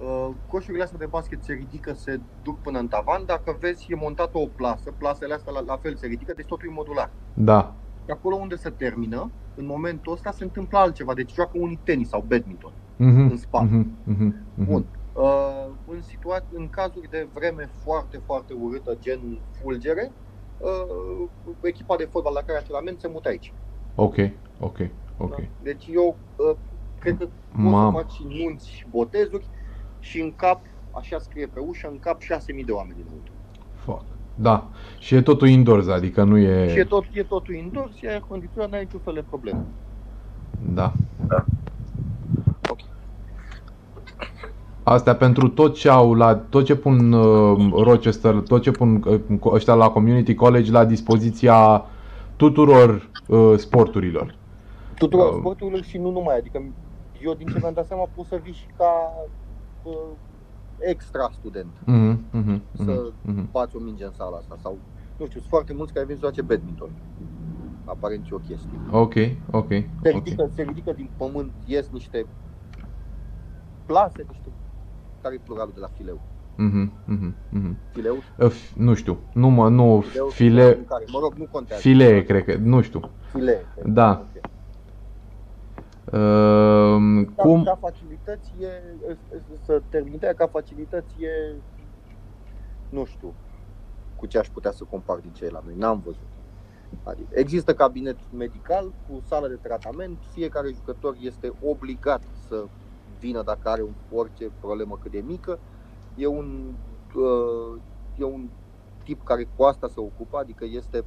Uh, 0.00 0.28
Coșurile 0.48 0.82
astea 0.82 0.98
de 0.98 1.06
basket 1.06 1.42
se 1.44 1.52
ridică, 1.52 1.92
se 1.92 2.20
duc 2.42 2.58
până 2.60 2.78
în 2.78 2.88
tavan. 2.88 3.22
Dacă 3.26 3.56
vezi, 3.60 3.86
e 3.92 3.94
montată 3.94 4.38
o 4.38 4.46
plasă. 4.46 4.92
Plasele 4.98 5.34
astea 5.34 5.52
la, 5.52 5.60
la 5.60 5.76
fel 5.76 5.96
se 5.96 6.06
ridică, 6.06 6.32
deci 6.36 6.46
totul 6.46 6.68
e 6.68 6.72
modular. 6.72 7.10
Da. 7.34 7.74
Și 8.04 8.10
acolo 8.10 8.36
unde 8.36 8.56
se 8.56 8.70
termină, 8.70 9.30
în 9.54 9.66
momentul 9.66 10.12
ăsta 10.12 10.30
se 10.30 10.44
întâmplă 10.44 10.78
altceva. 10.78 11.14
Deci 11.14 11.32
joacă 11.32 11.50
unii 11.54 11.78
tenis 11.82 12.08
sau 12.08 12.24
badminton. 12.28 12.72
Mhm, 12.96 13.20
În 13.30 13.36
spate. 13.36 13.64
mhm, 13.64 13.96
mhm, 14.04 14.34
mhm. 14.54 14.64
Bun. 14.66 14.84
Uh, 15.12 15.61
în, 15.92 16.02
situa- 16.02 16.46
în 16.52 16.68
cazuri 16.68 17.10
de 17.10 17.28
vreme 17.32 17.70
foarte, 17.82 18.22
foarte 18.24 18.52
urâtă, 18.52 18.96
gen 19.00 19.40
fulgere, 19.50 20.12
uh, 20.58 21.28
echipa 21.62 21.96
de 21.96 22.04
fotbal 22.04 22.32
la 22.32 22.40
care 22.40 22.58
antrenament 22.58 23.00
se 23.00 23.08
mută 23.08 23.28
aici. 23.28 23.52
Ok, 23.94 24.16
ok, 24.60 24.78
ok. 25.18 25.36
Da? 25.36 25.42
Deci 25.62 25.86
eu 25.86 26.18
uh, 26.36 26.56
cred 27.00 27.16
că 27.16 27.24
poți 27.24 27.62
Mamă. 27.62 27.98
să 27.98 28.04
faci 28.04 28.12
și 28.12 28.24
nunți 28.42 28.68
și 28.68 28.86
botezuri 28.88 29.48
și 29.98 30.20
în 30.20 30.34
cap, 30.34 30.60
așa 30.90 31.18
scrie 31.18 31.46
pe 31.46 31.60
ușă, 31.60 31.88
în 31.88 31.98
cap 31.98 32.20
6.000 32.22 32.64
de 32.64 32.72
oameni 32.72 33.02
dinăuntru. 33.02 33.32
Fuck. 33.74 34.04
Da. 34.34 34.70
Și 34.98 35.14
e 35.14 35.22
totul 35.22 35.48
indoors, 35.48 35.86
adică 35.88 36.22
nu 36.24 36.36
e... 36.36 36.68
Și 36.68 36.78
e, 36.78 36.84
tot, 36.84 37.04
e 37.12 37.22
totul 37.22 37.54
indoors, 37.54 37.94
și 37.96 38.06
aer 38.06 38.20
condiționat, 38.20 38.70
n-ai 38.70 38.82
niciun 38.82 39.00
fel 39.00 39.14
de 39.14 39.22
problemă. 39.22 39.66
Da. 40.74 40.92
Da. 41.26 41.46
Ok. 42.70 42.80
Astea 44.82 45.16
pentru 45.16 45.48
tot 45.48 45.74
ce 45.74 45.88
au 45.88 46.14
la 46.14 46.34
tot 46.36 46.64
ce 46.64 46.76
pun 46.76 47.12
uh, 47.12 47.72
Rochester, 47.84 48.34
tot 48.34 48.62
ce 48.62 48.70
pun 48.70 49.02
uh, 49.06 49.38
ăștia 49.52 49.74
la 49.74 49.90
community 49.90 50.34
college 50.34 50.70
la 50.70 50.84
dispoziția 50.84 51.84
tuturor 52.36 53.10
uh, 53.26 53.54
sporturilor. 53.58 54.38
Tuturor 54.94 55.28
Uh. 55.32 55.36
sporturilor 55.38 55.82
și 55.82 55.98
nu 55.98 56.10
numai, 56.10 56.36
adică 56.38 56.74
eu 57.22 57.34
din 57.34 57.46
ce 57.48 57.58
mi-am 57.58 57.72
dat 57.72 57.86
seama 57.86 58.06
poți 58.14 58.28
să 58.28 58.36
vii 58.42 58.52
și 58.52 58.66
ca 58.76 59.12
uh, 59.82 59.92
extra 60.78 61.28
student, 61.32 61.80
Mhm, 61.86 62.28
mhm, 62.30 62.62
Să 62.72 62.92
mhm, 63.22 63.32
mhm. 63.34 63.50
bați 63.50 63.76
o 63.76 63.78
minge 63.80 64.04
în 64.04 64.12
sala 64.12 64.36
asta 64.36 64.56
sau 64.56 64.72
nu 65.16 65.26
știu, 65.26 65.38
sunt 65.40 65.50
foarte 65.50 65.72
mulți 65.72 65.92
care 65.92 66.06
vin 66.06 66.14
să 66.14 66.20
joace 66.22 66.42
badminton. 66.42 66.96
Aparent 67.84 68.24
e 68.30 68.34
o 68.34 68.38
chestie. 68.38 68.82
Ok, 68.86 69.14
ok, 69.50 69.68
Se 70.02 70.10
ok. 70.12 70.14
ridică, 70.14 70.48
se 70.54 70.62
ridică 70.62 70.92
din 70.92 71.12
pământ, 71.16 71.54
ies 71.64 71.88
niște 71.88 72.28
plase, 73.84 74.24
niște 74.28 74.52
care 75.22 75.34
e 75.34 75.38
pluralul 75.38 75.72
de 75.74 75.80
la 75.80 75.86
fileu. 75.86 76.20
Mhm, 76.56 76.92
mhm, 77.06 77.36
mhm. 77.50 77.76
Fileu? 77.92 78.16
Uh, 78.38 78.50
f- 78.50 78.72
Nu 78.74 78.94
știu, 78.94 79.18
nu 79.34 79.48
mă, 79.48 79.68
nu, 79.68 80.00
Fileu 80.00 80.28
file, 80.28 80.84
Care, 80.84 81.04
mă 81.12 81.18
rog, 81.18 81.34
nu 81.34 81.46
contează. 81.46 81.82
filee, 81.82 82.24
cred 82.24 82.44
că, 82.44 82.54
nu 82.56 82.80
știu. 82.80 83.00
Filee. 83.30 83.66
cred. 83.74 83.86
Da. 83.86 84.20
Ok. 84.20 84.44
Uh, 86.04 87.26
Ca, 87.36 87.42
cum? 87.42 87.64
ca 87.64 87.76
facilități 87.76 88.56
e, 88.58 88.82
să 89.62 89.80
termin 89.88 90.12
ideea, 90.12 90.34
ca 90.34 90.46
facilități 90.46 91.22
e, 91.22 91.62
nu 92.88 93.04
știu 93.04 93.36
cu 94.14 94.26
ce 94.26 94.38
aș 94.38 94.48
putea 94.48 94.70
să 94.70 94.84
compar 94.84 95.18
din 95.18 95.32
ce 95.32 95.44
e 95.44 95.48
la 95.50 95.60
noi, 95.64 95.74
n-am 95.74 96.00
văzut. 96.00 96.28
Adică 97.02 97.34
există 97.38 97.74
cabinet 97.74 98.30
medical 98.30 98.94
cu 99.00 99.20
sală 99.24 99.48
de 99.48 99.56
tratament, 99.56 100.22
fiecare 100.30 100.72
jucător 100.72 101.14
este 101.18 101.48
obligat 101.58 102.24
să 102.32 102.66
vină 103.22 103.42
dacă 103.42 103.68
are 103.68 103.82
un, 103.82 103.94
orice 104.10 104.50
problemă 104.60 104.96
cât 104.96 105.10
de 105.10 105.20
mică. 105.20 105.58
E 106.14 106.26
un, 106.26 106.74
uh, 107.14 107.80
e 108.18 108.24
un 108.24 108.48
tip 109.04 109.22
care 109.22 109.44
cu 109.56 109.62
asta 109.62 109.88
se 109.88 110.00
ocupă, 110.00 110.38
adică 110.38 110.64
este 110.64 111.04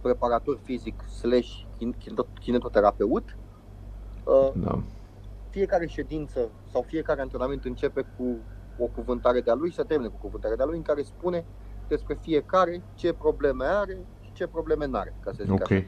preparator 0.00 0.58
fizic 0.62 1.02
slash 1.02 1.50
kin- 1.76 1.96
kin- 1.98 2.38
kinetoterapeut. 2.40 3.36
Uh, 4.24 4.52
Da. 4.54 4.82
fiecare 5.50 5.86
ședință 5.86 6.50
sau 6.72 6.82
fiecare 6.82 7.20
antrenament 7.20 7.64
începe 7.64 8.02
cu 8.16 8.38
o 8.78 8.86
cuvântare 8.86 9.40
de-a 9.40 9.54
lui 9.54 9.68
și 9.70 9.74
se 9.76 9.82
termină 9.82 10.10
cu 10.10 10.16
cuvântarea 10.16 10.56
de-a 10.56 10.66
lui 10.66 10.76
în 10.76 10.82
care 10.82 11.02
spune 11.02 11.46
despre 11.88 12.14
fiecare 12.14 12.82
ce 12.94 13.12
probleme 13.12 13.64
are 13.64 14.06
și 14.20 14.32
ce 14.32 14.46
probleme 14.46 14.86
n-are, 14.86 15.14
ca 15.20 15.32
să 15.32 15.42
zic 15.42 15.52
Ok. 15.52 15.70
așa. 15.70 15.84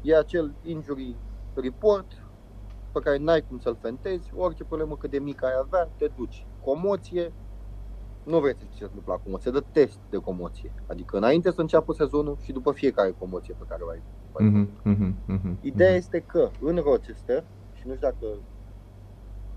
E 0.00 0.16
acel 0.16 0.54
injury 0.62 1.16
report 1.54 2.27
pe 2.98 3.04
care 3.04 3.22
n-ai 3.22 3.44
cum 3.48 3.58
să-l 3.58 3.76
fentezi, 3.80 4.30
orice 4.34 4.64
problemă 4.64 4.96
cât 4.96 5.10
de 5.10 5.18
mică 5.18 5.46
ai 5.46 5.52
avea, 5.62 5.90
te 5.96 6.06
duci. 6.16 6.46
Comoție, 6.64 7.32
nu 8.24 8.40
vrei 8.40 8.54
să 8.54 8.64
știi 8.64 8.70
ce 8.70 8.76
se 8.76 8.84
întâmplă 8.84 9.12
acum, 9.12 9.38
se 9.38 9.50
dă 9.50 9.60
test 9.72 9.98
de 10.10 10.16
comoție. 10.16 10.72
Adică 10.86 11.16
înainte 11.16 11.50
să 11.50 11.60
înceapă 11.60 11.92
sezonul 11.92 12.36
și 12.42 12.52
după 12.52 12.72
fiecare 12.72 13.14
comoție 13.18 13.54
pe 13.58 13.64
care 13.68 13.82
o 13.82 13.88
ai. 13.88 14.02
Mhm, 14.38 14.68
mhm, 14.82 15.14
mhm, 15.26 15.58
Ideea 15.60 15.88
mhm. 15.88 15.98
este 15.98 16.20
că 16.20 16.50
în 16.60 16.76
Rochester, 16.76 17.44
și 17.72 17.86
nu 17.86 17.94
știu 17.94 18.08
dacă 18.08 18.38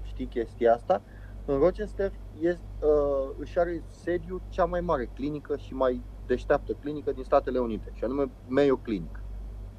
știi 0.02 0.26
chestia 0.26 0.74
asta, 0.74 1.02
în 1.46 1.58
Rochester 1.58 2.12
este, 2.40 2.66
uh, 2.80 3.36
își 3.40 3.60
are 3.60 3.84
sediu 3.88 4.42
cea 4.50 4.66
mai 4.66 4.82
mare 4.82 5.10
clinică 5.14 5.58
și 5.58 5.74
mai 5.74 6.02
deșteaptă 6.26 6.74
clinică 6.74 7.12
din 7.12 7.24
Statele 7.24 7.60
Unite, 7.60 7.92
și 7.94 8.04
anume 8.04 8.32
Mayo 8.48 8.76
Clinic. 8.76 9.24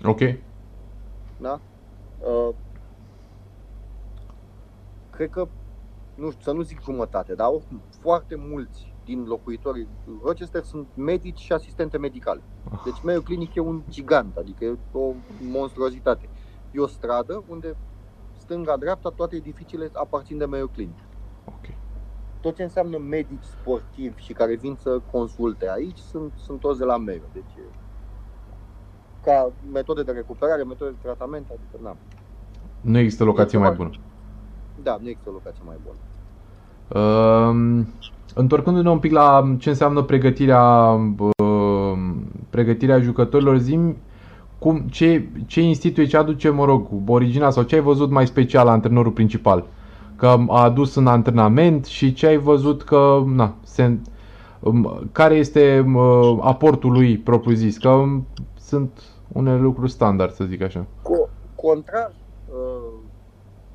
Ok. 0.05 0.21
Da? 1.37 1.61
Uh, 2.19 2.55
cred 5.13 5.31
că, 5.31 5.49
nu 6.15 6.31
știu, 6.31 6.43
să 6.43 6.53
nu 6.53 6.63
zic 6.63 6.83
jumătate, 6.83 7.35
dar 7.35 7.49
oricum 7.49 7.81
foarte 8.01 8.35
mulți 8.39 8.95
din 9.05 9.25
locuitorii 9.25 9.89
Rochester 10.23 10.63
sunt 10.63 10.87
medici 10.95 11.39
și 11.39 11.53
asistente 11.53 11.99
medicale. 11.99 12.43
Deci 12.85 13.03
Mayo 13.03 13.21
Clinic 13.21 13.55
e 13.55 13.61
un 13.61 13.83
gigant, 13.89 14.37
adică 14.37 14.65
e 14.65 14.79
o 14.93 15.13
monstruozitate. 15.41 16.29
E 16.71 16.81
o 16.81 16.87
stradă 16.87 17.45
unde 17.49 17.77
stânga-dreapta 18.37 19.09
toate 19.09 19.37
edificiile 19.37 19.91
aparțin 19.93 20.39
de 20.39 20.45
Mayo 20.45 20.67
Clinic. 20.67 20.99
Ok. 21.45 21.75
Tot 22.41 22.55
ce 22.57 22.63
înseamnă 22.63 22.99
medici 22.99 23.45
sportivi 23.45 24.23
și 24.23 24.33
care 24.33 24.55
vin 24.55 24.75
să 24.81 25.01
consulte 25.11 25.71
aici 25.71 25.99
sunt, 25.99 26.33
sunt 26.37 26.61
toți 26.61 26.79
de 26.79 26.85
la 26.85 26.97
Mayo. 26.97 27.23
Deci 27.33 27.53
e 27.57 27.63
ca 29.25 29.53
metode 29.73 30.03
de 30.03 30.13
recuperare, 30.13 30.65
metode 30.65 30.91
de 30.91 30.97
tratament, 31.03 31.47
adică 31.51 31.79
n-am. 31.83 31.97
Nu 32.81 32.99
există 32.99 33.25
locație 33.25 33.59
mai 33.59 33.73
bună. 33.73 33.91
Da, 34.83 34.99
nu 35.01 35.09
există 35.09 35.31
o 35.31 35.33
locație 35.33 35.63
mai 35.67 35.77
bună. 35.85 35.97
Uh, 36.89 37.85
întorcându-ne 38.35 38.91
un 38.91 38.99
pic 38.99 39.13
la 39.13 39.55
ce 39.59 39.69
înseamnă 39.69 40.03
pregătirea, 40.03 40.63
uh, 41.19 41.99
pregătirea 42.51 43.01
jucătorilor, 43.01 43.59
zim 43.59 43.97
cum, 44.59 44.79
ce, 44.79 45.29
ce 45.47 45.61
instituție, 45.61 46.07
ce 46.07 46.17
aduce, 46.17 46.49
mă 46.49 46.65
rog, 46.65 46.87
originea 47.07 47.51
sau 47.51 47.63
ce 47.63 47.75
ai 47.75 47.81
văzut 47.81 48.11
mai 48.11 48.27
special 48.27 48.67
la 48.67 48.73
antrenorul 48.73 49.13
principal? 49.13 49.67
Că 50.17 50.37
a 50.49 50.63
adus 50.63 50.95
în 50.95 51.07
antrenament 51.07 51.85
și 51.85 52.13
ce 52.13 52.27
ai 52.27 52.37
văzut 52.37 52.83
că, 52.83 53.23
na, 53.27 53.55
se, 53.63 53.99
um, 54.61 55.09
care 55.13 55.35
este 55.35 55.93
uh, 55.95 56.39
aportul 56.41 56.93
lui 56.93 57.19
propriu-zis? 57.19 57.79
Că 57.79 57.89
um, 57.89 58.27
sunt 58.59 59.03
unele 59.29 59.61
lucruri 59.61 59.91
standard, 59.91 60.33
să 60.33 60.45
zic 60.45 60.63
așa. 60.63 60.81
Co- 60.81 61.31
contrar 61.55 62.13
uh, 62.49 63.02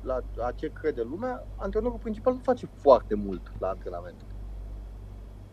la 0.08 0.44
a 0.46 0.52
ce 0.52 0.68
crede 0.72 1.02
lumea, 1.02 1.48
antrenorul 1.56 1.98
principal 1.98 2.34
nu 2.34 2.40
face 2.40 2.66
foarte 2.66 3.14
mult 3.14 3.54
la 3.58 3.68
antrenament. 3.68 4.26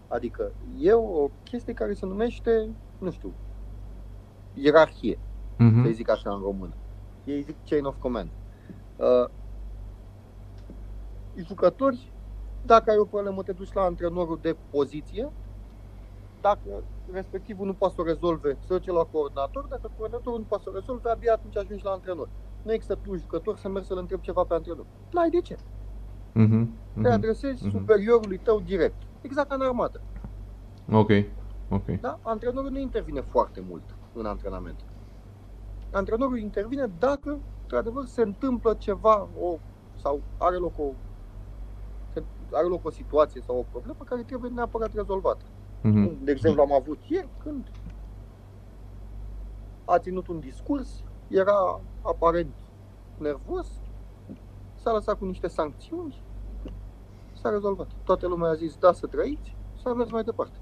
Adică 0.08 0.56
e 0.78 0.94
o 0.94 1.30
chestie 1.44 1.74
care 1.74 1.94
se 1.94 2.06
numește, 2.06 2.78
nu 2.98 3.12
știu, 3.12 3.38
ierarhie, 4.54 5.22
Mhm. 5.58 5.84
să 5.86 5.92
zic 5.92 6.10
așa 6.10 6.34
în 6.34 6.42
română. 6.42 6.78
Ei 7.24 7.42
zic 7.42 7.64
chain 7.64 7.86
of 7.86 7.98
command. 7.98 8.34
Uh, 8.96 9.28
jucători, 11.34 12.16
dacă 12.62 12.92
ai 12.92 12.98
o 12.98 13.06
problemă, 13.06 13.44
te 13.44 13.54
duci 13.54 13.74
la 13.74 13.82
antrenorul 13.82 14.40
de 14.42 14.54
poziție, 14.70 15.36
dacă 16.42 16.88
respectivul 17.12 17.66
nu 17.66 17.76
poate 17.76 17.94
să 17.96 18.02
o 18.02 18.06
rezolve, 18.06 18.58
să 18.62 18.74
duce 18.74 18.92
la 18.92 19.04
coordonator, 19.04 19.68
dacă 19.68 19.92
coordonatorul 19.96 20.40
nu 20.40 20.46
poate 20.46 20.64
să 20.64 20.70
o 20.70 20.74
rezolve, 20.74 21.10
abia 21.10 21.34
atunci 21.34 21.58
ajungi 21.58 21.84
la 21.84 21.92
antrenor. 21.92 22.32
Nu 22.66 22.74
există 22.74 22.96
tu, 22.96 23.16
jucător, 23.16 23.58
să 23.58 23.70
mergi 23.70 23.88
să-l 23.88 23.98
întrebi 23.98 24.22
ceva 24.22 24.44
pe 24.44 24.54
antrenor. 24.54 24.86
N-ai 25.12 25.30
de 25.30 25.42
ce. 25.42 25.56
Mhm. 26.34 26.70
Te 26.94 27.00
Mhm. 27.00 27.08
adresezi 27.12 27.66
Mhm. 27.68 27.78
superiorului 27.78 28.38
tău 28.38 28.60
direct. 28.60 28.96
Exact 29.22 29.50
ca 29.50 29.56
în 29.56 29.62
armată. 29.62 30.02
Ok. 30.92 31.10
Ok. 31.70 31.86
Da? 32.00 32.20
Antrenorul 32.22 32.72
nu 32.72 32.80
intervine 32.80 33.22
foarte 33.22 33.62
mult 33.70 33.84
în 34.14 34.26
antrenament. 34.26 34.86
Antrenorul 35.92 36.38
intervine 36.40 36.86
dacă, 37.00 37.40
într-adevăr, 37.62 38.06
se 38.06 38.22
întâmplă 38.22 38.74
ceva 38.74 39.28
o, 39.40 39.58
sau 40.02 40.22
are 40.38 40.56
loc 40.56 40.80
o, 40.80 40.92
se- 42.14 42.24
are 42.52 42.68
loc 42.68 42.86
o 42.86 42.90
situație 42.90 43.42
sau 43.42 43.58
o 43.58 43.66
problemă 43.72 43.98
care 44.06 44.24
trebuie 44.24 44.52
neapărat 44.54 44.94
rezolvată. 44.94 45.46
Mhm. 45.82 46.24
De 46.24 46.32
exemplu, 46.32 46.62
am 46.62 46.74
avut 46.74 47.00
ieri 47.08 47.28
când 47.44 47.72
a 49.86 50.00
ținut 50.00 50.28
un 50.28 50.40
discurs, 50.40 51.04
era 51.28 51.82
aparent 52.02 52.56
nervos, 53.14 53.82
s-a 54.74 54.92
lăsat 54.92 55.18
cu 55.18 55.26
niște 55.26 55.48
sancțiuni, 55.48 56.26
s-a 57.34 57.50
rezolvat. 57.50 57.92
Toată 58.04 58.28
lumea 58.28 58.50
a 58.50 58.54
zis 58.56 58.78
da 58.78 58.92
să 58.94 59.08
trăiți, 59.08 59.58
s-a 59.76 59.94
mers 59.94 60.12
mai 60.12 60.24
departe. 60.24 60.58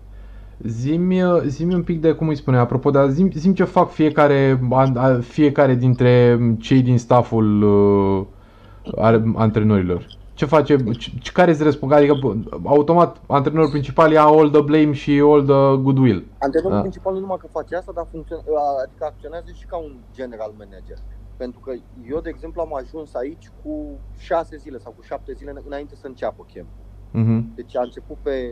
Zimi, 0.60 1.22
zimi 1.48 1.74
un 1.74 1.84
pic 1.84 2.02
de 2.02 2.14
cum 2.14 2.28
îi 2.28 2.36
spune, 2.36 2.58
apropo, 2.58 2.90
dar 2.92 3.10
zim, 3.10 3.32
zim 3.32 3.54
ce 3.54 3.64
fac 3.64 3.90
fiecare, 3.90 4.60
an- 4.72 4.98
a- 4.98 5.20
fiecare 5.20 5.76
dintre 5.76 6.40
cei 6.60 6.82
din 6.82 6.98
stafful 6.98 7.62
uh, 7.62 8.28
are- 8.98 9.32
antrenorilor. 9.36 10.08
Ce 10.34 10.46
face, 10.46 10.78
ce, 11.22 11.32
care 11.32 11.52
îți 11.52 11.64
răspund, 11.64 11.92
adică 11.92 12.14
bă, 12.14 12.36
automat 12.64 13.22
antrenorul 13.28 13.70
principal 13.70 14.12
ia 14.12 14.24
all 14.24 14.50
the 14.52 14.62
blame 14.62 14.92
și 14.92 15.12
all 15.20 15.44
the 15.46 15.82
goodwill. 15.84 16.32
Antrenorul 16.40 16.76
Ah. 16.76 16.82
principal 16.82 17.14
nu 17.14 17.20
numai 17.20 17.38
că 17.38 17.48
face 17.48 17.76
asta, 17.76 17.92
dar 17.92 18.06
funcțion- 18.06 18.44
adică 18.86 19.06
acționează 19.06 19.52
și 19.52 19.66
ca 19.66 19.78
un 19.78 20.00
general 20.12 20.54
manager. 20.58 20.98
Pentru 21.36 21.60
că 21.60 21.72
eu, 22.10 22.20
de 22.20 22.30
exemplu, 22.30 22.62
am 22.62 22.76
ajuns 22.76 23.14
aici 23.14 23.50
cu 23.64 24.02
șase 24.18 24.58
zile 24.58 24.78
sau 24.78 24.92
cu 24.92 25.02
șapte 25.02 25.34
zile 25.34 25.54
înainte 25.66 25.96
să 25.96 26.08
înceapă 26.08 26.46
camp. 26.54 26.70
Mhm. 27.12 27.54
Deci 27.56 27.76
a 27.78 27.82
început 27.82 28.18
pe 28.22 28.52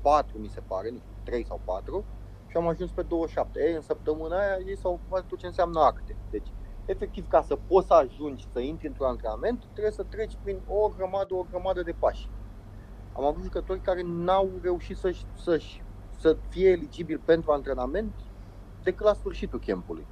4, 0.00 0.38
mi 0.38 0.48
se 0.48 0.60
pare, 0.60 0.88
nu 0.90 0.98
știu, 0.98 1.14
3 1.22 1.44
sau 1.46 1.60
4 1.64 2.06
și 2.46 2.56
am 2.56 2.66
ajuns 2.68 2.90
pe 2.92 3.02
27. 3.02 3.60
Ei, 3.66 3.74
în 3.74 3.80
săptămâna 3.80 4.36
aia 4.38 4.58
ei 4.66 4.76
s-au 4.76 4.92
ocupat 4.92 5.26
tot 5.26 5.38
ce 5.38 5.46
înseamnă 5.46 5.80
acte. 5.80 6.18
Deci, 6.30 6.48
efectiv, 6.90 7.26
ca 7.26 7.42
să 7.42 7.56
poți 7.56 7.86
să 7.86 7.94
ajungi 7.94 8.48
să 8.52 8.58
intri 8.58 8.86
într-un 8.86 9.06
antrenament, 9.06 9.64
trebuie 9.72 9.92
să 9.92 10.02
treci 10.02 10.38
prin 10.42 10.62
o 10.64 10.88
grămadă, 10.88 11.34
o 11.34 11.42
grămadă 11.42 11.82
de 11.82 11.92
pași. 11.92 12.30
Am 13.12 13.24
avut 13.24 13.42
jucători 13.42 13.80
care 13.80 14.02
n-au 14.04 14.58
reușit 14.62 14.96
să-și, 14.96 15.26
să-și, 15.34 15.84
să 16.18 16.38
fie 16.48 16.68
eligibili 16.70 17.18
pentru 17.18 17.50
antrenament 17.50 18.14
decât 18.82 19.06
la 19.06 19.14
sfârșitul 19.14 19.60
campului. 19.60 20.08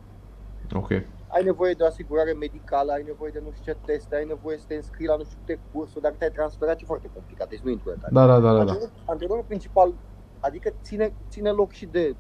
Ok. 0.75 0.91
Ai 1.27 1.43
nevoie 1.45 1.75
de 1.75 1.83
o 1.83 1.87
asigurare 1.87 2.33
medicală, 2.33 2.93
ai 2.93 3.03
nevoie 3.03 3.31
de 3.31 3.41
nu 3.41 3.51
știu 3.53 3.73
ce 3.73 3.79
teste, 3.85 4.17
ai 4.17 4.25
nevoie 4.25 4.59
să 4.59 4.65
te 4.67 4.75
înscrii 4.75 5.07
la 5.07 5.17
nu 5.17 5.25
știu 5.25 5.39
câte 5.45 5.63
cursuri, 5.71 6.03
dacă 6.03 6.17
te-ai 6.17 6.31
transferat, 6.31 6.81
e 6.81 6.85
foarte 6.85 7.09
complicat, 7.09 7.49
deci 7.49 7.61
nu 7.61 7.71
intru 7.71 7.89
în 7.89 7.95
detalii. 7.95 8.17
Da, 8.17 8.27
da, 8.27 8.41
da, 8.41 8.53
da. 8.53 8.55
da. 8.55 8.61
Antrenorul, 8.61 9.03
antrenorul 9.05 9.45
principal, 9.45 9.99
adică 10.39 10.71
ține, 10.83 11.17
ține 11.29 11.51
loc 11.51 11.73
și 11.73 11.87
de 11.87 12.17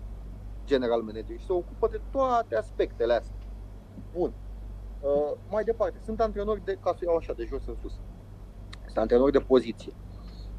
general 0.65 1.03
manager 1.03 1.39
și 1.39 1.45
se 1.45 1.53
ocupă 1.53 1.89
de 1.89 2.03
toate 2.11 2.57
aspectele 2.57 3.13
astea. 3.13 3.39
Bun. 4.13 4.35
Uh, 5.01 5.33
mai 5.51 5.65
departe, 5.65 5.99
sunt 6.05 6.21
antrenori 6.21 6.65
de, 6.65 6.79
ca 6.83 6.93
să 6.93 7.05
iau 7.07 7.17
așa, 7.17 7.33
de 7.33 7.45
jos 7.45 7.67
în 7.67 7.77
sus. 7.83 7.93
Sunt 8.85 8.97
antrenori 8.99 9.33
de 9.33 9.39
poziție. 9.39 9.93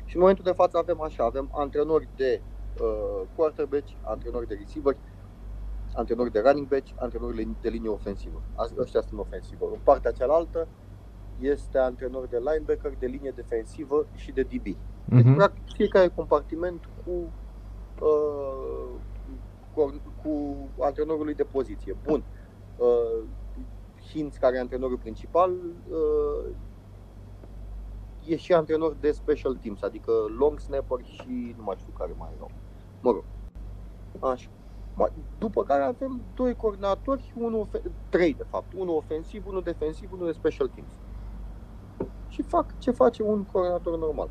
Și 0.06 0.16
în 0.16 0.22
momentul 0.22 0.44
de 0.44 0.52
față 0.52 0.78
avem 0.78 1.02
așa, 1.02 1.24
avem 1.24 1.50
antrenori 1.54 2.08
de 2.16 2.42
uh, 2.82 3.22
quarterback, 3.36 3.84
antrenori 4.02 4.48
de 4.48 4.54
receiver, 4.54 4.98
antrenori 5.94 6.32
de 6.32 6.40
running 6.40 6.68
back, 6.68 6.84
antrenori 6.96 7.48
de 7.62 7.70
linie 7.70 7.90
ofensivă. 7.90 8.42
As- 8.56 8.74
Ăștia 8.78 9.02
sunt 9.02 9.20
ofensivă. 9.20 9.70
În 9.74 9.80
partea 9.84 10.12
cealaltă 10.12 10.68
este 11.40 11.78
antrenor 11.78 12.28
de 12.28 12.38
linebacker, 12.38 12.94
de 13.00 13.06
linie 13.06 13.32
defensivă 13.36 14.08
și 14.16 14.32
de 14.32 14.42
DB. 14.44 14.64
Deci, 14.64 15.24
Mhm. 15.24 15.36
practic, 15.36 15.64
fiecare 15.74 16.08
compartiment 16.08 16.90
cu, 17.06 17.12
uh, 18.02 18.90
cu, 19.74 20.02
cu 20.24 20.56
antrenorului 20.80 21.34
de 21.34 21.44
poziție. 21.44 21.96
Bun. 22.04 22.24
Uh, 22.78 23.24
Hinz, 24.10 24.36
care 24.36 24.56
e 24.56 24.60
antrenorul 24.60 24.98
principal, 24.98 25.52
uh, 25.90 26.56
e 28.26 28.36
și 28.36 28.54
antrenor 28.54 28.96
de 29.00 29.12
special 29.12 29.56
teams, 29.56 29.82
adică 29.82 30.12
long 30.40 30.60
snapper 30.60 30.98
și 31.04 31.54
nu 31.58 31.64
mai 31.64 31.76
știu 31.80 31.94
care 31.98 32.14
mai 32.18 32.30
erau. 32.36 32.52
Mă 33.02 33.12
rog. 33.12 33.24
Așa. 34.32 34.50
Mai- 34.94 35.14
După 35.38 35.64
care 35.64 35.84
avem 35.84 36.22
doi 36.34 36.56
coordonatori, 36.56 37.34
unul 37.36 37.60
ofe- 37.60 37.92
trei 38.10 38.34
de 38.34 38.46
fapt, 38.50 38.74
unul 38.74 38.96
ofensiv, 38.96 39.46
unul 39.48 39.62
defensiv, 39.62 40.12
unul 40.12 40.26
de 40.26 40.32
special 40.32 40.68
teams. 40.68 40.92
Și 42.28 42.42
fac 42.42 42.78
ce 42.78 42.92
face 42.92 43.24
un 43.24 43.46
coordonator 43.46 43.98
normal. 43.98 44.30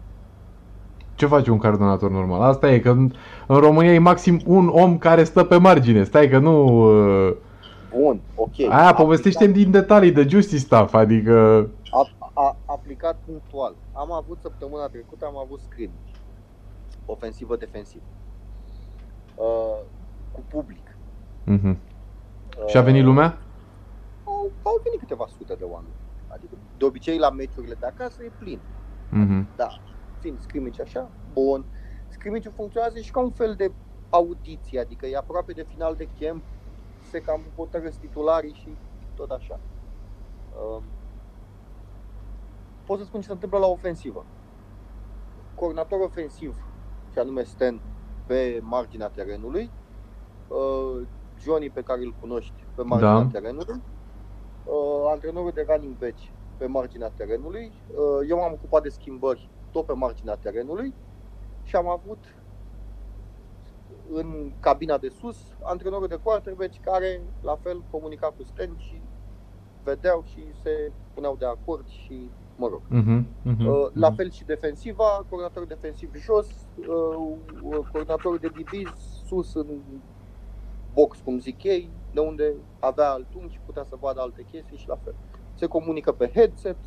Ce 1.15 1.27
face 1.27 1.51
un 1.51 1.59
coordonator 1.59 2.11
normal? 2.11 2.41
Asta 2.41 2.71
e 2.73 2.79
că 2.81 2.91
în 2.91 3.11
în 3.47 3.57
România 3.57 3.93
e 3.93 3.99
maxim 3.99 4.41
un 4.47 4.69
om 4.69 4.99
care 4.99 5.25
stă 5.25 5.45
pe 5.45 5.57
margine. 5.57 6.05
Stai 6.05 6.29
că 6.29 6.39
nu... 6.39 6.65
uh, 7.29 7.37
Bun, 7.97 8.21
ok. 8.35 8.59
Aia 8.71 8.95
povestește 8.95 9.47
din 9.47 9.71
detalii 9.71 10.13
de 10.13 10.27
justice 10.29 10.59
stuff, 10.59 10.95
adică... 10.95 11.69
A, 11.91 12.11
a, 12.35 12.57
aplicat 12.65 13.19
punctual. 13.25 13.75
Am 13.93 14.13
avut 14.13 14.39
săptămâna 14.41 14.87
trecută, 14.87 15.27
am 15.27 15.37
avut 15.39 15.61
scrimmage. 15.61 16.11
Ofensivă, 17.07 17.57
defensivă. 17.57 18.05
Uh, 19.35 19.79
cu 20.33 20.41
public. 20.49 20.97
Mhm. 21.45 21.69
Uh, 21.69 22.67
Și 22.67 22.77
a 22.77 22.83
venit 22.83 23.05
lumea? 23.05 23.39
Au, 24.25 24.51
au 24.63 24.81
venit 24.85 24.99
câteva 24.99 25.27
sute 25.39 25.55
de 25.55 25.65
oameni. 25.65 25.95
Adică, 26.29 26.55
de 26.79 26.85
obicei, 26.85 27.19
la 27.19 27.31
meciurile 27.31 27.77
de 27.81 27.87
acasă 27.87 28.23
e 28.23 28.31
plin. 28.39 28.61
Mhm. 29.11 29.49
Da, 29.57 29.69
fiind 30.21 30.41
scrimmage 30.41 30.83
așa, 30.83 31.11
bun. 31.33 31.65
Scrimmage 32.09 32.49
funcționează 32.49 32.99
și 32.99 33.11
ca 33.11 33.21
un 33.21 33.31
fel 33.31 33.55
de 33.55 33.73
audiție, 34.11 34.81
adică 34.81 35.07
e 35.07 35.17
aproape 35.17 35.53
de 35.53 35.67
final 35.69 35.95
de 35.95 36.09
camp, 36.21 36.43
se 37.09 37.21
cam 37.21 37.53
hotărăsc 37.57 37.99
titularii 37.99 38.53
și 38.55 38.79
tot 39.15 39.31
așa. 39.31 39.61
Um, 40.63 40.85
pot 42.85 42.99
să 42.99 43.05
spun 43.05 43.21
ce 43.21 43.27
se 43.27 43.33
întâmplă 43.33 43.59
la 43.59 43.67
ofensivă. 43.67 44.27
Coordonator 45.55 46.01
ofensiv, 46.01 46.57
și 47.13 47.19
anume 47.19 47.43
Stan, 47.43 47.81
pe 48.27 48.59
marginea 48.63 49.09
terenului, 49.09 49.71
uh, 50.49 51.09
Johnny 51.39 51.71
pe 51.71 51.83
care 51.83 52.01
îl 52.01 52.13
cunoști 52.21 52.67
pe 52.75 52.83
marginea 52.83 53.23
Da. 53.23 53.27
terenului, 53.27 53.83
uh, 54.65 55.11
antrenorul 55.11 55.51
de 55.51 55.65
running 55.69 55.97
back 55.97 56.19
pe 56.57 56.67
marginea 56.67 57.11
terenului, 57.11 57.85
uh, 57.87 58.29
eu 58.29 58.37
m-am 58.39 58.53
ocupat 58.53 58.83
de 58.83 58.89
schimbări 58.89 59.51
tot 59.71 59.87
pe 59.87 59.93
marginea 59.93 60.37
terenului 60.37 60.95
și 61.63 61.77
am 61.77 61.89
avut 61.89 62.38
în 64.13 64.53
cabina 64.61 64.99
de 64.99 65.09
sus 65.09 65.37
antrenorul 65.63 66.07
de 66.09 66.17
quarterback 66.23 66.81
care 66.81 67.23
la 67.41 67.57
fel 67.57 67.85
comunica 67.91 68.27
cu 68.27 68.43
Stan 68.43 68.75
și 68.77 69.03
vedeau 69.83 70.23
și 70.27 70.55
se 70.63 70.93
puneau 71.15 71.37
de 71.37 71.45
acord 71.45 71.87
și 71.89 72.31
mă 72.57 72.69
rog. 72.69 72.83
Mhm. 72.89 73.27
Mhm. 73.43 73.67
Uh, 73.67 73.87
La 73.93 74.09
Mhm. 74.09 74.17
fel 74.17 74.31
și 74.31 74.45
defensiva, 74.45 75.05
coordonatorul 75.29 75.69
defensiv 75.69 76.15
jos, 76.15 76.47
uh, 76.75 77.39
uh, 77.63 77.87
coordonatorul 77.93 78.39
de 78.39 78.49
DB 78.49 78.73
sus 79.27 79.55
în 79.55 79.83
box, 80.93 81.21
cum 81.21 81.39
zic 81.39 81.63
ei, 81.63 81.93
de 82.11 82.21
unde 82.21 82.55
avea 82.79 83.11
alt 83.11 83.35
unghi 83.35 83.53
și 83.55 83.61
putea 83.65 83.85
să 83.85 83.97
vadă 84.01 84.21
alte 84.21 84.43
chestii 84.45 84.77
și 84.77 84.89
la 84.89 84.97
fel. 84.97 85.15
Se 85.55 85.67
comunică 85.67 86.13
pe 86.13 86.31
headset, 86.35 86.79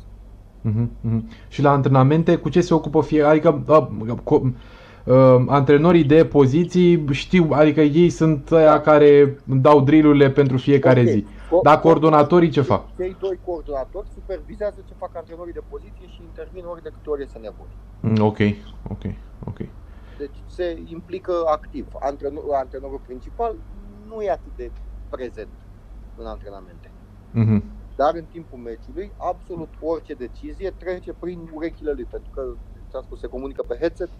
Mhm, 0.64 0.98
mhm. 1.00 1.28
Și 1.48 1.62
la 1.62 1.70
antrenamente, 1.70 2.36
cu 2.38 2.48
ce 2.48 2.60
se 2.60 2.74
ocupă 2.74 3.02
fie? 3.02 3.22
Adică 3.22 3.64
a, 3.68 3.88
co- 4.22 4.56
uh, 5.04 5.44
antrenorii 5.46 6.04
de 6.04 6.26
poziții 6.26 7.06
știu, 7.10 7.48
adică 7.50 7.80
ei 7.80 8.10
sunt 8.10 8.50
aia 8.52 8.80
care 8.80 9.36
dau 9.46 9.80
drillurile 9.80 10.30
pentru 10.30 10.56
fiecare 10.56 11.00
Ok. 11.00 11.06
zi. 11.06 11.24
Co- 11.24 11.62
Dar 11.62 11.80
coordonatorii 11.80 12.50
ce 12.50 12.60
fac? 12.60 12.94
Cei 12.96 13.16
doi 13.20 13.38
coordonatori 13.40 14.08
supervizează 14.08 14.80
ce 14.86 14.94
fac 14.94 15.16
antrenorii 15.16 15.52
de 15.52 15.64
poziție 15.68 16.06
și 16.06 16.22
intervin 16.22 16.64
ori 16.64 16.82
de 16.82 16.90
câte 16.92 17.10
ori 17.10 17.22
este 17.22 17.38
nevoie. 17.38 17.78
Mm, 18.00 18.20
Ok, 18.22 18.38
ok, 18.90 19.02
ok. 19.46 19.58
Deci 20.18 20.42
se 20.46 20.82
implică 20.84 21.32
activ. 21.46 21.86
Antrenor, 22.00 22.42
antrenorul 22.54 22.98
principal 22.98 23.56
nu 24.06 24.22
e 24.22 24.30
atât 24.30 24.54
de 24.56 24.72
prezent 25.08 25.68
în 26.14 26.26
antrenamente. 26.26 26.94
Mhm, 27.30 27.62
Dar 27.96 28.14
în 28.14 28.24
timpul 28.24 28.58
meciului, 28.58 29.12
absolut 29.16 29.74
orice 29.80 30.14
decizie 30.14 30.70
trece 30.70 31.12
prin 31.12 31.48
urechile 31.52 31.92
lui, 31.92 32.04
pentru 32.04 32.30
că, 32.30 32.42
ți-am 32.90 33.02
spus, 33.02 33.18
se 33.18 33.26
comunică 33.26 33.62
pe 33.62 33.76
headset 33.80 34.10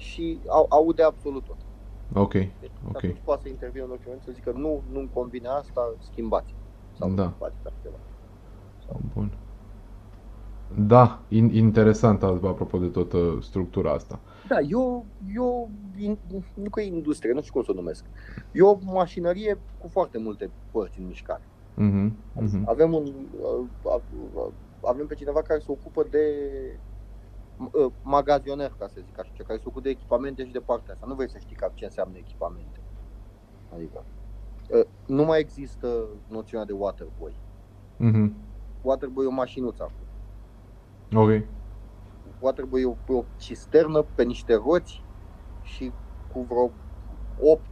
și 0.00 0.40
au, 0.48 0.66
aude 0.68 1.02
absolut 1.02 1.44
tot. 1.44 1.56
Ok, 2.14 2.32
Deci 2.32 2.70
Ok. 2.88 2.96
atunci 2.96 3.20
poate 3.24 3.42
să 3.42 3.48
intervină 3.48 3.84
în 3.84 3.90
orice 3.90 4.04
moment 4.06 4.24
să 4.24 4.32
zică 4.32 4.52
nu, 4.52 4.82
nu-mi 4.92 5.10
convine 5.12 5.48
asta, 5.48 5.94
schimbați. 5.98 6.54
Sau 6.98 7.10
Da. 7.10 7.34
faceți 7.38 7.66
altceva. 7.66 7.96
bun. 9.14 9.38
Da, 10.76 11.20
in, 11.28 11.54
interesant 11.54 12.22
asta, 12.22 12.48
apropo 12.48 12.78
de 12.78 12.86
tot 12.86 13.12
uh, 13.12 13.42
structura 13.42 13.92
asta. 13.92 14.20
Da, 14.48 14.60
eu, 14.60 15.06
eu 15.34 15.70
in, 15.98 16.18
nu 16.54 16.70
că 16.70 16.80
e 16.80 16.86
industrie, 16.86 17.32
nu 17.32 17.40
știu 17.40 17.52
cum 17.52 17.62
să 17.62 17.70
o 17.70 17.74
numesc. 17.74 18.04
E 18.52 18.62
o 18.62 18.78
mașinărie 18.84 19.58
cu 19.78 19.88
foarte 19.88 20.18
multe 20.18 20.50
părți 20.70 20.98
în 21.00 21.06
mișcare. 21.06 21.42
Mhm, 21.74 22.16
mhm. 22.34 22.68
Avem, 22.68 22.92
un, 22.92 23.04
uh, 23.40 24.00
uh, 24.34 24.52
avem 24.82 25.06
pe 25.06 25.14
cineva 25.14 25.42
care 25.42 25.58
se 25.60 25.70
ocupă 25.70 26.06
de 26.10 26.18
uh, 26.74 26.89
magazioner, 28.02 28.74
ca 28.78 28.86
să 28.86 29.00
zic 29.04 29.18
așa, 29.18 29.30
care 29.46 29.58
se 29.58 29.64
ocupă 29.66 29.80
de 29.80 29.90
echipamente 29.90 30.44
și 30.44 30.52
de 30.52 30.60
partea 30.60 30.94
asta. 30.94 31.06
Nu 31.06 31.14
vrei 31.14 31.30
să 31.30 31.38
știi 31.38 31.56
cam 31.56 31.70
ce 31.74 31.84
înseamnă 31.84 32.16
echipamente. 32.16 32.80
Adică, 33.74 34.04
uh, 34.70 34.84
nu 35.06 35.24
mai 35.24 35.40
există 35.40 36.06
noțiunea 36.28 36.66
de 36.66 36.72
waterboy. 36.72 37.34
Mhm. 37.96 38.34
Waterboy 38.82 39.24
e 39.24 39.28
o 39.28 39.30
mașinuță 39.30 39.82
acum. 39.82 40.06
Ok. 41.20 41.46
Waterboy 42.40 42.80
e 42.80 42.86
o, 42.86 42.96
e 43.08 43.12
o 43.12 43.24
cisternă 43.36 44.02
pe 44.02 44.22
niște 44.22 44.54
roți 44.54 45.04
și 45.62 45.92
cu 46.32 46.40
vreo 46.40 46.70
8 47.40 47.62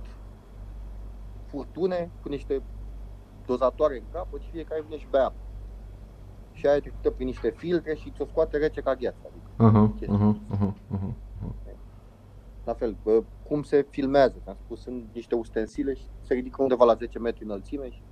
furtune 1.47 2.11
cu 2.23 2.29
niște 2.29 2.63
dozatoare 3.47 3.97
în 3.97 4.05
capăt 4.13 4.41
și 4.41 4.51
fiecare 4.51 4.83
vine 4.83 4.99
și 4.99 5.07
bea 5.11 5.25
apă. 5.25 5.43
Și 6.53 6.67
aia 6.67 6.77
e 6.77 6.81
trecută 6.81 7.11
prin 7.11 7.27
niște 7.27 7.51
filtre 7.51 7.95
și 7.95 8.11
ți-o 8.11 8.27
scoate 8.27 8.57
rece 8.57 8.81
ca 8.81 8.95
gheață. 8.95 9.19
Adică, 9.27 9.48
Aha, 9.59 9.89
chestii. 9.99 10.15
aha, 10.17 10.37
aha, 10.51 10.75
aha. 10.95 11.15
la 12.65 12.75
fel, 12.75 12.97
bă, 13.03 13.25
cum 13.43 13.63
se 13.63 13.87
filmează, 13.91 14.43
am 14.45 14.59
spus, 14.65 14.81
sunt 14.81 15.15
niște 15.15 15.35
ustensile 15.35 15.95
și 15.95 16.07
se 16.21 16.35
ridică 16.35 16.63
undeva 16.63 16.85
la 16.85 16.95
10 16.95 17.19
metri 17.19 17.45
înălțime 17.45 17.89
și 17.91 18.03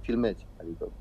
filmezi. 0.00 0.48
Adică, 0.56 0.92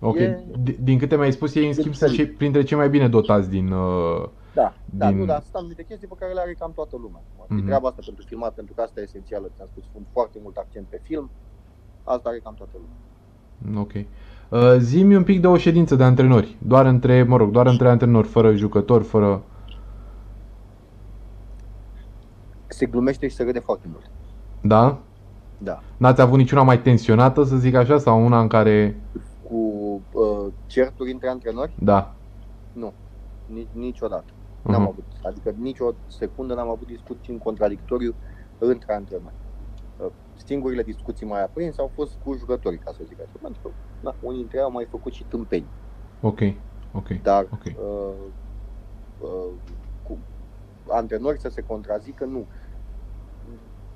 Ok. 0.00 0.16
E- 0.16 0.44
D- 0.62 0.78
Din 0.80 0.98
câte 0.98 1.16
mi-ai 1.16 1.32
spus, 1.32 1.54
ei 1.54 1.66
în 1.66 1.72
schimb 1.72 1.94
sunt 1.94 2.10
diferit. 2.10 2.28
cei, 2.28 2.36
printre 2.36 2.62
cei 2.62 2.76
mai 2.76 2.90
bine 2.90 3.08
dotați 3.08 3.48
din... 3.48 3.72
Uh, 3.72 4.28
da, 4.54 4.74
da, 4.84 5.08
Din- 5.08 5.18
nu, 5.18 5.24
dar 5.24 5.40
sunt 5.42 5.54
anumite 5.54 5.84
chestii 5.84 6.08
pe 6.08 6.14
care 6.18 6.32
le 6.32 6.40
are 6.40 6.54
cam 6.54 6.72
toată 6.72 6.96
lumea. 6.96 7.24
Mhm. 7.36 7.60
Mm-hmm. 7.60 7.64
Treaba 7.64 7.88
asta 7.88 8.02
pentru 8.04 8.24
filmat, 8.26 8.54
pentru 8.54 8.74
că 8.74 8.80
asta 8.82 9.00
e 9.00 9.02
esențială, 9.02 9.48
ți-am 9.48 9.66
spus, 9.66 9.84
sunt 9.90 10.08
foarte 10.12 10.38
mult 10.42 10.56
accent 10.56 10.88
pe 10.88 11.00
film, 11.02 11.32
asta 12.02 12.28
are 12.28 12.38
cam 12.40 12.54
toată 12.54 12.78
lumea. 12.78 12.98
ok. 13.82 13.92
Uh, 14.52 14.76
zi-mi 14.78 15.16
un 15.16 15.22
pic 15.24 15.40
de 15.40 15.46
o 15.46 15.56
ședință 15.56 15.94
de 15.96 16.04
antrenori. 16.04 16.56
Doar 16.62 16.86
între, 16.86 17.22
mă 17.22 17.36
rog, 17.36 17.50
doar 17.50 17.66
între 17.66 17.88
antrenori, 17.88 18.26
fără 18.28 18.54
jucători, 18.54 19.04
fără... 19.04 19.42
Se 22.66 22.86
glumește 22.86 23.28
și 23.28 23.34
se 23.34 23.42
râde 23.42 23.58
foarte 23.58 23.86
mult. 23.90 24.10
Da? 24.60 24.98
Da. 25.58 25.82
N-ați 25.96 26.20
avut 26.20 26.38
niciuna 26.38 26.62
mai 26.62 26.82
tensionată, 26.82 27.42
să 27.42 27.56
zic 27.56 27.74
așa, 27.74 27.98
sau 27.98 28.24
una 28.24 28.40
în 28.40 28.48
care... 28.48 29.00
Cu 29.42 29.56
uh, 30.12 30.52
certuri 30.66 31.12
între 31.12 31.28
antrenori? 31.28 31.74
Da. 31.78 32.14
Nu, 32.72 32.94
Nici, 33.46 33.68
niciodată. 33.72 34.32
N-am 34.62 34.80
Mhm. 34.80 34.90
avut, 34.90 35.04
adică 35.22 35.54
nicio 35.58 35.94
secundă 36.06 36.54
n-am 36.54 36.68
avut 36.68 36.86
discuții 36.86 37.32
în 37.32 37.38
contradictoriu 37.38 38.14
între 38.58 38.94
antrenori. 38.94 39.34
Uh, 40.42 40.48
Singurile 40.48 40.82
discuții 40.82 41.26
mai 41.26 41.42
aprinse 41.42 41.80
au 41.80 41.88
fost 41.88 42.18
cu 42.18 42.34
jucătorii, 42.34 42.78
ca 42.78 42.92
să 42.92 43.04
zic 43.04 43.20
așa. 43.20 43.38
Pentru 43.42 43.62
că 43.62 43.70
da, 44.00 44.16
unii 44.20 44.38
dintre 44.38 44.58
ei 44.58 44.64
au 44.64 44.70
mai 44.70 44.86
făcut 44.86 45.12
și 45.12 45.24
tâmpeni. 45.24 45.68
Ok, 46.20 46.40
ok. 46.92 47.08
Dar 47.08 47.48
Ok. 47.50 47.64
uh, 47.64 48.32
uh, 49.16 49.60
cu 50.02 50.18
antrenori 50.88 51.40
să 51.40 51.48
se 51.48 51.62
contrazică, 51.62 52.24
nu. 52.24 52.48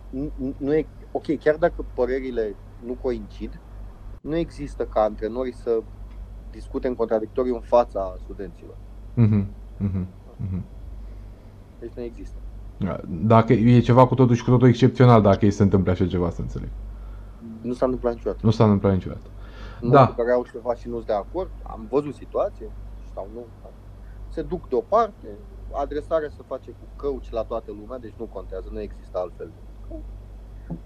Nu, 0.08 0.32
nu 0.58 0.74
e, 0.74 0.88
ok, 1.10 1.38
chiar 1.38 1.56
dacă 1.56 1.82
părerile 1.82 2.56
nu 2.76 2.94
coincid, 2.94 3.62
nu 4.20 4.36
există 4.36 4.86
ca 4.86 5.00
antrenorii 5.02 5.52
să 5.54 5.84
discute 6.50 6.86
în 6.88 6.94
contradictoriu 6.94 7.54
în 7.54 7.60
fața 7.60 8.14
studenților. 8.18 8.78
Mhm, 9.14 9.54
mhm, 9.78 10.06
mhm. 10.36 10.64
Deci 11.78 11.92
nu 11.92 12.02
există. 12.02 12.45
Dacă 13.08 13.52
e 13.52 13.80
ceva 13.80 14.06
cu 14.06 14.14
totul 14.14 14.34
și 14.34 14.44
cu 14.44 14.50
totul 14.50 14.68
excepțional 14.68 15.22
dacă 15.22 15.44
îi 15.44 15.50
se 15.50 15.62
întâmple 15.62 15.90
așa 15.90 16.06
ceva, 16.06 16.30
să 16.30 16.40
înțeleg. 16.40 16.68
Nu 17.62 17.72
s-a 17.72 17.84
întâmplat 17.84 18.14
niciodată. 18.14 18.40
Nu 18.42 18.50
s-a 18.50 18.64
întâmplat 18.64 18.92
niciodată. 18.92 19.30
Nu 19.80 19.90
Da. 19.90 20.14
care 20.16 20.32
au 20.32 20.44
ceva 20.52 20.74
și 20.74 20.88
nu 20.88 20.94
sunt 20.94 21.06
de 21.06 21.12
acord, 21.12 21.50
am 21.62 21.86
văzut 21.90 22.14
situație 22.14 22.70
sau 23.14 23.28
nu. 23.34 23.46
Se 24.28 24.42
duc 24.42 24.68
deoparte, 24.68 25.26
adresarea 25.72 26.28
se 26.28 26.42
face 26.46 26.70
cu 26.70 26.86
căuci 26.96 27.30
la 27.30 27.42
toată 27.42 27.70
lumea, 27.80 27.98
deci 27.98 28.14
nu 28.18 28.24
contează, 28.24 28.68
nu 28.72 28.80
există 28.80 29.18
altfel. 29.18 29.50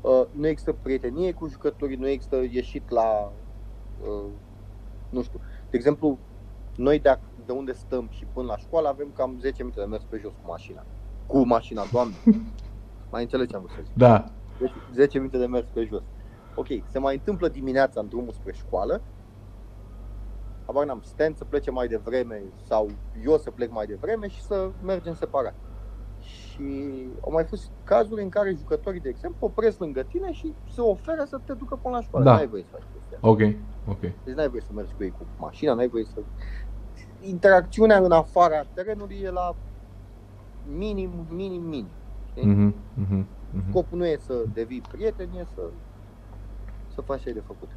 Uh, 0.00 0.22
nu 0.30 0.46
există 0.46 0.72
prietenie 0.82 1.32
cu 1.32 1.46
jucătorii, 1.48 1.96
nu 1.96 2.08
există 2.08 2.36
ieșit 2.50 2.90
la, 2.90 3.32
uh, 4.00 4.30
nu 5.08 5.22
știu, 5.22 5.40
de 5.70 5.76
exemplu, 5.76 6.18
noi 6.76 6.98
de, 6.98 7.10
ac- 7.16 7.44
de 7.46 7.52
unde 7.52 7.72
stăm 7.72 8.08
și 8.10 8.26
până 8.32 8.46
la 8.46 8.56
școală 8.56 8.88
avem 8.88 9.08
cam 9.16 9.36
10 9.40 9.62
minute 9.62 9.80
de 9.80 9.86
mers 9.86 10.02
pe 10.04 10.18
jos 10.22 10.32
cu 10.42 10.50
mașina. 10.50 10.84
Cu 11.30 11.46
mașina, 11.46 11.82
doamne. 11.92 12.14
Mai 13.10 13.22
înțelegi 13.22 13.50
ce 13.50 13.56
am 13.56 13.62
vrut 13.62 13.74
să 13.74 13.82
zic. 13.84 13.94
Da. 13.94 14.24
Deci 14.58 14.72
10 14.92 15.18
minute 15.18 15.38
de 15.38 15.46
mers 15.46 15.66
pe 15.72 15.84
jos. 15.84 16.02
Ok, 16.54 16.66
se 16.86 16.98
mai 16.98 17.14
întâmplă 17.14 17.48
dimineața 17.48 18.00
în 18.00 18.08
drumul 18.08 18.32
spre 18.32 18.52
școală, 18.52 19.00
habar 20.66 20.86
n-am, 20.86 21.00
Stan 21.02 21.34
să 21.34 21.44
plece 21.44 21.70
mai 21.70 21.88
devreme 21.88 22.42
sau 22.62 22.90
eu 23.24 23.36
să 23.36 23.50
plec 23.50 23.70
mai 23.70 23.86
devreme 23.86 24.28
și 24.28 24.42
să 24.42 24.70
mergem 24.82 25.14
separat. 25.14 25.54
Și 26.18 27.06
au 27.20 27.32
mai 27.32 27.44
fost 27.44 27.70
cazuri 27.84 28.22
în 28.22 28.28
care 28.28 28.54
jucătorii, 28.58 29.00
de 29.00 29.08
exemplu, 29.08 29.46
opresc 29.46 29.78
lângă 29.78 30.02
tine 30.02 30.32
și 30.32 30.54
se 30.72 30.80
oferă 30.80 31.24
să 31.26 31.40
te 31.44 31.52
ducă 31.52 31.78
până 31.82 31.96
la 31.96 32.02
școală. 32.02 32.24
Da. 32.24 32.34
N-ai 32.34 32.46
voie 32.46 32.62
să 32.62 32.68
faci 32.72 32.82
chestia 32.92 33.16
asta. 33.16 33.28
Ok, 33.28 33.40
ok. 33.88 34.00
Deci 34.24 34.34
n-ai 34.34 34.48
voie 34.48 34.60
să 34.60 34.72
mergi 34.74 34.92
cu 34.96 35.02
ei 35.02 35.10
cu 35.10 35.26
mașina, 35.38 35.74
n-ai 35.74 35.88
voie 35.88 36.04
să... 36.04 36.20
Interacțiunea 37.20 37.98
în 37.98 38.12
afara 38.12 38.64
terenului 38.74 39.20
e 39.22 39.30
la 39.30 39.56
minim, 40.62 41.10
minim, 41.30 41.62
minim. 41.62 41.86
știi? 42.28 42.46
Mhm, 42.46 42.74
mhm, 42.94 43.26
mhm. 43.50 43.68
Scopul 43.68 43.98
nu 43.98 44.06
e 44.06 44.16
să 44.20 44.32
devii 44.52 44.82
prieten, 44.90 45.28
e 45.34 45.44
să, 45.54 45.60
să 46.94 47.00
faci 47.00 47.20
ce 47.22 47.28
ai 47.28 47.34
de 47.34 47.42
făcut. 47.46 47.68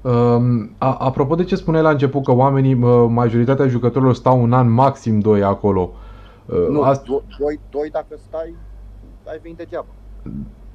Um, 0.00 0.74
a, 0.78 0.94
apropo 0.94 1.34
de 1.34 1.44
ce 1.44 1.56
spuneai 1.56 1.82
la 1.82 1.90
început 1.90 2.24
că 2.24 2.32
oamenii, 2.32 2.74
uh, 2.74 3.06
majoritatea 3.08 3.66
jucătorilor 3.68 4.14
stau 4.14 4.42
un 4.42 4.52
an, 4.52 4.68
maxim 4.70 5.18
doi 5.20 5.42
acolo. 5.42 5.92
Uh, 6.46 6.66
Nu, 6.68 6.82
asta, 6.82 7.04
do- 7.04 7.36
doi, 7.38 7.60
doi 7.70 7.90
dacă 7.90 8.16
stai, 8.16 8.54
ai 9.24 9.38
venit 9.42 9.56
degeaba. 9.56 9.94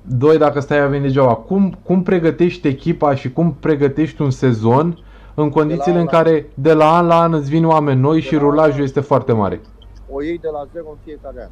doi 0.01 0.37
dacă 0.37 0.59
stai 0.59 0.79
a 0.79 0.87
venit 0.87 1.07
degeaba. 1.07 1.35
Cum, 1.35 1.71
cum 1.83 2.03
pregătești 2.03 2.67
echipa 2.67 3.15
și 3.15 3.31
cum 3.31 3.53
pregătești 3.55 4.21
un 4.21 4.29
sezon 4.31 4.97
în 5.35 5.49
condițiile 5.49 5.97
an 5.97 6.03
în 6.03 6.07
la- 6.11 6.11
care 6.11 6.51
de 6.55 6.73
la 6.73 6.97
an 6.97 7.05
la 7.07 7.21
an 7.21 7.33
îți 7.33 7.49
vin 7.49 7.65
oameni 7.65 7.99
noi 8.01 8.19
și 8.21 8.35
la 8.35 8.39
an 8.41 8.47
rulajul 8.49 8.77
la- 8.77 8.83
este 8.83 8.99
foarte 8.99 9.31
mare? 9.31 9.61
O 10.17 10.21
iei 10.23 10.37
de 10.39 10.47
la 10.49 10.65
zero 10.65 10.89
în 10.89 10.97
fiecare 10.97 11.43
an. 11.43 11.51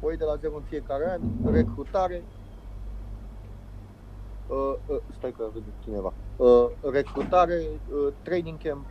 O 0.00 0.08
iei 0.08 0.18
de 0.18 0.24
la 0.24 0.36
zero 0.36 0.54
în 0.56 0.62
fiecare 0.62 1.10
an, 1.10 1.20
recrutare, 1.52 2.24
uh, 4.46 4.74
uh, 4.86 5.00
stai 5.16 5.32
că 5.32 5.50
vede 5.54 5.74
cineva, 5.78 6.14
uh, 6.36 6.66
recrutare, 6.92 7.80
uh, 7.88 8.12
training 8.22 8.58
camp, 8.62 8.86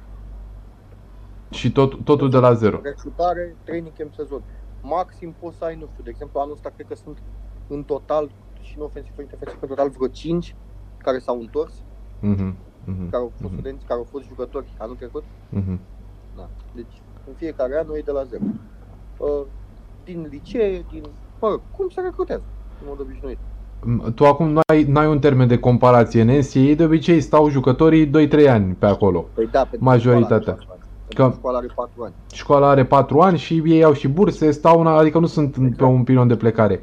Și 1.49 1.71
tot, 1.71 2.03
totul 2.03 2.29
de 2.29 2.37
la 2.37 2.53
zero. 2.53 2.79
recrutare, 2.83 3.57
training 3.63 3.93
camp 3.97 4.13
sezon. 4.13 4.43
Maxim 4.81 5.33
poți 5.33 5.57
să 5.57 5.63
ai, 5.63 5.75
nu 5.75 5.87
știu, 5.91 6.03
de 6.03 6.09
exemplu, 6.09 6.39
anul 6.39 6.53
ăsta 6.53 6.69
cred 6.69 6.87
că 6.87 6.95
sunt 6.95 7.23
în 7.67 7.83
total, 7.83 8.31
și 8.61 8.77
nu 8.77 8.83
ofensiv, 8.83 9.15
defensiv, 9.15 9.57
în 9.61 9.67
total 9.67 9.89
vreo 9.89 10.07
5 10.07 10.55
care 10.97 11.19
s-au 11.19 11.39
întors, 11.39 11.85
Mhm, 12.19 12.55
mhm, 12.85 13.09
care 13.09 13.23
au 13.23 13.29
fost 13.29 13.43
Mhm. 13.43 13.51
studenți, 13.53 13.85
care 13.85 13.99
au 13.99 14.05
fost 14.05 14.25
jucători 14.25 14.73
anul 14.77 14.95
trecut. 14.95 15.23
mhm. 15.49 15.79
Da. 16.35 16.49
Deci, 16.71 17.02
în 17.23 17.33
fiecare 17.33 17.77
an 17.79 17.87
noi 17.87 18.01
de 18.03 18.11
la 18.11 18.23
zero. 18.23 18.43
Uh, 19.17 19.45
din 20.03 20.27
licee, 20.29 20.85
din... 20.91 21.03
Mă 21.41 21.47
rog, 21.49 21.61
cum 21.71 21.87
se 21.89 22.01
recrutează, 22.01 22.45
în 22.79 22.87
mod 22.89 22.99
obișnuit. 22.99 23.39
M- 23.39 24.13
Tu 24.13 24.25
acum 24.25 24.49
nu 24.51 24.59
ai, 24.65 24.83
n-ai 24.83 25.07
un 25.07 25.19
termen 25.19 25.47
de 25.47 25.57
comparație. 25.59 26.21
În 26.21 26.27
NCAA 26.27 26.73
de 26.75 26.83
obicei 26.83 27.21
stau 27.21 27.49
jucătorii 27.49 28.07
2-3 28.27 28.47
ani 28.49 28.73
pe 28.73 28.85
acolo. 28.85 29.19
Păi 29.33 29.47
da, 29.47 29.59
pentru 29.59 29.83
Majoritatea. 29.89 30.57
Școala 30.59 30.67
are 30.67 30.67
patru 30.67 30.71
ani. 30.71 30.81
Că- 31.15 31.21
Pentru 31.21 31.39
școala 31.39 31.57
are 31.57 31.67
4 31.75 32.03
ani. 32.03 32.15
Școala 32.33 32.67
are 32.69 32.85
4 32.85 33.19
ani 33.19 33.37
și 33.37 33.61
ei 33.65 33.83
au 33.83 33.93
și 33.93 34.07
burse, 34.07 34.51
stau 34.51 34.79
una, 34.79 34.97
adică 34.97 35.19
nu 35.19 35.25
sunt 35.25 35.55
exact. 35.55 35.75
pe 35.77 35.83
un 35.83 36.03
pilon 36.03 36.27
de 36.27 36.35
plecare. 36.35 36.81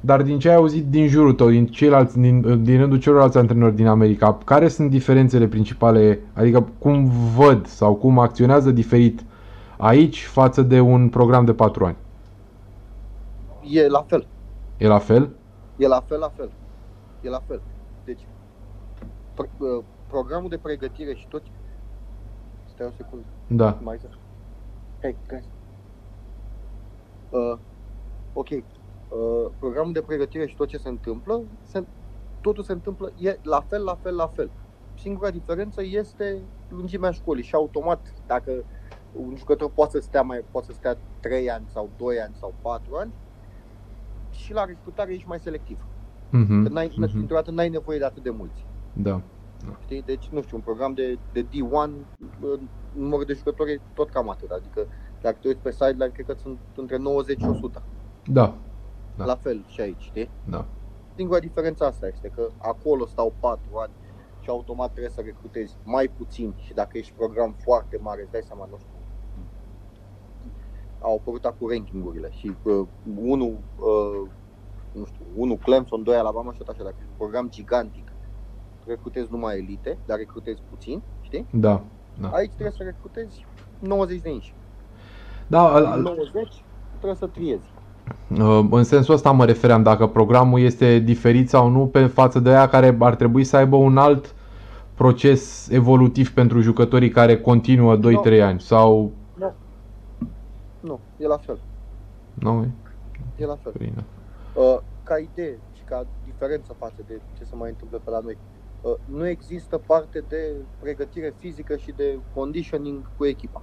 Dar 0.00 0.22
din 0.22 0.38
ce 0.38 0.48
ai 0.48 0.54
auzit 0.54 0.86
din 0.86 1.08
jurul 1.08 1.32
tău, 1.32 1.48
din, 1.50 1.66
ceilalți, 1.66 2.18
din, 2.20 2.64
din 2.64 2.78
rândul 2.78 2.98
celorlalți 2.98 3.38
antrenori 3.38 3.74
din 3.74 3.86
America, 3.86 4.38
care 4.44 4.68
sunt 4.68 4.90
diferențele 4.90 5.48
principale? 5.48 6.20
Adică 6.34 6.72
cum 6.78 7.10
văd 7.36 7.66
sau 7.66 7.94
cum 7.94 8.18
acționează 8.18 8.70
diferit 8.70 9.24
aici 9.80 10.26
față 10.26 10.62
de 10.62 10.80
un 10.80 11.08
program 11.08 11.44
de 11.44 11.54
4 11.54 11.84
ani? 11.84 11.96
E 13.62 13.88
la 13.88 14.02
fel. 14.02 14.26
E 14.76 14.86
la 14.86 14.98
fel? 14.98 15.36
E 15.76 15.86
la 15.86 16.00
fel, 16.00 16.18
la 16.18 16.28
fel. 16.28 16.50
E 17.20 17.28
la 17.28 17.40
fel. 17.46 17.62
Deci, 18.04 18.26
pr- 19.34 19.58
uh, 19.58 19.84
programul 20.06 20.48
de 20.48 20.58
pregătire 20.58 21.14
și 21.14 21.28
tot... 21.28 21.42
Stai 22.64 22.86
o 22.86 22.90
secundă. 22.96 23.26
Da. 23.46 23.78
Mai 23.82 23.98
să... 24.00 24.08
Hai, 25.02 25.16
guys. 25.28 25.44
Uh, 27.30 27.58
ok. 28.32 28.48
Uh, 28.50 29.50
programul 29.58 29.92
de 29.92 30.02
pregătire 30.02 30.46
și 30.46 30.56
tot 30.56 30.68
ce 30.68 30.76
se 30.76 30.88
întâmplă, 30.88 31.42
se, 31.62 31.84
totul 32.40 32.62
se 32.62 32.72
întâmplă 32.72 33.12
e 33.16 33.38
la 33.42 33.60
fel, 33.60 33.84
la 33.84 33.94
fel, 33.94 34.14
la 34.14 34.26
fel. 34.26 34.50
Singura 34.94 35.30
diferență 35.30 35.82
este 35.82 36.42
lungimea 36.68 37.10
școlii 37.10 37.44
și 37.44 37.54
automat, 37.54 38.14
dacă 38.26 38.64
un 39.12 39.34
jucător 39.36 39.70
poate 39.70 39.90
să 39.90 40.00
stea 40.00 40.22
mai 40.22 40.44
poate 40.50 40.66
să 40.66 40.72
stea 40.72 40.96
3 41.20 41.50
ani 41.50 41.64
sau 41.72 41.90
2 41.96 42.20
ani 42.20 42.34
sau 42.38 42.54
4 42.62 42.94
ani, 42.94 43.12
și 44.30 44.52
la 44.52 44.64
recrutare 44.64 45.12
ești 45.12 45.28
mai 45.28 45.38
selectiv. 45.40 45.78
Mhm, 46.30 46.62
Că 46.62 46.68
n-ai, 46.68 46.92
mhm. 46.96 47.16
dintr-o 47.16 47.34
dată 47.34 47.50
n-ai 47.50 47.68
nevoie 47.68 47.98
de 47.98 48.04
atât 48.04 48.22
de 48.22 48.30
mulți. 48.30 48.66
Da. 48.92 49.20
Știi? 49.82 50.02
Deci, 50.02 50.28
nu 50.28 50.42
știu, 50.42 50.56
un 50.56 50.62
program 50.62 50.92
de, 50.94 51.18
de 51.32 51.42
D1, 51.42 51.90
bă, 52.40 52.58
numărul 52.92 53.24
de 53.24 53.32
jucători 53.32 53.72
e 53.72 53.80
tot 53.94 54.10
cam 54.10 54.28
atât. 54.28 54.50
Adică, 54.50 54.86
dacă 55.20 55.36
te 55.40 55.48
uiți 55.48 55.60
pe 55.60 55.70
sideline, 55.70 56.08
cred 56.08 56.26
că 56.26 56.32
sunt 56.32 56.58
între 56.76 56.96
90 56.96 57.38
și 57.38 57.46
100. 57.46 57.82
Da. 58.26 58.54
Da. 59.16 59.24
La 59.24 59.36
fel 59.36 59.64
și 59.66 59.80
aici, 59.80 60.02
știi? 60.02 60.30
Da. 60.48 60.64
Singura 61.14 61.38
diferență 61.38 61.84
asta 61.84 62.06
este 62.06 62.32
că 62.34 62.48
acolo 62.58 63.06
stau 63.06 63.34
4 63.40 63.60
ani 63.76 63.92
și 64.40 64.48
automat 64.48 64.90
trebuie 64.90 65.12
să 65.12 65.20
recrutezi 65.20 65.76
mai 65.84 66.08
puțin 66.16 66.54
și 66.56 66.74
dacă 66.74 66.98
ești 66.98 67.12
program 67.16 67.54
foarte 67.64 67.98
mare, 68.02 68.22
îți 68.22 68.30
dai 68.30 68.42
seama, 68.42 68.68
nu 68.70 68.76
știu, 68.78 68.90
au 71.00 71.14
apărut 71.20 71.44
acum 71.44 71.68
rankingurile 71.68 72.28
și 72.38 72.52
uh, 72.62 72.86
unul, 73.24 73.58
uh, 73.76 74.28
nu 74.92 75.04
știu, 75.04 75.24
unul 75.34 75.56
Clemson, 75.56 76.02
doi 76.02 76.16
Alabama 76.16 76.52
și 76.52 76.58
tot 76.58 76.68
așa, 76.68 76.82
dacă 76.82 76.94
e 77.00 77.04
un 77.08 77.14
program 77.16 77.48
gigantic, 77.50 78.12
recrutezi 78.86 79.28
numai 79.30 79.56
elite, 79.58 79.98
dar 80.06 80.16
recrutezi 80.18 80.62
puțin, 80.70 81.02
știi? 81.20 81.46
Da. 81.50 81.82
Da. 82.20 82.28
Aici 82.28 82.50
trebuie 82.50 82.74
să 82.76 82.82
recrutezi 82.82 83.46
90 83.78 84.20
de 84.20 84.30
inși. 84.30 84.54
Da, 85.46 85.62
al- 85.72 85.84
al- 85.84 86.00
90 86.00 86.64
trebuie 86.88 87.14
să 87.14 87.26
triezi. 87.26 87.72
Uh, 88.28 88.66
În 88.70 88.84
sensul 88.84 89.14
ăsta 89.14 89.30
mă 89.30 89.44
refeream, 89.44 89.82
dacă 89.82 90.06
programul 90.06 90.60
este 90.60 90.98
diferit 90.98 91.48
sau 91.48 91.68
nu 91.68 91.86
pe 91.86 92.06
față 92.06 92.40
de 92.40 92.48
aia 92.50 92.68
care 92.68 92.96
ar 92.98 93.14
trebui 93.14 93.44
să 93.44 93.56
aibă 93.56 93.76
un 93.76 93.96
alt 93.98 94.34
proces 94.94 95.68
evolutiv 95.70 96.30
pentru 96.32 96.60
jucătorii 96.60 97.08
care 97.08 97.40
continuă 97.40 97.98
2-3 97.98 98.40
ani 98.42 98.60
sau 98.60 99.02
Nu, 99.02 99.12
e 101.20 101.26
la 101.26 101.36
fel. 101.36 101.58
nu? 102.34 102.66
E 103.36 103.46
la 103.46 103.56
fel. 103.56 103.72
Bine. 103.78 104.04
Uh, 104.54 104.78
ca 105.02 105.18
idee 105.18 105.58
și 105.72 105.82
ca 105.82 106.06
diferență 106.24 106.72
față 106.72 107.02
de 107.06 107.20
ce 107.36 107.44
se 107.44 107.56
mai 107.56 107.68
întâmplă 107.68 108.00
pe 108.04 108.10
la 108.10 108.20
noi, 108.20 108.38
uh, 108.82 108.94
nu 109.04 109.26
există 109.26 109.78
parte 109.78 110.24
de 110.28 110.54
pregătire 110.80 111.34
fizică 111.38 111.76
și 111.76 111.92
de 111.96 112.18
conditioning 112.34 113.10
cu 113.16 113.24
echipa. 113.26 113.62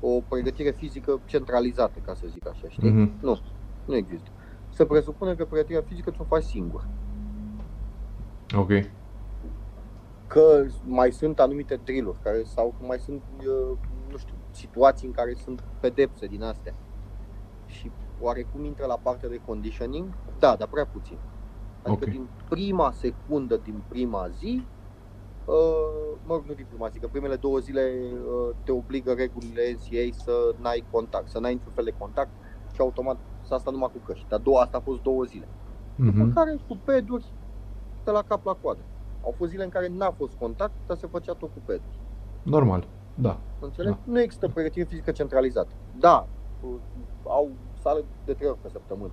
O 0.00 0.20
pregătire 0.28 0.70
fizică 0.70 1.20
centralizată, 1.24 1.98
ca 2.04 2.14
să 2.14 2.26
zic 2.28 2.48
așa, 2.48 2.68
știi? 2.68 2.90
Mhm. 2.90 3.12
Nu, 3.20 3.38
nu 3.84 3.96
există. 3.96 4.30
Se 4.68 4.84
presupune 4.84 5.34
că 5.34 5.44
pregătirea 5.44 5.82
fizică 5.82 6.10
ți-o 6.10 6.24
faci 6.24 6.42
singur. 6.42 6.86
Ok. 8.56 8.70
Că 10.26 10.64
mai 10.84 11.12
sunt 11.12 11.40
anumite 11.40 11.80
drill 11.84 12.16
care 12.22 12.42
sau 12.44 12.74
că 12.78 12.86
mai 12.86 12.98
sunt, 12.98 13.22
uh, 13.38 13.76
nu 14.10 14.16
știu, 14.16 14.34
situații 14.60 15.06
în 15.06 15.12
care 15.12 15.34
sunt 15.34 15.62
pedepse 15.80 16.26
din 16.26 16.42
astea. 16.42 16.74
Și 17.66 17.90
oarecum 18.20 18.64
intră 18.64 18.86
la 18.86 18.98
partea 19.02 19.28
de 19.28 19.40
conditioning? 19.46 20.08
Da, 20.38 20.56
dar 20.56 20.68
prea 20.68 20.86
puțin. 20.86 21.18
Adică 21.82 22.04
Ok. 22.04 22.10
din 22.10 22.28
prima 22.48 22.90
secundă, 22.92 23.56
din 23.56 23.82
prima 23.88 24.28
zi, 24.28 24.66
uh, 25.44 26.18
mă 26.26 26.34
rog, 26.34 26.44
nu 26.46 26.54
din 26.54 26.66
prima 26.68 26.88
zi, 26.88 26.98
că 26.98 27.06
primele 27.08 27.36
două 27.36 27.58
zile 27.58 27.82
uh, 28.12 28.56
te 28.64 28.72
obligă 28.72 29.12
regulile 29.12 29.62
NCA 29.72 30.16
să 30.24 30.32
n-ai 30.56 30.84
contact, 30.90 31.28
să 31.28 31.38
n-ai 31.38 31.54
niciun 31.54 31.72
fel 31.72 31.84
de 31.84 31.94
contact 31.98 32.30
și 32.72 32.80
automat 32.80 33.18
să 33.42 33.54
asta 33.54 33.70
numai 33.70 33.90
cu 33.92 33.98
căști. 33.98 34.26
Dar 34.28 34.40
două, 34.40 34.58
asta 34.58 34.76
a 34.76 34.80
fost 34.80 35.02
două 35.02 35.24
zile. 35.24 35.48
După 35.94 36.16
Mhm. 36.18 36.32
care 36.32 36.56
cu 36.68 36.76
peduri 36.84 37.24
de 38.04 38.10
la 38.10 38.22
cap 38.22 38.44
la 38.44 38.52
coadă. 38.54 38.80
Au 39.24 39.34
fost 39.36 39.50
zile 39.50 39.64
în 39.64 39.68
care 39.70 39.88
n-a 39.88 40.10
fost 40.10 40.34
contact, 40.34 40.72
dar 40.86 40.96
se 40.96 41.06
făcea 41.06 41.32
tot 41.32 41.52
cu 41.52 41.60
peduri. 41.64 41.98
Normal. 42.42 42.88
Da. 43.14 43.38
Înțeleg? 43.60 43.92
Da. 43.92 43.98
Nu 44.04 44.20
există 44.20 44.48
pregătire 44.48 44.84
fizică 44.84 45.10
centralizată. 45.10 45.72
Da, 45.98 46.26
uh, 46.60 46.74
au 47.24 47.50
sală 47.82 48.04
de 48.24 48.32
trei 48.32 48.48
ori 48.48 48.58
pe 48.58 48.68
săptămână. 48.68 49.12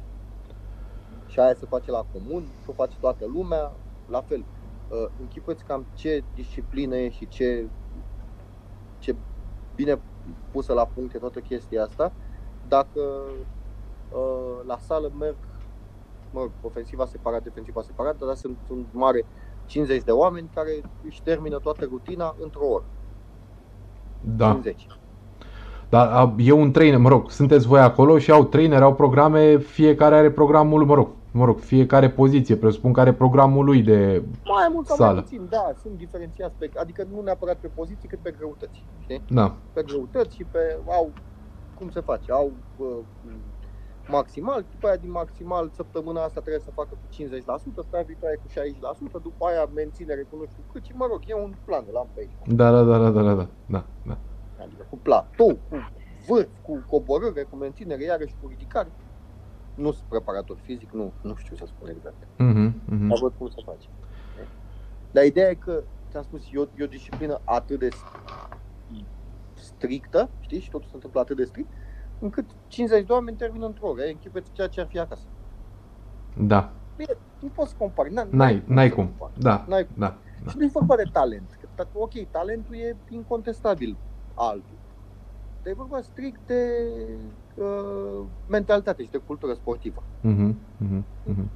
Și 1.28 1.40
aia 1.40 1.54
se 1.54 1.66
face 1.66 1.92
la 1.92 2.06
comun, 2.12 2.44
și 2.64 2.70
o 2.70 2.74
face 2.74 2.98
toată 3.00 3.26
lumea, 3.26 3.72
la 4.10 4.22
fel. 4.22 4.46
Uh, 4.90 5.10
Închipuiți 5.20 5.64
cam 5.64 5.86
ce 5.94 6.24
disciplină 6.34 6.96
e 6.96 7.10
și 7.10 7.28
ce, 7.28 7.68
ce 9.00 9.16
bine 9.76 10.00
pusă 10.52 10.74
la 10.74 10.86
punct 10.86 11.14
e 11.14 11.18
toată 11.18 11.40
chestia 11.40 11.84
asta, 11.84 12.14
dacă 12.68 13.02
uh, 14.12 14.66
la 14.66 14.78
sală 14.78 15.12
merg, 15.20 15.36
mă 16.32 16.40
rog, 16.40 16.52
ofensiva 16.62 17.06
separat, 17.06 17.44
defensiva 17.44 17.82
separat, 17.82 18.18
dar 18.18 18.36
sunt 18.36 18.58
în 18.70 18.86
mare 18.92 19.26
50 19.66 20.04
de 20.04 20.12
oameni 20.12 20.50
care 20.54 20.82
își 21.06 21.22
termină 21.22 21.60
toată 21.60 21.86
rutina 21.86 22.36
într-o 22.40 22.66
oră. 22.66 22.86
Da. 24.22 24.52
50. 24.52 24.88
Dar 25.90 26.08
a, 26.08 26.36
e 26.38 26.52
un 26.52 26.72
trainer, 26.72 27.00
mă 27.00 27.10
rog, 27.10 27.32
sunteți 27.32 27.68
voi 27.68 27.80
acolo 27.80 28.18
și 28.18 28.32
au 28.32 28.44
trainer, 28.44 28.82
au 28.82 28.94
programe, 28.94 29.58
fiecare 29.58 30.16
are 30.16 30.32
programul, 30.32 30.86
mă 30.86 30.94
rog, 30.94 31.08
mă 31.32 31.46
rog, 31.46 31.60
fiecare 31.60 32.10
poziție, 32.10 32.56
presupun 32.56 32.94
că 32.94 33.00
are 33.00 33.14
programul 33.14 33.66
lui 33.66 33.82
de... 33.82 34.24
Mai 34.46 34.70
mult 34.74 34.86
sau 34.88 34.96
Sală. 34.96 35.14
mai 35.14 35.22
puțin, 35.22 35.48
da, 35.50 35.72
sunt 35.82 35.98
diferențiați 35.98 36.54
pe, 36.58 36.72
adică 36.76 37.08
nu 37.14 37.22
neapărat 37.22 37.56
pe 37.56 37.70
poziții, 37.76 38.08
cât 38.08 38.20
pe 38.22 38.34
greutăți, 38.38 38.84
știi? 39.02 39.22
Da. 39.30 39.56
Pe 39.74 39.84
greutăți 39.88 40.36
și 40.36 40.44
pe, 40.52 40.78
au, 40.88 41.12
cum 41.80 41.90
se 41.90 42.00
face, 42.00 42.32
au 42.32 42.52
uh, 42.78 42.88
maximal, 44.08 44.66
după 44.72 44.88
aia 44.88 44.96
din 44.96 45.12
maximal 45.12 45.70
săptămâna 45.76 46.24
asta 46.24 46.40
trebuie 46.40 46.62
să 46.62 46.72
facă 46.72 46.90
cu 46.90 47.08
50%, 47.82 47.88
stai 47.88 48.04
viitoare 48.04 48.36
cu 48.36 48.48
60%, 49.20 49.22
după 49.22 49.46
aia 49.46 49.70
menținere 49.74 50.22
cu 50.22 50.36
nu 50.36 50.46
știu 50.46 50.64
cât 50.72 50.84
și 50.86 50.92
mă 50.96 51.08
rog, 51.10 51.22
e 51.26 51.34
un 51.34 51.54
plan, 51.66 51.84
îl 51.90 51.98
am 51.98 52.10
pe 52.14 52.20
aici. 52.20 52.56
Da, 52.60 52.72
da, 52.72 52.84
da, 52.84 52.98
da, 52.98 53.10
da, 53.10 53.22
da, 53.22 53.48
da, 53.66 53.86
da. 54.06 54.18
Adică 54.64 54.86
cu 54.90 54.98
platou, 54.98 55.60
cu 55.70 55.76
vârf, 56.28 56.50
cu 56.62 56.84
coborâre, 56.90 57.44
cu 57.44 57.56
menținere, 57.56 58.04
iarăși 58.04 58.36
cu 58.42 58.48
ridicare. 58.48 58.92
Nu 59.76 59.92
sunt 59.92 60.10
preparator 60.10 60.58
fizic, 60.62 60.92
nu, 60.92 61.14
nu 61.22 61.36
știu 61.36 61.56
ce 61.56 61.62
să 61.62 61.68
spun 61.76 61.90
exact. 61.90 62.16
Mhm, 62.38 62.82
mhm. 62.86 63.08
Dar 63.08 63.18
văd 63.22 63.34
cum 63.38 63.48
se 63.48 63.62
face. 63.66 63.88
Dar 65.12 65.26
ideea 65.26 65.50
e 65.50 65.54
că, 65.54 65.84
ți-am 66.10 66.24
spus, 66.24 66.42
e 66.52 66.58
o, 66.58 66.66
e 66.78 66.84
o 66.84 66.88
disciplină 66.88 67.42
atât 67.44 67.80
de 67.80 67.90
strictă, 69.54 70.30
știi, 70.40 70.60
și 70.60 70.70
totul 70.70 70.88
se 70.88 70.96
întâmplă 70.96 71.20
atât 71.20 71.38
de 71.38 71.44
strict, 71.44 71.70
încât 72.20 72.50
50 72.68 73.06
de 73.06 73.12
oameni 73.12 73.38
termină 73.38 73.66
într-o 73.66 73.88
oră. 73.88 74.02
Închipeți 74.04 74.52
ceea 74.52 74.68
ce 74.68 74.80
ar 74.82 74.88
fi 74.88 75.00
acasă. 75.00 75.28
Da. 76.34 76.74
Bine, 76.96 77.18
nu 77.40 77.50
poți 77.50 77.70
să 77.70 77.76
compari. 77.78 78.10
N- 78.12 78.30
N-ai, 78.30 78.64
n-ai 78.68 78.88
să 78.90 78.94
cum. 78.96 79.06
compari. 79.06 79.34
Da, 79.40 79.66
N-ai 79.68 79.86
cum. 79.86 79.96
da, 79.98 80.18
da. 80.44 80.52
Și 80.52 80.58
nu 80.58 80.64
e 80.64 80.70
vorba 80.74 80.96
de 80.96 81.04
talent. 81.12 81.58
Că, 81.60 81.84
ta- 81.84 81.92
ok, 81.92 82.12
talentul 82.32 82.76
e 82.76 82.98
incontestabil 83.10 83.98
altul. 84.34 84.78
Dar 85.62 85.72
e 85.72 85.76
vorba 85.76 86.02
strict 86.02 86.40
de 86.46 86.64
uh, 87.56 88.26
mentalitate 88.48 89.04
și 89.04 89.10
de 89.10 89.18
cultură 89.18 89.54
sportivă. 89.54 90.04
Mhm, 90.22 90.58
mhm, 90.78 91.06
mhm. 91.24 91.50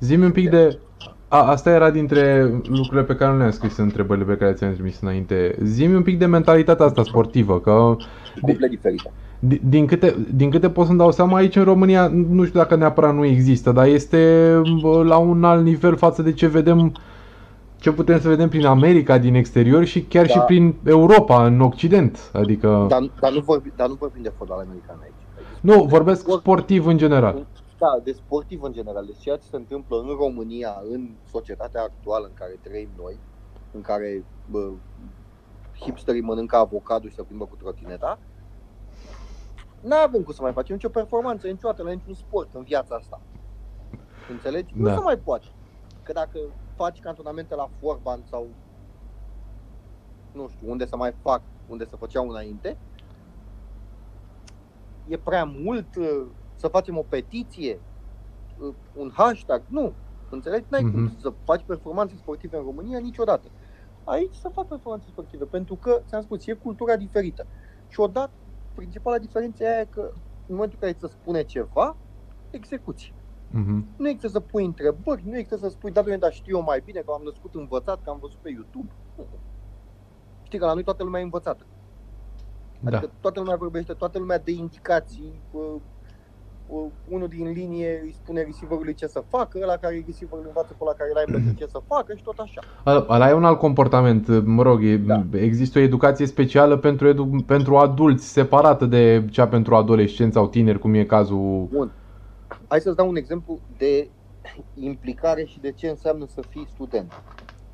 Zi-mi 0.00 0.24
un 0.24 0.32
pic 0.32 0.50
de... 0.50 0.80
A, 1.28 1.42
asta 1.48 1.70
era 1.70 1.90
dintre 1.90 2.42
lucrurile 2.52 3.04
pe 3.04 3.16
care 3.16 3.32
nu 3.32 3.38
le-am 3.38 3.50
scris 3.50 3.76
în 3.76 3.84
întrebările 3.84 4.24
pe 4.24 4.36
care 4.36 4.52
ți-am 4.52 4.72
trimis 4.72 5.00
înainte. 5.00 5.56
Zi-mi 5.62 5.94
un 5.94 6.02
pic 6.02 6.18
de 6.18 6.26
mentalitatea 6.26 6.84
asta 6.86 7.02
sportivă, 7.02 7.60
că 7.60 7.96
Complet 8.40 8.70
diferită. 8.70 9.12
Din, 9.46 9.60
din, 9.68 9.86
câte, 9.86 10.26
din 10.34 10.50
câte 10.50 10.70
pot 10.70 10.86
să-mi 10.86 10.98
dau 10.98 11.10
seama, 11.10 11.36
aici 11.36 11.56
în 11.56 11.64
România, 11.64 12.06
nu 12.08 12.44
știu 12.44 12.58
dacă 12.58 12.76
neapărat 12.76 13.14
nu 13.14 13.24
există, 13.24 13.72
dar 13.72 13.86
este 13.86 14.18
bă, 14.80 15.02
la 15.02 15.16
un 15.16 15.44
alt 15.44 15.64
nivel 15.64 15.96
față 15.96 16.22
de 16.22 16.32
ce 16.32 16.46
vedem, 16.46 16.92
ce 17.76 17.92
putem 17.92 18.20
să 18.20 18.28
vedem 18.28 18.48
prin 18.48 18.66
America 18.66 19.18
din 19.18 19.34
exterior 19.34 19.84
și 19.84 20.02
chiar 20.02 20.26
Da. 20.26 20.32
și 20.32 20.38
prin 20.38 20.74
Europa, 20.86 21.46
în 21.46 21.60
Occident. 21.60 22.30
Adică, 22.32 22.86
Dar, 22.88 23.10
dar, 23.20 23.32
nu 23.32 23.40
vorbi, 23.40 23.72
dar 23.76 23.88
nu 23.88 23.94
vorbim 23.94 24.22
de 24.22 24.32
fotbal 24.36 24.58
american 24.58 24.98
aici. 25.02 25.12
nu, 25.60 25.84
vorbesc 25.84 26.20
sportiv 26.38 26.86
în 26.86 26.96
general. 26.96 27.46
Da, 27.78 28.00
de 28.04 28.12
sportiv 28.12 28.62
în 28.62 28.72
general. 28.72 29.04
Deci 29.06 29.22
ceea 29.22 29.36
ce 29.36 29.46
se 29.50 29.56
întâmplă 29.56 29.96
în 30.08 30.16
România, 30.18 30.72
în 30.92 31.08
societatea 31.30 31.82
actuală 31.82 32.24
în 32.26 32.32
care 32.38 32.58
trăim 32.62 32.88
noi, 32.98 33.16
în 33.72 33.80
care 33.80 34.24
bă, 34.50 34.70
hipsterii 35.80 36.20
mănâncă 36.20 36.56
avocado 36.56 37.08
și 37.08 37.14
se 37.14 37.22
plimbă 37.22 37.44
cu 37.44 37.56
trotineta, 37.62 38.18
nu 39.84 39.94
avem 39.96 40.22
cum 40.22 40.32
să 40.32 40.42
mai 40.42 40.52
facem 40.52 40.74
nicio 40.74 40.88
performanță 40.88 41.46
niciodată 41.46 41.82
la 41.82 41.90
niciun 41.90 42.14
sport 42.14 42.54
în 42.54 42.62
viața 42.62 42.94
asta. 42.94 43.20
Înțelegi? 44.30 44.74
Da. 44.76 44.90
Nu 44.90 44.96
se 44.96 45.02
mai 45.02 45.18
poate. 45.18 45.46
Că 46.02 46.12
dacă 46.12 46.38
faci 46.74 47.00
cantonamente 47.00 47.54
la 47.54 47.68
Forban 47.80 48.22
sau 48.28 48.46
nu 50.32 50.48
știu, 50.48 50.70
unde 50.70 50.86
să 50.86 50.96
mai 50.96 51.12
fac, 51.22 51.42
unde 51.66 51.84
să 51.86 51.96
făceau 51.96 52.28
înainte, 52.28 52.78
e 55.08 55.16
prea 55.16 55.44
mult 55.44 55.96
uh, 55.96 56.26
să 56.54 56.68
facem 56.68 56.98
o 56.98 57.02
petiție, 57.02 57.80
uh, 58.58 58.74
un 58.94 59.10
hashtag, 59.14 59.62
nu. 59.68 59.92
Înțelegi? 60.30 60.64
N-ai 60.68 60.80
cum 60.80 61.02
Mhm. 61.02 61.18
să 61.20 61.32
faci 61.44 61.62
performanțe 61.66 62.16
sportive 62.16 62.56
în 62.56 62.62
România 62.62 62.98
niciodată. 62.98 63.48
aici 64.06 64.34
să 64.34 64.48
facă 64.48 64.66
performanțe 64.68 65.06
sportive, 65.08 65.44
pentru 65.44 65.76
că, 65.76 66.02
ți-am 66.06 66.22
spus, 66.22 66.46
e 66.46 66.52
cultura 66.52 66.96
diferită. 66.96 67.46
Și 67.88 68.00
odată, 68.00 68.30
principala 68.74 69.18
diferență 69.18 69.62
e 69.62 69.74
aia 69.74 69.86
că 69.86 70.12
în 70.46 70.54
momentul 70.54 70.78
în 70.80 70.88
care 70.88 70.92
ți 70.92 71.00
se 71.00 71.18
spune 71.20 71.42
ceva, 71.42 71.96
execuți. 72.50 73.14
Mhm. 73.50 73.86
Nu 73.96 74.08
există 74.08 74.28
să 74.28 74.40
pui 74.40 74.64
întrebări, 74.64 75.22
nu 75.26 75.36
există 75.36 75.56
să 75.56 75.68
spui, 75.68 75.90
da, 75.90 76.00
doamne, 76.00 76.18
dar 76.18 76.32
știu 76.32 76.56
eu 76.56 76.62
mai 76.62 76.80
bine, 76.84 77.00
că 77.00 77.12
am 77.12 77.22
născut 77.24 77.54
învățat, 77.54 78.02
că 78.02 78.10
am 78.10 78.18
văzut 78.20 78.38
pe 78.38 78.50
YouTube. 78.50 78.92
Nu. 79.16 79.26
Știi 80.42 80.58
că 80.58 80.64
la 80.64 80.72
noi 80.72 80.82
toată 80.82 81.02
lumea 81.02 81.20
e 81.20 81.24
învățată. 81.24 81.66
Da. 82.80 82.96
Adică 82.96 83.12
toată 83.20 83.40
lumea 83.40 83.56
vorbește, 83.56 83.92
toată 83.92 84.18
lumea 84.18 84.38
de 84.38 84.50
indicații, 84.50 85.42
uh, 85.50 85.62
uh, 85.62 85.80
unul 87.08 87.28
din 87.28 87.50
linie 87.50 88.00
îi 88.02 88.12
spune 88.12 88.42
receiverului 88.42 88.94
ce 88.94 89.06
să 89.06 89.22
facă, 89.28 89.58
ăla 89.62 89.76
care 89.76 89.94
e 89.94 90.04
receiverul 90.06 90.44
învață 90.46 90.74
pe 90.78 90.84
la 90.84 90.92
care 90.92 91.10
îl 91.10 91.16
ai 91.16 91.54
ce 91.58 91.66
să 91.66 91.80
facă 91.86 92.14
și 92.14 92.22
tot 92.22 92.38
așa. 92.38 92.60
Ăla 92.86 93.06
ăla 93.08 93.28
e 93.28 93.32
un 93.32 93.44
alt 93.44 93.58
comportament, 93.58 94.44
mă 94.44 94.62
rog, 94.62 94.84
e, 94.84 94.96
Da. 94.96 95.24
există 95.32 95.78
o 95.78 95.82
educație 95.82 96.26
specială 96.26 96.76
pentru, 96.76 97.08
edu- 97.08 97.44
pentru 97.46 97.76
adulți, 97.76 98.32
separată 98.32 98.86
de 98.86 99.26
cea 99.30 99.48
pentru 99.48 99.74
adolescenți 99.74 100.34
sau 100.34 100.48
tineri, 100.48 100.78
cum 100.78 100.94
e 100.94 101.04
cazul... 101.04 101.68
Bun. 101.70 101.92
Hai 102.68 102.80
să-ți 102.80 102.96
dau 102.96 103.08
un 103.08 103.16
exemplu 103.16 103.60
de 103.76 104.08
implicare 104.74 105.44
și 105.44 105.60
de 105.60 105.72
ce 105.72 105.88
înseamnă 105.88 106.26
să 106.26 106.42
fii 106.48 106.66
student. 106.68 107.12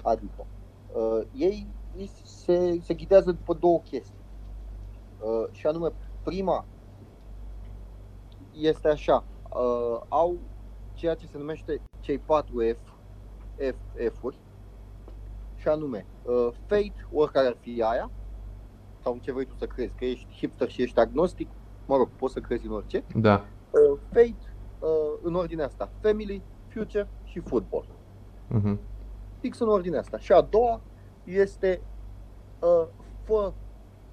Adică, 0.02 0.46
uh, 0.92 1.26
ei 1.34 1.66
ei 1.96 2.10
se, 2.24 2.78
se 2.82 2.94
ghidează 2.94 3.30
după 3.30 3.54
două 3.54 3.80
chestii. 3.80 4.24
Uh, 5.20 5.48
și 5.52 5.66
anume, 5.66 5.92
prima 6.22 6.66
este 8.60 8.88
așa, 8.88 9.24
uh, 9.54 10.00
au 10.08 10.38
ceea 10.94 11.14
ce 11.14 11.26
se 11.26 11.38
numește 11.38 11.80
cei 12.00 12.18
4 12.18 12.54
F, 12.60 12.90
F 13.56 13.76
F-uri, 14.18 14.38
și 15.56 15.68
anume, 15.68 16.06
uh, 16.22 16.48
faith, 16.66 17.00
oricare 17.12 17.46
ar 17.46 17.56
fi 17.60 17.82
aia, 17.82 18.10
sau 19.02 19.18
ce 19.22 19.32
vrei 19.32 19.44
tu 19.46 19.54
să 19.58 19.66
crezi, 19.66 19.92
că 19.96 20.04
ești 20.04 20.32
hipster 20.36 20.68
și 20.70 20.82
ești 20.82 20.98
agnostic, 20.98 21.48
mă 21.86 21.96
rog, 21.96 22.08
poți 22.16 22.32
să 22.32 22.40
crezi 22.40 22.66
în 22.66 22.72
orice, 22.72 23.04
Da. 23.14 23.44
uh, 23.70 23.98
faith, 24.12 24.42
uh, 24.78 25.18
în 25.22 25.34
ordinea 25.34 25.66
asta, 25.66 25.92
family, 26.00 26.42
future 26.68 27.08
și 27.24 27.40
football. 27.40 27.86
Mhm. 28.48 28.80
Fix 29.40 29.58
în 29.58 29.68
ordinea 29.68 30.00
asta. 30.00 30.18
Și 30.18 30.32
a 30.32 30.40
doua 30.40 30.80
este 31.24 31.82
uh, 32.58 32.86
fă 33.22 33.52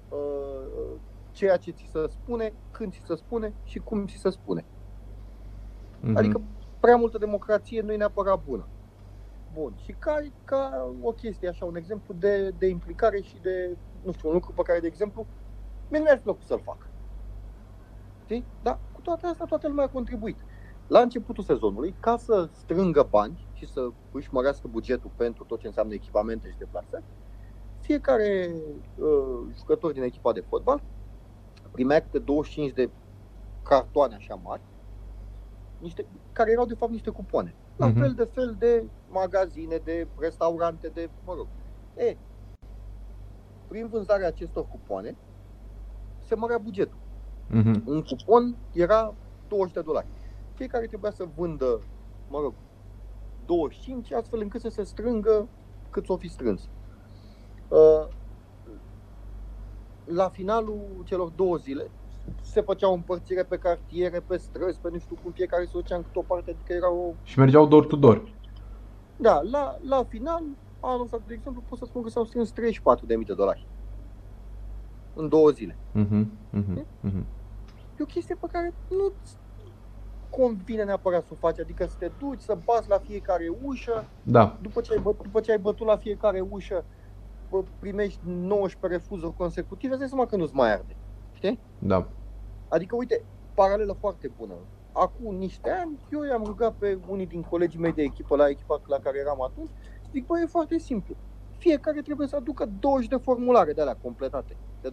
uh, 0.08 0.92
ceea 1.38 1.56
ce 1.56 1.70
ți 1.70 1.88
se 1.92 2.06
spune, 2.08 2.52
când 2.70 2.92
ți 2.92 3.02
se 3.06 3.14
spune 3.14 3.52
și 3.64 3.78
cum 3.78 4.06
ți 4.06 4.16
se 4.16 4.30
spune. 4.30 4.64
Mhm. 6.00 6.16
Adică 6.16 6.40
prea 6.80 6.96
multă 6.96 7.18
democrație 7.18 7.80
nu 7.80 7.92
e 7.92 7.96
neapărat 7.96 8.44
bună. 8.44 8.66
Bun. 9.54 9.72
Și 9.84 9.92
ca, 9.98 10.16
ca 10.44 10.92
o 11.02 11.12
chestie 11.12 11.48
așa, 11.48 11.64
un 11.64 11.76
exemplu 11.76 12.14
de, 12.14 12.50
de 12.58 12.66
implicare 12.66 13.20
și 13.20 13.36
de, 13.42 13.76
nu 14.02 14.12
știu, 14.12 14.28
un 14.28 14.34
lucru 14.34 14.52
pe 14.52 14.62
care, 14.62 14.80
de 14.80 14.86
exemplu, 14.86 15.26
mie 15.88 15.98
nu 15.98 16.04
mi-ar 16.04 16.16
fi 16.16 16.22
plăcut 16.22 16.46
să-l 16.46 16.60
fac. 16.64 16.88
Știi? 18.24 18.44
Dar 18.62 18.78
cu 18.92 19.00
toate 19.00 19.26
astea 19.26 19.46
toată 19.46 19.68
lumea 19.68 19.84
a 19.84 19.88
contribuit. 19.88 20.38
La 20.86 21.00
începutul 21.00 21.44
sezonului, 21.44 21.94
ca 22.00 22.16
să 22.16 22.48
strângă 22.52 23.06
bani 23.10 23.46
și 23.52 23.66
să 23.66 23.88
își 24.12 24.28
mărească 24.32 24.68
bugetul 24.68 25.10
pentru 25.16 25.44
tot 25.44 25.60
ce 25.60 25.66
înseamnă 25.66 25.94
echipamente 25.94 26.48
și 26.50 26.58
deplasări, 26.58 27.04
fiecare 27.80 28.50
uh, 28.96 29.54
jucător 29.56 29.92
din 29.92 30.02
echipa 30.02 30.32
de 30.32 30.44
fotbal 30.48 30.82
primea 31.78 32.00
câte 32.02 32.18
25 32.18 32.72
de 32.72 32.92
cartoane 33.62 34.14
așa 34.14 34.34
mari, 34.34 34.62
niște, 35.76 36.08
care 36.32 36.50
erau 36.50 36.66
de 36.66 36.74
fapt 36.74 36.92
niște 36.92 37.10
cupoane. 37.10 37.56
La 37.76 37.86
Mhm. 37.86 37.98
fel 37.98 38.14
de 38.14 38.24
fel 38.24 38.54
de 38.58 38.90
magazine, 39.06 39.78
de 39.78 40.10
restaurante, 40.16 40.88
de, 40.88 41.12
mă 41.20 41.34
rog. 41.34 41.50
E, 41.94 42.18
prin 43.66 43.88
vânzarea 43.88 44.26
acestor 44.26 44.66
cupoane, 44.66 45.18
se 46.18 46.34
mărea 46.34 46.58
bugetul. 46.58 47.00
Mhm. 47.48 47.82
Un 47.86 48.02
cupon 48.02 48.58
era 48.72 49.18
20 49.48 49.74
de 49.74 49.82
dolari. 49.82 50.08
Fiecare 50.54 50.86
trebuia 50.86 51.10
să 51.10 51.24
vândă, 51.24 51.88
mă 52.26 52.40
rog, 52.40 52.56
25, 53.34 54.12
astfel 54.12 54.40
încât 54.40 54.60
să 54.60 54.68
se 54.68 54.84
strângă 54.84 55.50
cât 55.90 56.04
s-o 56.04 56.16
fi 56.16 56.28
strâns. 56.28 56.70
Uh, 57.68 58.08
La 60.08 60.28
finalul 60.28 61.02
celor 61.04 61.28
două 61.28 61.56
zile 61.56 61.90
se 62.42 62.60
făcea 62.60 62.88
o 62.88 62.92
împărțire 62.92 63.44
pe 63.44 63.56
cartiere, 63.58 64.20
pe 64.20 64.36
străzi, 64.36 64.80
pe 64.80 64.88
nu 64.92 64.98
știu 64.98 65.16
cum, 65.22 65.32
fiecare 65.32 65.64
se 65.64 65.70
ducea 65.72 65.96
în 65.96 66.02
câte 66.02 66.18
o 66.18 66.22
parte, 66.22 66.50
adică 66.50 66.72
era 66.72 66.92
o... 66.92 67.14
Și 67.22 67.38
mergeau 67.38 67.66
door 67.66 67.86
to 67.86 67.96
door. 67.96 68.34
Da, 69.16 69.40
la, 69.42 69.76
la 69.82 70.04
final, 70.04 70.42
anul 70.80 71.02
ăsta, 71.02 71.22
de 71.26 71.34
exemplu, 71.34 71.62
pot 71.68 71.78
să 71.78 71.84
spun 71.84 72.02
că 72.02 72.08
s-au 72.08 72.24
strâns 72.24 72.52
34.000 72.52 73.26
de 73.26 73.34
dolari. 73.34 73.66
În 75.14 75.28
două 75.28 75.50
zile. 75.50 75.78
Mhm. 75.92 76.38
Mhm. 76.50 76.86
Mhm. 77.00 77.26
E 77.98 78.02
o 78.02 78.04
chestie 78.04 78.34
pe 78.34 78.46
care 78.52 78.74
nu 78.88 79.12
convine 80.30 80.84
neapărat 80.84 81.26
să 81.26 81.32
o 81.32 81.36
faci, 81.36 81.58
adică 81.60 81.86
să 81.86 81.94
te 81.98 82.10
duci, 82.18 82.40
să 82.40 82.58
bați 82.64 82.88
la 82.88 82.98
fiecare 82.98 83.48
ușă, 83.62 84.08
Da. 84.22 84.58
după 84.62 84.80
ce 84.80 84.92
ai, 84.92 84.98
băt, 84.98 85.22
după 85.22 85.40
ce 85.40 85.50
ai 85.50 85.58
bătut 85.58 85.86
la 85.86 85.96
fiecare 85.96 86.40
ușă, 86.40 86.74
bă, 86.74 86.97
primești 87.78 88.20
19 88.24 89.00
refuzuri 89.00 89.36
consecutive, 89.36 89.90
îți 89.90 89.98
dai 90.00 90.08
seama 90.08 90.26
că 90.26 90.36
nu-ți 90.36 90.54
mai 90.54 90.72
arde. 90.72 90.96
Știi? 91.32 91.58
Da. 91.78 92.08
Adică, 92.68 92.96
uite, 92.96 93.24
paralelă 93.54 93.92
foarte 93.92 94.30
bună. 94.38 94.54
Acum 94.92 95.34
niște 95.34 95.70
ani, 95.70 95.98
eu 96.12 96.22
i-am 96.22 96.44
rugat 96.44 96.74
pe 96.74 96.98
unii 97.08 97.26
din 97.26 97.42
colegii 97.42 97.80
mei 97.80 97.92
de 97.92 98.02
echipă 98.02 98.36
la 98.36 98.48
echipa 98.48 98.80
la 98.86 98.98
care 98.98 99.18
eram 99.18 99.42
atunci, 99.42 99.70
zic, 100.12 100.26
băi, 100.26 100.42
e 100.42 100.46
foarte 100.46 100.78
simplu. 100.78 101.14
Fiecare 101.58 102.00
trebuie 102.00 102.26
să 102.26 102.36
aducă 102.36 102.68
20 102.80 103.08
de 103.08 103.16
formulare 103.16 103.72
de 103.72 103.80
alea 103.80 103.96
completate, 104.02 104.56
de 104.80 104.90
2%. 104.90 104.92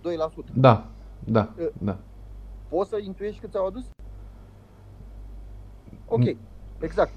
Da. 0.54 0.90
Da. 1.24 1.54
Da. 1.78 1.98
Poți 2.70 2.90
să 2.90 2.98
intuiești 2.98 3.40
cât 3.40 3.52
ți-au 3.52 3.66
adus? 3.66 3.90
Ok, 6.08 6.24
exact. 6.80 7.12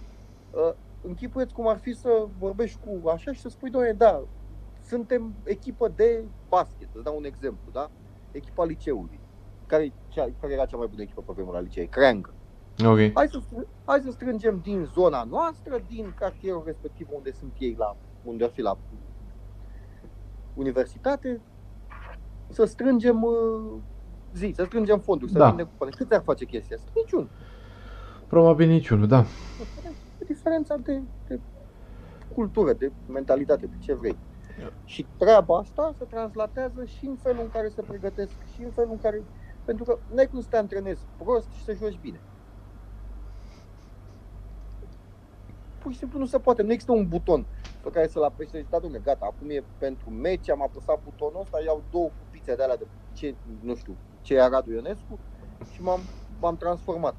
Uh, 0.51 0.75
închipuieți 1.03 1.55
cum 1.55 1.69
ar 1.69 1.79
fi 1.79 1.93
să 1.93 2.27
vorbești 2.39 2.79
cu 2.87 3.09
așa 3.09 3.33
și 3.33 3.41
să 3.41 3.49
spui, 3.49 3.71
doamne, 3.71 3.93
da, 3.93 4.23
suntem 4.89 5.35
echipă 5.45 5.89
de 5.89 6.25
basket, 6.49 6.89
îți 6.93 7.05
dau 7.05 7.17
un 7.17 7.25
exemplu, 7.25 7.71
da? 7.73 7.91
Echipa 8.31 8.65
liceului. 8.65 9.21
Care, 9.67 9.93
cea, 10.09 10.29
care 10.41 10.53
era 10.53 10.65
cea 10.67 10.77
mai 10.77 10.87
bună 10.87 11.03
echipă 11.03 11.23
pe 11.23 11.33
vremea 11.33 11.53
la 11.53 11.61
liceu? 11.61 11.87
Creangă. 11.87 12.35
Ok. 12.87 12.99
Hai 13.15 13.29
să, 13.29 13.41
str- 13.41 13.69
hai 13.85 14.01
să 14.01 14.11
strângem 14.11 14.61
din 14.63 14.85
zona 14.85 15.25
noastră, 15.25 15.85
din 15.87 16.13
cartierul 16.19 16.63
respectiv 16.67 17.09
unde 17.11 17.33
sunt 17.33 17.53
ei, 17.59 17.75
la, 17.79 17.97
unde 18.23 18.45
ar 18.45 18.51
fi 18.51 18.61
la 18.61 18.79
universitate, 20.55 21.41
să 22.49 22.65
strângem 22.65 23.23
uh, 23.23 23.81
zi, 24.35 24.53
să 24.55 24.65
strângem 24.65 24.99
fonduri, 24.99 25.31
să 25.33 25.39
Da. 25.39 25.47
vindem 25.47 25.67
cupoane. 25.67 25.93
Cât 25.97 26.13
ar 26.13 26.23
face 26.23 26.45
chestia 26.45 26.77
asta? 26.77 26.91
Niciun. 26.95 27.31
Probabil 28.29 28.69
niciunul, 28.69 29.07
da. 29.07 29.25
E 30.19 30.25
diferența 30.27 30.77
de, 30.77 31.03
de 31.27 31.41
cultură, 32.35 32.73
de 32.73 32.93
mentalitate, 33.07 33.67
de 33.67 33.77
ce 33.79 33.95
vrei. 33.95 34.19
Și 34.85 35.07
treaba 35.17 35.57
asta 35.57 35.93
se 35.99 36.05
translatează 36.05 36.85
și 36.85 37.07
în 37.07 37.17
felul 37.17 37.43
în 37.43 37.51
care 37.51 37.69
se 37.69 37.83
pregătesc, 37.83 38.33
și 38.55 38.63
în 38.63 38.71
felul 38.71 38.91
în 38.91 38.99
care... 38.99 39.23
Pentru 39.65 39.85
că 39.85 39.99
n-ai 40.15 40.27
cum 40.27 40.41
să 40.41 40.49
te 40.51 40.57
antrenezi 40.57 41.07
prost 41.17 41.51
și 41.51 41.65
să 41.65 41.73
joci 41.73 41.99
bine. 42.01 42.21
Pur 45.79 45.93
și 45.93 45.99
simplu 45.99 46.19
nu 46.19 46.27
se 46.27 46.39
poate. 46.39 46.63
Nu 46.63 46.73
există 46.73 46.93
un 46.93 47.09
buton 47.09 47.47
pe 47.83 47.91
care 47.91 48.07
să-l 48.07 48.23
apeși 48.23 48.49
și 48.49 48.55
să 48.55 48.59
zici, 48.59 48.71
da, 48.71 48.79
domnule, 48.79 49.03
gata, 49.05 49.27
acum 49.27 49.51
e 49.51 49.65
pentru 49.79 50.11
meci, 50.11 50.51
am 50.51 50.63
apăsat 50.63 51.03
butonul 51.03 51.41
ăsta, 51.41 51.61
iau 51.65 51.83
două 51.91 52.11
cupițe 52.19 52.55
de 52.55 52.63
alea 52.63 52.77
de 52.77 52.87
ce, 53.13 53.35
nu 53.61 53.75
știu, 53.75 53.97
ce 54.21 54.35
era 54.35 54.49
Radu 54.49 54.73
Ionescu 54.73 55.19
și 55.73 55.83
m-am, 55.83 56.01
m-am 56.41 56.57
transformat. 56.57 57.15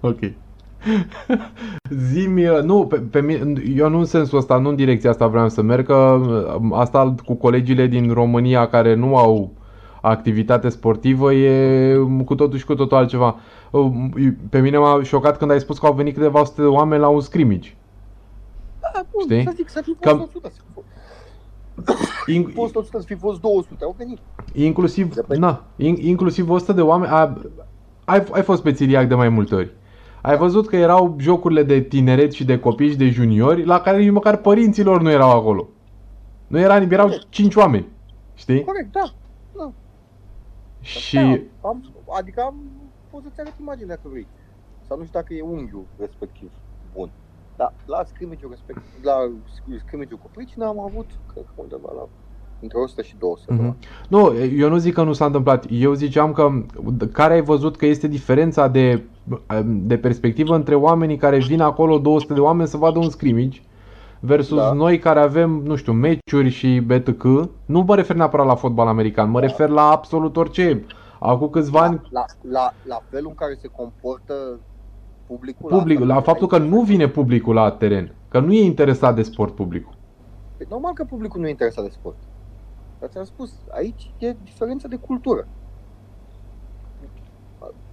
Ok. 0.00 0.18
Zimi, 2.10 2.42
nu, 2.62 2.86
pe, 2.86 2.96
pe 2.96 3.20
mine, 3.20 3.62
eu 3.76 3.88
nu 3.88 3.98
în 3.98 4.04
sensul 4.04 4.38
ăsta, 4.38 4.58
nu 4.58 4.68
în 4.68 4.76
direcția 4.76 5.10
asta 5.10 5.26
vreau 5.26 5.48
să 5.48 5.62
merg, 5.62 5.86
că 5.86 5.94
uh, 5.94 6.70
asta 6.72 7.14
cu 7.24 7.34
colegile 7.34 7.86
din 7.86 8.12
România 8.12 8.68
care 8.68 8.94
nu 8.94 9.16
au 9.16 9.50
activitate 10.00 10.68
sportivă 10.68 11.32
e 11.32 11.96
cu 12.24 12.34
totul 12.34 12.58
și 12.58 12.64
cu 12.64 12.74
totul 12.74 12.96
altceva. 12.96 13.36
Uh, 13.70 13.90
Pe 14.50 14.60
mine 14.60 14.78
m-a 14.78 15.00
șocat 15.02 15.38
când 15.38 15.50
ai 15.50 15.60
spus 15.60 15.78
că 15.78 15.86
au 15.86 15.92
venit 15.92 16.14
câteva 16.14 16.44
sute 16.44 16.60
de 16.60 16.66
oameni 16.66 17.00
la 17.00 17.08
un 17.08 17.20
scrimmage. 17.20 17.74
Da, 18.80 19.00
bun, 19.10 19.22
Știi? 19.22 19.42
să 19.44 19.52
zic, 19.56 19.68
să 19.68 19.80
fi 19.84 19.94
fost 20.00 20.16
Cam- 20.16 20.20
100, 20.28 20.48
să 20.52 20.60
fi 20.66 20.72
fost- 20.74 20.86
In, 22.26 22.44
fi 22.44 22.52
fost 22.52 22.76
100, 22.76 22.98
să 22.98 23.06
fi 23.06 23.14
fost 23.14 23.40
200, 23.40 23.84
au 23.84 23.94
venit. 23.98 24.18
inclusiv, 24.52 25.14
Repet. 25.14 25.38
na, 25.38 25.64
in, 25.76 25.96
inclusiv 26.00 26.50
100 26.50 26.72
de 26.72 26.80
oameni, 26.80 27.10
a, 27.12 27.38
ai, 28.04 28.24
ai 28.32 28.42
fost 28.42 28.62
pe 28.62 28.72
Țiriac 28.72 29.08
de 29.08 29.14
mai 29.14 29.28
multe 29.28 29.54
ori. 29.54 29.70
Ai 30.22 30.36
văzut 30.36 30.68
că 30.68 30.76
erau 30.76 31.16
jocurile 31.18 31.62
de 31.62 31.80
tineret 31.80 32.32
și 32.32 32.44
de 32.44 32.58
copii 32.58 32.90
și 32.90 32.96
de 32.96 33.08
juniori 33.08 33.64
la 33.64 33.80
care 33.80 33.98
nici 33.98 34.10
măcar 34.10 34.36
părinților 34.36 35.00
nu 35.00 35.10
erau 35.10 35.30
acolo. 35.30 35.68
Nu 36.46 36.58
era, 36.58 36.76
erau 36.76 37.08
5 37.28 37.54
oameni. 37.54 37.88
Știi? 38.34 38.64
Corect, 38.64 38.92
da. 38.92 39.14
Și 40.82 41.16
Da, 41.16 41.68
am, 41.68 42.04
adică 42.18 42.40
am, 42.40 42.56
pot 43.10 43.22
să-ți 43.22 43.40
arăt 43.40 43.58
imaginea 43.58 43.96
că 43.96 44.08
vrei. 44.08 44.28
Sau 44.86 44.98
nu 44.98 45.04
știu 45.04 45.18
dacă 45.18 45.34
e 45.34 45.42
unghiul 45.42 45.86
respectiv 45.96 46.52
bun. 46.92 47.12
Da, 47.56 47.74
la 47.84 48.04
scrimmage 48.04 48.46
respect, 48.48 48.80
la 49.02 49.16
scrimmage 49.78 50.14
cu 50.14 50.30
pricina 50.30 50.66
am 50.66 50.78
avut, 50.78 51.10
cred 51.26 51.44
că 51.44 51.52
undeva 51.54 51.92
la 51.92 52.08
între 52.62 52.78
100 52.78 53.02
și 53.02 53.14
200. 53.18 53.52
Mhm. 53.52 53.76
Nu, 54.08 54.32
eu 54.58 54.68
nu 54.68 54.76
zic 54.76 54.94
că 54.94 55.02
nu 55.02 55.12
s-a 55.12 55.24
întâmplat. 55.24 55.64
Eu 55.70 55.92
ziceam 55.92 56.32
că 56.32 56.50
care 57.12 57.34
ai 57.34 57.42
văzut 57.42 57.76
că 57.76 57.86
este 57.86 58.08
diferența 58.08 58.68
de, 58.68 59.02
de 59.64 59.96
perspectivă 59.98 60.54
între 60.54 60.74
oamenii 60.74 61.16
care 61.16 61.38
vin 61.38 61.60
acolo 61.60 61.98
200 61.98 62.32
de 62.34 62.40
oameni 62.40 62.68
să 62.68 62.76
vadă 62.76 62.98
un 62.98 63.10
scrimmage 63.10 63.60
versus 64.20 64.58
Da. 64.58 64.72
noi 64.72 64.98
care 64.98 65.20
avem, 65.20 65.50
nu 65.64 65.76
știu, 65.76 65.92
meciuri 65.92 66.48
și 66.48 66.80
BTC. 66.80 67.22
Nu 67.66 67.80
mă 67.86 67.94
refer 67.94 68.16
neapărat 68.16 68.46
la 68.46 68.54
fotbal 68.54 68.86
american, 68.86 69.30
mă 69.30 69.40
Da. 69.40 69.46
refer 69.46 69.68
la 69.68 69.82
absolut 69.90 70.36
orice. 70.36 70.84
Acum 71.18 71.48
câțiva 71.48 71.80
ani 71.80 72.00
La, 72.10 72.24
la, 72.50 72.74
la 72.86 73.02
felul 73.10 73.28
în 73.28 73.34
care 73.34 73.54
se 73.60 73.68
comportă 73.76 74.34
publicul. 75.26 75.70
public, 75.70 76.00
asta, 76.00 76.14
la 76.14 76.20
faptul 76.20 76.46
că 76.46 76.58
nu 76.58 76.80
vine 76.80 77.08
publicul 77.08 77.54
la 77.54 77.70
teren, 77.70 78.14
că 78.28 78.40
nu 78.40 78.52
e 78.52 78.64
interesat 78.64 79.14
de 79.14 79.22
sport 79.22 79.54
publicul. 79.54 79.92
Păi 80.56 80.66
normal 80.70 80.92
că 80.92 81.04
publicul 81.04 81.40
nu 81.40 81.46
e 81.46 81.50
interesat 81.50 81.84
de 81.84 81.90
sport. 81.90 82.16
Dar 83.02 83.10
ți-am 83.10 83.24
spus, 83.24 83.62
aici 83.68 84.14
e 84.18 84.32
diferența 84.32 84.88
de 84.88 84.96
cultură. 84.96 85.48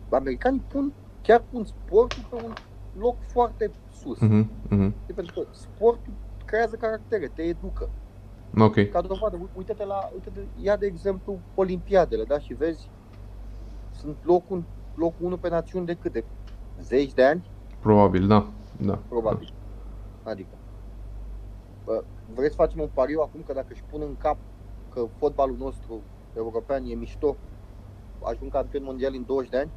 Americanii 0.09 0.61
pun, 0.61 0.93
chiar 1.21 1.41
pun 1.41 1.65
sportul 1.65 2.23
pe 2.29 2.35
un 2.35 2.53
loc 2.91 3.21
foarte 3.31 3.71
sus. 3.91 4.19
Mhm, 4.19 4.51
mhm. 4.69 4.95
E 5.05 5.13
Pentru 5.13 5.33
că 5.33 5.47
sportul 5.51 6.13
creează 6.45 6.75
caractere, 6.75 7.27
te 7.27 7.41
educă. 7.43 7.91
Ok. 8.59 8.89
Ca 8.91 9.01
dovadă, 9.01 9.35
u- 9.35 9.49
uite-te 9.53 9.85
la, 9.85 10.09
uite 10.13 10.51
ia 10.55 10.77
de 10.77 10.85
exemplu 10.85 11.41
Olimpiadele, 11.53 12.23
da? 12.23 12.39
Și 12.39 12.53
vezi, 12.53 12.91
sunt 13.91 14.23
locul, 14.23 14.65
locul 14.93 15.25
1 15.25 15.37
pe 15.37 15.49
națiuni 15.49 15.85
de 15.85 15.95
câte? 15.95 16.25
Zeci 16.75 17.13
de 17.13 17.23
ani? 17.25 17.51
Probabil, 17.79 18.27
da. 18.27 18.53
Da. 18.79 18.97
Probabil. 18.97 19.53
Adică, 20.21 20.57
bă, 21.83 22.05
vreți 22.25 22.55
să 22.55 22.61
facem 22.61 22.79
un 22.81 22.87
pariu 22.87 23.19
acum 23.21 23.41
că 23.43 23.53
dacă 23.53 23.67
își 23.69 23.85
pun 23.85 24.01
în 24.01 24.15
cap 24.15 24.39
că 24.89 25.05
fotbalul 25.17 25.57
nostru 25.57 26.03
european 26.33 26.83
e 26.85 26.95
mișto, 26.95 27.37
ajung 28.31 28.51
campion 28.51 28.83
mondial 28.83 29.13
în 29.15 29.23
20 29.25 29.49
de 29.49 29.57
ani? 29.57 29.71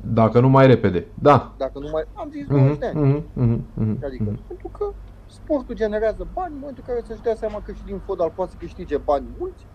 Dacă 0.00 0.40
nu 0.40 0.48
mai 0.48 0.66
repede. 0.66 1.12
Da. 1.14 1.54
Dacă 1.58 1.78
nu 1.78 1.88
mai... 1.92 2.02
Am 2.12 2.30
zis 2.30 2.46
20 2.46 2.78
de 2.78 2.90
Mhm, 2.94 2.98
ani. 2.98 3.08
mhm, 3.08 3.30
mhm, 3.34 3.66
mhm, 3.74 3.98
Adică, 4.04 4.22
mhm. 4.30 4.46
pentru 4.46 4.68
că 4.68 4.84
sportul 5.26 5.74
generează 5.74 6.28
bani, 6.32 6.52
în 6.52 6.58
momentul 6.58 6.84
în 6.86 6.92
care 6.94 7.06
să-și 7.06 7.20
dea 7.20 7.34
seama 7.34 7.60
că 7.60 7.72
și 7.72 7.84
din 7.84 7.98
fotbal 7.98 8.30
poate 8.30 8.50
să 8.50 8.56
câștige 8.58 8.96
bani 8.98 9.34
mulți, 9.38 9.68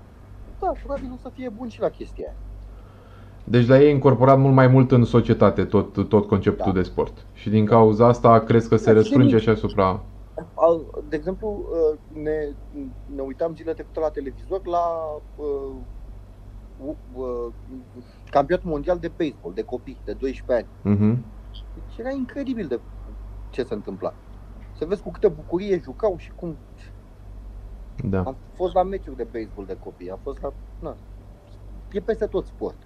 da, 0.60 0.72
probabil 0.84 1.12
o 1.14 1.18
să 1.18 1.30
fie 1.34 1.50
bun 1.50 1.68
și 1.68 1.80
la 1.80 1.90
chestia 1.90 2.26
aia. 2.28 2.38
Deci 3.44 3.68
la 3.68 3.80
ei 3.82 3.88
e 3.88 3.90
incorporat 3.90 4.40
mult 4.40 4.54
mai 4.54 4.68
mult 4.68 4.92
în 4.92 5.04
societate 5.04 5.66
tot, 5.66 6.10
tot 6.10 6.28
conceptul 6.28 6.66
Da. 6.74 6.80
de 6.80 6.84
sport. 6.84 7.28
Și 7.34 7.50
din 7.50 7.66
cauza 7.66 8.08
asta 8.08 8.40
crezi 8.40 8.70
că 8.70 8.76
se 8.76 8.84
Da, 8.86 8.92
și 8.92 8.96
răsfrânge 8.98 9.36
nici- 9.36 9.42
și 9.42 9.50
asupra... 9.50 10.11
Al, 10.54 11.04
de 11.10 11.16
exemplu, 11.16 11.48
uh, 11.48 12.24
ne, 12.24 12.56
ne 13.16 13.22
uitam 13.22 13.56
zilele 13.56 13.74
trecute 13.74 14.00
la 14.00 14.10
televizor 14.10 14.66
la 14.66 14.86
uh, 15.36 15.76
uh, 16.86 16.96
uh, 17.14 17.54
campionatul 18.30 18.70
mondial 18.70 19.00
de 19.00 19.08
baseball, 19.08 19.54
de 19.54 19.64
copii, 19.64 19.98
de 20.04 20.14
12 20.14 20.54
ani. 20.54 20.96
Mhm. 20.96 21.26
Deci 21.74 21.98
era 21.98 22.12
incredibil 22.12 22.68
de 22.68 22.80
ce 23.50 23.64
se 23.64 23.74
întâmpla. 23.74 24.14
Să 24.78 24.86
vezi 24.86 25.02
cu 25.02 25.12
câtă 25.12 25.30
bucurie 25.30 25.80
jucau 25.80 26.18
și 26.18 26.32
cum... 26.32 26.58
Da. 28.04 28.24
Am 28.24 28.36
fost 28.54 28.74
la 28.74 28.84
meciuri 28.84 29.18
de 29.18 29.28
baseball 29.32 29.66
de 29.68 29.78
copii, 29.84 30.12
am 30.12 30.20
fost 30.24 30.42
la... 30.42 30.54
Na, 30.80 30.96
e 31.92 32.00
peste 32.00 32.26
tot 32.26 32.46
sport. 32.46 32.78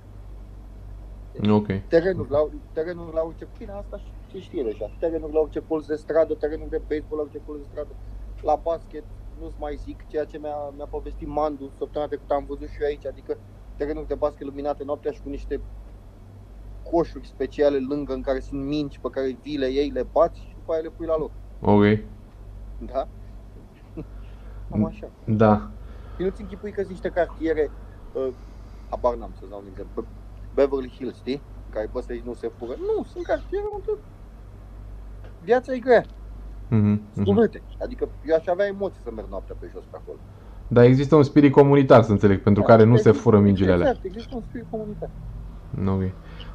Ok. 1.50 1.68
Terenuri 1.88 2.30
la, 2.30 2.48
terenuri 2.72 3.14
la 3.14 3.22
orice... 3.22 3.48
Bine, 3.58 3.72
asta 3.72 4.02
se 4.36 4.42
știe 4.42 4.64
deja. 4.64 4.92
Terenuri 5.00 5.34
la 5.34 5.40
orice 5.40 5.60
colț 5.68 5.86
de 5.86 5.96
stradă, 5.96 6.34
terenuri 6.34 6.70
de 6.70 6.82
baseball 6.88 7.16
la 7.16 7.22
orice 7.22 7.42
colț 7.46 7.60
de 7.60 7.68
stradă. 7.72 7.94
La 8.42 8.56
basket, 8.56 9.04
nu-ți 9.40 9.56
mai 9.60 9.76
zic 9.76 10.08
ceea 10.08 10.26
ce 10.26 10.38
mi-a, 10.38 10.58
mi-a 10.76 10.86
povestit 10.86 11.28
Mandu 11.28 11.72
săptămâna 11.78 12.10
trecută, 12.10 12.34
am 12.34 12.46
văzut 12.48 12.68
și 12.68 12.82
eu 12.82 12.88
aici, 12.88 13.06
adică 13.06 13.38
terenuri 13.76 14.08
de 14.08 14.16
basket 14.16 14.48
luminate 14.48 14.84
noaptea 14.84 15.12
și 15.12 15.22
cu 15.22 15.30
niște 15.30 15.62
coșuri 16.90 17.28
speciale 17.28 17.78
lângă 17.78 18.14
în 18.14 18.22
care 18.22 18.40
sunt 18.40 18.64
minci 18.66 19.00
pe 19.00 19.10
care 19.10 19.38
vii 19.42 19.58
le 19.58 19.70
iei, 19.70 19.90
le 19.90 20.04
bați 20.12 20.40
și 20.40 20.56
după 20.56 20.72
aia 20.74 20.82
le 20.82 20.90
pui 20.90 21.06
la 21.06 21.18
loc. 21.18 21.32
Ok. 21.62 21.84
Da? 22.92 23.08
Cam 24.70 24.86
așa. 24.86 25.08
Da. 25.26 25.72
Și 26.16 26.22
nu-ți 26.22 26.42
închipui 26.42 26.72
că 26.72 26.80
sunt 26.80 26.92
niște 26.92 27.10
cartiere, 27.10 27.72
uh, 28.14 28.34
habar 28.90 29.16
n-am 29.16 29.34
să 29.40 29.46
dau 29.50 29.60
un 29.60 29.68
exemplu, 29.70 30.06
Beverly 30.54 30.90
Hills, 30.90 31.16
știi? 31.16 31.42
În 31.66 31.72
care 31.72 31.90
bă, 31.92 32.00
să 32.00 32.14
zici 32.14 32.24
nu 32.24 32.34
se 32.34 32.48
fură. 32.48 32.76
Nu, 32.80 33.04
sunt 33.04 33.26
cartiere 33.26 33.66
unde 33.74 33.92
viața 35.46 35.74
e 35.74 35.80
grea, 35.80 36.06
Mhm, 36.68 37.02
sunt 37.14 37.28
mhm. 37.28 37.38
urâte. 37.38 37.64
Adică 37.78 38.10
eu 38.22 38.36
aș 38.36 38.46
avea 38.48 38.66
emoții 38.66 39.02
să 39.02 39.12
merg 39.16 39.28
noaptea 39.30 39.56
pe 39.60 39.68
jos 39.72 39.84
pe 39.86 39.98
acolo. 40.00 40.18
Dar 40.68 40.84
există 40.84 41.16
un 41.16 41.24
spirit 41.24 41.52
comunitar, 41.52 42.04
să 42.04 42.12
înțeleg, 42.12 42.42
pentru 42.42 42.64
care 42.64 42.84
nu 42.84 42.96
se 42.96 43.00
Există- 43.08 43.22
fură 43.24 43.40
mingile 43.40 43.72
alea. 43.72 43.88
Exact, 43.88 44.06
există 44.06 44.36
un 44.36 44.42
spirit 44.42 44.68
comunitar. 44.70 45.10
Ok. 45.88 46.02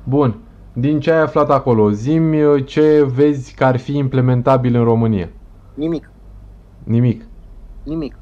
Bun. 0.05 0.45
Din 0.73 1.01
ce 1.01 1.11
ai 1.11 1.21
aflat 1.21 1.51
acolo, 1.51 1.91
zimi 1.91 2.43
uh, 2.45 2.67
ce 2.67 3.05
vezi 3.05 3.55
că 3.55 3.65
ar 3.65 3.77
fi 3.79 3.97
implementabil 3.97 4.75
în 4.75 4.85
România? 4.85 5.31
Nimic, 5.75 6.13
Nimic. 6.85 7.25
nimic. 7.83 8.19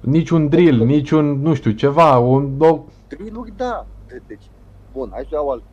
Niciun 0.00 0.48
drill, 0.48 0.84
niciun, 0.84 1.40
nu 1.40 1.54
știu, 1.54 1.70
ceva, 1.70 2.18
un, 2.18 2.60
o... 2.60 2.84
Drill-uri, 3.08 3.50
da. 3.56 3.86
De- 4.06 4.22
Deci, 4.26 4.50
bun, 4.92 5.08
hai 5.12 5.22
să 5.22 5.28
iau 5.32 5.50
alt. 5.50 5.64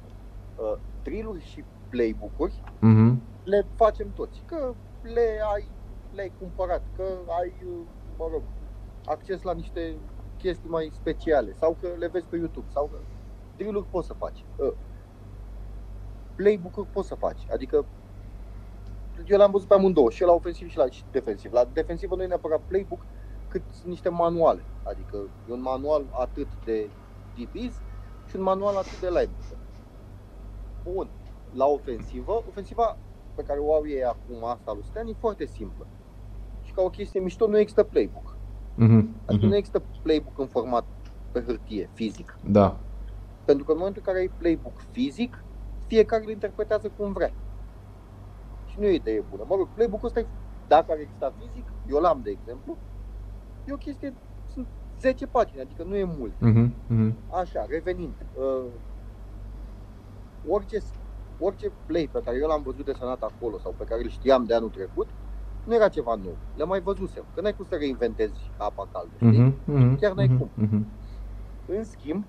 Uh, 0.55 0.77
drill-uri 1.03 1.43
și 1.43 1.65
playbook-uri 1.91 2.63
Mhm. 2.79 3.21
le 3.43 3.67
facem 3.75 4.11
toți. 4.13 4.43
Că 4.45 4.73
le 5.01 5.27
ai, 5.53 5.71
le-ai 6.11 6.33
cumpărat, 6.39 6.83
că 6.95 7.03
ai, 7.39 7.53
uh, 7.67 7.87
mă 8.17 8.27
rog, 8.31 8.43
acces 9.05 9.41
la 9.41 9.53
niște 9.53 9.95
chestii 10.37 10.69
mai 10.69 10.89
speciale 10.93 11.53
sau 11.53 11.77
că 11.81 11.87
le 11.97 12.07
vezi 12.07 12.27
pe 12.27 12.35
YouTube 12.37 12.67
sau 12.69 12.85
că 12.91 12.97
drill-uri 13.55 13.87
poți 13.89 14.07
să 14.07 14.13
faci. 14.13 14.45
Uh, 14.55 14.73
Playbook-uri 16.35 16.87
poți 16.87 17.07
să 17.07 17.15
faci. 17.15 17.45
Adică 17.51 17.85
eu 19.25 19.37
l-am 19.37 19.51
văzut 19.51 19.67
pe 19.67 19.73
amândouă, 19.73 20.09
și 20.09 20.21
la 20.23 20.31
ofensiv 20.33 20.69
și 20.69 20.77
la 20.77 20.89
și 20.89 21.03
defensiv. 21.11 21.51
La 21.51 21.65
defensivă 21.65 22.15
nu 22.15 22.23
e 22.23 22.27
neapărat 22.27 22.61
playbook, 22.67 23.05
cât 23.47 23.63
sunt 23.71 23.87
niște 23.89 24.09
manuale. 24.09 24.65
Adică 24.83 25.17
e 25.49 25.51
un 25.53 25.61
manual 25.61 26.05
atât 26.11 26.47
de 26.65 26.89
DBs 27.33 27.81
și 28.25 28.35
un 28.35 28.41
manual 28.41 28.75
atât 28.75 28.99
de 28.99 29.07
linebacker. 29.07 29.57
Bun. 30.83 31.09
La 31.51 31.65
ofensivă, 31.65 32.43
ofensiva 32.45 33.01
pe 33.33 33.43
care 33.43 33.59
o 33.59 33.73
au 33.73 33.87
ei 33.87 34.03
acum 34.03 34.43
asta 34.43 34.71
lui 34.73 34.83
Stan 34.85 35.07
e 35.07 35.13
foarte 35.13 35.45
simplă. 35.45 35.89
Și 36.59 36.71
ca 36.73 36.81
o 36.81 36.89
chestie 36.89 37.19
mișto 37.19 37.47
nu 37.47 37.57
există 37.57 37.83
playbook. 37.83 38.39
Mhm. 38.73 39.21
Adică 39.25 39.43
nu 39.45 39.49
Mhm. 39.49 39.57
există 39.57 39.87
playbook 40.01 40.37
în 40.37 40.47
format 40.47 40.87
pe 41.31 41.41
hârtie, 41.43 41.91
fizic. 41.93 42.37
Da. 42.41 42.85
Pentru 43.43 43.63
că 43.65 43.71
în 43.71 43.77
momentul 43.77 44.01
în 44.05 44.13
care 44.13 44.23
ai 44.25 44.29
playbook 44.37 44.79
fizic, 44.91 45.45
fiecare 45.85 46.23
îl 46.23 46.29
interpretează 46.29 46.89
cum 46.89 47.11
vrea. 47.13 47.35
Și 48.63 48.79
nu 48.79 48.85
e 48.85 48.89
o 48.89 48.93
idee 48.93 49.21
bună. 49.21 49.43
Mă 49.47 49.55
rog, 49.55 49.73
playbook-ul 49.73 50.07
ăsta, 50.07 50.19
e- 50.19 50.29
dacă 50.67 50.91
ar 50.91 50.97
exista 50.97 51.31
fizic, 51.37 51.75
eu 51.81 51.99
l-am 51.99 52.21
de 52.21 52.29
exemplu, 52.29 52.79
e 53.63 53.73
o 53.73 53.77
chestie, 53.77 54.17
sunt 54.45 54.69
10 54.99 55.27
pagini, 55.27 55.61
adică 55.61 55.83
nu 55.83 55.95
e 55.95 56.03
mult. 56.03 56.39
Mhm. 56.39 56.83
Mhm. 56.87 57.25
Așa, 57.31 57.65
revenind, 57.65 58.17
uh, 58.31 58.73
orice, 60.47 60.77
orice 61.41 61.69
play 61.85 62.07
pe 62.07 62.19
care 62.21 62.37
eu 62.37 62.47
l-am 62.47 62.61
văzut 62.61 62.85
desenat 62.85 63.21
acolo 63.23 63.57
sau 63.59 63.73
pe 63.73 63.83
care 63.83 64.01
îl 64.03 64.09
știam 64.09 64.43
de 64.45 64.53
anul 64.53 64.69
trecut, 64.69 65.15
nu 65.63 65.73
era 65.75 65.89
ceva 65.89 66.15
nou. 66.15 66.39
Le 66.53 66.63
mai 66.63 66.81
văzusem. 66.81 67.29
Că 67.33 67.41
n-ai 67.41 67.53
cum 67.55 67.65
să 67.65 67.75
reinventezi 67.75 68.53
apa 68.57 68.87
caldă, 68.87 69.15
știi? 69.17 69.39
Mhm. 69.39 69.61
Mhm. 69.65 69.95
Chiar 69.97 70.13
n-ai 70.13 70.27
Mhm. 70.27 70.37
cum. 70.37 70.51
Mhm. 70.55 70.99
În 71.65 71.83
schimb, 71.83 72.25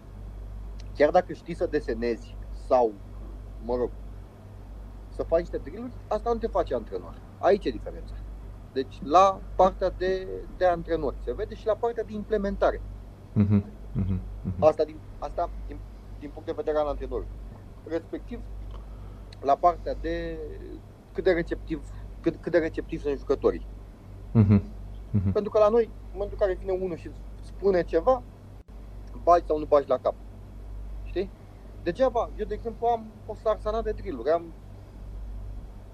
chiar 0.95 1.11
dacă 1.11 1.33
știi 1.33 1.55
să 1.55 1.67
desenezi 1.67 2.39
sau, 2.53 3.01
mă 3.57 3.77
rog, 3.77 3.93
să 5.09 5.23
faci 5.23 5.39
niște 5.41 5.59
drill 5.59 5.93
asta 6.07 6.33
nu 6.33 6.39
te 6.39 6.47
face 6.47 6.75
antrenor. 6.75 7.23
Aici 7.39 7.65
e 7.65 7.71
diferența. 7.71 8.15
Deci 8.73 8.99
la 9.03 9.43
partea 9.55 9.91
de, 9.91 10.45
de 10.57 10.67
antrenor 10.67 11.17
se 11.21 11.35
vede 11.35 11.55
și 11.55 11.67
la 11.67 11.75
partea 11.77 12.05
de 12.05 12.13
implementare. 12.13 12.85
Mhm. 13.33 13.79
Mhm. 13.93 14.21
Mhm. 14.43 14.63
Asta 14.63 14.85
din, 14.85 15.03
asta 15.19 15.55
din, 15.67 15.83
din 16.19 16.31
punct 16.31 16.49
de 16.49 16.55
vedere 16.57 16.79
al 16.79 16.87
antrenorului. 16.87 17.33
Respectiv, 17.83 18.45
la 19.43 19.57
partea 19.57 19.95
de 19.95 20.39
cât 21.13 21.25
de 21.25 21.33
receptiv, 21.33 21.89
cât, 22.21 22.37
cât 22.37 22.53
de 22.53 22.59
receptiv 22.59 23.01
sunt 23.01 23.19
jucătorii. 23.19 23.67
Mhm. 24.33 24.63
Mhm. 25.11 25.33
Pentru 25.33 25.51
că 25.51 25.59
la 25.59 25.69
noi, 25.69 25.85
în 25.85 26.11
momentul 26.13 26.39
în 26.41 26.47
care 26.47 26.59
vine 26.59 26.73
unul 26.73 26.97
și 26.97 27.07
îți 27.07 27.17
spune 27.47 27.83
ceva, 27.83 28.23
bagi 29.23 29.47
sau 29.47 29.59
nu 29.59 29.65
bagi 29.65 29.89
la 29.89 29.99
cap. 29.99 30.15
Știi? 31.03 31.31
Degeaba, 31.83 32.31
eu 32.37 32.45
de 32.45 32.55
exemplu 32.55 32.87
am 32.87 33.13
o 33.27 33.35
sarsana 33.35 33.83
de 33.83 33.93
drill 33.93 34.29
am, 34.29 34.53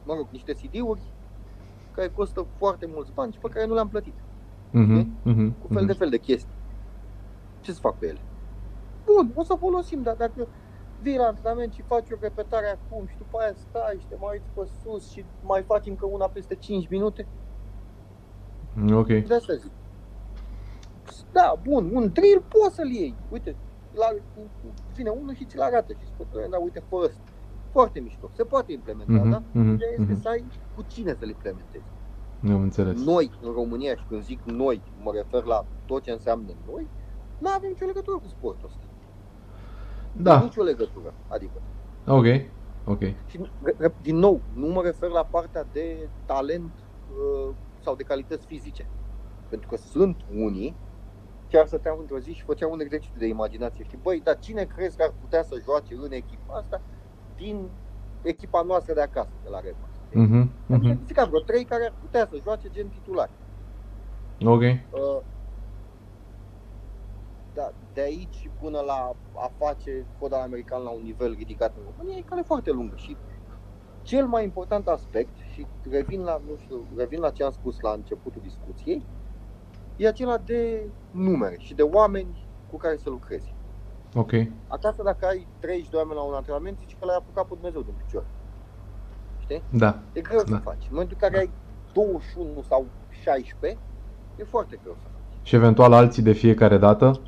mă 0.02 0.14
rog, 0.14 0.28
niște 0.30 0.52
CD-uri 0.52 1.00
care 1.90 2.08
costă 2.08 2.46
foarte 2.56 2.86
mulți 2.86 3.12
bani 3.12 3.32
și 3.32 3.38
pe 3.38 3.48
care 3.48 3.66
nu 3.66 3.74
le-am 3.74 3.88
plătit. 3.88 4.14
Mhm. 4.70 5.20
Mhm. 5.22 5.58
Cu 5.58 5.72
fel 5.72 5.86
de 5.86 5.92
fel 5.92 6.10
de 6.10 6.18
chestii. 6.18 6.56
Ce 7.60 7.72
să 7.72 7.78
fac 7.80 7.98
cu 7.98 8.04
ele? 8.04 8.20
Bun, 9.04 9.32
o 9.34 9.42
să 9.42 9.54
folosim, 9.58 10.02
dar 10.02 10.14
dacă 10.14 10.48
vii 11.02 11.16
la 11.16 11.24
antrenament 11.26 11.72
și 11.72 11.82
faci 11.82 12.10
o 12.10 12.16
repetare 12.20 12.66
acum 12.78 13.06
și 13.06 13.16
după 13.16 13.38
aia 13.38 13.52
stai 13.54 13.96
și 14.00 14.06
te 14.06 14.16
mai 14.20 14.30
uiți 14.32 14.50
pe 14.54 14.68
sus 14.82 15.10
și 15.10 15.24
mai 15.42 15.62
faci 15.62 15.86
încă 15.86 16.06
una 16.06 16.26
peste 16.28 16.54
5 16.54 16.88
minute. 16.88 17.26
Ok. 18.92 19.06
De 19.06 19.34
asta 19.34 19.54
zic. 19.54 19.70
Da, 21.32 21.54
bun, 21.62 21.90
un 21.94 22.10
drill 22.12 22.42
poți 22.48 22.74
să-l 22.74 22.90
iei. 22.90 23.14
Uite, 23.30 23.56
la, 23.94 24.06
vine 24.94 25.10
unul 25.10 25.34
și 25.34 25.44
ți-l 25.44 25.60
arată 25.60 25.92
și 25.92 26.06
spune, 26.06 26.46
da, 26.50 26.58
uite, 26.58 26.82
fă 26.88 26.96
ăsta. 26.96 27.20
Foarte 27.72 28.00
mișto. 28.00 28.30
Se 28.32 28.44
poate 28.44 28.72
implementa, 28.72 29.12
Mhm, 29.12 29.30
da? 29.30 29.42
mhm, 29.52 29.72
Ideea 29.72 29.90
este 29.90 30.12
mhm. 30.12 30.20
să 30.20 30.28
ai 30.28 30.44
cu 30.74 30.82
cine 30.86 31.16
să-l 31.18 31.28
implementezi. 31.28 31.84
Am 32.42 32.60
înțeles. 32.62 33.04
Noi, 33.04 33.30
în 33.42 33.52
România, 33.52 33.94
și 33.96 34.04
când 34.08 34.22
zic 34.22 34.40
noi, 34.44 34.82
mă 35.02 35.10
refer 35.14 35.44
la 35.44 35.64
tot 35.86 36.02
ce 36.02 36.10
înseamnă 36.10 36.52
noi, 36.70 36.86
nu 37.38 37.48
avem 37.48 37.68
nicio 37.68 37.84
legătură 37.86 38.16
cu 38.16 38.28
sportul 38.28 38.66
ăsta. 38.68 38.82
Da, 40.22 40.42
Nicio 40.42 40.62
legătură. 40.62 41.14
Adică. 41.26 41.62
ok. 42.06 42.24
Ok. 42.84 43.02
Și, 43.26 43.50
re- 43.62 43.74
re- 43.78 43.96
din 44.00 44.16
nou, 44.16 44.44
nu 44.54 44.66
mă 44.66 44.82
refer 44.82 45.10
la 45.10 45.24
partea 45.24 45.64
de 45.64 46.10
talent 46.24 46.90
uh, 47.06 47.56
sau 47.80 47.94
de 47.96 48.02
calități 48.02 48.46
fizice. 48.46 48.90
Pentru 49.48 49.68
că 49.68 49.76
sunt 49.76 50.22
unii, 50.26 50.78
chiar 51.48 51.66
stăteam 51.66 51.98
într-o 51.98 52.18
zi 52.18 52.32
și 52.32 52.42
făceam 52.42 52.70
un 52.70 52.80
exercițiu 52.80 53.20
de 53.20 53.26
imaginație. 53.26 53.84
Știi, 53.84 53.98
băi, 53.98 54.20
dar 54.20 54.38
cine 54.38 54.64
crezi 54.64 54.96
că 54.96 55.02
ar 55.02 55.12
putea 55.20 55.42
să 55.42 55.60
joace 55.62 55.94
în 55.94 56.12
echipa 56.12 56.54
asta 56.54 56.82
din 57.34 57.72
echipa 58.20 58.62
noastră 58.62 58.94
de 58.94 59.00
acasă, 59.00 59.38
de 59.42 59.48
la 59.48 59.60
Repas? 59.60 59.90
Mhm, 60.12 60.34
Am 60.34 60.52
mhm. 60.66 60.84
identificat 60.84 61.28
vreo 61.28 61.40
trei 61.40 61.64
care 61.64 61.84
ar 61.84 61.96
putea 61.98 62.26
să 62.26 62.38
joace 62.42 62.68
gen 62.68 62.88
titulari. 62.88 63.32
Ok. 64.44 64.62
Uh, 64.62 65.22
da, 67.58 67.72
de 67.92 68.00
aici 68.00 68.50
până 68.60 68.80
la 68.80 69.16
a 69.34 69.50
face 69.58 70.06
fotbal 70.18 70.40
american 70.40 70.82
la 70.82 70.90
un 70.90 71.02
nivel 71.02 71.32
ridicat 71.38 71.72
în 71.76 71.82
România 71.90 72.16
e 72.16 72.30
cale 72.30 72.42
foarte 72.42 72.70
lungă 72.70 72.96
și 72.96 73.16
cel 74.02 74.26
mai 74.26 74.44
important 74.44 74.86
aspect, 74.86 75.36
și 75.52 75.66
revin 75.90 76.20
la, 76.22 76.40
nu 76.48 76.56
știu, 76.56 76.86
revin 76.96 77.20
la 77.20 77.30
ce 77.30 77.44
am 77.44 77.50
spus 77.50 77.80
la 77.80 77.90
începutul 77.90 78.42
discuției, 78.44 79.06
e 79.96 80.08
acela 80.08 80.36
de 80.38 80.90
numere 81.10 81.56
și 81.58 81.74
de 81.74 81.82
oameni 81.82 82.48
cu 82.70 82.76
care 82.76 82.96
să 82.96 83.10
lucrezi. 83.10 83.54
Ok. 84.14 84.32
Acasă 84.68 85.02
dacă 85.02 85.26
ai 85.26 85.46
30 85.58 85.88
de 85.88 85.96
oameni 85.96 86.18
la 86.18 86.22
un 86.24 86.34
antrenament, 86.34 86.78
zici 86.78 86.96
că 86.98 87.04
l-ai 87.04 87.16
apucat 87.16 87.44
pe 87.46 87.54
Dumnezeu 87.54 87.82
din 87.82 87.94
picior. 88.04 88.24
Știi? 89.38 89.62
Da. 89.70 89.98
E 90.12 90.20
greu 90.20 90.42
Da. 90.42 90.56
să 90.56 90.56
faci. 90.56 90.82
În 90.82 90.90
momentul 90.90 91.16
în 91.20 91.28
care 91.28 91.38
ai 91.38 91.50
21 91.92 92.62
sau 92.62 92.86
16, 93.22 93.78
e 94.36 94.44
foarte 94.44 94.78
greu 94.82 94.96
să 95.02 95.08
faci. 95.12 95.46
Și 95.46 95.54
eventual 95.54 95.92
alții 95.92 96.22
de 96.22 96.32
fiecare 96.32 96.78
dată? 96.78 97.20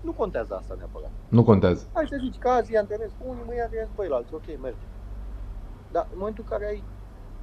Nu 0.00 0.12
contează 0.12 0.54
asta 0.54 0.74
neapărat. 0.74 1.12
Nu 1.28 1.44
contează. 1.44 1.88
Hai 1.92 2.06
să 2.08 2.16
zici 2.20 2.38
că 2.38 2.48
azi 2.48 2.70
îi 2.70 2.78
antrenezi 2.78 3.14
pe 3.14 3.24
unii, 3.26 3.44
mâine 3.46 3.62
antrenezi 3.62 3.90
pe 3.90 4.08
alții, 4.10 4.34
ok, 4.34 4.60
merge. 4.60 4.86
Dar 5.92 6.08
în 6.12 6.18
momentul 6.18 6.44
în 6.48 6.56
care 6.56 6.66
ai 6.70 6.84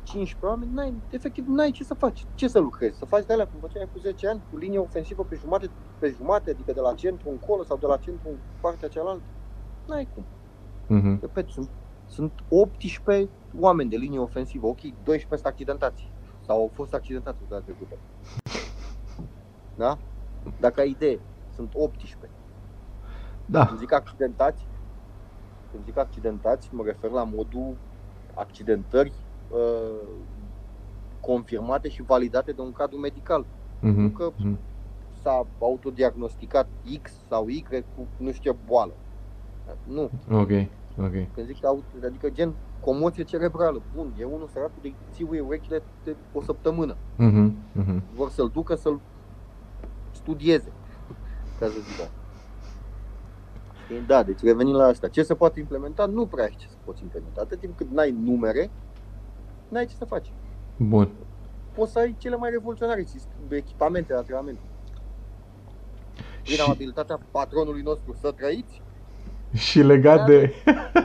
15 0.04 0.46
oameni, 0.46 0.72
n-ai, 0.74 1.02
efectiv 1.10 1.46
n-ai 1.48 1.72
ce 1.72 1.84
să 1.84 1.94
faci, 1.94 2.26
ce 2.34 2.48
să 2.48 2.60
lucrezi, 2.60 2.98
să 2.98 3.06
faci 3.06 3.26
de 3.26 3.34
alea 3.34 3.48
cum 3.48 3.60
făceai 3.60 3.90
cu 3.92 4.00
10 4.00 4.28
ani, 4.28 4.44
cu 4.50 4.58
linie 4.58 4.80
ofensivă 4.80 5.26
pe 5.26 5.36
jumate, 5.36 5.72
pe 5.98 6.10
jumate, 6.10 6.50
adică 6.50 6.72
de 6.74 6.80
la 6.80 6.94
centru 6.94 7.30
încolo 7.30 7.64
sau 7.64 7.78
de 7.78 7.86
la 7.86 7.98
centru 7.98 8.30
în 8.30 8.38
partea 8.60 8.88
cealaltă. 8.88 9.26
N-ai 9.86 10.10
cum. 10.14 10.26
Mhm. 10.88 11.18
Repet, 11.22 11.50
sunt, 11.50 11.70
sunt 12.06 12.34
18 12.50 13.32
oameni 13.58 13.90
de 13.90 13.98
linie 13.98 14.20
ofensivă, 14.20 14.68
ok, 14.68 14.82
12 14.82 15.28
sunt 15.28 15.46
accidentați 15.46 16.14
sau 16.46 16.60
au 16.60 16.72
fost 16.74 16.94
accidentați 16.94 17.40
data 17.48 17.62
trecută. 17.62 17.96
Da? 19.76 19.98
Dacă 20.60 20.80
ai 20.80 20.90
idee, 20.90 21.20
sunt 21.50 21.74
18. 21.74 22.45
Da. 23.46 23.66
Când 23.66 23.80
zic 23.80 23.94
accidentați, 23.94 24.66
când 25.72 25.84
zic 25.84 25.98
accidentați, 25.98 26.70
mă 26.72 26.84
refer 26.86 27.10
la 27.10 27.24
modul 27.24 27.76
accidentări 28.34 29.12
uh, 29.52 30.08
confirmate 31.20 31.90
și 31.90 32.02
validate 32.02 32.52
de 32.52 32.62
un 32.62 32.72
cadru 32.72 32.98
medical. 32.98 33.46
Mhm, 33.80 34.14
că- 34.14 34.32
mhm. 34.38 34.58
S-a 35.22 35.48
autodiagnosticat 35.60 36.68
X 37.02 37.12
sau 37.30 37.48
Y 37.48 37.66
cu 37.96 38.08
nu 38.18 38.32
știu 38.32 38.52
ce 38.52 38.58
boală. 38.66 38.92
Nu, 39.84 40.10
Ok. 40.32 40.50
Ok. 41.00 41.12
când 41.34 41.46
zic 41.48 41.66
auto, 41.66 41.84
adică 42.06 42.30
gen 42.30 42.54
comoție 42.82 43.24
cerebrală. 43.24 43.82
Bun, 43.96 44.14
e 44.20 44.24
unul 44.24 44.48
săracul 44.48 44.80
de 44.82 44.94
țiuie 45.12 45.42
urechile 45.42 45.82
de 46.04 46.16
o 46.34 46.42
săptămână. 46.42 46.96
Mhm, 47.16 47.56
mhm. 47.72 48.04
Vor 48.16 48.30
să-l 48.30 48.50
ducă 48.54 48.76
să-l 48.76 49.00
studieze, 50.12 50.72
ca 51.60 51.66
să 51.66 51.72
zic 51.72 52.02
așa. 52.02 52.10
Știi? 52.10 52.25
Da, 53.88 54.24
deci 54.24 54.42
revenind 54.42 54.76
la 54.76 54.86
asta, 54.86 55.08
ce 55.08 55.24
se 55.24 55.36
poate 55.36 55.60
implementa? 55.60 56.06
Nu 56.06 56.28
prea 56.28 56.44
ai 56.44 56.56
ce 56.58 56.68
să 56.70 56.76
poți 56.84 57.04
implementa. 57.04 57.42
Atât 57.42 57.60
timp 57.60 57.78
cât 57.78 57.90
n-ai 57.92 58.12
numere, 58.12 58.72
n-ai 59.68 59.86
ce 59.86 59.96
să 59.96 60.06
faci. 60.06 60.34
Bun. 60.76 61.10
Poți 61.74 61.92
să 61.92 62.00
ai 62.00 62.16
cele 62.20 62.36
mai 62.36 62.50
revoluționare 62.50 63.04
sist- 63.04 63.36
echipamente 63.50 64.12
de 64.14 64.18
antrenament. 64.18 64.60
Prin 66.44 66.56
Și, 66.56 66.62
amabilitatea 66.62 67.20
patronului 67.32 67.82
nostru 67.82 68.14
să 68.14 68.32
trăiți, 68.32 68.82
și 69.54 69.82
legat 69.82 70.26
de... 70.26 70.54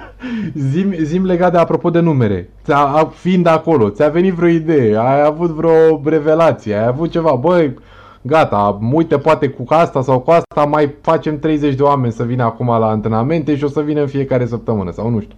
zim, 0.71 0.93
zim 0.93 1.25
legat 1.25 1.53
de 1.53 1.59
apropo 1.59 1.91
de 1.91 2.01
numere. 2.01 2.55
Ți-a, 2.65 2.77
a- 2.79 3.07
fiind 3.09 3.47
acolo, 3.47 3.91
ți-a 3.91 4.09
venit 4.09 4.35
vreo 4.35 4.49
idee, 4.49 4.97
ai 4.97 5.21
avut 5.23 5.51
vreo 5.51 6.01
revelație, 6.05 6.75
ai 6.75 6.87
avut 6.87 7.11
ceva, 7.11 7.35
băi, 7.35 7.75
gata, 8.23 8.79
uite, 8.93 9.19
poate 9.19 9.51
cu 9.51 9.65
asta 9.69 10.03
sau 10.03 10.21
cu 10.21 10.31
asta 10.31 10.65
mai 10.65 10.97
facem 11.01 11.39
30 11.39 11.75
de 11.75 11.83
oameni 11.83 12.13
să 12.13 12.25
vină 12.25 12.43
acum 12.43 12.67
la 12.67 12.89
antrenamente 12.89 13.57
și 13.57 13.65
o 13.65 13.69
să 13.69 13.83
vină 13.83 14.01
în 14.01 14.07
fiecare 14.07 14.47
săptămână 14.47 14.91
sau 14.91 15.09
nu 15.09 15.21
știu. 15.21 15.37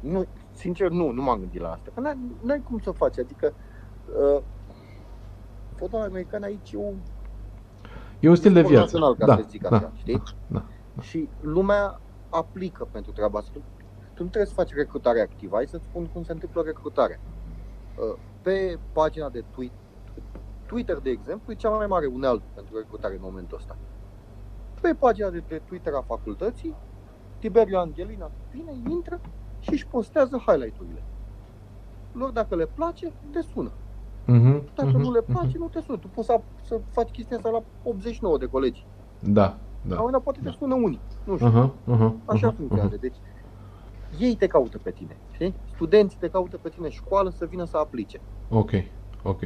nu, 0.00 0.24
sincer 0.52 0.88
nu, 0.90 1.10
nu 1.10 1.22
m-am 1.22 1.38
gândit 1.38 1.60
la 1.60 1.68
asta. 1.70 1.90
Că 1.94 2.00
n-ai, 2.00 2.18
n-ai 2.42 2.62
cum 2.68 2.78
să 2.78 2.90
faci, 2.90 3.18
adică 3.18 3.52
uh, 4.36 4.42
fotbalul 5.76 6.06
american 6.06 6.42
aici 6.42 6.72
e 6.72 6.76
un 6.76 6.94
E 8.20 8.28
un 8.28 8.34
stil 8.34 8.52
de 8.52 8.58
sport 8.58 8.74
viață. 8.74 8.84
național, 8.98 9.16
ca 9.16 9.26
Da, 9.26 9.36
să 9.36 9.44
zic 9.48 9.62
da, 9.68 9.76
așa, 9.76 9.92
știi? 9.94 10.22
da. 10.46 10.62
Și 11.00 11.28
lumea 11.40 12.00
aplică 12.30 12.88
pentru 12.90 13.12
treaba 13.12 13.38
asta. 13.38 13.50
Tu, 13.52 13.58
tu 14.14 14.22
nu 14.22 14.28
trebuie 14.28 14.46
să 14.46 14.54
faci 14.54 14.74
recrutare 14.74 15.20
activă. 15.20 15.54
Hai 15.56 15.66
să-ți 15.66 15.84
spun 15.84 16.06
cum 16.06 16.22
se 16.22 16.32
întâmplă 16.32 16.62
recrutarea. 16.64 17.20
Uh, 17.96 18.18
Pe 18.42 18.78
pagina 18.92 19.28
de 19.28 19.44
tweet, 19.50 19.72
Twitter, 20.74 20.98
de 20.98 21.10
exemplu, 21.10 21.52
e 21.52 21.54
cea 21.56 21.68
mai 21.70 21.86
mare 21.86 22.06
unealtă 22.06 22.50
pentru 22.54 22.76
recrutare 22.76 23.14
în 23.14 23.20
momentul 23.22 23.56
ăsta. 23.56 23.78
Pe 24.80 24.94
pagina 24.94 25.30
de, 25.30 25.40
de 25.40 25.58
Twitter 25.58 25.92
a 25.94 26.02
facultății, 26.02 26.74
Tiberiu 27.38 27.78
Angelina 27.78 28.32
vine, 28.50 28.72
intră 28.90 29.20
și 29.58 29.72
își 29.72 29.86
postează 29.86 30.36
highlight-urile. 30.46 31.06
Lor, 32.12 32.30
dacă 32.30 32.54
le 32.56 32.66
place, 32.66 33.16
te 33.30 33.40
sună. 33.40 33.78
Mhm, 34.26 34.70
Dacă 34.74 34.88
mhm, 34.88 34.98
nu 34.98 35.12
le 35.12 35.22
mhm. 35.26 35.32
place, 35.32 35.58
nu 35.58 35.68
te 35.68 35.80
sună. 35.80 35.98
Tu 35.98 36.08
poți 36.08 36.26
să, 36.26 36.44
să 36.62 36.82
faci 36.90 37.10
chestia 37.10 37.36
asta 37.36 37.50
la 37.50 37.64
89 37.82 38.38
de 38.38 38.46
colegi. 38.46 38.88
Da, 39.18 39.42
La 39.42 39.52
un 39.52 39.88
da. 39.88 39.94
moment 39.96 40.12
dat 40.12 40.22
poate 40.22 40.40
te 40.40 40.50
sună 40.50 40.74
unii. 40.74 41.06
Nu 41.22 41.36
știu. 41.36 41.48
Aha, 41.48 41.82
aha, 41.84 42.22
Așa 42.24 42.46
aha, 42.46 42.56
funcționează. 42.56 42.96
Deci, 42.96 43.18
ei 44.08 44.36
te 44.36 44.46
caută 44.46 44.78
pe 44.78 44.90
tine, 44.92 45.22
știi? 45.30 45.60
Studenții 45.64 46.18
te 46.18 46.28
caută 46.28 46.58
pe 46.58 46.68
tine 46.68 46.84
în 46.86 46.90
școală 46.92 47.30
să 47.30 47.46
vină 47.46 47.64
să 47.64 47.76
aplice. 47.76 48.24
aha. 48.48 48.58
Ok, 48.58 48.70
ok. 49.22 49.42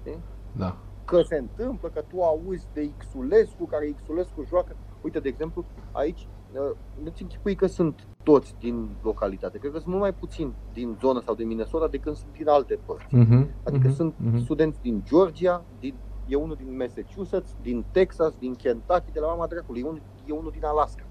Știi? 0.00 0.24
Da. 0.52 0.76
Că 1.04 1.22
se 1.22 1.36
întâmplă, 1.36 1.88
că 1.88 2.00
tu 2.00 2.22
auzi 2.22 2.66
de 2.72 2.90
Xulescu, 2.96 3.64
care 3.64 3.94
Xulescu 4.02 4.44
joacă. 4.48 4.76
Uite, 5.00 5.18
de 5.18 5.28
exemplu, 5.28 5.64
aici, 5.92 6.28
uh, 6.52 6.76
nu-ți 7.02 7.22
închipui 7.22 7.54
că 7.54 7.66
sunt 7.66 8.06
toți 8.22 8.54
din 8.58 8.88
localitate. 9.02 9.58
Cred 9.58 9.72
că 9.72 9.78
sunt 9.78 9.88
mult 9.90 10.00
mai 10.00 10.14
puțini 10.14 10.54
din 10.72 10.96
zonă 11.00 11.20
sau 11.20 11.34
din 11.34 11.46
Minnesota 11.46 11.88
decât 11.88 12.16
sunt 12.16 12.32
din 12.32 12.48
alte 12.48 12.78
părți. 12.86 13.14
Mhm, 13.14 13.48
Adică 13.64 13.86
mhm, 13.86 13.96
sunt 13.96 14.14
mhm. 14.18 14.38
studenți 14.38 14.80
din 14.80 15.02
Georgia, 15.04 15.64
din, 15.78 15.94
e 16.26 16.34
unul 16.34 16.56
din 16.56 16.76
Massachusetts, 16.76 17.56
din 17.62 17.84
Texas, 17.90 18.34
din 18.38 18.54
Kentucky, 18.54 19.12
de 19.12 19.20
la 19.20 19.26
mama 19.26 19.46
dracului, 19.46 19.80
e 19.80 19.84
unul, 19.84 20.02
e 20.24 20.32
unul 20.32 20.50
din 20.50 20.64
Alaska. 20.64 21.04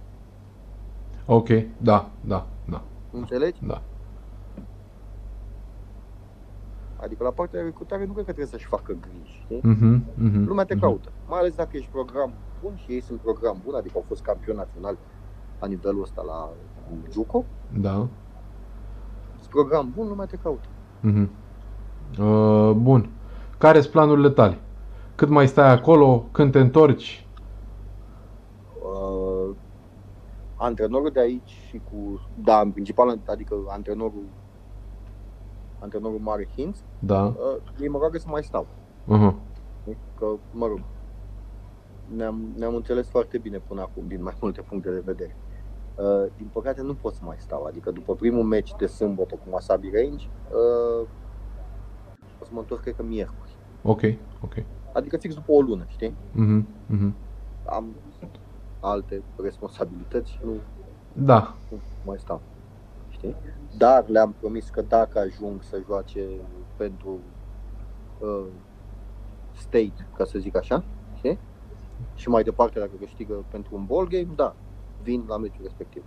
Ok, 1.26 1.48
da, 1.78 2.12
da, 2.22 2.48
da, 2.66 2.84
Înțelegi? 3.12 3.66
da. 3.66 3.84
Adică 7.02 7.24
la 7.24 7.30
partea 7.30 7.60
de 7.60 7.66
recrutare 7.66 8.06
nu 8.06 8.12
cred 8.12 8.26
că 8.26 8.32
trebuie 8.32 8.54
să-și 8.54 8.66
facă 8.66 8.96
griji, 9.02 9.42
știi? 9.44 9.60
Mhm, 9.64 10.04
mhm, 10.14 10.48
Lumea 10.48 10.66
te 10.66 10.74
mhm. 10.74 10.84
caută, 10.84 11.10
mai 11.28 11.40
ales 11.40 11.56
dacă 11.56 11.70
ești 11.78 11.90
program 11.92 12.34
bun 12.62 12.76
și 12.76 12.92
ei 12.92 13.02
sunt 13.02 13.20
program 13.20 13.62
bun, 13.66 13.76
adică 13.76 13.94
au 13.98 14.04
fost 14.08 14.22
campioni 14.22 14.58
naționali 14.58 14.98
la 15.60 15.68
nivelul 15.68 16.02
ăsta 16.02 16.22
la 16.28 16.50
Juco, 17.12 17.46
Da. 17.80 18.08
sunt 19.38 19.50
program 19.50 19.92
bun, 19.96 20.08
lumea 20.08 20.26
te 20.26 20.38
caută. 20.44 20.68
Mhm. 21.00 21.30
Uh, 22.20 22.72
bun. 22.72 23.10
Care 23.58 23.80
sunt 23.80 23.92
planurile 23.92 24.30
tale? 24.30 24.58
Cât 25.16 25.30
mai 25.30 25.48
stai 25.48 25.72
acolo? 25.72 26.26
Când 26.32 26.52
te 26.52 26.60
întorci? 26.60 27.28
Uh, 28.82 29.56
antrenorul 30.56 31.10
de 31.10 31.20
aici 31.20 31.50
și 31.68 31.82
cu, 31.92 32.20
da, 32.44 32.60
în 32.60 32.72
principal, 32.72 33.20
adică 33.26 33.56
antrenorul 33.68 34.24
antrenorul 35.80 36.20
mare 36.20 36.48
Hinz, 36.56 36.84
Da. 37.00 37.24
uh, 37.26 37.36
ei 37.82 37.88
mă 37.88 37.98
roagă 37.98 38.18
să 38.18 38.26
mai 38.30 38.44
stau. 38.44 38.68
Uh-huh. 39.04 39.34
Că, 40.18 40.26
mă 40.52 40.68
rog, 40.68 40.80
ne-am, 42.16 42.54
ne-am 42.58 42.76
înțeles 42.76 43.10
foarte 43.10 43.38
bine 43.38 43.58
până 43.68 43.82
acum, 43.82 44.08
din 44.08 44.24
mai 44.24 44.34
multe 44.42 44.62
puncte 44.62 44.90
de 44.92 45.00
vedere. 45.06 45.36
Uh, 45.96 46.32
din 46.38 46.48
păcate 46.54 46.82
nu 46.82 46.94
pot 46.96 47.14
să 47.14 47.22
mai 47.24 47.36
stau, 47.40 47.64
adică 47.64 47.92
după 47.92 48.16
primul 48.16 48.44
meci 48.44 48.74
de 48.78 48.86
sâmbătă 48.86 49.36
cu 49.36 49.42
Wasabi 49.50 49.90
Range, 49.94 50.26
uh, 50.50 51.08
o 52.40 52.46
să 52.46 52.50
mă 52.52 52.60
întorc 52.60 52.82
cred 52.82 52.96
că 52.96 53.04
miercuri. 53.04 53.58
Ok, 53.82 54.02
ok. 54.44 54.54
Adică 54.94 55.18
fix 55.18 55.34
după 55.34 55.52
o 55.52 55.62
lună, 55.62 55.86
știi? 55.88 56.16
Mhm, 56.32 56.68
mhm. 56.86 57.16
Am 57.66 57.96
alte 58.80 59.24
responsabilități 59.44 60.32
și 60.32 60.40
nu, 60.44 60.52
Da, 61.14 61.56
nu 61.70 61.78
mai 62.06 62.18
stau. 62.20 62.42
Știi? 63.20 63.36
Dar 63.78 64.08
le-am 64.08 64.34
promis 64.40 64.70
că 64.70 64.82
dacă 64.82 65.20
ajung 65.20 65.64
să 65.64 65.82
joace 65.86 66.26
pentru 66.76 67.20
uh, 68.18 68.48
state, 69.52 70.08
ca 70.18 70.26
să 70.26 70.40
zic 70.40 70.56
așa, 70.58 70.86
știi? 71.16 71.40
Și 72.14 72.30
mai 72.30 72.44
departe, 72.44 72.80
dacă 72.80 72.92
câștigă 73.00 73.46
pentru 73.50 73.76
un 73.76 73.86
ball 73.86 74.08
game, 74.08 74.34
da, 74.36 74.56
vin 75.02 75.26
la 75.28 75.38
meciul 75.38 75.64
respectiv. 75.64 76.04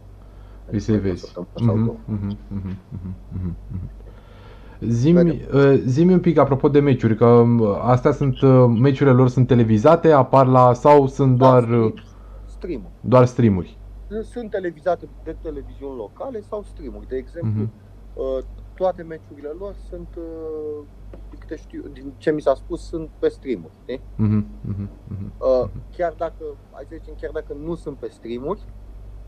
îi 0.70 0.78
să 0.80 0.92
Adică 0.92 1.06
o 1.08 1.10
vezi. 1.10 1.24
săptămână 1.24 1.50
sau 1.64 1.76
Mhm, 1.76 1.84
două. 1.84 1.98
mhm, 2.04 2.38
mhm, 2.48 2.78
mhm, 2.88 3.16
mhm, 3.28 3.56
mhm. 3.72 3.90
Zimi, 4.80 5.46
uh, 5.52 5.82
zimi 5.86 6.12
un 6.12 6.20
pic 6.20 6.38
apropo 6.38 6.68
de 6.68 6.80
meciuri, 6.80 7.16
că 7.16 7.26
uh, 7.26 7.78
astea 7.82 8.12
sunt, 8.12 8.40
uh, 8.40 8.66
meciurile 8.80 9.14
lor 9.16 9.28
sunt 9.28 9.46
televizate, 9.46 10.10
apar 10.12 10.46
la, 10.46 10.72
sau 10.72 11.06
sunt 11.06 11.38
doar, 11.38 11.64
Da, 11.64 11.76
uh, 11.76 11.92
stream 12.44 12.90
doar 13.00 13.24
streamuri? 13.26 13.78
Sunt 14.20 14.50
televizate 14.50 15.08
de 15.24 15.36
televiziuni 15.42 15.96
locale 15.96 16.40
sau 16.40 16.62
streamuri. 16.62 17.06
De 17.08 17.16
exemplu, 17.16 17.62
Mhm. 17.62 17.72
uh, 18.14 18.38
toate 18.74 19.02
meciurile 19.02 19.48
lor 19.48 19.74
sunt, 19.88 20.08
uh, 20.16 20.84
din 21.30 21.38
câte 21.38 21.56
știu, 21.56 21.82
din 21.92 22.12
ce 22.16 22.30
mi 22.32 22.40
s-a 22.40 22.54
spus, 22.54 22.86
sunt 22.88 23.10
pe 23.18 23.28
streamuri. 23.28 23.72
Știi? 23.82 24.00
Mhm, 24.16 24.46
mhm, 24.60 24.88
mhm. 25.08 25.32
Uh, 25.38 25.68
chiar 25.96 26.12
dacă, 26.12 26.44
hai 26.70 26.84
să 26.88 26.94
zicem, 26.98 27.14
chiar 27.20 27.30
dacă 27.30 27.52
nu 27.52 27.74
sunt 27.74 27.98
pe 27.98 28.08
streamuri, 28.08 28.60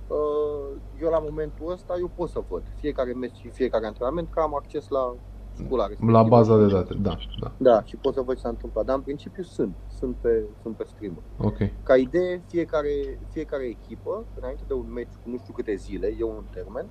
uh, 0.06 0.76
eu 1.00 1.10
la 1.10 1.18
momentul 1.18 1.70
ăsta 1.72 1.94
eu 1.98 2.08
pot 2.14 2.28
să 2.28 2.42
văd 2.48 2.62
fiecare 2.76 3.12
meci 3.12 3.36
și 3.36 3.48
fiecare 3.48 3.86
antrenament, 3.86 4.30
că 4.30 4.40
am 4.40 4.54
acces 4.54 4.88
la 4.88 5.14
școala 5.62 5.86
respectivă. 5.86 6.18
La 6.18 6.22
baza 6.22 6.58
de 6.58 6.66
date, 6.66 6.94
da, 6.94 7.16
da. 7.40 7.54
Da, 7.58 7.82
și 7.84 7.96
pot 7.96 8.14
să 8.14 8.20
văd 8.20 8.34
ce 8.34 8.40
s-a 8.40 8.48
întâmplat. 8.48 8.84
Dar 8.84 8.96
în 8.96 9.02
principiu 9.02 9.42
sunt, 9.42 9.76
sunt 9.88 10.16
pe, 10.16 10.48
sunt 10.62 10.76
pe 10.76 10.84
streamuri. 10.84 11.26
Ok. 11.36 11.56
Ca 11.82 11.96
idee, 11.96 12.44
fiecare, 12.48 13.20
fiecare 13.30 13.64
echipă, 13.66 14.28
înainte 14.34 14.64
de 14.66 14.72
un 14.74 14.92
meci 14.92 15.14
cu 15.22 15.28
nu 15.28 15.38
știu 15.38 15.52
câte 15.52 15.74
zile, 15.74 16.14
e 16.18 16.24
un 16.24 16.46
termen, 16.50 16.90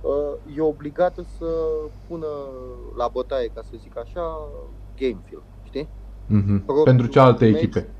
uh, 0.00 0.56
e 0.56 0.60
obligată 0.60 1.22
să 1.22 1.46
pună 2.06 2.26
la 2.96 3.08
bătaie, 3.08 3.48
ca 3.48 3.62
să 3.62 3.76
zic 3.76 3.98
așa, 3.98 4.38
game 4.96 5.20
film, 5.24 5.46
știi? 5.62 5.88
Mhm. 6.26 6.64
Propriu 6.64 6.84
Pentru 6.84 7.06
cealaltă 7.06 7.44
meci, 7.44 7.54
echipe. 7.54 7.94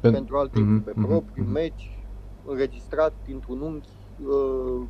Pen- 0.00 0.12
pentru 0.12 0.36
alte 0.36 0.60
Mhm, 0.60 0.74
echipe, 0.74 0.92
mhm, 0.94 1.06
propriu 1.06 1.42
mhm. 1.42 1.52
meci, 1.52 2.08
înregistrat 2.42 3.18
dintr-un 3.22 3.60
unghi, 3.60 4.03
uh, 4.18 4.88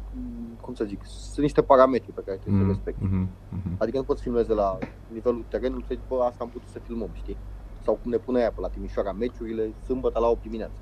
cum 0.61 0.75
să 0.75 0.85
zic, 0.85 1.03
sunt 1.05 1.45
niște 1.45 1.63
parametri 1.63 2.13
pe 2.13 2.23
care 2.25 2.37
trebuie 2.37 2.61
să 2.61 2.67
le 2.67 2.73
Mhm, 2.73 2.83
respecti. 2.85 3.05
mhm, 3.05 3.37
mhm. 3.49 3.75
Adică 3.79 3.97
nu 3.97 4.05
poți 4.05 4.19
să 4.23 4.25
filmezi 4.29 4.49
de 4.49 4.55
la 4.55 4.79
nivelul 5.07 5.47
terenului 5.49 5.85
să 5.89 5.95
zici, 5.95 6.05
bă, 6.07 6.23
asta 6.25 6.45
am 6.45 6.51
putut 6.51 6.69
să 6.69 6.79
filmăm, 6.79 7.11
știi? 7.13 7.41
Sau 7.79 7.97
cum 7.97 8.11
ne 8.11 8.19
pune 8.19 8.39
aia 8.41 8.51
pe 8.53 8.61
la 8.61 8.69
Timișoara, 8.69 9.13
meciurile 9.13 9.75
sâmbătă 9.85 10.19
la 10.19 10.27
8 10.29 10.41
dimineața. 10.43 10.81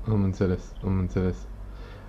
Am 0.00 0.22
înțeles, 0.22 0.72
am 0.84 0.98
înțeles. 0.98 1.48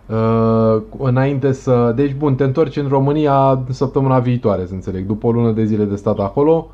Uh, 0.07 0.83
înainte 0.97 1.51
să... 1.51 1.91
Deci, 1.95 2.13
bun, 2.15 2.35
te 2.35 2.43
întorci 2.43 2.75
în 2.77 2.87
România 2.87 3.65
săptămâna 3.69 4.19
viitoare, 4.19 4.65
să 4.65 4.73
înțeleg, 4.73 5.05
după 5.05 5.27
o 5.27 5.31
lună 5.31 5.51
de 5.51 5.63
zile 5.65 5.85
de 5.85 5.95
stat 5.95 6.19
acolo 6.19 6.71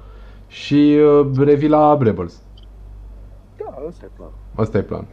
și 0.48 0.98
uh, 1.00 1.38
revii 1.38 1.68
la 1.70 1.98
Rebels. 1.98 2.44
Da, 3.58 3.84
ăsta 3.88 4.06
e 4.06 4.10
planul. 4.16 4.34
Asta 4.56 4.78
e 4.78 4.84
plan. 4.84 5.08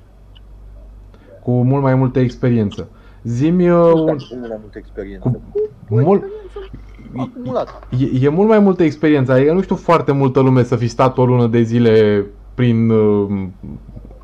Cu 1.42 1.62
mult 1.62 1.82
mai 1.82 1.94
multă 1.94 2.18
experiență. 2.18 2.90
Zimi 3.26 3.70
uh, 3.70 3.92
Nu 3.94 4.04
un, 4.04 4.18
știu 4.18 4.34
cu 4.34 4.40
mult 4.40 4.48
mai 4.50 4.58
multă 4.60 4.78
experiență. 4.78 5.28
cu 5.28 5.42
Cu 5.88 6.00
mult, 6.00 6.22
experiență 6.22 6.70
acumulată. 7.16 7.70
e, 7.90 8.26
e 8.26 8.28
mult 8.28 8.48
mai 8.48 8.58
multă 8.58 8.82
experiență, 8.82 9.32
adică 9.32 9.52
nu 9.52 9.62
știu 9.62 9.76
foarte 9.76 10.12
multă 10.12 10.40
lume 10.40 10.62
să 10.62 10.76
fi 10.76 10.88
stat 10.88 11.18
o 11.18 11.24
lună 11.26 11.46
de 11.46 11.62
zile 11.62 12.24
prin 12.54 12.90
uh, 12.90 13.48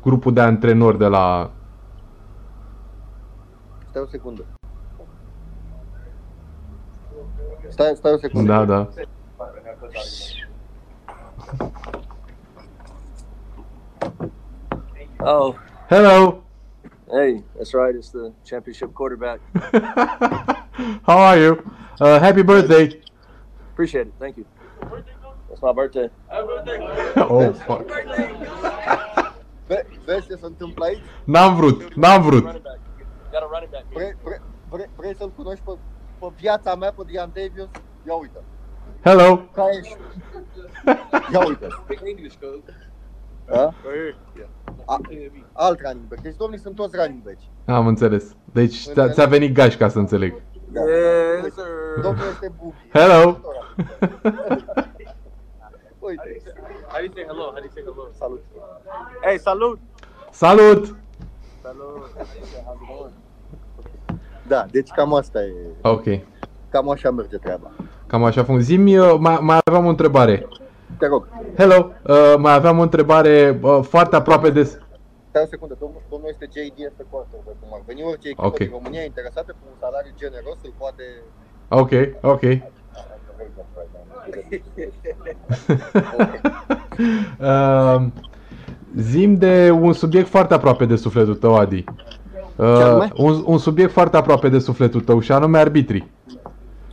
grupul 0.01 0.33
de 0.33 0.41
antrenori 0.41 0.97
de 0.97 1.05
la... 1.05 1.51
Stai 3.89 4.01
o 4.01 4.07
secundă. 4.07 4.45
Stai, 7.69 7.93
stai 7.95 8.13
o 8.13 8.17
secundă. 8.17 8.51
Da, 8.51 8.65
da. 8.65 8.89
Oh, 15.19 15.55
Hello! 15.89 16.43
Hey, 17.13 17.43
that's 17.55 17.73
right. 17.73 17.95
It's 17.95 18.09
the 18.09 18.33
championship 18.43 18.93
quarterback. 18.93 19.39
How 21.07 21.17
are 21.17 21.37
you? 21.37 21.71
Uh, 22.01 22.19
happy 22.19 22.41
birthday! 22.41 22.99
Appreciate 23.73 24.07
it. 24.07 24.13
Thank 24.19 24.37
you. 24.37 24.45
It's 25.51 25.61
my 25.61 25.71
birthday. 25.73 26.09
Oh, 27.15 27.53
fuck. 27.53 27.87
Ve- 29.67 29.85
vezi 30.05 30.27
ce 30.27 30.35
se 30.35 30.45
întâmplă 30.45 30.85
aici? 30.85 31.01
N-am 31.23 31.55
vrut, 31.55 31.93
n-am 31.93 32.21
vrut. 32.21 32.43
Running 32.43 32.61
back. 32.63 32.79
Got 33.31 33.41
a 33.41 33.47
running 33.51 33.71
back. 33.71 33.85
Vrei, 33.93 34.15
vrei, 34.23 34.41
vrei, 34.69 34.89
vrei 34.95 35.15
să-l 35.15 35.31
cunoști 35.35 35.63
pe, 35.65 35.71
pe 36.19 36.25
viața 36.39 36.75
mea, 36.75 36.91
pe 36.91 37.03
Dian 37.05 37.31
Davies? 37.33 37.69
Ia 38.07 38.13
uite. 38.13 38.37
Hello! 39.03 39.37
Ca 39.53 39.65
ești? 39.79 39.97
Ia 41.33 41.45
uite. 41.47 41.67
Speak 41.83 42.01
English, 42.07 42.35
coach. 43.47 43.57
A? 43.57 43.73
Right 43.89 43.95
here. 43.95 44.15
Yeah. 44.37 44.47
A, 44.87 44.99
alt 45.53 45.79
running 45.81 46.07
back. 46.09 46.21
Deci 46.21 46.35
domnii 46.35 46.59
sunt 46.59 46.75
toți 46.75 46.95
running 46.95 47.23
backs. 47.23 47.43
Am 47.65 47.87
înțeles. 47.87 48.35
Deci 48.53 48.75
ți-a, 48.75 49.09
ți-a 49.09 49.25
venit 49.25 49.53
gașca 49.53 49.87
să 49.87 49.99
înțeleg. 49.99 50.41
Da. 50.71 50.81
Yes, 50.81 51.53
sir. 51.53 52.01
Domnul 52.01 52.23
este 52.31 52.51
Bubi. 52.61 52.75
Hello! 52.93 53.37
Uite. 55.99 56.41
How 56.87 56.99
do 56.99 57.03
you 57.03 57.11
say 57.13 57.23
hello? 57.27 57.43
How 57.43 57.59
do 57.61 57.63
you 57.63 57.71
say 57.73 57.83
hello? 57.83 58.07
Salut. 58.19 58.43
Hey, 59.21 59.37
salute. 59.37 59.79
Salut! 60.31 60.95
Salute. 61.61 62.11
How's 62.17 62.81
it 62.81 62.87
going? 62.87 63.13
Da, 64.47 64.65
deci 64.71 64.89
cam 64.89 65.13
asta 65.13 65.39
e. 65.41 65.53
Ok. 65.81 66.03
Cam 66.69 66.89
așa 66.89 67.11
merge 67.11 67.37
treaba. 67.37 67.71
Cam 68.07 68.23
așa 68.23 68.43
funcționează. 68.43 68.71
Zimi, 68.71 68.97
uh, 68.97 69.15
mai, 69.19 69.37
mai 69.41 69.59
aveam 69.63 69.85
o 69.85 69.89
întrebare. 69.89 70.47
Te 71.03 71.09
rog, 71.09 71.27
Hello! 71.57 71.91
Uh, 72.03 72.33
mai 72.37 72.53
aveam 72.53 72.79
o 72.79 72.81
întrebare 72.81 73.59
uh, 73.61 73.79
foarte 73.81 74.15
aproape 74.15 74.49
de... 74.49 74.63
stai 74.63 75.41
o 75.43 75.45
secundă. 75.45 75.75
Domnul, 75.79 76.01
domnul 76.09 76.29
este 76.31 76.45
JD 76.53 76.73
este 76.77 77.05
quarterback. 77.09 77.55
Cum 77.59 77.69
ar 77.73 77.81
veni 77.85 78.03
orice 78.03 78.27
echipă 78.27 78.45
Ok. 78.45 78.57
din 78.57 78.69
România 78.71 79.03
interesată 79.03 79.51
cu 79.51 79.57
un 79.71 79.75
salariu 79.79 80.11
generos, 80.17 80.57
îl 80.63 80.73
poate... 80.77 81.03
Ok, 81.67 81.91
ok. 82.21 82.41
uh, 87.39 88.07
zim 88.95 89.35
de 89.35 89.71
un 89.71 89.93
subiect 89.93 90.27
foarte 90.27 90.53
aproape 90.53 90.85
de 90.85 90.95
sufletul 90.95 91.35
tău, 91.35 91.55
Adi. 91.55 91.83
Ce 91.83 91.91
Uh, 92.55 92.65
anume? 92.65 93.11
un, 93.15 93.43
un 93.45 93.57
subiect 93.57 93.91
foarte 93.91 94.17
aproape 94.17 94.49
de 94.49 94.59
sufletul 94.59 95.01
tău 95.01 95.19
și 95.19 95.31
anume 95.31 95.57
arbitrii. 95.59 96.11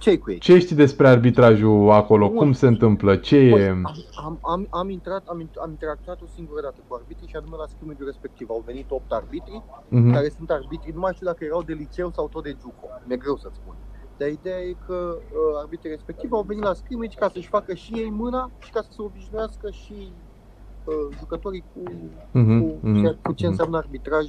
Ce 0.01 0.19
cu 0.19 0.31
ei? 0.31 0.39
Ce 0.39 0.59
știi 0.59 0.77
despre 0.77 1.09
arbitrajul 1.09 1.91
acolo? 1.91 2.29
Bun. 2.29 2.37
Cum 2.37 2.53
se 2.53 2.67
întâmplă? 2.67 3.17
Ce 3.17 3.37
e? 3.37 3.51
Păi, 3.51 3.67
am, 3.69 3.85
am, 4.25 4.39
am, 4.43 4.67
am, 4.71 4.89
intrat, 4.89 5.27
am, 5.27 5.41
int- 5.47 5.59
am 5.63 5.71
interacționat 5.71 6.21
o 6.21 6.27
singură 6.27 6.61
dată 6.61 6.83
cu 6.87 6.95
arbitrii 6.95 7.29
și 7.29 7.37
anume 7.37 7.57
la 7.57 7.67
scrimmage 7.67 8.05
respectiv. 8.05 8.49
Au 8.51 8.63
venit 8.67 8.91
8 8.91 9.13
arbitri, 9.13 9.63
Mhm. 9.89 10.13
care 10.13 10.29
sunt 10.29 10.51
arbitri, 10.51 10.93
nu 10.93 11.01
mai 11.01 11.13
știu 11.15 11.27
dacă 11.27 11.45
erau 11.45 11.63
de 11.63 11.73
liceu 11.73 12.11
sau 12.11 12.29
tot 12.29 12.43
de 12.43 12.57
Juco. 12.61 12.87
Mi-e 13.07 13.17
greu 13.17 13.37
să-ți 13.37 13.57
spun. 13.57 13.77
Dar 14.17 14.29
ideea 14.29 14.59
e 14.61 14.73
că 14.87 14.99
uh, 15.19 15.59
arbitrii 15.63 15.91
respectiv 15.91 16.33
au 16.33 16.43
venit 16.43 16.63
la 16.63 16.73
scrimmage 16.75 17.19
ca 17.19 17.29
să-și 17.29 17.49
facă 17.49 17.75
și 17.75 17.93
ei 17.99 18.11
mâna 18.11 18.53
și 18.59 18.71
ca 18.71 18.81
să 18.83 18.89
se 18.93 19.03
obișnuiască 19.03 19.71
și 19.71 20.13
uh, 20.85 21.17
jucătorii 21.19 21.65
cu, 21.73 21.83
Mhm, 22.33 22.59
cu, 22.61 22.79
mhm, 22.83 23.01
ceea- 23.01 23.19
cu 23.23 23.33
ce 23.33 23.43
mhm. 23.43 23.51
înseamnă 23.53 23.77
arbitraj 23.77 24.27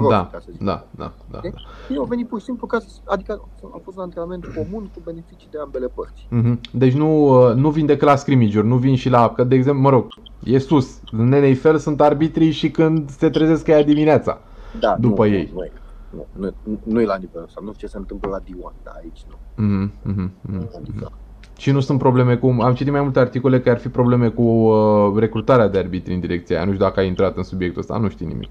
prost, 0.00 0.10
Da, 0.16 0.28
ca 0.32 0.38
să 0.38 0.48
zic. 0.50 0.62
da, 0.62 0.86
da, 0.90 1.12
da. 1.30 1.40
Ok? 1.44 1.54
Ei 1.90 1.96
au 1.96 2.04
venit 2.04 2.28
pur 2.28 2.38
și 2.38 2.44
simplu 2.44 2.66
ca 2.66 2.78
să, 2.78 2.86
adică 3.04 3.32
au 3.62 3.80
fost 3.84 3.96
la 3.96 4.02
antrenament 4.02 4.44
comun 4.54 4.90
cu 4.94 5.00
beneficii 5.04 5.48
de 5.50 5.58
ambele 5.58 5.86
părți. 5.86 6.26
Mhm. 6.30 6.60
Deci 6.72 6.92
nu, 6.92 7.08
uh, 7.48 7.54
nu 7.54 7.70
vin 7.70 7.86
decât 7.86 8.08
la 8.08 8.16
scrimmage 8.16 8.60
nu 8.60 8.76
vin 8.76 8.96
și 8.96 9.08
la, 9.08 9.28
că 9.30 9.44
de 9.44 9.54
exemplu, 9.54 9.82
mă 9.82 9.90
rog, 9.90 10.06
e 10.44 10.58
sus. 10.58 11.00
În 11.12 11.28
NFL 11.28 11.74
sunt 11.76 12.00
arbitrii 12.00 12.50
și 12.50 12.70
când 12.70 13.10
se 13.10 13.30
trezesc 13.30 13.64
că 13.64 13.70
e 13.72 13.82
dimineața. 13.84 14.40
Da, 14.80 14.96
După 15.00 15.26
nu, 15.26 15.32
ei. 15.32 15.50
Nu, 15.54 15.62
nu, 16.10 16.26
nu, 16.32 16.50
nu, 16.62 16.80
nu 16.84 17.00
e 17.00 17.04
la 17.04 17.16
nivelul 17.16 17.46
ăsta, 17.46 17.60
nu 17.64 17.72
știu 17.72 17.86
ce 17.86 17.92
se 17.92 17.98
întâmplă 17.98 18.30
la 18.30 18.40
D1, 18.40 18.82
dar 18.82 18.94
aici 19.02 19.24
nu. 19.28 19.64
Mhm, 19.64 19.92
mhm, 20.02 20.32
mhm. 20.40 20.70
Adică, 20.76 21.12
Și 21.58 21.70
nu 21.70 21.80
sunt 21.80 21.98
probleme 21.98 22.36
cu... 22.36 22.46
Am 22.60 22.74
citit 22.74 22.92
mai 22.92 23.00
multe 23.02 23.18
articole 23.18 23.60
că 23.60 23.70
ar 23.70 23.78
fi 23.78 23.88
probleme 23.88 24.28
cu 24.28 24.42
uh, 24.42 25.18
recrutarea 25.18 25.68
de 25.68 25.78
arbitri 25.78 26.14
în 26.14 26.20
direcția 26.20 26.56
aia. 26.56 26.64
Nu 26.66 26.72
știu 26.72 26.84
dacă 26.84 27.00
ai 27.00 27.06
intrat 27.06 27.36
în 27.36 27.42
subiectul 27.42 27.80
ăsta, 27.80 27.96
nu 27.98 28.08
știi 28.08 28.26
nimic. 28.26 28.50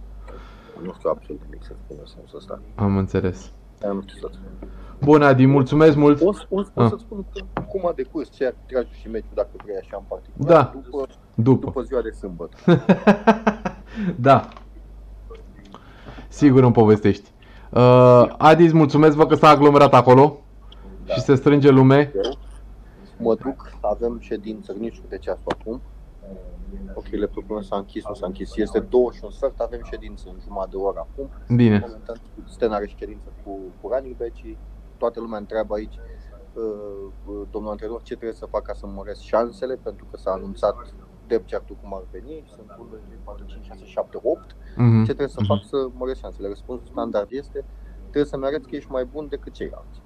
Nu 0.84 0.94
știu 0.98 1.10
absolut 1.10 1.42
nimic 1.44 1.64
să 1.64 1.74
spun 1.84 1.98
în 2.00 2.06
sensul 2.06 2.38
ăsta. 2.38 2.60
Am 2.76 2.98
înțeles. 2.98 3.52
Dar 3.80 3.92
nu 3.92 4.02
știu 4.02 4.18
să 4.20 4.28
spun. 4.32 4.70
Bun, 5.02 5.22
Adi, 5.22 5.46
mulțumesc 5.46 5.96
mult. 5.96 6.22
O, 6.22 6.26
o, 6.50 6.60
o 6.60 6.82
Ah. 6.84 6.90
să 6.90 6.96
spun 7.00 7.26
cum, 7.34 7.66
cum 7.66 7.88
a 7.88 7.92
decurs 7.96 8.32
ce 8.32 8.46
arbitrajul 8.46 8.90
și 9.02 9.08
meciul, 9.08 9.32
dacă 9.34 9.50
vrei 9.64 9.76
așa 9.82 9.98
în 9.98 10.04
particular, 10.08 10.64
Da. 10.64 10.72
după, 10.84 11.08
După. 11.36 11.66
după 11.66 11.82
ziua 11.82 12.02
de 12.02 12.10
sâmbătă. 12.10 12.58
da. 14.28 14.48
Sigur 16.28 16.64
îmi 16.64 16.74
povestești. 16.74 17.32
Uh, 17.72 18.34
Adi, 18.38 18.64
îți 18.64 18.76
mulțumesc, 18.76 19.16
văd 19.16 19.28
că 19.28 19.36
s-a 19.36 19.48
aglomerat 19.50 19.94
acolo 19.94 20.38
și 21.06 21.20
se 21.20 21.36
strânge 21.36 21.70
lume. 21.70 22.12
Mă 23.18 23.36
duc, 23.44 23.72
avem 23.82 24.18
ședință, 24.20 24.76
nu 24.80 24.88
știu 24.90 25.04
de 25.10 25.18
ceasul 25.18 25.42
acum. 25.60 25.82
Ok, 26.94 27.06
laptopul 27.12 27.64
s-a 27.64 27.76
închis, 27.76 28.06
nu 28.08 28.14
s-a 28.14 28.26
închis. 28.26 28.56
Este 28.56 28.80
două 28.80 29.12
și 29.12 29.20
un 29.24 29.32
sfert, 29.32 29.60
avem 29.60 29.82
ședință 29.84 30.30
în 30.34 30.40
jumătate 30.44 30.70
de 30.70 30.76
oră 30.78 31.00
acum. 31.00 31.30
Bine. 31.56 31.80
Momentan, 31.80 32.16
Sten 32.46 32.72
are 32.72 32.88
ședință 32.98 33.28
cu, 33.44 33.60
cu 33.82 33.88
running 33.88 34.16
back 34.18 34.36
toată 34.98 35.20
lumea 35.20 35.38
întreabă 35.38 35.74
aici 35.74 35.96
uh, 36.54 36.64
uh, 37.26 37.42
domnul 37.52 37.72
antrenor 37.72 38.02
ce 38.02 38.14
trebuie 38.16 38.38
să 38.38 38.46
fac 38.46 38.62
ca 38.62 38.74
să 38.74 38.88
măresc 38.88 39.22
șansele, 39.22 39.76
pentru 39.76 40.06
că 40.12 40.18
s-a 40.18 40.32
anunțat 40.32 40.94
depth 41.28 41.52
chart-ul 41.52 41.78
cum 41.82 41.94
ar 41.96 42.04
veni, 42.12 42.44
sunt 42.56 42.76
1, 42.80 42.88
2, 42.90 43.00
3, 43.06 43.18
4, 43.24 43.46
5, 43.46 43.66
6, 43.66 43.86
7, 43.86 44.20
8. 44.24 44.56
Mhm. 44.76 44.98
Ce 45.00 45.06
trebuie 45.06 45.28
să 45.28 45.42
fac 45.48 45.64
să 45.64 45.88
măresc 45.98 46.20
șansele? 46.20 46.48
Răspunsul 46.48 46.88
standard 46.92 47.28
este 47.32 47.66
trebuie 48.02 48.26
să-mi 48.26 48.46
arăți 48.46 48.68
că 48.68 48.76
ești 48.76 48.92
mai 48.92 49.06
bun 49.06 49.28
decât 49.28 49.54
ceilalți. 49.54 50.02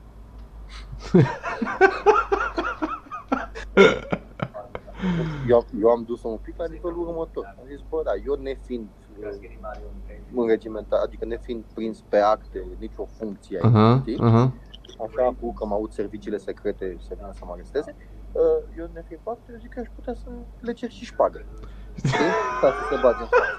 eu, 5.47 5.65
eu 5.81 5.89
am 5.89 6.03
dus-o 6.03 6.27
un 6.27 6.37
pic 6.37 6.53
la 6.57 6.65
nivelul 6.71 7.07
următor. 7.07 7.55
Am 7.59 7.65
zis, 7.67 7.79
bă, 7.89 8.01
da, 8.05 8.11
eu 8.25 8.33
nefiind 8.41 8.87
uh, 9.19 9.27
înregimentat, 10.35 11.01
adică 11.03 11.25
nefiind 11.25 11.63
prins 11.73 12.01
pe 12.09 12.17
acte 12.17 12.65
nicio 12.79 13.05
funcție 13.17 13.59
ai 13.61 13.69
Aha, 13.69 13.97
știi? 13.99 14.17
aha. 14.21 14.53
așa 15.05 15.35
cu 15.39 15.53
că 15.53 15.65
mă 15.65 15.73
aud 15.73 15.91
serviciile 15.91 16.37
secrete 16.37 16.97
să 17.07 17.13
vină 17.15 17.29
să 17.33 17.43
mă 17.45 17.51
aresteze, 17.53 17.95
uh, 18.31 18.41
eu 18.77 18.89
nefiind 18.93 19.21
pe 19.23 19.29
acte, 19.29 19.51
eu 19.51 19.57
zic 19.59 19.69
că 19.73 19.79
aș 19.79 19.87
putea 19.95 20.13
să 20.13 20.29
le 20.59 20.73
cer 20.73 20.89
și 20.89 21.05
șpagă. 21.05 21.45
Știi? 21.95 22.09
Ca 22.61 22.67
să 22.67 22.81
se 22.89 22.95
bage 23.01 23.21
în 23.21 23.27
față. 23.27 23.57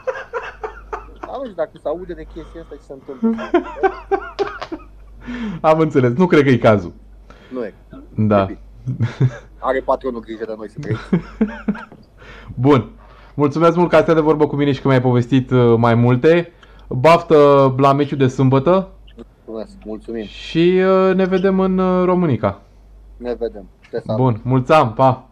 Am 1.33 1.45
zis, 1.45 1.55
dacă 1.55 1.71
se 1.83 1.89
aude 1.89 2.13
de 2.15 2.25
chestia 2.35 2.61
asta, 2.61 2.75
ce 2.75 2.83
se 2.83 2.93
întâmplă? 2.93 3.29
Am 5.61 5.79
înțeles, 5.79 6.13
nu 6.13 6.27
cred 6.27 6.43
că 6.43 6.49
e 6.49 6.59
cazul. 6.59 6.93
Nu 7.53 7.65
e. 7.65 7.75
Da. 8.17 8.47
Are 9.61 9.81
patronul 9.81 10.21
grijă 10.21 10.45
de 10.47 10.55
noi 10.57 10.69
să 10.71 10.79
trăim. 10.81 10.99
Bun. 12.55 12.91
Mulțumesc 13.35 13.77
mult 13.77 13.89
că 13.89 13.95
ați 13.95 14.05
stat 14.05 14.15
de 14.17 14.21
vorbă 14.21 14.47
cu 14.47 14.57
mine 14.57 14.73
și 14.73 14.81
că 14.81 14.89
mi-ai 14.89 15.01
povestit 15.01 15.51
uh, 15.51 15.75
mai 15.77 15.95
multe. 15.95 16.53
Baftă 16.89 17.75
la 17.79 17.93
meciul 17.93 18.19
de 18.19 18.27
sâmbătă 18.27 18.89
Mulțumesc, 19.47 19.77
mulțumim. 19.85 20.25
și 20.25 20.83
uh, 21.09 21.15
ne 21.15 21.25
vedem 21.25 21.61
în 21.61 21.79
uh, 21.79 22.05
Românica. 22.05 22.61
Ne 23.17 23.35
vedem. 23.39 23.69
Te 23.91 24.01
salut. 24.07 24.23
Bun, 24.23 24.41
mulțam, 24.45 24.93
pa! 24.93 25.29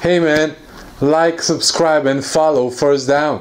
Hey 0.00 0.18
man, 0.18 0.50
like, 0.98 1.40
subscribe, 1.42 2.10
and 2.10 2.22
follow 2.22 2.68
First 2.68 3.06
Down. 3.06 3.40